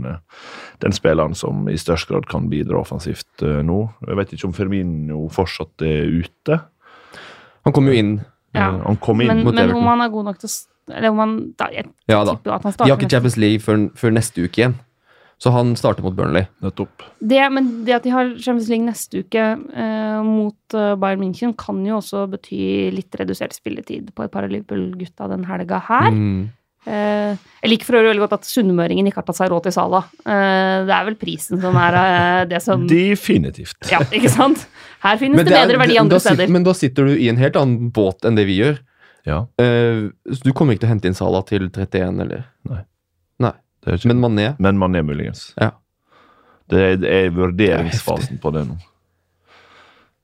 den 0.84 0.95
spilleren 0.95 1.36
som 1.39 1.70
i 1.72 1.80
størst 1.80 2.11
grad 2.11 2.28
kan 2.32 2.49
bidra 2.51 2.82
offensivt 2.82 3.43
nå. 3.43 3.80
Jeg 4.09 4.20
vet 4.20 4.36
ikke 4.36 4.49
om 4.49 4.57
Firmino 4.57 5.24
fortsatt 5.32 5.88
er 5.88 6.11
ute. 6.11 6.59
Han 7.64 7.76
kom 7.76 7.88
jo 7.88 7.95
inn. 7.95 8.18
Ja. 8.53 8.70
Han 8.84 8.99
kom 9.01 9.24
inn 9.24 9.32
Men, 9.32 9.45
mot 9.47 9.55
men 9.55 9.66
Everton. 9.66 9.82
om 9.82 9.91
han 9.95 10.03
er 10.03 10.11
god 10.14 10.30
nok 10.30 10.43
til 10.43 10.51
å 10.51 10.55
Eller 10.91 11.09
om 11.13 11.17
han 11.23 11.36
da, 11.57 11.69
Jeg 11.71 11.86
Ja 12.09 12.23
da. 12.25 12.34
tipper 12.36 12.51
jo 12.51 12.55
at 12.55 12.63
han 12.63 12.73
De 12.79 12.89
har 12.91 12.97
ikke 12.97 13.09
Champions 13.13 13.38
League 13.38 13.59
før, 13.63 13.86
før 13.95 14.11
neste 14.17 14.43
uke 14.43 14.59
igjen. 14.63 14.75
Så 15.43 15.51
han 15.51 15.73
starter 15.75 16.03
mot 16.05 16.15
Burnley. 16.15 16.45
nettopp. 16.63 17.03
Det, 17.19 17.39
men 17.51 17.84
det 17.84 17.95
at 17.97 18.03
de 18.05 18.11
har 18.13 18.29
Champions 18.39 18.69
League 18.69 18.86
neste 18.86 19.23
uke 19.25 19.41
eh, 19.75 20.21
mot 20.23 20.73
eh, 20.77 20.95
Bayern 20.95 21.19
München, 21.19 21.51
kan 21.57 21.81
jo 21.86 21.97
også 21.99 22.29
bety 22.31 22.91
litt 22.95 23.15
redusert 23.19 23.51
spilletid 23.57 24.13
på 24.15 24.23
et 24.23 24.31
par 24.31 24.43
av 24.47 24.53
Liverpool-gutta 24.53 25.27
den 25.34 25.43
helga 25.49 25.81
her. 25.89 26.11
Mm. 26.15 26.45
Eh, 26.86 27.36
jeg 27.63 27.71
liker 27.71 27.88
for 27.88 27.95
øvrig 27.99 28.11
veldig 28.13 28.23
godt 28.25 28.34
at 28.39 28.47
sunnmøringen 28.47 29.07
ikke 29.07 29.19
har 29.21 29.27
tatt 29.27 29.39
seg 29.41 29.51
råd 29.51 29.63
til 29.67 29.75
Sala. 29.75 30.01
Eh, 30.23 30.79
det 30.88 30.95
er 30.95 31.05
vel 31.09 31.15
prisen 31.19 31.59
som 31.63 31.75
er 31.79 31.95
eh, 31.99 32.45
det 32.53 32.61
som 32.63 32.88
Definitivt. 32.88 33.77
Ja, 33.91 33.99
ikke 34.11 34.31
sant? 34.31 34.65
Her 35.03 35.19
finnes 35.19 35.39
det, 35.43 35.49
det 35.51 35.57
er- 35.59 35.67
bedre 35.67 35.79
verdi 35.84 35.95
da 35.99 36.01
andre 36.05 36.19
steder. 36.23 36.47
Men 36.55 36.63
da 36.67 36.73
sitter 36.77 37.07
du 37.07 37.15
i 37.19 37.27
en 37.31 37.39
helt 37.39 37.55
annen 37.59 37.91
båt 37.95 38.23
enn 38.27 38.36
det 38.39 38.45
vi 38.47 38.59
gjør. 38.61 38.79
Ja, 39.26 39.45
Eh, 39.61 40.09
så 40.34 40.43
du 40.43 40.51
kommer 40.51 40.74
ikke 40.76 40.84
til 40.84 40.89
å 40.89 40.93
hente 40.93 41.07
inn 41.07 41.15
Salah 41.17 41.45
til 41.47 41.69
31, 41.69 42.19
eller 42.26 42.43
det 43.84 43.91
er 43.91 43.97
ikke. 43.99 44.07
Men 44.13 44.21
Mané 44.24 44.45
Men 44.63 44.80
Mané, 44.80 45.01
muligens. 45.03 45.51
Ja. 45.59 45.71
Det 46.71 46.80
er, 46.80 46.97
det 47.01 47.09
er 47.11 47.34
vurderingsfasen 47.36 48.39
på 48.39 48.51
det 48.55 48.63
nå. 48.69 48.78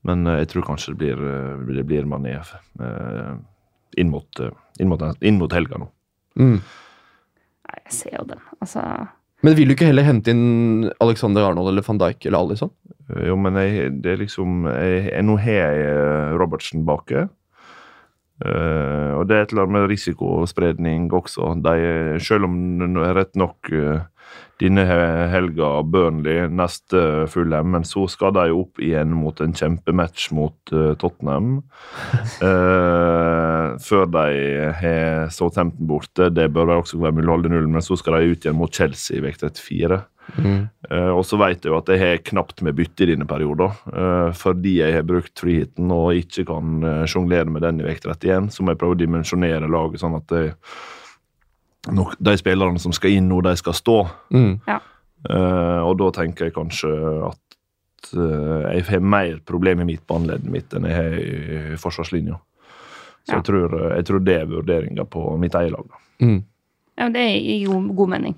Men 0.08 0.24
eh, 0.28 0.38
jeg 0.44 0.52
tror 0.54 0.68
kanskje 0.70 0.94
det 0.94 1.00
blir, 1.02 1.24
eh, 1.28 1.66
det 1.76 1.86
blir 1.90 2.08
Mané. 2.08 2.38
Eh, 2.40 3.34
inn 4.00 4.12
mot, 4.14 4.40
eh, 4.40 4.54
inn 4.80 4.88
mot, 4.92 5.04
inn 5.20 5.40
mot 5.42 5.52
helga 5.54 5.82
nå. 5.82 5.90
Mm. 6.40 6.56
Nei, 6.62 7.80
jeg 7.84 7.96
ser 7.98 8.16
jo 8.16 8.28
den. 8.30 8.40
Altså 8.64 8.86
Men 9.44 9.56
vil 9.58 9.68
du 9.68 9.76
ikke 9.76 9.90
heller 9.90 10.08
hente 10.08 10.32
inn 10.32 10.88
Alexander 11.04 11.50
Arnold 11.50 11.74
eller 11.74 11.84
van 11.84 12.00
Dijk 12.00 12.30
eller 12.30 12.40
Alison? 12.46 12.72
Eh, 13.10 13.26
Jo, 13.28 13.36
men 13.36 13.60
jeg, 13.60 13.92
det 14.06 14.14
er 14.14 14.24
liksom 14.24 14.64
jeg, 14.70 15.04
jeg, 15.10 15.26
Nå 15.28 15.36
har 15.44 15.60
jeg 15.66 16.40
Robertsen 16.40 16.88
baki. 16.88 17.28
Eh, 18.46 19.12
og 19.18 19.28
det 19.28 19.36
er 19.36 19.42
et 19.44 19.52
eller 19.52 19.66
annet 19.66 19.76
med 19.76 19.90
risikospredning 19.92 21.10
også. 21.12 21.56
De, 21.64 22.20
selv 22.24 22.48
om 22.48 22.56
det 22.80 23.12
rett 23.18 23.36
nok 23.40 23.72
uh, 23.74 24.06
denne 24.60 24.84
he- 24.88 25.28
helga 25.32 25.70
Burnley, 25.84 26.46
neste 26.52 27.28
Fulham, 27.32 27.72
men 27.76 27.84
så 27.88 28.06
skal 28.12 28.34
de 28.36 28.48
opp 28.56 28.80
igjen 28.84 29.12
mot 29.16 29.40
en 29.44 29.56
kjempematch 29.56 30.30
mot 30.36 30.76
uh, 30.76 30.94
Tottenham. 31.00 31.60
Eh, 32.40 33.76
før 33.84 34.06
de 34.08 34.28
har 34.80 35.28
Southampton 35.34 35.88
borte. 35.90 36.30
Det 36.32 36.46
bør 36.54 36.70
vel 36.70 36.82
også 36.82 37.00
være 37.02 37.18
mulig 37.18 37.28
å 37.28 37.34
holde 37.36 37.52
null, 37.52 37.68
men 37.68 37.84
så 37.84 37.98
skal 38.00 38.16
de 38.16 38.32
ut 38.32 38.46
igjen 38.46 38.56
mot 38.56 38.72
Chelsea 38.74 39.20
i 39.20 39.24
vekt 39.26 39.44
34. 40.36 40.70
Eh, 40.90 41.10
og 41.14 41.24
så 41.28 41.40
vet 41.42 41.64
jeg 41.66 41.72
jo 41.72 41.78
at 41.80 41.90
jeg 41.92 42.02
har 42.02 42.22
knapt 42.30 42.62
med 42.66 42.78
bytte 42.78 43.06
i 43.06 43.10
denne 43.12 43.28
perioden. 43.30 43.76
Uh, 43.90 44.30
fordi 44.38 44.78
jeg 44.80 44.96
har 44.96 45.08
brukt 45.08 45.42
freehiten 45.42 45.92
og 45.96 46.14
ikke 46.18 46.46
kan 46.50 46.86
uh, 46.86 47.04
sjonglere 47.10 47.50
med 47.50 47.66
den 47.66 47.82
i 47.82 47.88
vekt 47.88 48.08
31, 48.08 48.50
så 48.54 48.64
må 48.64 48.74
jeg 48.74 48.82
prøve 48.82 48.98
å 48.98 49.02
dimensjonere 49.02 49.70
laget 49.70 50.04
sånn 50.04 50.18
at 50.20 50.28
det, 50.32 50.46
nok, 51.88 52.16
de 52.20 52.38
spillerne 52.40 52.82
som 52.82 52.96
skal 52.96 53.18
inn 53.18 53.30
nå, 53.32 53.42
de 53.46 53.56
skal 53.60 53.78
stå. 53.78 54.00
Mm. 54.36 54.54
Eh, 54.70 55.80
og 55.84 55.98
da 56.00 56.10
tenker 56.16 56.48
jeg 56.48 56.56
kanskje 56.56 56.92
at 57.28 58.12
jeg 58.16 58.84
har 58.88 59.02
mer 59.04 59.42
problem 59.46 59.82
i 59.84 59.90
midtbaneleddet 59.90 60.52
mitt 60.52 60.74
enn 60.74 60.86
jeg 60.88 60.96
har 60.96 61.16
i 61.20 61.80
forsvarslinja. 61.80 62.38
Så 63.28 63.34
Ja. 63.34 63.36
jeg, 63.36 63.44
tror, 63.50 63.74
jeg 63.92 64.06
tror 64.08 64.22
det 64.24 64.36
er 64.40 64.46
vurderinga 64.48 65.04
på 65.06 65.38
mitt 65.38 65.54
eget 65.54 65.74
lag. 65.76 65.84
da. 65.90 66.26
Mm. 66.26 66.44
ja, 66.98 67.10
Det 67.10 67.26
gir 67.44 67.66
jo 67.68 67.82
god 67.94 68.10
mening. 68.10 68.36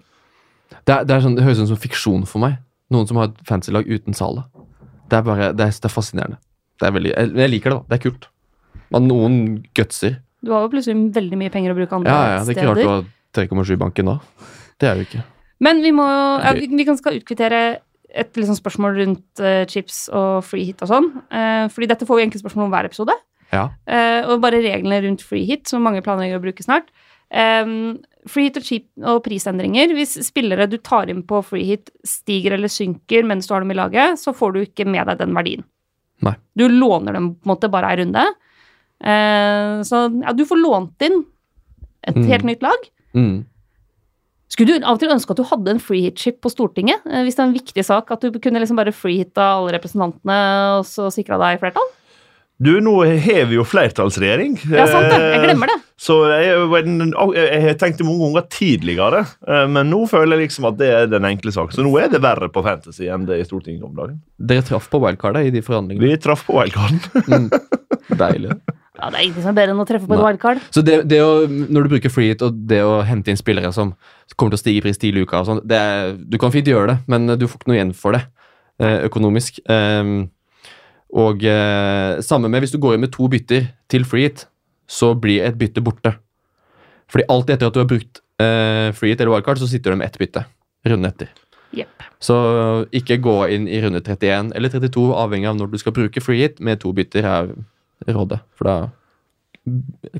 Det, 0.85 0.93
er, 0.93 1.05
det, 1.05 1.15
er 1.15 1.23
sånn, 1.25 1.37
det 1.37 1.45
høres 1.45 1.61
ut 1.61 1.71
som 1.71 1.79
fiksjon 1.79 2.25
for 2.29 2.43
meg. 2.43 2.59
Noen 2.91 3.07
som 3.09 3.19
har 3.21 3.29
et 3.29 3.43
fancy-lag 3.47 3.87
uten 3.87 4.17
Sala. 4.17 4.47
Det 5.11 5.19
er 5.19 5.25
bare, 5.27 5.51
det 5.55 5.67
er, 5.67 5.75
det 5.75 5.87
er 5.87 5.93
fascinerende. 5.93 6.39
Det 6.81 6.87
er 6.87 6.95
veldig, 6.95 7.11
jeg, 7.13 7.33
jeg 7.43 7.53
liker 7.53 7.73
det, 7.73 7.77
da. 7.77 7.89
Det 7.91 7.97
er 7.97 8.03
kult. 8.07 8.27
At 8.91 9.05
noen 9.05 9.35
gutser. 9.77 10.17
Du 10.41 10.53
har 10.55 10.65
jo 10.65 10.71
plutselig 10.73 11.13
veldig 11.15 11.39
mye 11.39 11.53
penger 11.53 11.73
å 11.73 11.77
bruke 11.77 11.97
andre 11.97 12.11
Ja, 12.11 12.33
ja, 12.33 12.41
det 12.41 12.55
er 12.55 12.57
ikke 12.57 12.71
rart 12.71 12.81
steder. 12.81 13.05
du 13.05 13.51
har 13.53 13.63
3,7 13.63 13.75
i 13.75 13.79
banken 13.83 14.09
da. 14.09 14.17
Det 14.81 14.89
er 14.89 14.97
jo 14.97 15.07
ikke. 15.07 15.23
Men 15.61 15.83
vi 15.85 15.91
må 15.93 16.05
ja, 16.41 16.53
vi, 16.57 16.67
vi 16.73 16.85
kan 16.87 16.97
skal 16.97 17.19
utkvittere 17.19 17.61
et 18.11 18.35
liksom 18.35 18.57
spørsmål 18.57 18.97
rundt 18.97 19.43
uh, 19.43 19.61
chips 19.71 20.03
og 20.11 20.41
free 20.43 20.65
hit 20.67 20.81
og 20.83 20.89
sånn. 20.91 21.11
Uh, 21.31 21.67
fordi 21.71 21.87
dette 21.91 22.07
får 22.07 22.17
vi 22.17 22.25
egentlig 22.25 22.41
spørsmål 22.41 22.67
om 22.67 22.73
hver 22.73 22.89
episode. 22.89 23.15
Ja. 23.51 23.67
Uh, 23.87 24.31
og 24.31 24.41
bare 24.43 24.63
reglene 24.63 24.99
rundt 25.05 25.23
free 25.23 25.45
hit, 25.47 25.69
som 25.69 25.85
mange 25.85 26.03
planlegger 26.03 26.41
å 26.41 26.43
bruke 26.43 26.65
snart. 26.65 26.89
Um, 27.31 28.01
free 28.29 28.49
hit 28.49 28.57
og, 28.57 28.63
cheap, 28.67 28.85
og 29.03 29.23
prisendringer. 29.25 29.93
Hvis 29.97 30.17
spillere 30.27 30.67
du 30.69 30.77
tar 30.77 31.09
inn 31.09 31.23
på 31.23 31.39
free 31.43 31.65
hit 31.65 31.89
stiger 32.05 32.53
eller 32.57 32.67
synker 32.69 33.25
mens 33.25 33.47
du 33.47 33.53
har 33.55 33.61
dem 33.65 33.71
i 33.71 33.77
laget, 33.79 34.19
så 34.21 34.33
får 34.35 34.53
du 34.53 34.59
ikke 34.65 34.85
med 34.85 35.07
deg 35.07 35.17
den 35.23 35.33
verdien. 35.37 35.63
Nei. 36.21 36.35
Du 36.55 36.67
låner 36.69 37.13
dem 37.17 37.31
på 37.35 37.47
en 37.49 37.55
måte 37.55 37.69
bare 37.73 37.89
ei 37.89 37.97
runde. 38.03 38.25
Eh, 39.01 39.81
så 39.87 40.03
ja, 40.21 40.33
du 40.37 40.43
får 40.45 40.61
lånt 40.61 41.01
inn 41.07 41.23
et 42.05 42.15
Mm. 42.15 42.27
helt 42.27 42.43
nytt 42.45 42.61
lag. 42.61 42.77
Mm. 43.15 43.45
Skulle 44.51 44.79
du 44.79 44.85
av 44.85 44.93
og 44.97 44.99
til 44.99 45.09
ønske 45.09 45.31
at 45.31 45.37
du 45.37 45.43
hadde 45.47 45.69
en 45.71 45.79
freehit-chip 45.79 46.41
på 46.41 46.49
Stortinget? 46.51 46.99
eh, 47.07 47.23
Hvis 47.23 47.35
det 47.37 47.39
er 47.39 47.47
en 47.49 47.53
viktig 47.57 47.85
sak, 47.85 48.11
at 48.11 48.21
du 48.21 48.31
kunne 48.39 48.59
liksom 48.59 48.75
bare 48.75 48.91
freehitta 48.91 49.57
alle 49.57 49.71
representantene 49.77 50.77
og 50.79 50.85
så 50.85 51.07
sikra 51.11 51.37
deg 51.39 51.59
flertall? 51.61 51.87
Du, 52.61 52.75
nå 52.83 52.91
har 53.01 53.47
vi 53.49 53.57
jo 53.57 53.63
flertallsregjering. 53.65 54.59
Ja, 54.69 54.83
sant 54.89 55.07
det. 55.09 55.17
Jeg 55.17 55.45
glemmer 55.47 55.71
det. 55.71 55.77
Eh, 55.81 55.87
Så 56.01 56.15
jeg, 56.29 57.61
har 57.61 57.75
tenkt 57.77 57.99
det 58.01 58.05
mange 58.07 58.25
ganger 58.25 58.45
tidligere, 58.53 59.21
eh, 59.47 59.65
men 59.69 59.89
nå 59.89 59.99
føler 60.09 60.37
jeg 60.37 60.47
liksom 60.47 60.67
at 60.69 60.77
det 60.79 60.89
er 60.97 61.09
den 61.09 61.25
enkle 61.29 61.53
saken. 61.53 61.73
Så 61.77 61.85
nå 61.85 61.93
er 62.01 62.09
det 62.13 62.21
verre 62.21 62.49
på 62.53 62.63
Fantasy 62.65 63.09
enn 63.09 63.25
det 63.29 63.39
i 63.41 63.45
Stortinget 63.45 63.85
om 63.85 63.93
dagen. 63.97 64.19
Dere 64.37 64.65
traff 64.65 64.89
på 64.89 65.01
wildcardet 65.01 65.49
i 65.49 65.53
de 65.53 65.61
forhandlingene. 65.65 66.05
Vi 66.05 66.21
traff 66.21 66.45
på 66.47 66.57
wildcarden. 66.57 67.49
Deilig. 68.21 68.57
Ja, 68.97 69.09
Det 69.09 69.17
er 69.17 69.23
ingenting 69.23 69.45
som 69.45 69.53
er 69.53 69.57
bedre 69.57 69.73
enn 69.73 69.81
å 69.81 69.87
treffe 69.89 70.09
på 70.09 70.17
et 70.17 70.25
wildcard. 70.25 70.61
Så 70.73 70.83
det, 70.85 70.97
det 71.09 71.21
å, 71.25 71.31
når 71.49 71.87
du 71.87 71.93
bruker 71.95 72.13
freehit 72.13 72.43
og 72.45 72.59
det 72.69 72.81
å 72.85 72.99
hente 73.07 73.33
inn 73.33 73.39
spillere 73.39 73.71
som 73.73 73.95
kommer 74.35 74.53
til 74.53 74.59
å 74.59 74.61
stige 74.61 74.81
i 74.81 74.85
pris 74.85 75.01
tidlig 75.01 75.23
i 75.23 75.29
uka 75.29 75.41
og 75.41 75.49
sånn, 75.49 75.63
Du 76.29 76.37
kan 76.41 76.53
fint 76.53 76.69
gjøre 76.69 76.93
det, 76.93 76.97
men 77.09 77.25
du 77.39 77.47
får 77.47 77.57
ikke 77.61 77.71
noe 77.71 77.79
igjen 77.79 77.95
for 77.97 78.17
det 78.17 78.21
eh, 78.81 78.99
økonomisk. 79.07 79.57
Ehm, 79.69 80.29
og 81.11 81.43
eh, 81.43 82.21
samme 82.23 82.49
med 82.51 82.63
hvis 82.63 82.73
du 82.73 82.79
går 82.81 82.95
inn 82.95 83.05
med 83.05 83.13
to 83.13 83.27
bytter 83.31 83.67
til 83.91 84.07
free 84.07 84.29
hit, 84.29 84.45
så 84.87 85.13
blir 85.15 85.43
et 85.45 85.57
bytte 85.59 85.83
borte. 85.83 86.15
Fordi 87.11 87.27
alltid 87.31 87.57
etter 87.57 87.71
at 87.71 87.75
du 87.75 87.81
har 87.81 87.89
brukt 87.89 88.21
eh, 88.39 88.89
freehit 88.95 89.19
eller 89.19 89.33
wildcard, 89.35 89.59
så 89.59 89.67
sitter 89.67 89.91
du 89.91 89.99
med 89.99 90.07
ett 90.07 90.19
bytte. 90.21 90.45
Runden 90.87 91.09
etter. 91.11 91.31
Yep. 91.75 92.07
Så 92.23 92.37
ikke 92.95 93.19
gå 93.23 93.35
inn 93.53 93.67
i 93.71 93.79
runde 93.83 94.01
31 94.03 94.51
eller 94.55 94.71
32, 94.73 95.03
avhengig 95.15 95.51
av 95.51 95.59
når 95.59 95.71
du 95.71 95.77
skal 95.79 95.95
bruke 95.95 96.23
free 96.23 96.43
hit, 96.43 96.59
med 96.63 96.81
to 96.83 96.91
bytter 96.95 97.27
er 97.27 97.51
rådet. 98.07 98.41
For 98.57 98.67
da 98.67 98.75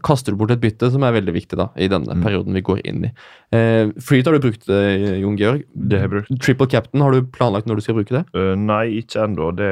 kaster 0.06 0.32
du 0.32 0.38
bort 0.38 0.52
et 0.54 0.62
bytte, 0.62 0.92
som 0.94 1.02
er 1.04 1.16
veldig 1.16 1.34
viktig 1.34 1.58
da, 1.58 1.70
i 1.76 1.88
denne 1.90 2.14
Mm. 2.14 2.22
perioden 2.22 2.54
vi 2.54 2.62
går 2.62 2.82
inn 2.86 3.06
i. 3.08 3.12
Eh, 3.52 3.90
freehit 3.98 4.26
har 4.30 4.38
du 4.38 4.44
brukt, 4.44 4.70
eh, 4.70 5.18
Jon 5.22 5.38
Georg. 5.38 5.64
Det 5.74 5.98
har 5.98 6.08
jeg 6.08 6.12
brukt. 6.12 6.42
Triple 6.44 6.68
captain, 6.68 7.02
har 7.02 7.12
du 7.12 7.24
planlagt 7.24 7.66
når 7.66 7.76
du 7.76 7.82
skal 7.82 7.96
bruke 7.96 8.14
det? 8.14 8.26
Uh, 8.38 8.54
nei, 8.56 9.02
ikke 9.02 9.26
ennå. 9.26 9.50
Det 9.56 9.72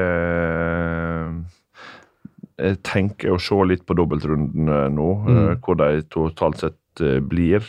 Jeg 2.59 2.82
tenker 2.84 3.32
å 3.32 3.39
se 3.39 3.55
litt 3.63 3.86
på 3.88 3.95
dobbeltrundene 3.95 4.89
nå, 4.91 5.09
mm. 5.28 5.38
uh, 5.38 5.55
hvor 5.63 5.78
de 5.80 6.01
totalt 6.11 6.59
sett 6.59 7.01
uh, 7.01 7.20
blir. 7.24 7.63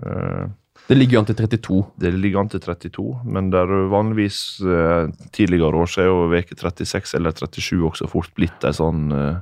Eh, 0.00 0.46
Det 0.88 0.96
ligger 0.96 1.18
jo 1.18 1.20
an 1.20 1.26
til 1.28 1.36
32. 1.36 1.80
Det 2.00 2.12
ligger 2.14 2.40
an 2.40 2.48
til 2.48 2.60
32, 2.64 3.04
men 3.26 3.50
det 3.52 3.60
er 3.60 3.90
vanligvis 3.92 4.38
eh, 4.64 5.10
tidligere 5.36 5.76
år 5.82 5.86
så 5.90 6.00
er 6.02 6.08
jo 6.08 6.30
veke 6.32 6.56
36 6.56 7.14
eller 7.18 7.36
37 7.36 7.84
også 7.90 8.08
fort 8.10 8.32
blitt 8.34 8.64
ei 8.64 8.72
sånn 8.74 9.12
eh, 9.12 9.36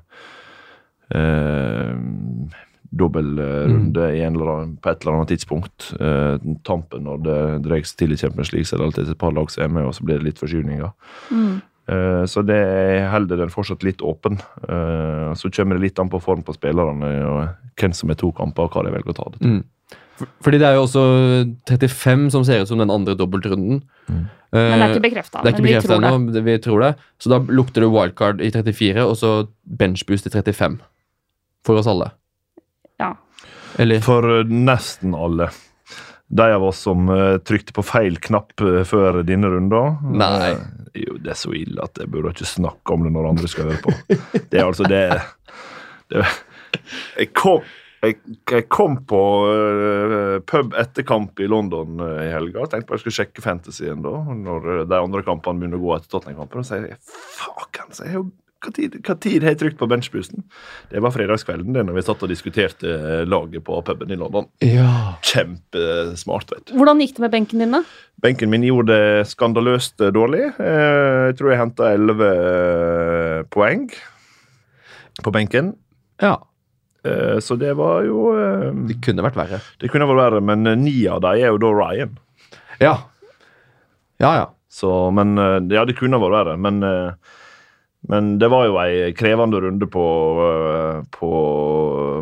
eh, 1.15 1.95
dobbeltrunde 2.99 4.05
i 4.17 4.21
en 4.25 4.35
eller 4.37 4.51
annen, 4.53 4.77
på 4.81 4.91
et 4.91 5.03
eller 5.03 5.19
annet 5.19 5.33
tidspunkt. 5.35 5.91
Eh, 6.01 6.37
tampen 6.65 7.05
når 7.05 7.23
det 7.27 7.39
dreier 7.67 7.89
seg 7.89 7.99
til 8.03 8.15
i 8.15 8.21
Champions 8.21 8.53
League, 8.55 8.69
så 8.69 8.77
er 8.77 8.83
det 8.83 8.87
alltid 8.89 9.11
et 9.13 9.21
par 9.21 9.35
lag 9.37 9.51
som 9.53 9.65
er 9.67 9.75
med, 9.77 9.89
og 9.89 9.97
så 9.97 10.07
blir 10.09 10.21
det 10.21 10.31
litt 10.31 10.41
forskyvninger. 10.43 10.93
Mm. 11.31 11.57
Eh, 11.89 12.25
Så 12.29 12.43
det 12.47 13.09
holder 13.13 13.37
den 13.45 13.53
fortsatt 13.53 13.85
litt 13.85 14.01
åpen. 14.05 14.39
Eh, 14.69 15.35
Så 15.35 15.51
kommer 15.51 15.77
det 15.77 15.83
litt 15.83 15.99
an 15.99 16.09
på 16.09 16.21
form 16.21 16.43
på 16.43 16.55
spillerne 16.57 17.13
og 17.29 17.49
hvem 17.77 17.93
som 17.95 18.11
er 18.11 18.15
to 18.15 18.33
kamper, 18.33 18.65
og 18.65 18.73
hva 18.73 18.85
de 18.85 18.93
velger 18.97 19.13
å 19.13 19.17
ta 19.17 19.31
det 19.33 19.41
til. 19.41 19.51
Mm. 19.59 19.65
Fordi 20.43 20.59
det 20.59 20.67
er 20.67 20.75
jo 20.75 20.83
også 20.83 21.03
35 21.69 22.31
som 22.31 22.43
ser 22.45 22.63
ut 22.63 22.69
som 22.69 22.79
den 22.79 22.91
andre 22.91 23.15
dobbeltrunden. 23.15 23.83
Mm. 24.09 24.25
Eh, 24.53 24.59
Men 24.59 24.79
det 24.81 24.89
er 24.89 24.95
ikke 24.97 25.11
bekrefta. 25.11 25.43
Det 25.45 25.53
er 25.53 25.55
ikke 25.57 25.69
bekreftet 25.69 26.03
ennå, 26.03 26.43
vi 26.43 26.59
tror 26.59 26.81
det. 26.81 26.97
Så 27.21 27.29
da 27.31 27.39
lukter 27.39 27.85
det 27.85 27.91
wildcard 27.93 28.41
i 28.41 28.51
34, 28.51 29.05
og 29.05 29.15
så 29.17 29.47
benchboost 29.79 30.27
i 30.27 30.31
35. 30.31 30.81
For 31.69 31.81
oss 31.81 31.89
alle. 31.91 32.11
Ja. 33.01 33.13
Eller 33.79 34.01
For 34.05 34.25
eh, 34.39 34.45
nesten 34.49 35.15
alle. 35.15 35.51
De 36.29 36.47
av 36.53 36.65
oss 36.65 36.83
som 36.85 37.09
uh, 37.09 37.39
trykte 37.41 37.73
på 37.77 37.83
feil 37.85 38.19
knapp 38.21 38.61
eh, 38.61 38.83
før 38.89 39.23
denne 39.25 39.49
runden. 39.53 40.17
Nei. 40.17 40.51
eh, 40.51 40.65
jo, 41.07 41.17
det 41.25 41.33
er 41.33 41.41
så 41.41 41.53
ille 41.57 41.85
at 41.85 42.01
jeg 42.01 42.11
burde 42.13 42.35
ikke 42.35 42.49
snakke 42.49 42.97
om 42.97 43.05
det 43.07 43.13
når 43.15 43.31
andre 43.31 43.49
skal 43.53 43.71
høre 43.71 43.83
på. 43.85 43.95
Det 44.51 44.61
er 44.61 44.65
altså 44.67 44.89
det, 44.89 45.05
det 46.13 46.25
Jeg 47.17 47.33
kom 47.37 47.65
jeg, 47.99 48.19
jeg 48.47 48.67
kom 48.71 49.01
på 49.09 49.21
eh, 49.51 50.37
pub 50.47 50.75
etter 50.79 51.07
kamp 51.07 51.41
i 51.43 51.49
London 51.51 51.99
eh, 52.05 52.29
i 52.29 52.35
helga 52.35 52.63
og 52.63 52.71
tenkte 52.71 52.87
på 52.87 52.95
at 52.95 53.01
jeg 53.01 53.05
skulle 53.07 53.17
sjekke 53.17 53.43
fantasyen 53.43 54.05
da, 54.05 54.13
når 54.39 54.69
eh, 54.75 54.85
de 54.91 55.01
andre 55.01 55.25
kampene 55.27 55.63
begynner 55.63 55.81
å 55.81 55.87
gå 55.87 55.97
etter 55.97 56.13
Tottenham-kampen. 56.13 56.63
Og 56.63 56.69
sier 56.69 56.87
jeg 56.93 57.01
fuck, 57.03 57.81
så 57.91 58.07
jeg 58.07 58.15
har 58.15 58.21
jo 58.21 58.29
hva 58.65 58.73
tid, 58.75 58.97
hva 59.07 59.15
tid 59.23 59.45
har 59.47 59.53
jeg 59.55 59.59
trykt 59.61 59.79
på 59.79 59.87
benchboosten? 59.91 60.43
Det 60.91 60.99
var 61.05 61.13
fredagskvelden 61.15 61.77
det 61.77 61.85
når 61.87 61.95
vi 61.99 62.03
satt 62.09 62.25
og 62.27 62.31
diskuterte 62.33 62.91
eh, 62.91 63.23
laget 63.31 63.63
på 63.67 63.79
puben 63.87 64.11
i 64.11 64.19
London. 64.19 64.49
Ja. 64.67 65.15
Kjempesmart, 65.23 66.51
vet 66.51 66.65
du. 66.67 66.75
Hvordan 66.81 66.99
gikk 67.05 67.15
det 67.19 67.25
med 67.27 67.35
benken 67.37 67.63
din, 67.63 67.77
da? 67.79 67.83
Benken 68.25 68.51
min 68.51 68.67
gjorde 68.67 68.97
det 68.99 69.29
skandaløst 69.31 70.03
eh, 70.03 70.11
dårlig. 70.17 70.45
Eh, 70.59 71.29
Jeg 71.31 71.39
tror 71.39 71.53
jeg 71.55 71.61
henta 71.63 71.93
elleve 71.95 72.31
poeng 73.55 73.87
på 75.23 75.33
benken. 75.35 75.75
ja. 76.23 76.37
Eh, 77.07 77.39
Så 77.39 77.55
det 77.57 77.77
var 77.79 78.03
jo 78.03 78.35
Det 78.89 78.97
kunne 79.07 79.23
vært 79.23 79.37
verre. 79.39 79.61
Det 79.79 79.91
kunne 79.91 80.07
vært 80.11 80.19
verre, 80.25 80.41
men 80.43 80.67
ni 80.83 81.07
av 81.07 81.21
dem 81.23 81.39
er 81.39 81.53
jo 81.53 81.59
da 81.63 81.71
Ryan. 81.79 82.19
Ja. 82.83 82.97
Ja, 84.19 84.33
ja. 84.35 84.47
Så, 84.69 84.91
men 85.15 85.37
Ja, 85.71 85.85
det 85.87 85.95
kunne 85.97 86.19
vært 86.19 86.35
verre, 86.35 86.57
men 86.59 86.83
men 88.09 88.39
det 88.39 88.49
var 88.53 88.67
jo 88.69 88.77
ei 88.79 89.13
krevende 89.13 89.59
runde 89.61 89.87
på, 89.91 90.05
eh, 90.47 91.01
på 91.19 91.31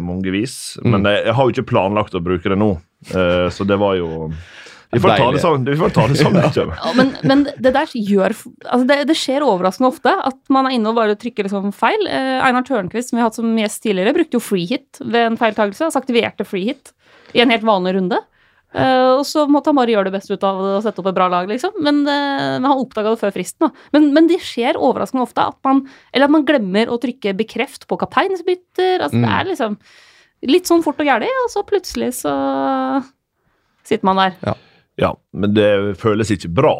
mange 0.01 0.31
vis. 0.33 0.79
Men 0.83 1.03
Mm. 1.03 1.09
jeg, 1.12 1.24
jeg 1.27 1.35
har 1.35 1.45
jo 1.45 1.53
ikke 1.53 1.70
planlagt 1.72 2.14
å 2.16 2.22
bruke 2.24 2.49
det 2.49 2.59
nå, 2.59 2.77
Eh, 3.12 3.49
så 3.53 3.62
det 3.68 3.77
var 3.79 3.95
jo 3.95 4.33
Vi 4.91 4.99
får 4.99 5.16
ta 5.20 5.27
det 5.31 5.41
sånn. 5.43 5.64
Vi 5.68 5.77
får 5.77 5.91
ta 5.93 6.07
det 6.09 6.16
sånn. 6.16 6.35
Ja, 6.85 6.93
men, 6.97 7.11
men 7.29 7.43
det 7.61 7.72
der 7.74 7.87
gjør 7.93 8.33
altså 8.33 8.87
det, 8.89 8.97
det 9.07 9.16
skjer 9.20 9.45
overraskende 9.45 9.91
ofte 9.93 10.11
at 10.24 10.39
man 10.49 10.66
er 10.66 10.70
inne 10.79 10.89
og 10.91 10.97
bare 10.97 11.14
trykker 11.14 11.45
liksom 11.45 11.74
feil. 11.77 12.07
Eh, 12.09 12.41
Einar 12.43 12.64
Tørnquist, 12.66 13.11
som 13.11 13.18
vi 13.18 13.22
har 13.22 13.29
hatt 13.29 13.37
som 13.39 13.53
gjest 13.61 13.83
tidligere, 13.85 14.14
brukte 14.16 14.39
jo 14.39 14.43
freehit 14.43 14.99
ved 15.05 15.27
en 15.27 15.37
feiltagelse. 15.37 15.85
Altså 15.91 16.01
aktiverte 16.01 16.47
freehit 16.49 16.95
i 17.37 17.43
en 17.45 17.51
helt 17.53 17.66
vanlig 17.68 17.95
runde. 17.99 18.18
Eh, 18.77 19.11
og 19.16 19.22
så 19.24 19.47
måtte 19.49 19.70
han 19.72 19.79
bare 19.79 19.95
gjøre 19.95 20.11
det 20.11 20.14
beste 20.18 20.35
ut 20.37 20.45
av 20.45 20.59
det 20.61 20.72
og 20.77 20.83
sette 20.85 21.01
opp 21.01 21.07
et 21.09 21.16
bra 21.16 21.29
lag, 21.33 21.49
liksom. 21.49 21.79
Men, 21.81 22.03
uh, 22.05 22.57
men 22.61 22.66
han 22.68 22.83
oppdaga 22.83 23.14
det 23.14 23.20
før 23.22 23.33
fristen, 23.33 23.66
da. 23.66 23.87
Men, 23.97 24.11
men 24.12 24.29
det 24.29 24.41
skjer 24.45 24.77
overraskende 24.77 25.24
ofte 25.24 25.47
at 25.49 25.57
man 25.64 25.87
Eller 26.12 26.29
at 26.29 26.35
man 26.35 26.45
glemmer 26.45 26.93
å 26.93 26.99
trykke 27.01 27.33
bekreft 27.39 27.87
på 27.89 27.97
kapteinsbytter. 28.03 29.01
Altså 29.01 29.16
det 29.16 29.24
Mm. 29.24 29.41
er 29.41 29.45
liksom 29.53 29.79
litt 30.47 30.68
sånn 30.68 30.85
fort 30.85 31.01
og 31.01 31.07
gæli, 31.09 31.27
og 31.45 31.49
så 31.51 31.64
plutselig 31.66 32.12
så 32.20 32.33
sitter 33.87 34.05
man 34.05 34.16
der. 34.20 34.37
Ja, 35.01 35.12
men 35.33 35.55
det 35.57 35.97
føles 36.01 36.31
ikke 36.33 36.53
bra 36.53 36.74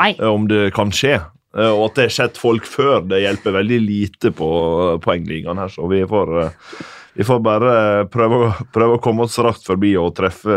Nei. 0.00 0.12
eh, 0.18 0.28
om 0.28 0.46
det 0.48 0.72
kan 0.74 0.90
skje. 0.90 1.18
Eh, 1.52 1.72
Og 1.72 1.90
at 1.90 1.98
det 1.98 2.08
har 2.08 2.16
skjedd 2.16 2.40
folk 2.40 2.68
før, 2.68 3.02
det 3.08 3.22
hjelper 3.24 3.56
veldig 3.58 3.80
lite 3.84 4.32
på 4.36 4.50
eh, 4.92 4.98
poengligaen 5.04 5.60
her. 5.60 5.72
Så 5.72 5.88
vi 5.90 6.00
får, 6.08 6.32
eh, 6.44 6.86
vi 7.20 7.26
får 7.28 7.42
bare 7.44 7.74
prøve, 8.12 8.52
prøve 8.72 8.96
å 8.96 9.02
komme 9.04 9.26
oss 9.26 9.36
raskt 9.44 9.68
forbi 9.68 9.92
og 10.00 10.14
treffe 10.16 10.56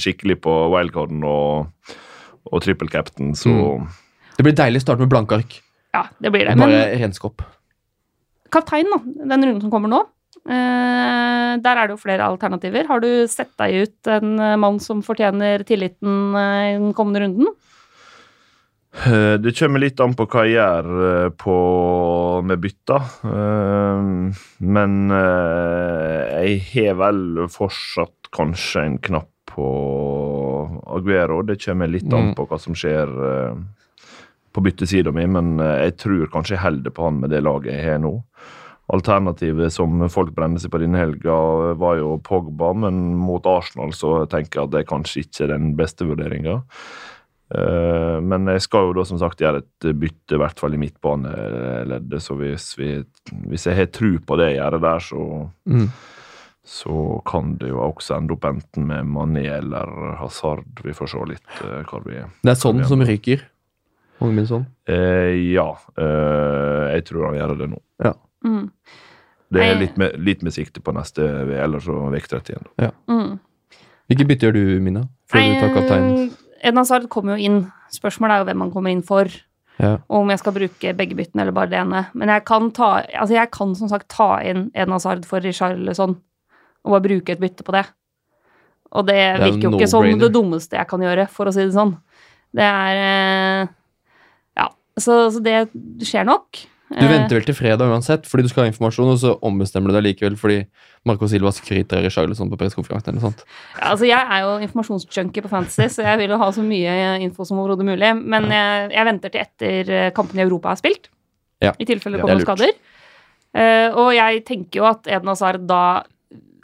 skikkelig 0.00 0.38
på 0.46 0.54
wildcarden 0.72 1.26
og, 1.28 1.92
og 2.48 2.64
trippel 2.64 2.88
captain, 2.92 3.36
så 3.36 3.52
Det 4.32 4.46
blir 4.46 4.56
deilig 4.56 4.80
å 4.80 4.86
starte 4.86 5.04
med 5.04 5.12
blanke 5.12 5.36
ark. 5.36 5.58
Ja, 5.92 6.06
det 6.24 6.32
blir 6.32 6.48
det. 6.48 6.56
Men 6.56 6.72
renske 7.02 7.28
opp. 7.28 7.44
kaptein, 8.52 8.88
da, 8.88 8.98
den 9.04 9.44
runden 9.44 9.62
som 9.64 9.72
kommer 9.72 9.92
nå, 9.92 10.04
Uh, 10.42 11.54
der 11.62 11.78
er 11.78 11.86
det 11.86 11.94
jo 11.94 12.00
flere 12.02 12.24
alternativer. 12.26 12.88
Har 12.88 12.98
du 12.98 13.28
sett 13.30 13.52
deg 13.60 13.84
ut 13.84 14.08
en 14.10 14.32
mann 14.58 14.80
som 14.82 14.98
fortjener 15.06 15.62
tilliten 15.62 16.34
uh, 16.34 16.72
i 16.72 16.72
den 16.80 16.90
kommende 16.98 17.22
runden? 17.22 17.52
Eh, 18.92 19.34
Det 19.40 19.54
kommer 19.58 19.80
litt 19.80 20.00
an 20.04 20.12
på 20.14 20.26
hva 20.28 20.42
jeg 20.44 20.58
gjør 20.58 20.88
eh, 21.08 21.28
på, 21.40 21.54
med 22.44 22.60
bytta. 22.60 22.98
Eh, 23.24 24.40
Men 24.60 24.96
jeg 25.12 26.58
har 26.72 26.98
vel 27.00 27.22
fortsatt 27.52 28.28
kanskje 28.32 28.84
en 28.86 28.98
knapp 28.98 29.28
på 29.52 29.68
Aguero. 30.96 31.42
Det 31.44 31.58
kommer 31.64 31.88
litt 31.90 32.08
an 32.12 32.30
Mm. 32.32 32.34
på 32.36 32.46
hva 32.48 32.58
som 32.60 32.74
skjer 32.74 33.08
på 34.52 34.60
byttesida 34.62 35.12
mi, 35.12 35.24
men 35.26 35.56
jeg 35.58 35.96
tror 35.96 36.28
kanskje 36.32 36.56
jeg 36.56 36.62
holder 36.64 36.90
på 36.92 37.04
han 37.04 37.20
med 37.20 37.30
det 37.30 37.42
laget 37.42 37.72
jeg 37.72 37.84
har 37.90 37.98
nå. 37.98 38.22
Alternativet 38.92 39.72
som 39.72 40.08
folk 40.10 40.34
brenner 40.34 40.58
seg 40.60 40.70
på 40.70 40.80
denne 40.80 40.98
helga, 41.00 41.74
var 41.80 41.96
jo 41.96 42.18
Pogba, 42.20 42.74
men 42.76 43.14
mot 43.16 43.44
Arsenal 43.46 43.92
så 43.96 44.26
tenker 44.28 44.60
jeg 44.60 44.64
at 44.64 44.70
det 44.74 44.80
er 44.82 44.90
kanskje 44.90 45.22
ikke 45.24 45.48
den 45.48 45.74
beste 45.76 46.04
vurderinga. 46.04 46.62
Eh, 47.54 48.20
Men 48.24 48.46
jeg 48.48 48.62
skal 48.64 48.86
jo 48.88 48.92
da 48.96 49.04
som 49.04 49.18
sagt 49.20 49.40
gjøre 49.42 49.60
et 49.62 49.88
bytte, 49.98 50.36
i 50.36 50.40
hvert 50.40 50.58
fall 50.58 50.74
i 50.74 50.80
midtbaneleddet. 50.80 52.22
Så 52.22 52.36
hvis, 52.38 52.70
vi, 52.78 53.04
hvis 53.50 53.66
jeg 53.68 53.76
har 53.76 53.86
tru 53.92 54.18
på 54.24 54.38
det 54.40 54.52
jeg 54.54 54.60
gjør 54.62 54.80
der, 54.80 54.98
så, 55.00 55.50
Mm. 55.68 55.88
så 56.64 57.20
kan 57.26 57.56
det 57.58 57.68
jo 57.68 57.78
også 57.82 58.16
ende 58.16 58.32
opp 58.36 58.44
enten 58.44 58.86
med 58.86 59.04
Mané 59.06 59.44
eller 59.58 60.16
Hazard. 60.20 60.64
Vi 60.84 60.92
får 60.96 61.08
se 61.12 61.24
litt 61.28 61.62
eh, 61.64 61.82
hva 61.90 62.02
vi 62.04 62.20
Det 62.42 62.50
er 62.54 62.60
sånn 62.60 62.84
som 62.86 63.00
ryker. 63.00 63.42
Mange 64.20 64.34
min 64.34 64.46
sånn. 64.46 64.66
eh, 64.86 65.34
Ja, 65.52 65.72
eh, 65.98 66.94
jeg 66.94 67.04
tror 67.04 67.26
han 67.26 67.34
gjør 67.40 67.58
det 67.58 67.70
nå. 67.70 67.80
Mm. 68.44 68.70
Det 69.52 69.60
er 69.62 69.74
litt 69.78 69.96
med, 69.98 70.14
litt 70.18 70.42
med 70.42 70.52
sikte 70.52 70.80
på 70.80 70.92
neste 70.94 71.20
VL, 71.22 71.60
eller 71.64 71.78
så 71.84 72.10
vekt 72.10 72.32
31. 72.32 72.64
Ja. 72.80 72.90
Mm. 73.06 73.38
Hvilke 74.08 74.26
bytter 74.26 74.48
gjør 74.48 74.54
du, 74.56 74.80
Mina? 74.80 75.02
Før 75.30 75.44
du 75.44 75.60
tar 75.60 75.74
kapteinen? 75.76 76.30
Eden 76.62 76.78
Hazard 76.78 77.08
kommer 77.12 77.36
jo 77.36 77.48
inn. 77.48 77.62
Spørsmålet 77.92 78.34
er 78.34 78.42
jo 78.42 78.48
hvem 78.50 78.62
han 78.64 78.74
kommer 78.74 78.94
inn 78.94 79.02
for. 79.06 79.30
Ja. 79.82 79.96
Og 80.06 80.22
om 80.22 80.30
jeg 80.30 80.40
skal 80.42 80.54
bruke 80.54 80.92
begge 80.98 81.16
byttene 81.18 81.44
eller 81.44 81.56
bare 81.56 81.70
det 81.72 81.80
ene. 81.80 82.04
Men 82.18 82.30
jeg 82.30 82.44
kan, 82.48 82.68
ta, 82.76 82.92
altså 83.08 83.34
jeg 83.34 83.50
kan 83.54 83.74
som 83.78 83.90
sagt 83.90 84.10
ta 84.12 84.36
inn 84.46 84.68
Edna 84.74 84.98
Hazard 85.00 85.26
for 85.28 85.42
Richarlison 85.42 86.18
og 86.82 86.94
bare 86.96 87.04
bruke 87.04 87.34
et 87.34 87.42
bytte 87.42 87.66
på 87.66 87.74
det. 87.74 87.84
Og 88.92 89.06
det, 89.08 89.18
det 89.40 89.46
virker 89.46 89.68
jo 89.68 89.78
ikke 89.78 89.88
som 89.90 90.06
det 90.20 90.32
dummeste 90.34 90.76
jeg 90.76 90.88
kan 90.90 91.02
gjøre, 91.02 91.24
for 91.32 91.48
å 91.48 91.54
si 91.54 91.64
det 91.64 91.74
sånn. 91.74 91.94
Det 92.52 92.66
er 92.66 92.98
eh, 93.00 93.70
Ja, 94.60 94.66
så, 95.00 95.24
så 95.32 95.40
det 95.42 95.56
skjer 96.04 96.26
nok. 96.28 96.60
Du 96.92 97.06
venter 97.08 97.38
vel 97.38 97.44
til 97.46 97.56
fredag 97.56 97.92
uansett, 97.92 98.26
fordi 98.28 98.44
du 98.46 98.50
skal 98.52 98.64
ha 98.64 98.70
informasjon, 98.72 99.12
og 99.14 99.20
så 99.22 99.32
ombestemmer 99.44 99.92
du 99.92 99.96
deg 99.96 100.06
likevel 100.08 100.36
fordi 100.40 100.58
Marco 101.08 101.28
Silva 101.30 101.52
skryter 101.54 102.00
av 102.00 102.06
Richarlison 102.06 102.50
på 102.50 102.58
pressekonferansen 102.60 103.12
eller 103.12 103.24
sånt. 103.24 103.44
Ja, 103.78 103.92
altså 103.92 104.08
jeg 104.08 104.18
er 104.20 104.44
jo 104.44 104.56
informasjonsjunkie 104.66 105.44
på 105.44 105.50
Fantasy, 105.52 105.88
så 105.94 106.04
jeg 106.06 106.20
vil 106.22 106.34
jo 106.34 106.40
ha 106.42 106.50
så 106.54 106.64
mye 106.66 106.96
info 107.24 107.46
som 107.48 107.60
overhodet 107.62 107.86
mulig. 107.88 108.12
Men 108.22 108.50
jeg, 108.52 108.90
jeg 108.94 109.08
venter 109.08 109.34
til 109.34 109.44
etter 109.46 109.92
kampen 110.16 110.32
kampene 110.32 110.42
i 110.42 110.46
Europa 110.46 110.72
er 110.72 110.80
spilt, 110.80 111.10
Ja, 111.62 111.72
i 111.78 111.86
tilfelle 111.86 112.18
det 112.18 112.24
er 112.24 112.30
kommer 112.30 112.46
skader. 112.46 112.74
Uh, 113.52 113.88
og 114.00 114.14
jeg 114.16 114.44
tenker 114.48 114.80
jo 114.80 114.86
at 114.88 115.06
Eden 115.06 115.28
Hazard 115.28 115.66
da 115.68 115.82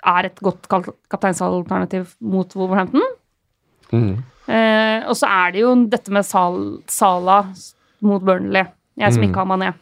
er 0.09 0.29
et 0.31 0.41
godt 0.41 0.69
kapteinsalternativ 1.11 2.15
mot 2.21 2.55
Wolverhampton. 2.57 3.05
Mm. 3.93 4.23
Uh, 4.49 5.01
og 5.11 5.17
så 5.19 5.29
er 5.29 5.53
det 5.53 5.61
jo 5.67 5.75
dette 5.93 6.15
med 6.15 6.25
Sal 6.25 6.79
Sala 6.89 7.43
mot 8.01 8.23
Burnley, 8.25 8.65
jeg 8.97 9.13
som 9.13 9.23
Mm. 9.23 9.29
ikke 9.29 9.43
har 9.43 9.51
Mané. 9.51 9.75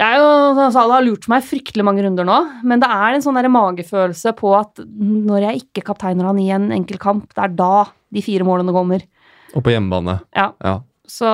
Er 0.00 0.14
jo, 0.16 0.28
Sala 0.72 0.96
har 0.96 1.04
lurt 1.04 1.26
meg 1.28 1.44
fryktelig 1.44 1.84
mange 1.84 2.04
runder 2.04 2.24
nå, 2.24 2.36
men 2.64 2.80
det 2.80 2.88
er 2.88 3.12
en 3.12 3.24
sånn 3.24 3.36
der 3.36 3.50
magefølelse 3.52 4.32
på 4.38 4.54
at 4.56 4.80
når 4.88 5.48
jeg 5.48 5.64
ikke 5.66 5.84
kapteiner 5.90 6.30
han 6.30 6.40
i 6.40 6.48
en 6.54 6.70
enkel 6.72 7.00
kamp, 7.02 7.26
det 7.36 7.44
er 7.44 7.58
da 7.58 7.74
de 8.12 8.22
fire 8.24 8.46
målene 8.48 8.72
kommer. 8.72 9.04
Og 9.52 9.60
på 9.64 9.74
hjemmebane. 9.74 10.20
Ja, 10.36 10.52
Ja. 10.64 10.80
Så 11.12 11.28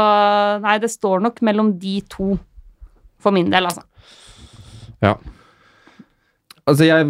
nei, 0.65 0.79
det 0.83 0.89
står 0.91 1.21
nok 1.23 1.37
mellom 1.45 1.69
de 1.79 2.01
to 2.11 2.33
for 3.23 3.31
min 3.37 3.51
del, 3.53 3.69
altså. 3.69 3.85
ja. 5.05 5.13
Altså, 6.67 6.89
jeg 6.89 7.07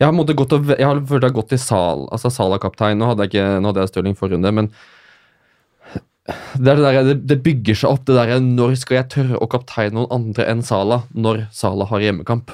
jeg 0.00 0.08
har, 0.08 0.14
måte 0.16 0.32
gått 0.36 0.54
og, 0.56 0.70
jeg 0.72 0.86
har 0.86 0.98
følt 1.04 1.24
jeg 1.24 1.28
har 1.28 1.36
gått 1.36 1.50
til 1.52 1.60
Sal, 1.60 2.06
altså 2.12 2.30
Sala-kaptein. 2.32 2.96
Nå 2.98 3.10
hadde 3.10 3.26
jeg 3.26 3.34
ikke, 3.34 3.46
nå 3.60 3.70
hadde 3.70 3.84
jeg 3.84 3.92
Stirling 3.92 4.16
forrige 4.16 4.38
runde, 4.38 4.52
men 4.56 4.70
det, 6.56 6.72
er 6.72 6.82
der, 6.82 7.00
det, 7.10 7.16
det 7.30 7.38
bygger 7.44 7.78
seg 7.82 7.94
opp. 7.94 8.04
det 8.08 8.16
der, 8.18 8.40
Når 8.44 8.76
skal 8.80 9.00
jeg 9.00 9.10
tørre 9.14 9.40
å 9.40 9.48
kapteine 9.50 9.96
noen 9.98 10.12
andre 10.14 10.48
enn 10.50 10.64
Sala 10.66 11.04
når 11.14 11.46
Sala 11.54 11.86
har 11.90 12.04
hjemmekamp? 12.04 12.52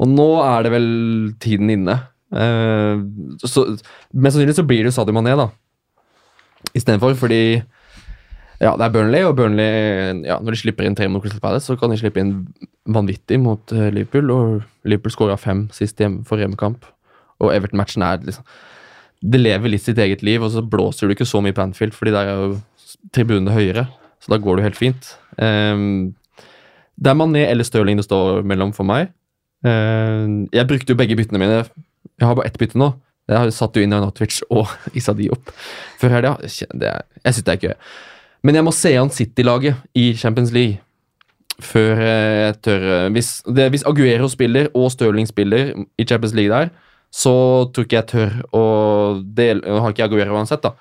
Og 0.00 0.08
nå 0.08 0.28
er 0.44 0.64
det 0.64 0.72
vel 0.72 0.88
tiden 1.42 1.70
inne. 1.72 1.98
Eh, 2.32 3.02
så, 3.44 3.66
mest 4.12 4.36
sannsynlig 4.36 4.56
så 4.56 4.64
blir 4.66 4.88
det 4.88 4.94
Sadio 4.96 5.14
Mané, 5.16 5.34
da. 5.36 5.50
Istedenfor, 6.72 7.14
fordi 7.20 7.42
ja, 8.62 8.76
det 8.78 8.86
er 8.86 8.92
Burnley, 8.94 9.24
og 9.26 9.34
Burnley 9.36 10.22
ja, 10.22 10.36
Når 10.38 10.54
de 10.54 10.60
slipper 10.60 10.86
inn 10.86 10.94
tre 10.94 11.08
mot 11.10 11.22
Crystal 11.22 11.42
Palace, 11.42 11.66
så 11.66 11.76
kan 11.78 11.90
de 11.90 11.98
slippe 11.98 12.22
inn 12.22 12.46
vanvittig 12.86 13.40
mot 13.42 13.74
eh, 13.74 13.90
Liverpool. 13.90 14.30
Og 14.30 14.88
Liverpool 14.88 15.14
skåra 15.14 15.38
fem 15.40 15.66
sist 15.74 16.00
hjem, 16.00 16.20
for 16.28 16.40
hjemmekamp. 16.40 16.86
Og 17.42 17.50
Everton-matchen 17.50 18.04
er 18.06 18.22
liksom 18.22 18.46
Det 19.22 19.38
lever 19.38 19.70
litt 19.70 19.84
sitt 19.84 19.98
eget 20.02 20.22
liv, 20.26 20.42
og 20.42 20.50
så 20.50 20.62
blåser 20.66 21.06
du 21.06 21.14
ikke 21.14 21.28
så 21.28 21.42
mye 21.42 21.54
på 21.54 21.62
Anfield, 21.62 21.94
fordi 21.94 22.14
der 22.14 22.30
er 22.30 22.40
jo 22.40 22.54
tribunene 23.14 23.54
høyere. 23.56 23.86
Så 24.22 24.30
da 24.30 24.38
går 24.38 24.56
det 24.56 24.62
jo 24.62 24.68
helt 24.70 24.78
fint. 24.78 25.08
Um, 25.36 26.14
det 27.02 27.10
er 27.10 27.18
Mané 27.18 27.46
eller 27.50 27.66
Stirling 27.66 27.98
det 27.98 28.06
står 28.06 28.44
mellom 28.46 28.70
for 28.76 28.86
meg. 28.86 29.10
Ehm, 29.66 30.44
jeg 30.52 30.66
brukte 30.68 30.92
jo 30.92 30.98
begge 30.98 31.16
byttene 31.18 31.40
mine. 31.42 31.62
Jeg 32.20 32.26
har 32.28 32.36
bare 32.38 32.46
ett 32.50 32.58
bytte 32.60 32.78
nå. 32.78 32.92
Jeg 33.30 33.38
har 33.38 33.50
satt 33.54 33.76
jo 33.78 33.82
inn 33.82 33.94
Arnautovic 33.94 34.40
og 34.50 34.70
Isadi 34.98 35.28
opp 35.32 35.50
før 36.00 36.14
helga. 36.16 36.32
Er- 36.42 37.04
Jeg 37.24 37.34
syns 37.36 37.46
det 37.46 37.54
er 37.56 37.62
gøy. 37.68 37.74
Men 38.42 38.58
jeg 38.58 38.66
må 38.66 38.72
se 38.74 38.92
an 38.98 39.10
City-laget 39.14 39.78
i 39.98 40.12
Champions 40.18 40.50
League 40.54 40.80
før 41.62 42.00
eh, 42.02 42.38
jeg 42.48 42.56
tør 42.66 42.86
eh, 42.90 43.08
hvis, 43.14 43.28
det, 43.46 43.68
hvis 43.70 43.84
Aguero 43.86 44.26
spiller 44.32 44.70
og 44.74 44.88
Stirling 44.90 45.28
spiller 45.30 45.72
i 45.98 46.04
Champions 46.08 46.34
League 46.34 46.50
der, 46.50 46.72
så 47.14 47.32
tror 47.70 47.86
ikke 47.86 47.98
jeg 48.00 48.08
tør 48.10 48.38
å 48.56 48.62
dele 49.22 49.78
har 49.84 49.92
ikke 49.94 50.06
Aguero 50.08 50.34
uansett, 50.38 50.62
da. 50.64 50.72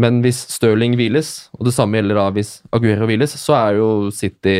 Men 0.00 0.22
hvis 0.24 0.40
Stirling 0.50 0.96
hviles, 0.98 1.48
og 1.54 1.68
det 1.68 1.74
samme 1.76 2.00
gjelder 2.00 2.18
da 2.18 2.26
hvis 2.34 2.56
Aguero 2.74 3.06
hviles, 3.06 3.36
så 3.38 3.54
er 3.60 3.78
jo 3.78 3.88
City 4.14 4.56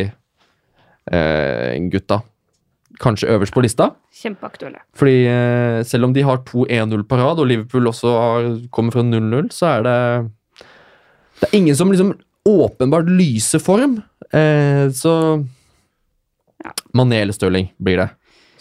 eh, 1.11 1.75
kanskje 3.01 3.29
øverst 3.33 3.53
på 3.55 3.63
lista. 3.65 3.89
Kjempeaktuelle. 4.15 4.79
Fordi 4.95 5.17
eh, 5.27 5.81
selv 5.83 6.07
om 6.07 6.13
de 6.15 6.23
har 6.23 6.39
to 6.47 6.65
1-0 6.65 7.03
på 7.09 7.19
rad, 7.19 7.41
og 7.41 7.49
Liverpool 7.49 7.91
også 7.91 8.13
har, 8.15 8.47
kommer 8.71 8.95
fra 8.95 9.03
0-0, 9.03 9.51
så 9.51 9.73
er 9.73 9.85
det 9.85 9.97
Det 11.41 11.49
er 11.49 11.57
ingen 11.57 11.75
som 11.75 11.91
liksom 11.91 12.13
åpenbart 12.47 13.09
lyser 13.11 13.59
form. 13.59 14.01
Eh, 14.31 14.89
så 14.91 15.45
Ja. 16.63 16.71
Mané 16.93 17.19
eller 17.21 17.33
Stirling 17.33 17.67
blir 17.77 17.97
det. 17.97 18.09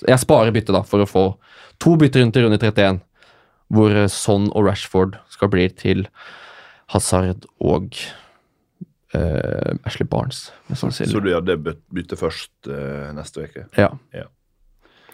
Jeg 0.09 0.19
sparer 0.19 0.53
bytte 0.53 0.73
da, 0.75 0.83
for 0.83 1.01
å 1.01 1.09
få 1.09 1.39
to 1.81 1.95
bytter 1.97 2.21
rundt 2.21 2.37
i 2.37 2.43
runde 2.43 2.59
31, 2.59 2.99
hvor 3.73 3.95
eh, 3.95 4.09
Son 4.09 4.51
og 4.53 4.67
Rashford 4.67 5.15
skal 5.31 5.49
bli 5.49 5.69
til 5.71 6.09
Hazard 6.93 7.47
og 7.65 7.95
uh, 9.15 9.73
Ashley 9.87 10.07
Barnes. 10.11 10.51
Så 10.75 11.21
du 11.23 11.31
gjør 11.31 11.45
det 11.47 11.59
byt- 11.65 11.83
byttet 11.95 12.21
først 12.21 12.53
uh, 12.71 13.13
neste 13.17 13.47
uke? 13.47 13.67
Ja. 13.79 13.91
Ja. 14.15 14.27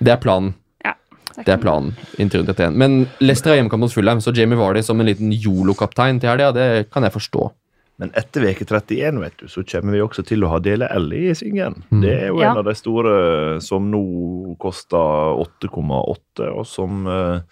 Det 0.01 0.14
er 0.14 0.21
planen. 0.23 0.55
Ja. 0.85 0.95
er 1.37 1.45
Det 1.47 1.55
er 1.55 1.62
planen 1.62 1.93
inntil 2.18 2.43
rundt 2.43 2.55
31. 2.57 2.77
Men 2.81 3.01
Leicester 3.21 3.53
har 3.53 3.61
hjemmekamp 3.61 3.85
mot 3.85 3.93
Fulham, 3.95 4.21
så 4.25 4.33
Jamie 4.37 4.59
Vardy 4.59 4.83
som 4.83 5.01
en 5.01 5.07
liten 5.11 5.33
Yolo-kaptein 5.33 6.21
til 6.23 6.33
helga, 6.33 6.53
det 6.57 6.68
kan 6.93 7.05
jeg 7.07 7.12
forstå. 7.18 7.51
Men 8.01 8.14
etter 8.16 8.41
veke 8.41 8.64
31 8.64 9.18
vet 9.21 9.35
du, 9.43 9.45
så 9.53 9.61
kommer 9.68 9.93
vi 9.93 10.01
også 10.01 10.23
til 10.25 10.41
å 10.47 10.49
ha 10.55 10.59
Dele 10.64 10.87
L 10.97 11.11
i 11.12 11.35
svingen. 11.37 11.83
Mm. 11.93 11.99
Det 12.01 12.14
er 12.14 12.27
jo 12.31 12.39
Ja. 12.41 12.55
en 12.55 12.62
av 12.62 12.64
de 12.64 12.73
store 12.79 13.61
som 13.61 13.91
nå 13.93 14.57
koster 14.59 15.37
8,8, 15.45 16.49
og 16.49 16.64
som 16.66 17.05
eh, 17.07 17.43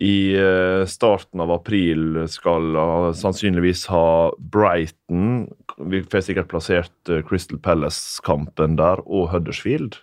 i 0.00 0.32
eh, 0.32 0.86
starten 0.88 1.42
av 1.44 1.50
april 1.52 2.22
skal 2.32 2.70
ha- 2.78 3.10
sannsynligvis 3.16 3.82
ha 3.92 4.30
Brighton. 4.40 5.44
Vi 5.92 6.00
får 6.08 6.24
sikkert 6.24 6.48
plassert 6.48 7.10
eh, 7.12 7.20
Crystal 7.28 7.60
Palace-kampen 7.60 8.78
der, 8.80 9.02
og 9.04 9.28
Huddersfield. 9.34 9.98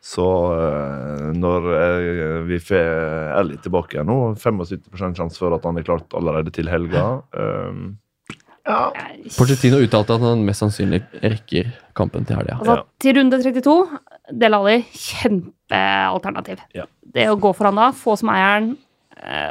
Så 0.00 0.24
eh, 0.56 1.28
når 1.36 1.68
eh, 1.76 2.40
vi 2.48 2.60
får 2.62 3.36
Ellie 3.42 3.60
tilbake 3.60 3.98
igjen 3.98 4.08
nå, 4.08 4.18
75 4.40 5.18
sjanse 5.20 5.36
for 5.42 5.52
at 5.58 5.66
han 5.68 5.76
er 5.80 5.84
klart 5.84 6.16
allerede 6.16 6.54
til 6.56 6.70
helga. 6.72 7.04
Um, 7.36 7.98
ja. 8.68 8.88
Pochettino 9.36 9.78
uttalte 9.84 10.16
at 10.16 10.24
han 10.24 10.44
mest 10.46 10.60
sannsynlig 10.64 11.02
rekker 11.24 11.68
kampen 11.96 12.24
til 12.28 12.36
helga. 12.40 12.58
Altså, 12.62 12.80
Til 13.00 13.16
runde 13.20 13.40
32, 13.44 13.76
Del 14.40 14.56
Alli, 14.56 14.80
kjempealternativ. 14.92 16.60
Ja. 16.76 16.84
Det 17.02 17.28
å 17.32 17.38
gå 17.40 17.52
foran 17.56 17.80
da, 17.80 17.90
få 17.96 18.16
som 18.20 18.30
eieren 18.32 18.74
eh, 18.76 18.87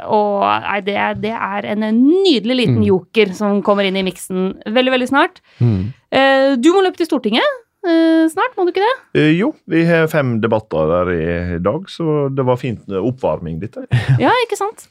og 0.08 0.42
nei, 0.64 0.80
det, 0.86 0.96
det 1.22 1.32
er 1.34 1.66
en 1.74 1.84
nydelig 2.00 2.56
liten 2.62 2.78
Mm. 2.82 2.86
joker 2.88 3.32
som 3.34 3.62
kommer 3.62 3.84
inn 3.88 3.96
i 3.96 4.02
miksen 4.06 4.52
veldig, 4.66 4.92
veldig 4.96 5.08
snart. 5.10 5.40
Mm. 5.60 5.80
Eh, 6.12 6.56
Du 6.56 6.70
må 6.72 6.82
løpe 6.84 6.96
til 7.00 7.06
Stortinget 7.06 7.44
eh, 7.86 8.24
snart, 8.32 8.54
må 8.56 8.64
du 8.66 8.72
ikke 8.72 8.82
det? 8.84 8.94
Eh, 9.20 9.32
jo, 9.38 9.52
vi 9.70 9.84
har 9.88 10.06
fem 10.08 10.40
debatter 10.40 10.88
der 10.92 11.10
i 11.12 11.58
dag, 11.62 11.84
så 11.88 12.28
det 12.34 12.44
var 12.48 12.56
fint 12.60 12.80
eh, 12.90 12.98
oppvarming, 13.02 13.60
dette. 13.60 13.84
Ja, 14.22 14.32
ikke 14.46 14.56
sant? 14.58 14.88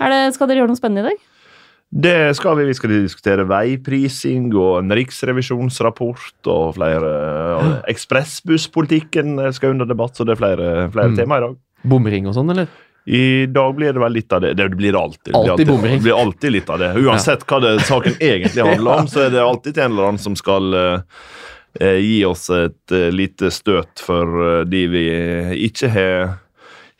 Er 0.00 0.10
det, 0.10 0.34
skal 0.34 0.48
dere 0.50 0.62
gjøre 0.64 0.72
noe 0.74 0.80
spennende 0.80 1.06
i 1.06 1.14
dag? 1.14 1.22
Det 1.94 2.14
skal 2.34 2.56
vi. 2.58 2.64
Vi 2.66 2.74
skal 2.74 2.90
diskutere 2.90 3.44
veiprising 3.46 4.48
og 4.58 4.80
en 4.80 4.90
riksrevisjonsrapport 4.98 6.48
og 6.50 6.72
flere 6.74 7.10
eh, 7.60 7.76
Ekspressbusspolitikken 7.92 9.36
skal 9.54 9.74
under 9.76 9.86
debatt, 9.88 10.16
så 10.18 10.26
det 10.26 10.34
er 10.34 10.40
flere, 10.42 10.72
flere 10.94 11.12
Mm. 11.12 11.16
tema 11.20 11.38
i 11.38 11.44
dag. 11.46 11.56
Bomring 11.84 12.26
og 12.26 12.34
sånn, 12.34 12.50
eller? 12.50 12.66
I 13.06 13.46
dag 13.46 13.74
blir 13.76 13.92
det 13.92 14.00
vel 14.00 14.12
litt 14.16 14.32
av 14.32 14.40
det. 14.40 14.54
Det 14.56 14.68
blir 14.72 14.96
alltid, 14.96 15.32
det 15.34 15.40
blir 15.42 15.50
Alltid 15.52 15.70
alltid, 15.70 15.90
Det 15.90 16.02
blir 16.02 16.20
alltid 16.20 16.52
litt 16.52 16.70
av 16.70 16.78
det. 16.78 16.92
Uansett 17.04 17.44
hva 17.50 17.60
det, 17.60 17.72
saken 17.84 18.14
egentlig 18.20 18.64
handler 18.70 19.02
om, 19.04 19.08
så 19.08 19.26
er 19.26 19.34
det 19.34 19.42
alltid 19.44 19.78
en 19.78 19.92
eller 19.92 20.08
annen 20.08 20.22
som 20.22 20.36
skal 20.36 20.74
eh, 20.74 21.00
eh, 21.80 21.98
gi 22.00 22.22
oss 22.24 22.48
et 22.50 22.94
eh, 22.96 23.10
lite 23.12 23.50
støt 23.52 24.00
for 24.00 24.40
eh, 24.46 24.62
de 24.64 24.86
vi 24.94 25.04
ikke 25.68 25.92
har 25.92 26.40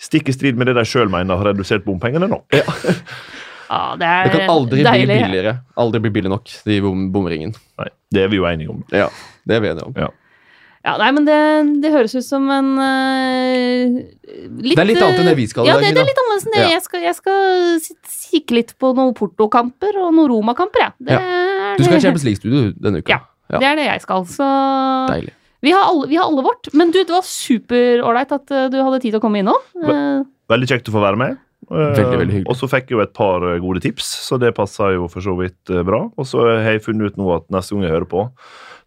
Stikk 0.04 0.28
i 0.28 0.32
strid 0.34 0.58
med 0.58 0.66
det 0.66 0.74
de 0.76 0.82
sjøl 0.84 1.08
mener 1.08 1.38
har 1.38 1.46
redusert 1.52 1.84
bompengene 1.86 2.28
nok. 2.28 2.52
Ja, 3.64 3.96
det 3.98 4.06
er 4.06 4.26
Det 4.28 4.32
kan 4.34 4.50
aldri 4.52 4.82
bli 4.84 5.06
billigere. 5.08 5.54
Aldri 5.80 6.00
bli 6.04 6.10
billig 6.12 6.30
nok, 6.30 6.50
de 6.68 6.76
bom 6.84 7.06
bomringen. 7.14 7.54
Nei, 7.80 7.88
det 8.12 8.26
er 8.26 8.28
vi 8.30 8.36
jo 8.36 8.44
enige 8.46 8.70
om. 8.70 8.82
Ja, 8.92 9.08
det 9.48 9.56
er 9.56 9.62
vi 9.64 9.70
enige 9.72 9.86
om. 9.88 9.94
Ja, 9.98 10.10
nei, 11.00 11.06
men 11.16 11.24
det, 11.24 11.36
det 11.80 11.90
høres 11.94 12.12
ut 12.12 12.26
som 12.26 12.44
en 12.52 12.66
uh, 12.76 13.94
litt, 14.60 14.74
Det 14.74 14.82
er 14.82 14.88
litt 14.90 15.00
annet 15.00 15.22
enn 15.22 15.30
det 15.30 15.36
vi 15.38 15.46
skal 15.48 15.64
i 15.64 15.70
Ja, 15.70 15.78
dag, 15.78 15.86
det, 15.86 15.94
det 15.96 16.02
er 16.02 16.10
litt 16.10 16.20
annerledes 16.20 16.44
enn 16.44 16.56
det. 16.56 16.60
Ja. 16.60 16.72
Jeg 16.74 16.84
skal, 16.84 17.04
jeg 17.06 17.16
skal 17.16 18.18
kikke 18.34 18.58
litt 18.58 18.74
på 18.80 18.90
noen 18.98 19.14
Porto-kamper 19.16 19.96
og 20.02 20.10
noen 20.12 20.28
Roma-kamper, 20.34 20.84
jeg. 20.84 20.94
Ja. 21.08 21.22
ja. 21.22 21.70
Du 21.78 21.86
skal 21.86 21.96
i 21.96 22.04
Champions 22.04 22.26
League-studio 22.28 22.66
denne 22.84 23.00
uka. 23.00 23.16
Ja. 23.48 23.62
Det 23.62 23.70
er 23.70 23.80
det 23.80 23.86
jeg 23.88 24.04
skal, 24.04 24.28
så 24.28 24.50
Deilig. 25.08 25.32
vi 25.64 25.72
har, 25.72 25.88
alle, 25.88 26.10
vi 26.10 26.20
har 26.20 26.28
alle 26.28 26.44
vårt. 26.44 26.68
Men 26.76 26.92
du, 26.92 27.00
det 27.00 27.16
var 27.16 27.24
superålreit 27.28 28.36
at 28.36 28.52
eh, 28.52 28.68
du 28.72 28.78
hadde 28.82 29.00
tid 29.04 29.14
til 29.14 29.20
å 29.20 29.24
komme 29.24 29.40
innom. 29.40 29.64
Eh, 29.84 30.20
Veldig 30.52 30.68
kjekt 30.68 30.92
å 30.92 30.94
få 30.98 31.02
være 31.04 31.20
med. 31.20 31.40
Veldig, 31.70 32.18
veldig 32.20 32.34
hyggelig. 32.36 32.50
Og 32.52 32.58
så 32.60 32.68
fikk 32.68 32.90
jeg 32.92 32.98
jo 32.98 33.02
et 33.06 33.14
par 33.16 33.44
gode 33.62 33.80
tips, 33.80 34.10
så 34.26 34.36
det 34.40 34.52
passa 34.56 34.90
jo 34.92 35.08
for 35.08 35.24
så 35.24 35.32
vidt 35.38 35.72
bra. 35.88 36.02
Og 36.20 36.28
så 36.28 36.44
har 36.44 36.74
jeg 36.74 36.84
funnet 36.84 37.14
ut 37.14 37.20
nå 37.20 37.30
at 37.38 37.48
neste 37.54 37.72
gang 37.72 37.86
jeg 37.86 37.94
hører 37.94 38.10
på, 38.10 38.26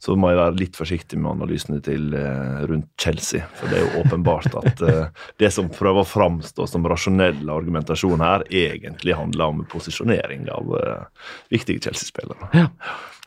så 0.03 0.15
må 0.19 0.29
jeg 0.31 0.39
være 0.39 0.57
litt 0.59 0.77
forsiktig 0.77 1.19
med 1.19 1.33
analysene 1.33 1.79
til 1.85 2.13
eh, 2.17 2.63
rundt 2.69 2.89
Chelsea. 3.01 3.47
For 3.57 3.71
det 3.71 3.79
er 3.79 3.85
jo 3.85 4.03
åpenbart 4.03 4.57
at 4.61 4.83
eh, 4.85 5.25
det 5.41 5.51
som 5.55 5.71
prøver 5.73 6.03
å 6.03 6.07
framstå 6.07 6.67
som 6.69 6.85
rasjonell 6.87 7.49
argumentasjon 7.49 8.23
her, 8.23 8.45
egentlig 8.53 9.17
handler 9.17 9.53
om 9.53 9.65
posisjonering 9.71 10.47
av 10.53 10.73
eh, 10.79 11.29
viktige 11.53 11.87
Chelsea-spillere. 11.87 12.51
Ja. 12.53 12.69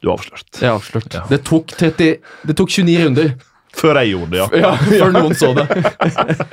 Du 0.01 0.09
er 0.09 0.15
avslørt. 0.15 0.49
Jeg 0.57 0.71
er 0.71 0.79
avslørt. 0.79 1.13
Ja. 1.19 1.27
Det, 1.29 1.43
tok 1.49 1.75
30, 1.77 2.13
det 2.49 2.57
tok 2.57 2.73
29 2.73 3.01
runder 3.05 3.35
Før 3.77 3.97
jeg 4.01 4.11
gjorde 4.13 4.31
det, 4.31 4.39
ja. 4.41 4.47
ja, 4.61 4.71
før 4.77 5.13
noen 5.15 5.35
så 5.39 5.55
det. 5.57 5.65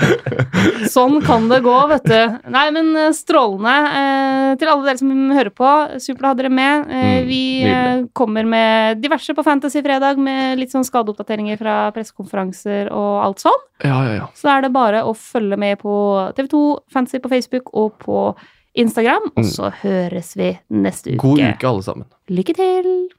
Sånn 0.94 1.18
kan 1.26 1.48
det 1.50 1.60
gå, 1.66 1.74
vet 1.90 2.06
du. 2.08 2.36
Nei, 2.54 2.66
men 2.76 2.92
eh, 2.96 3.10
strålende. 3.16 3.74
Eh, 4.00 4.52
til 4.62 4.70
alle 4.72 4.86
dere 4.88 5.00
som 5.02 5.12
hører 5.36 5.52
på, 5.58 5.72
supert 6.04 6.24
å 6.24 6.32
ha 6.32 6.38
dere 6.40 6.52
med. 6.54 6.86
Eh, 6.88 7.06
Mm, 7.18 7.26
vi 7.28 7.40
eh, 7.64 7.68
nydelig. 7.72 8.10
kommer 8.16 8.46
med 8.48 9.02
diverse 9.02 9.34
på 9.36 9.44
Fantasy 9.44 9.82
fredag, 9.84 10.18
med 10.22 10.60
litt 10.62 10.72
sånn 10.74 10.86
skadeoppdateringer 10.88 11.58
fra 11.60 11.76
pressekonferanser 11.96 12.92
og 12.94 13.24
alt 13.26 13.40
sånn. 13.44 13.62
Ja, 13.84 13.98
ja, 14.08 14.14
ja. 14.22 14.28
Så 14.38 14.48
er 14.54 14.62
det 14.68 14.72
bare 14.76 15.02
å 15.08 15.14
følge 15.18 15.58
med 15.60 15.80
på 15.82 15.94
TV2 16.38 16.62
Fantasy 16.94 17.20
på 17.24 17.30
Facebook 17.34 17.74
og 17.74 17.98
på 18.04 18.22
Instagram. 18.78 19.32
Og 19.36 19.44
Mm. 19.44 19.52
så 19.52 19.72
høres 19.84 20.36
vi 20.38 20.54
neste 20.70 21.12
uke. 21.16 21.22
God 21.26 21.40
uke, 21.42 21.68
alle 21.68 21.84
sammen. 21.84 22.06
Lykke 22.30 22.54
til! 22.62 23.10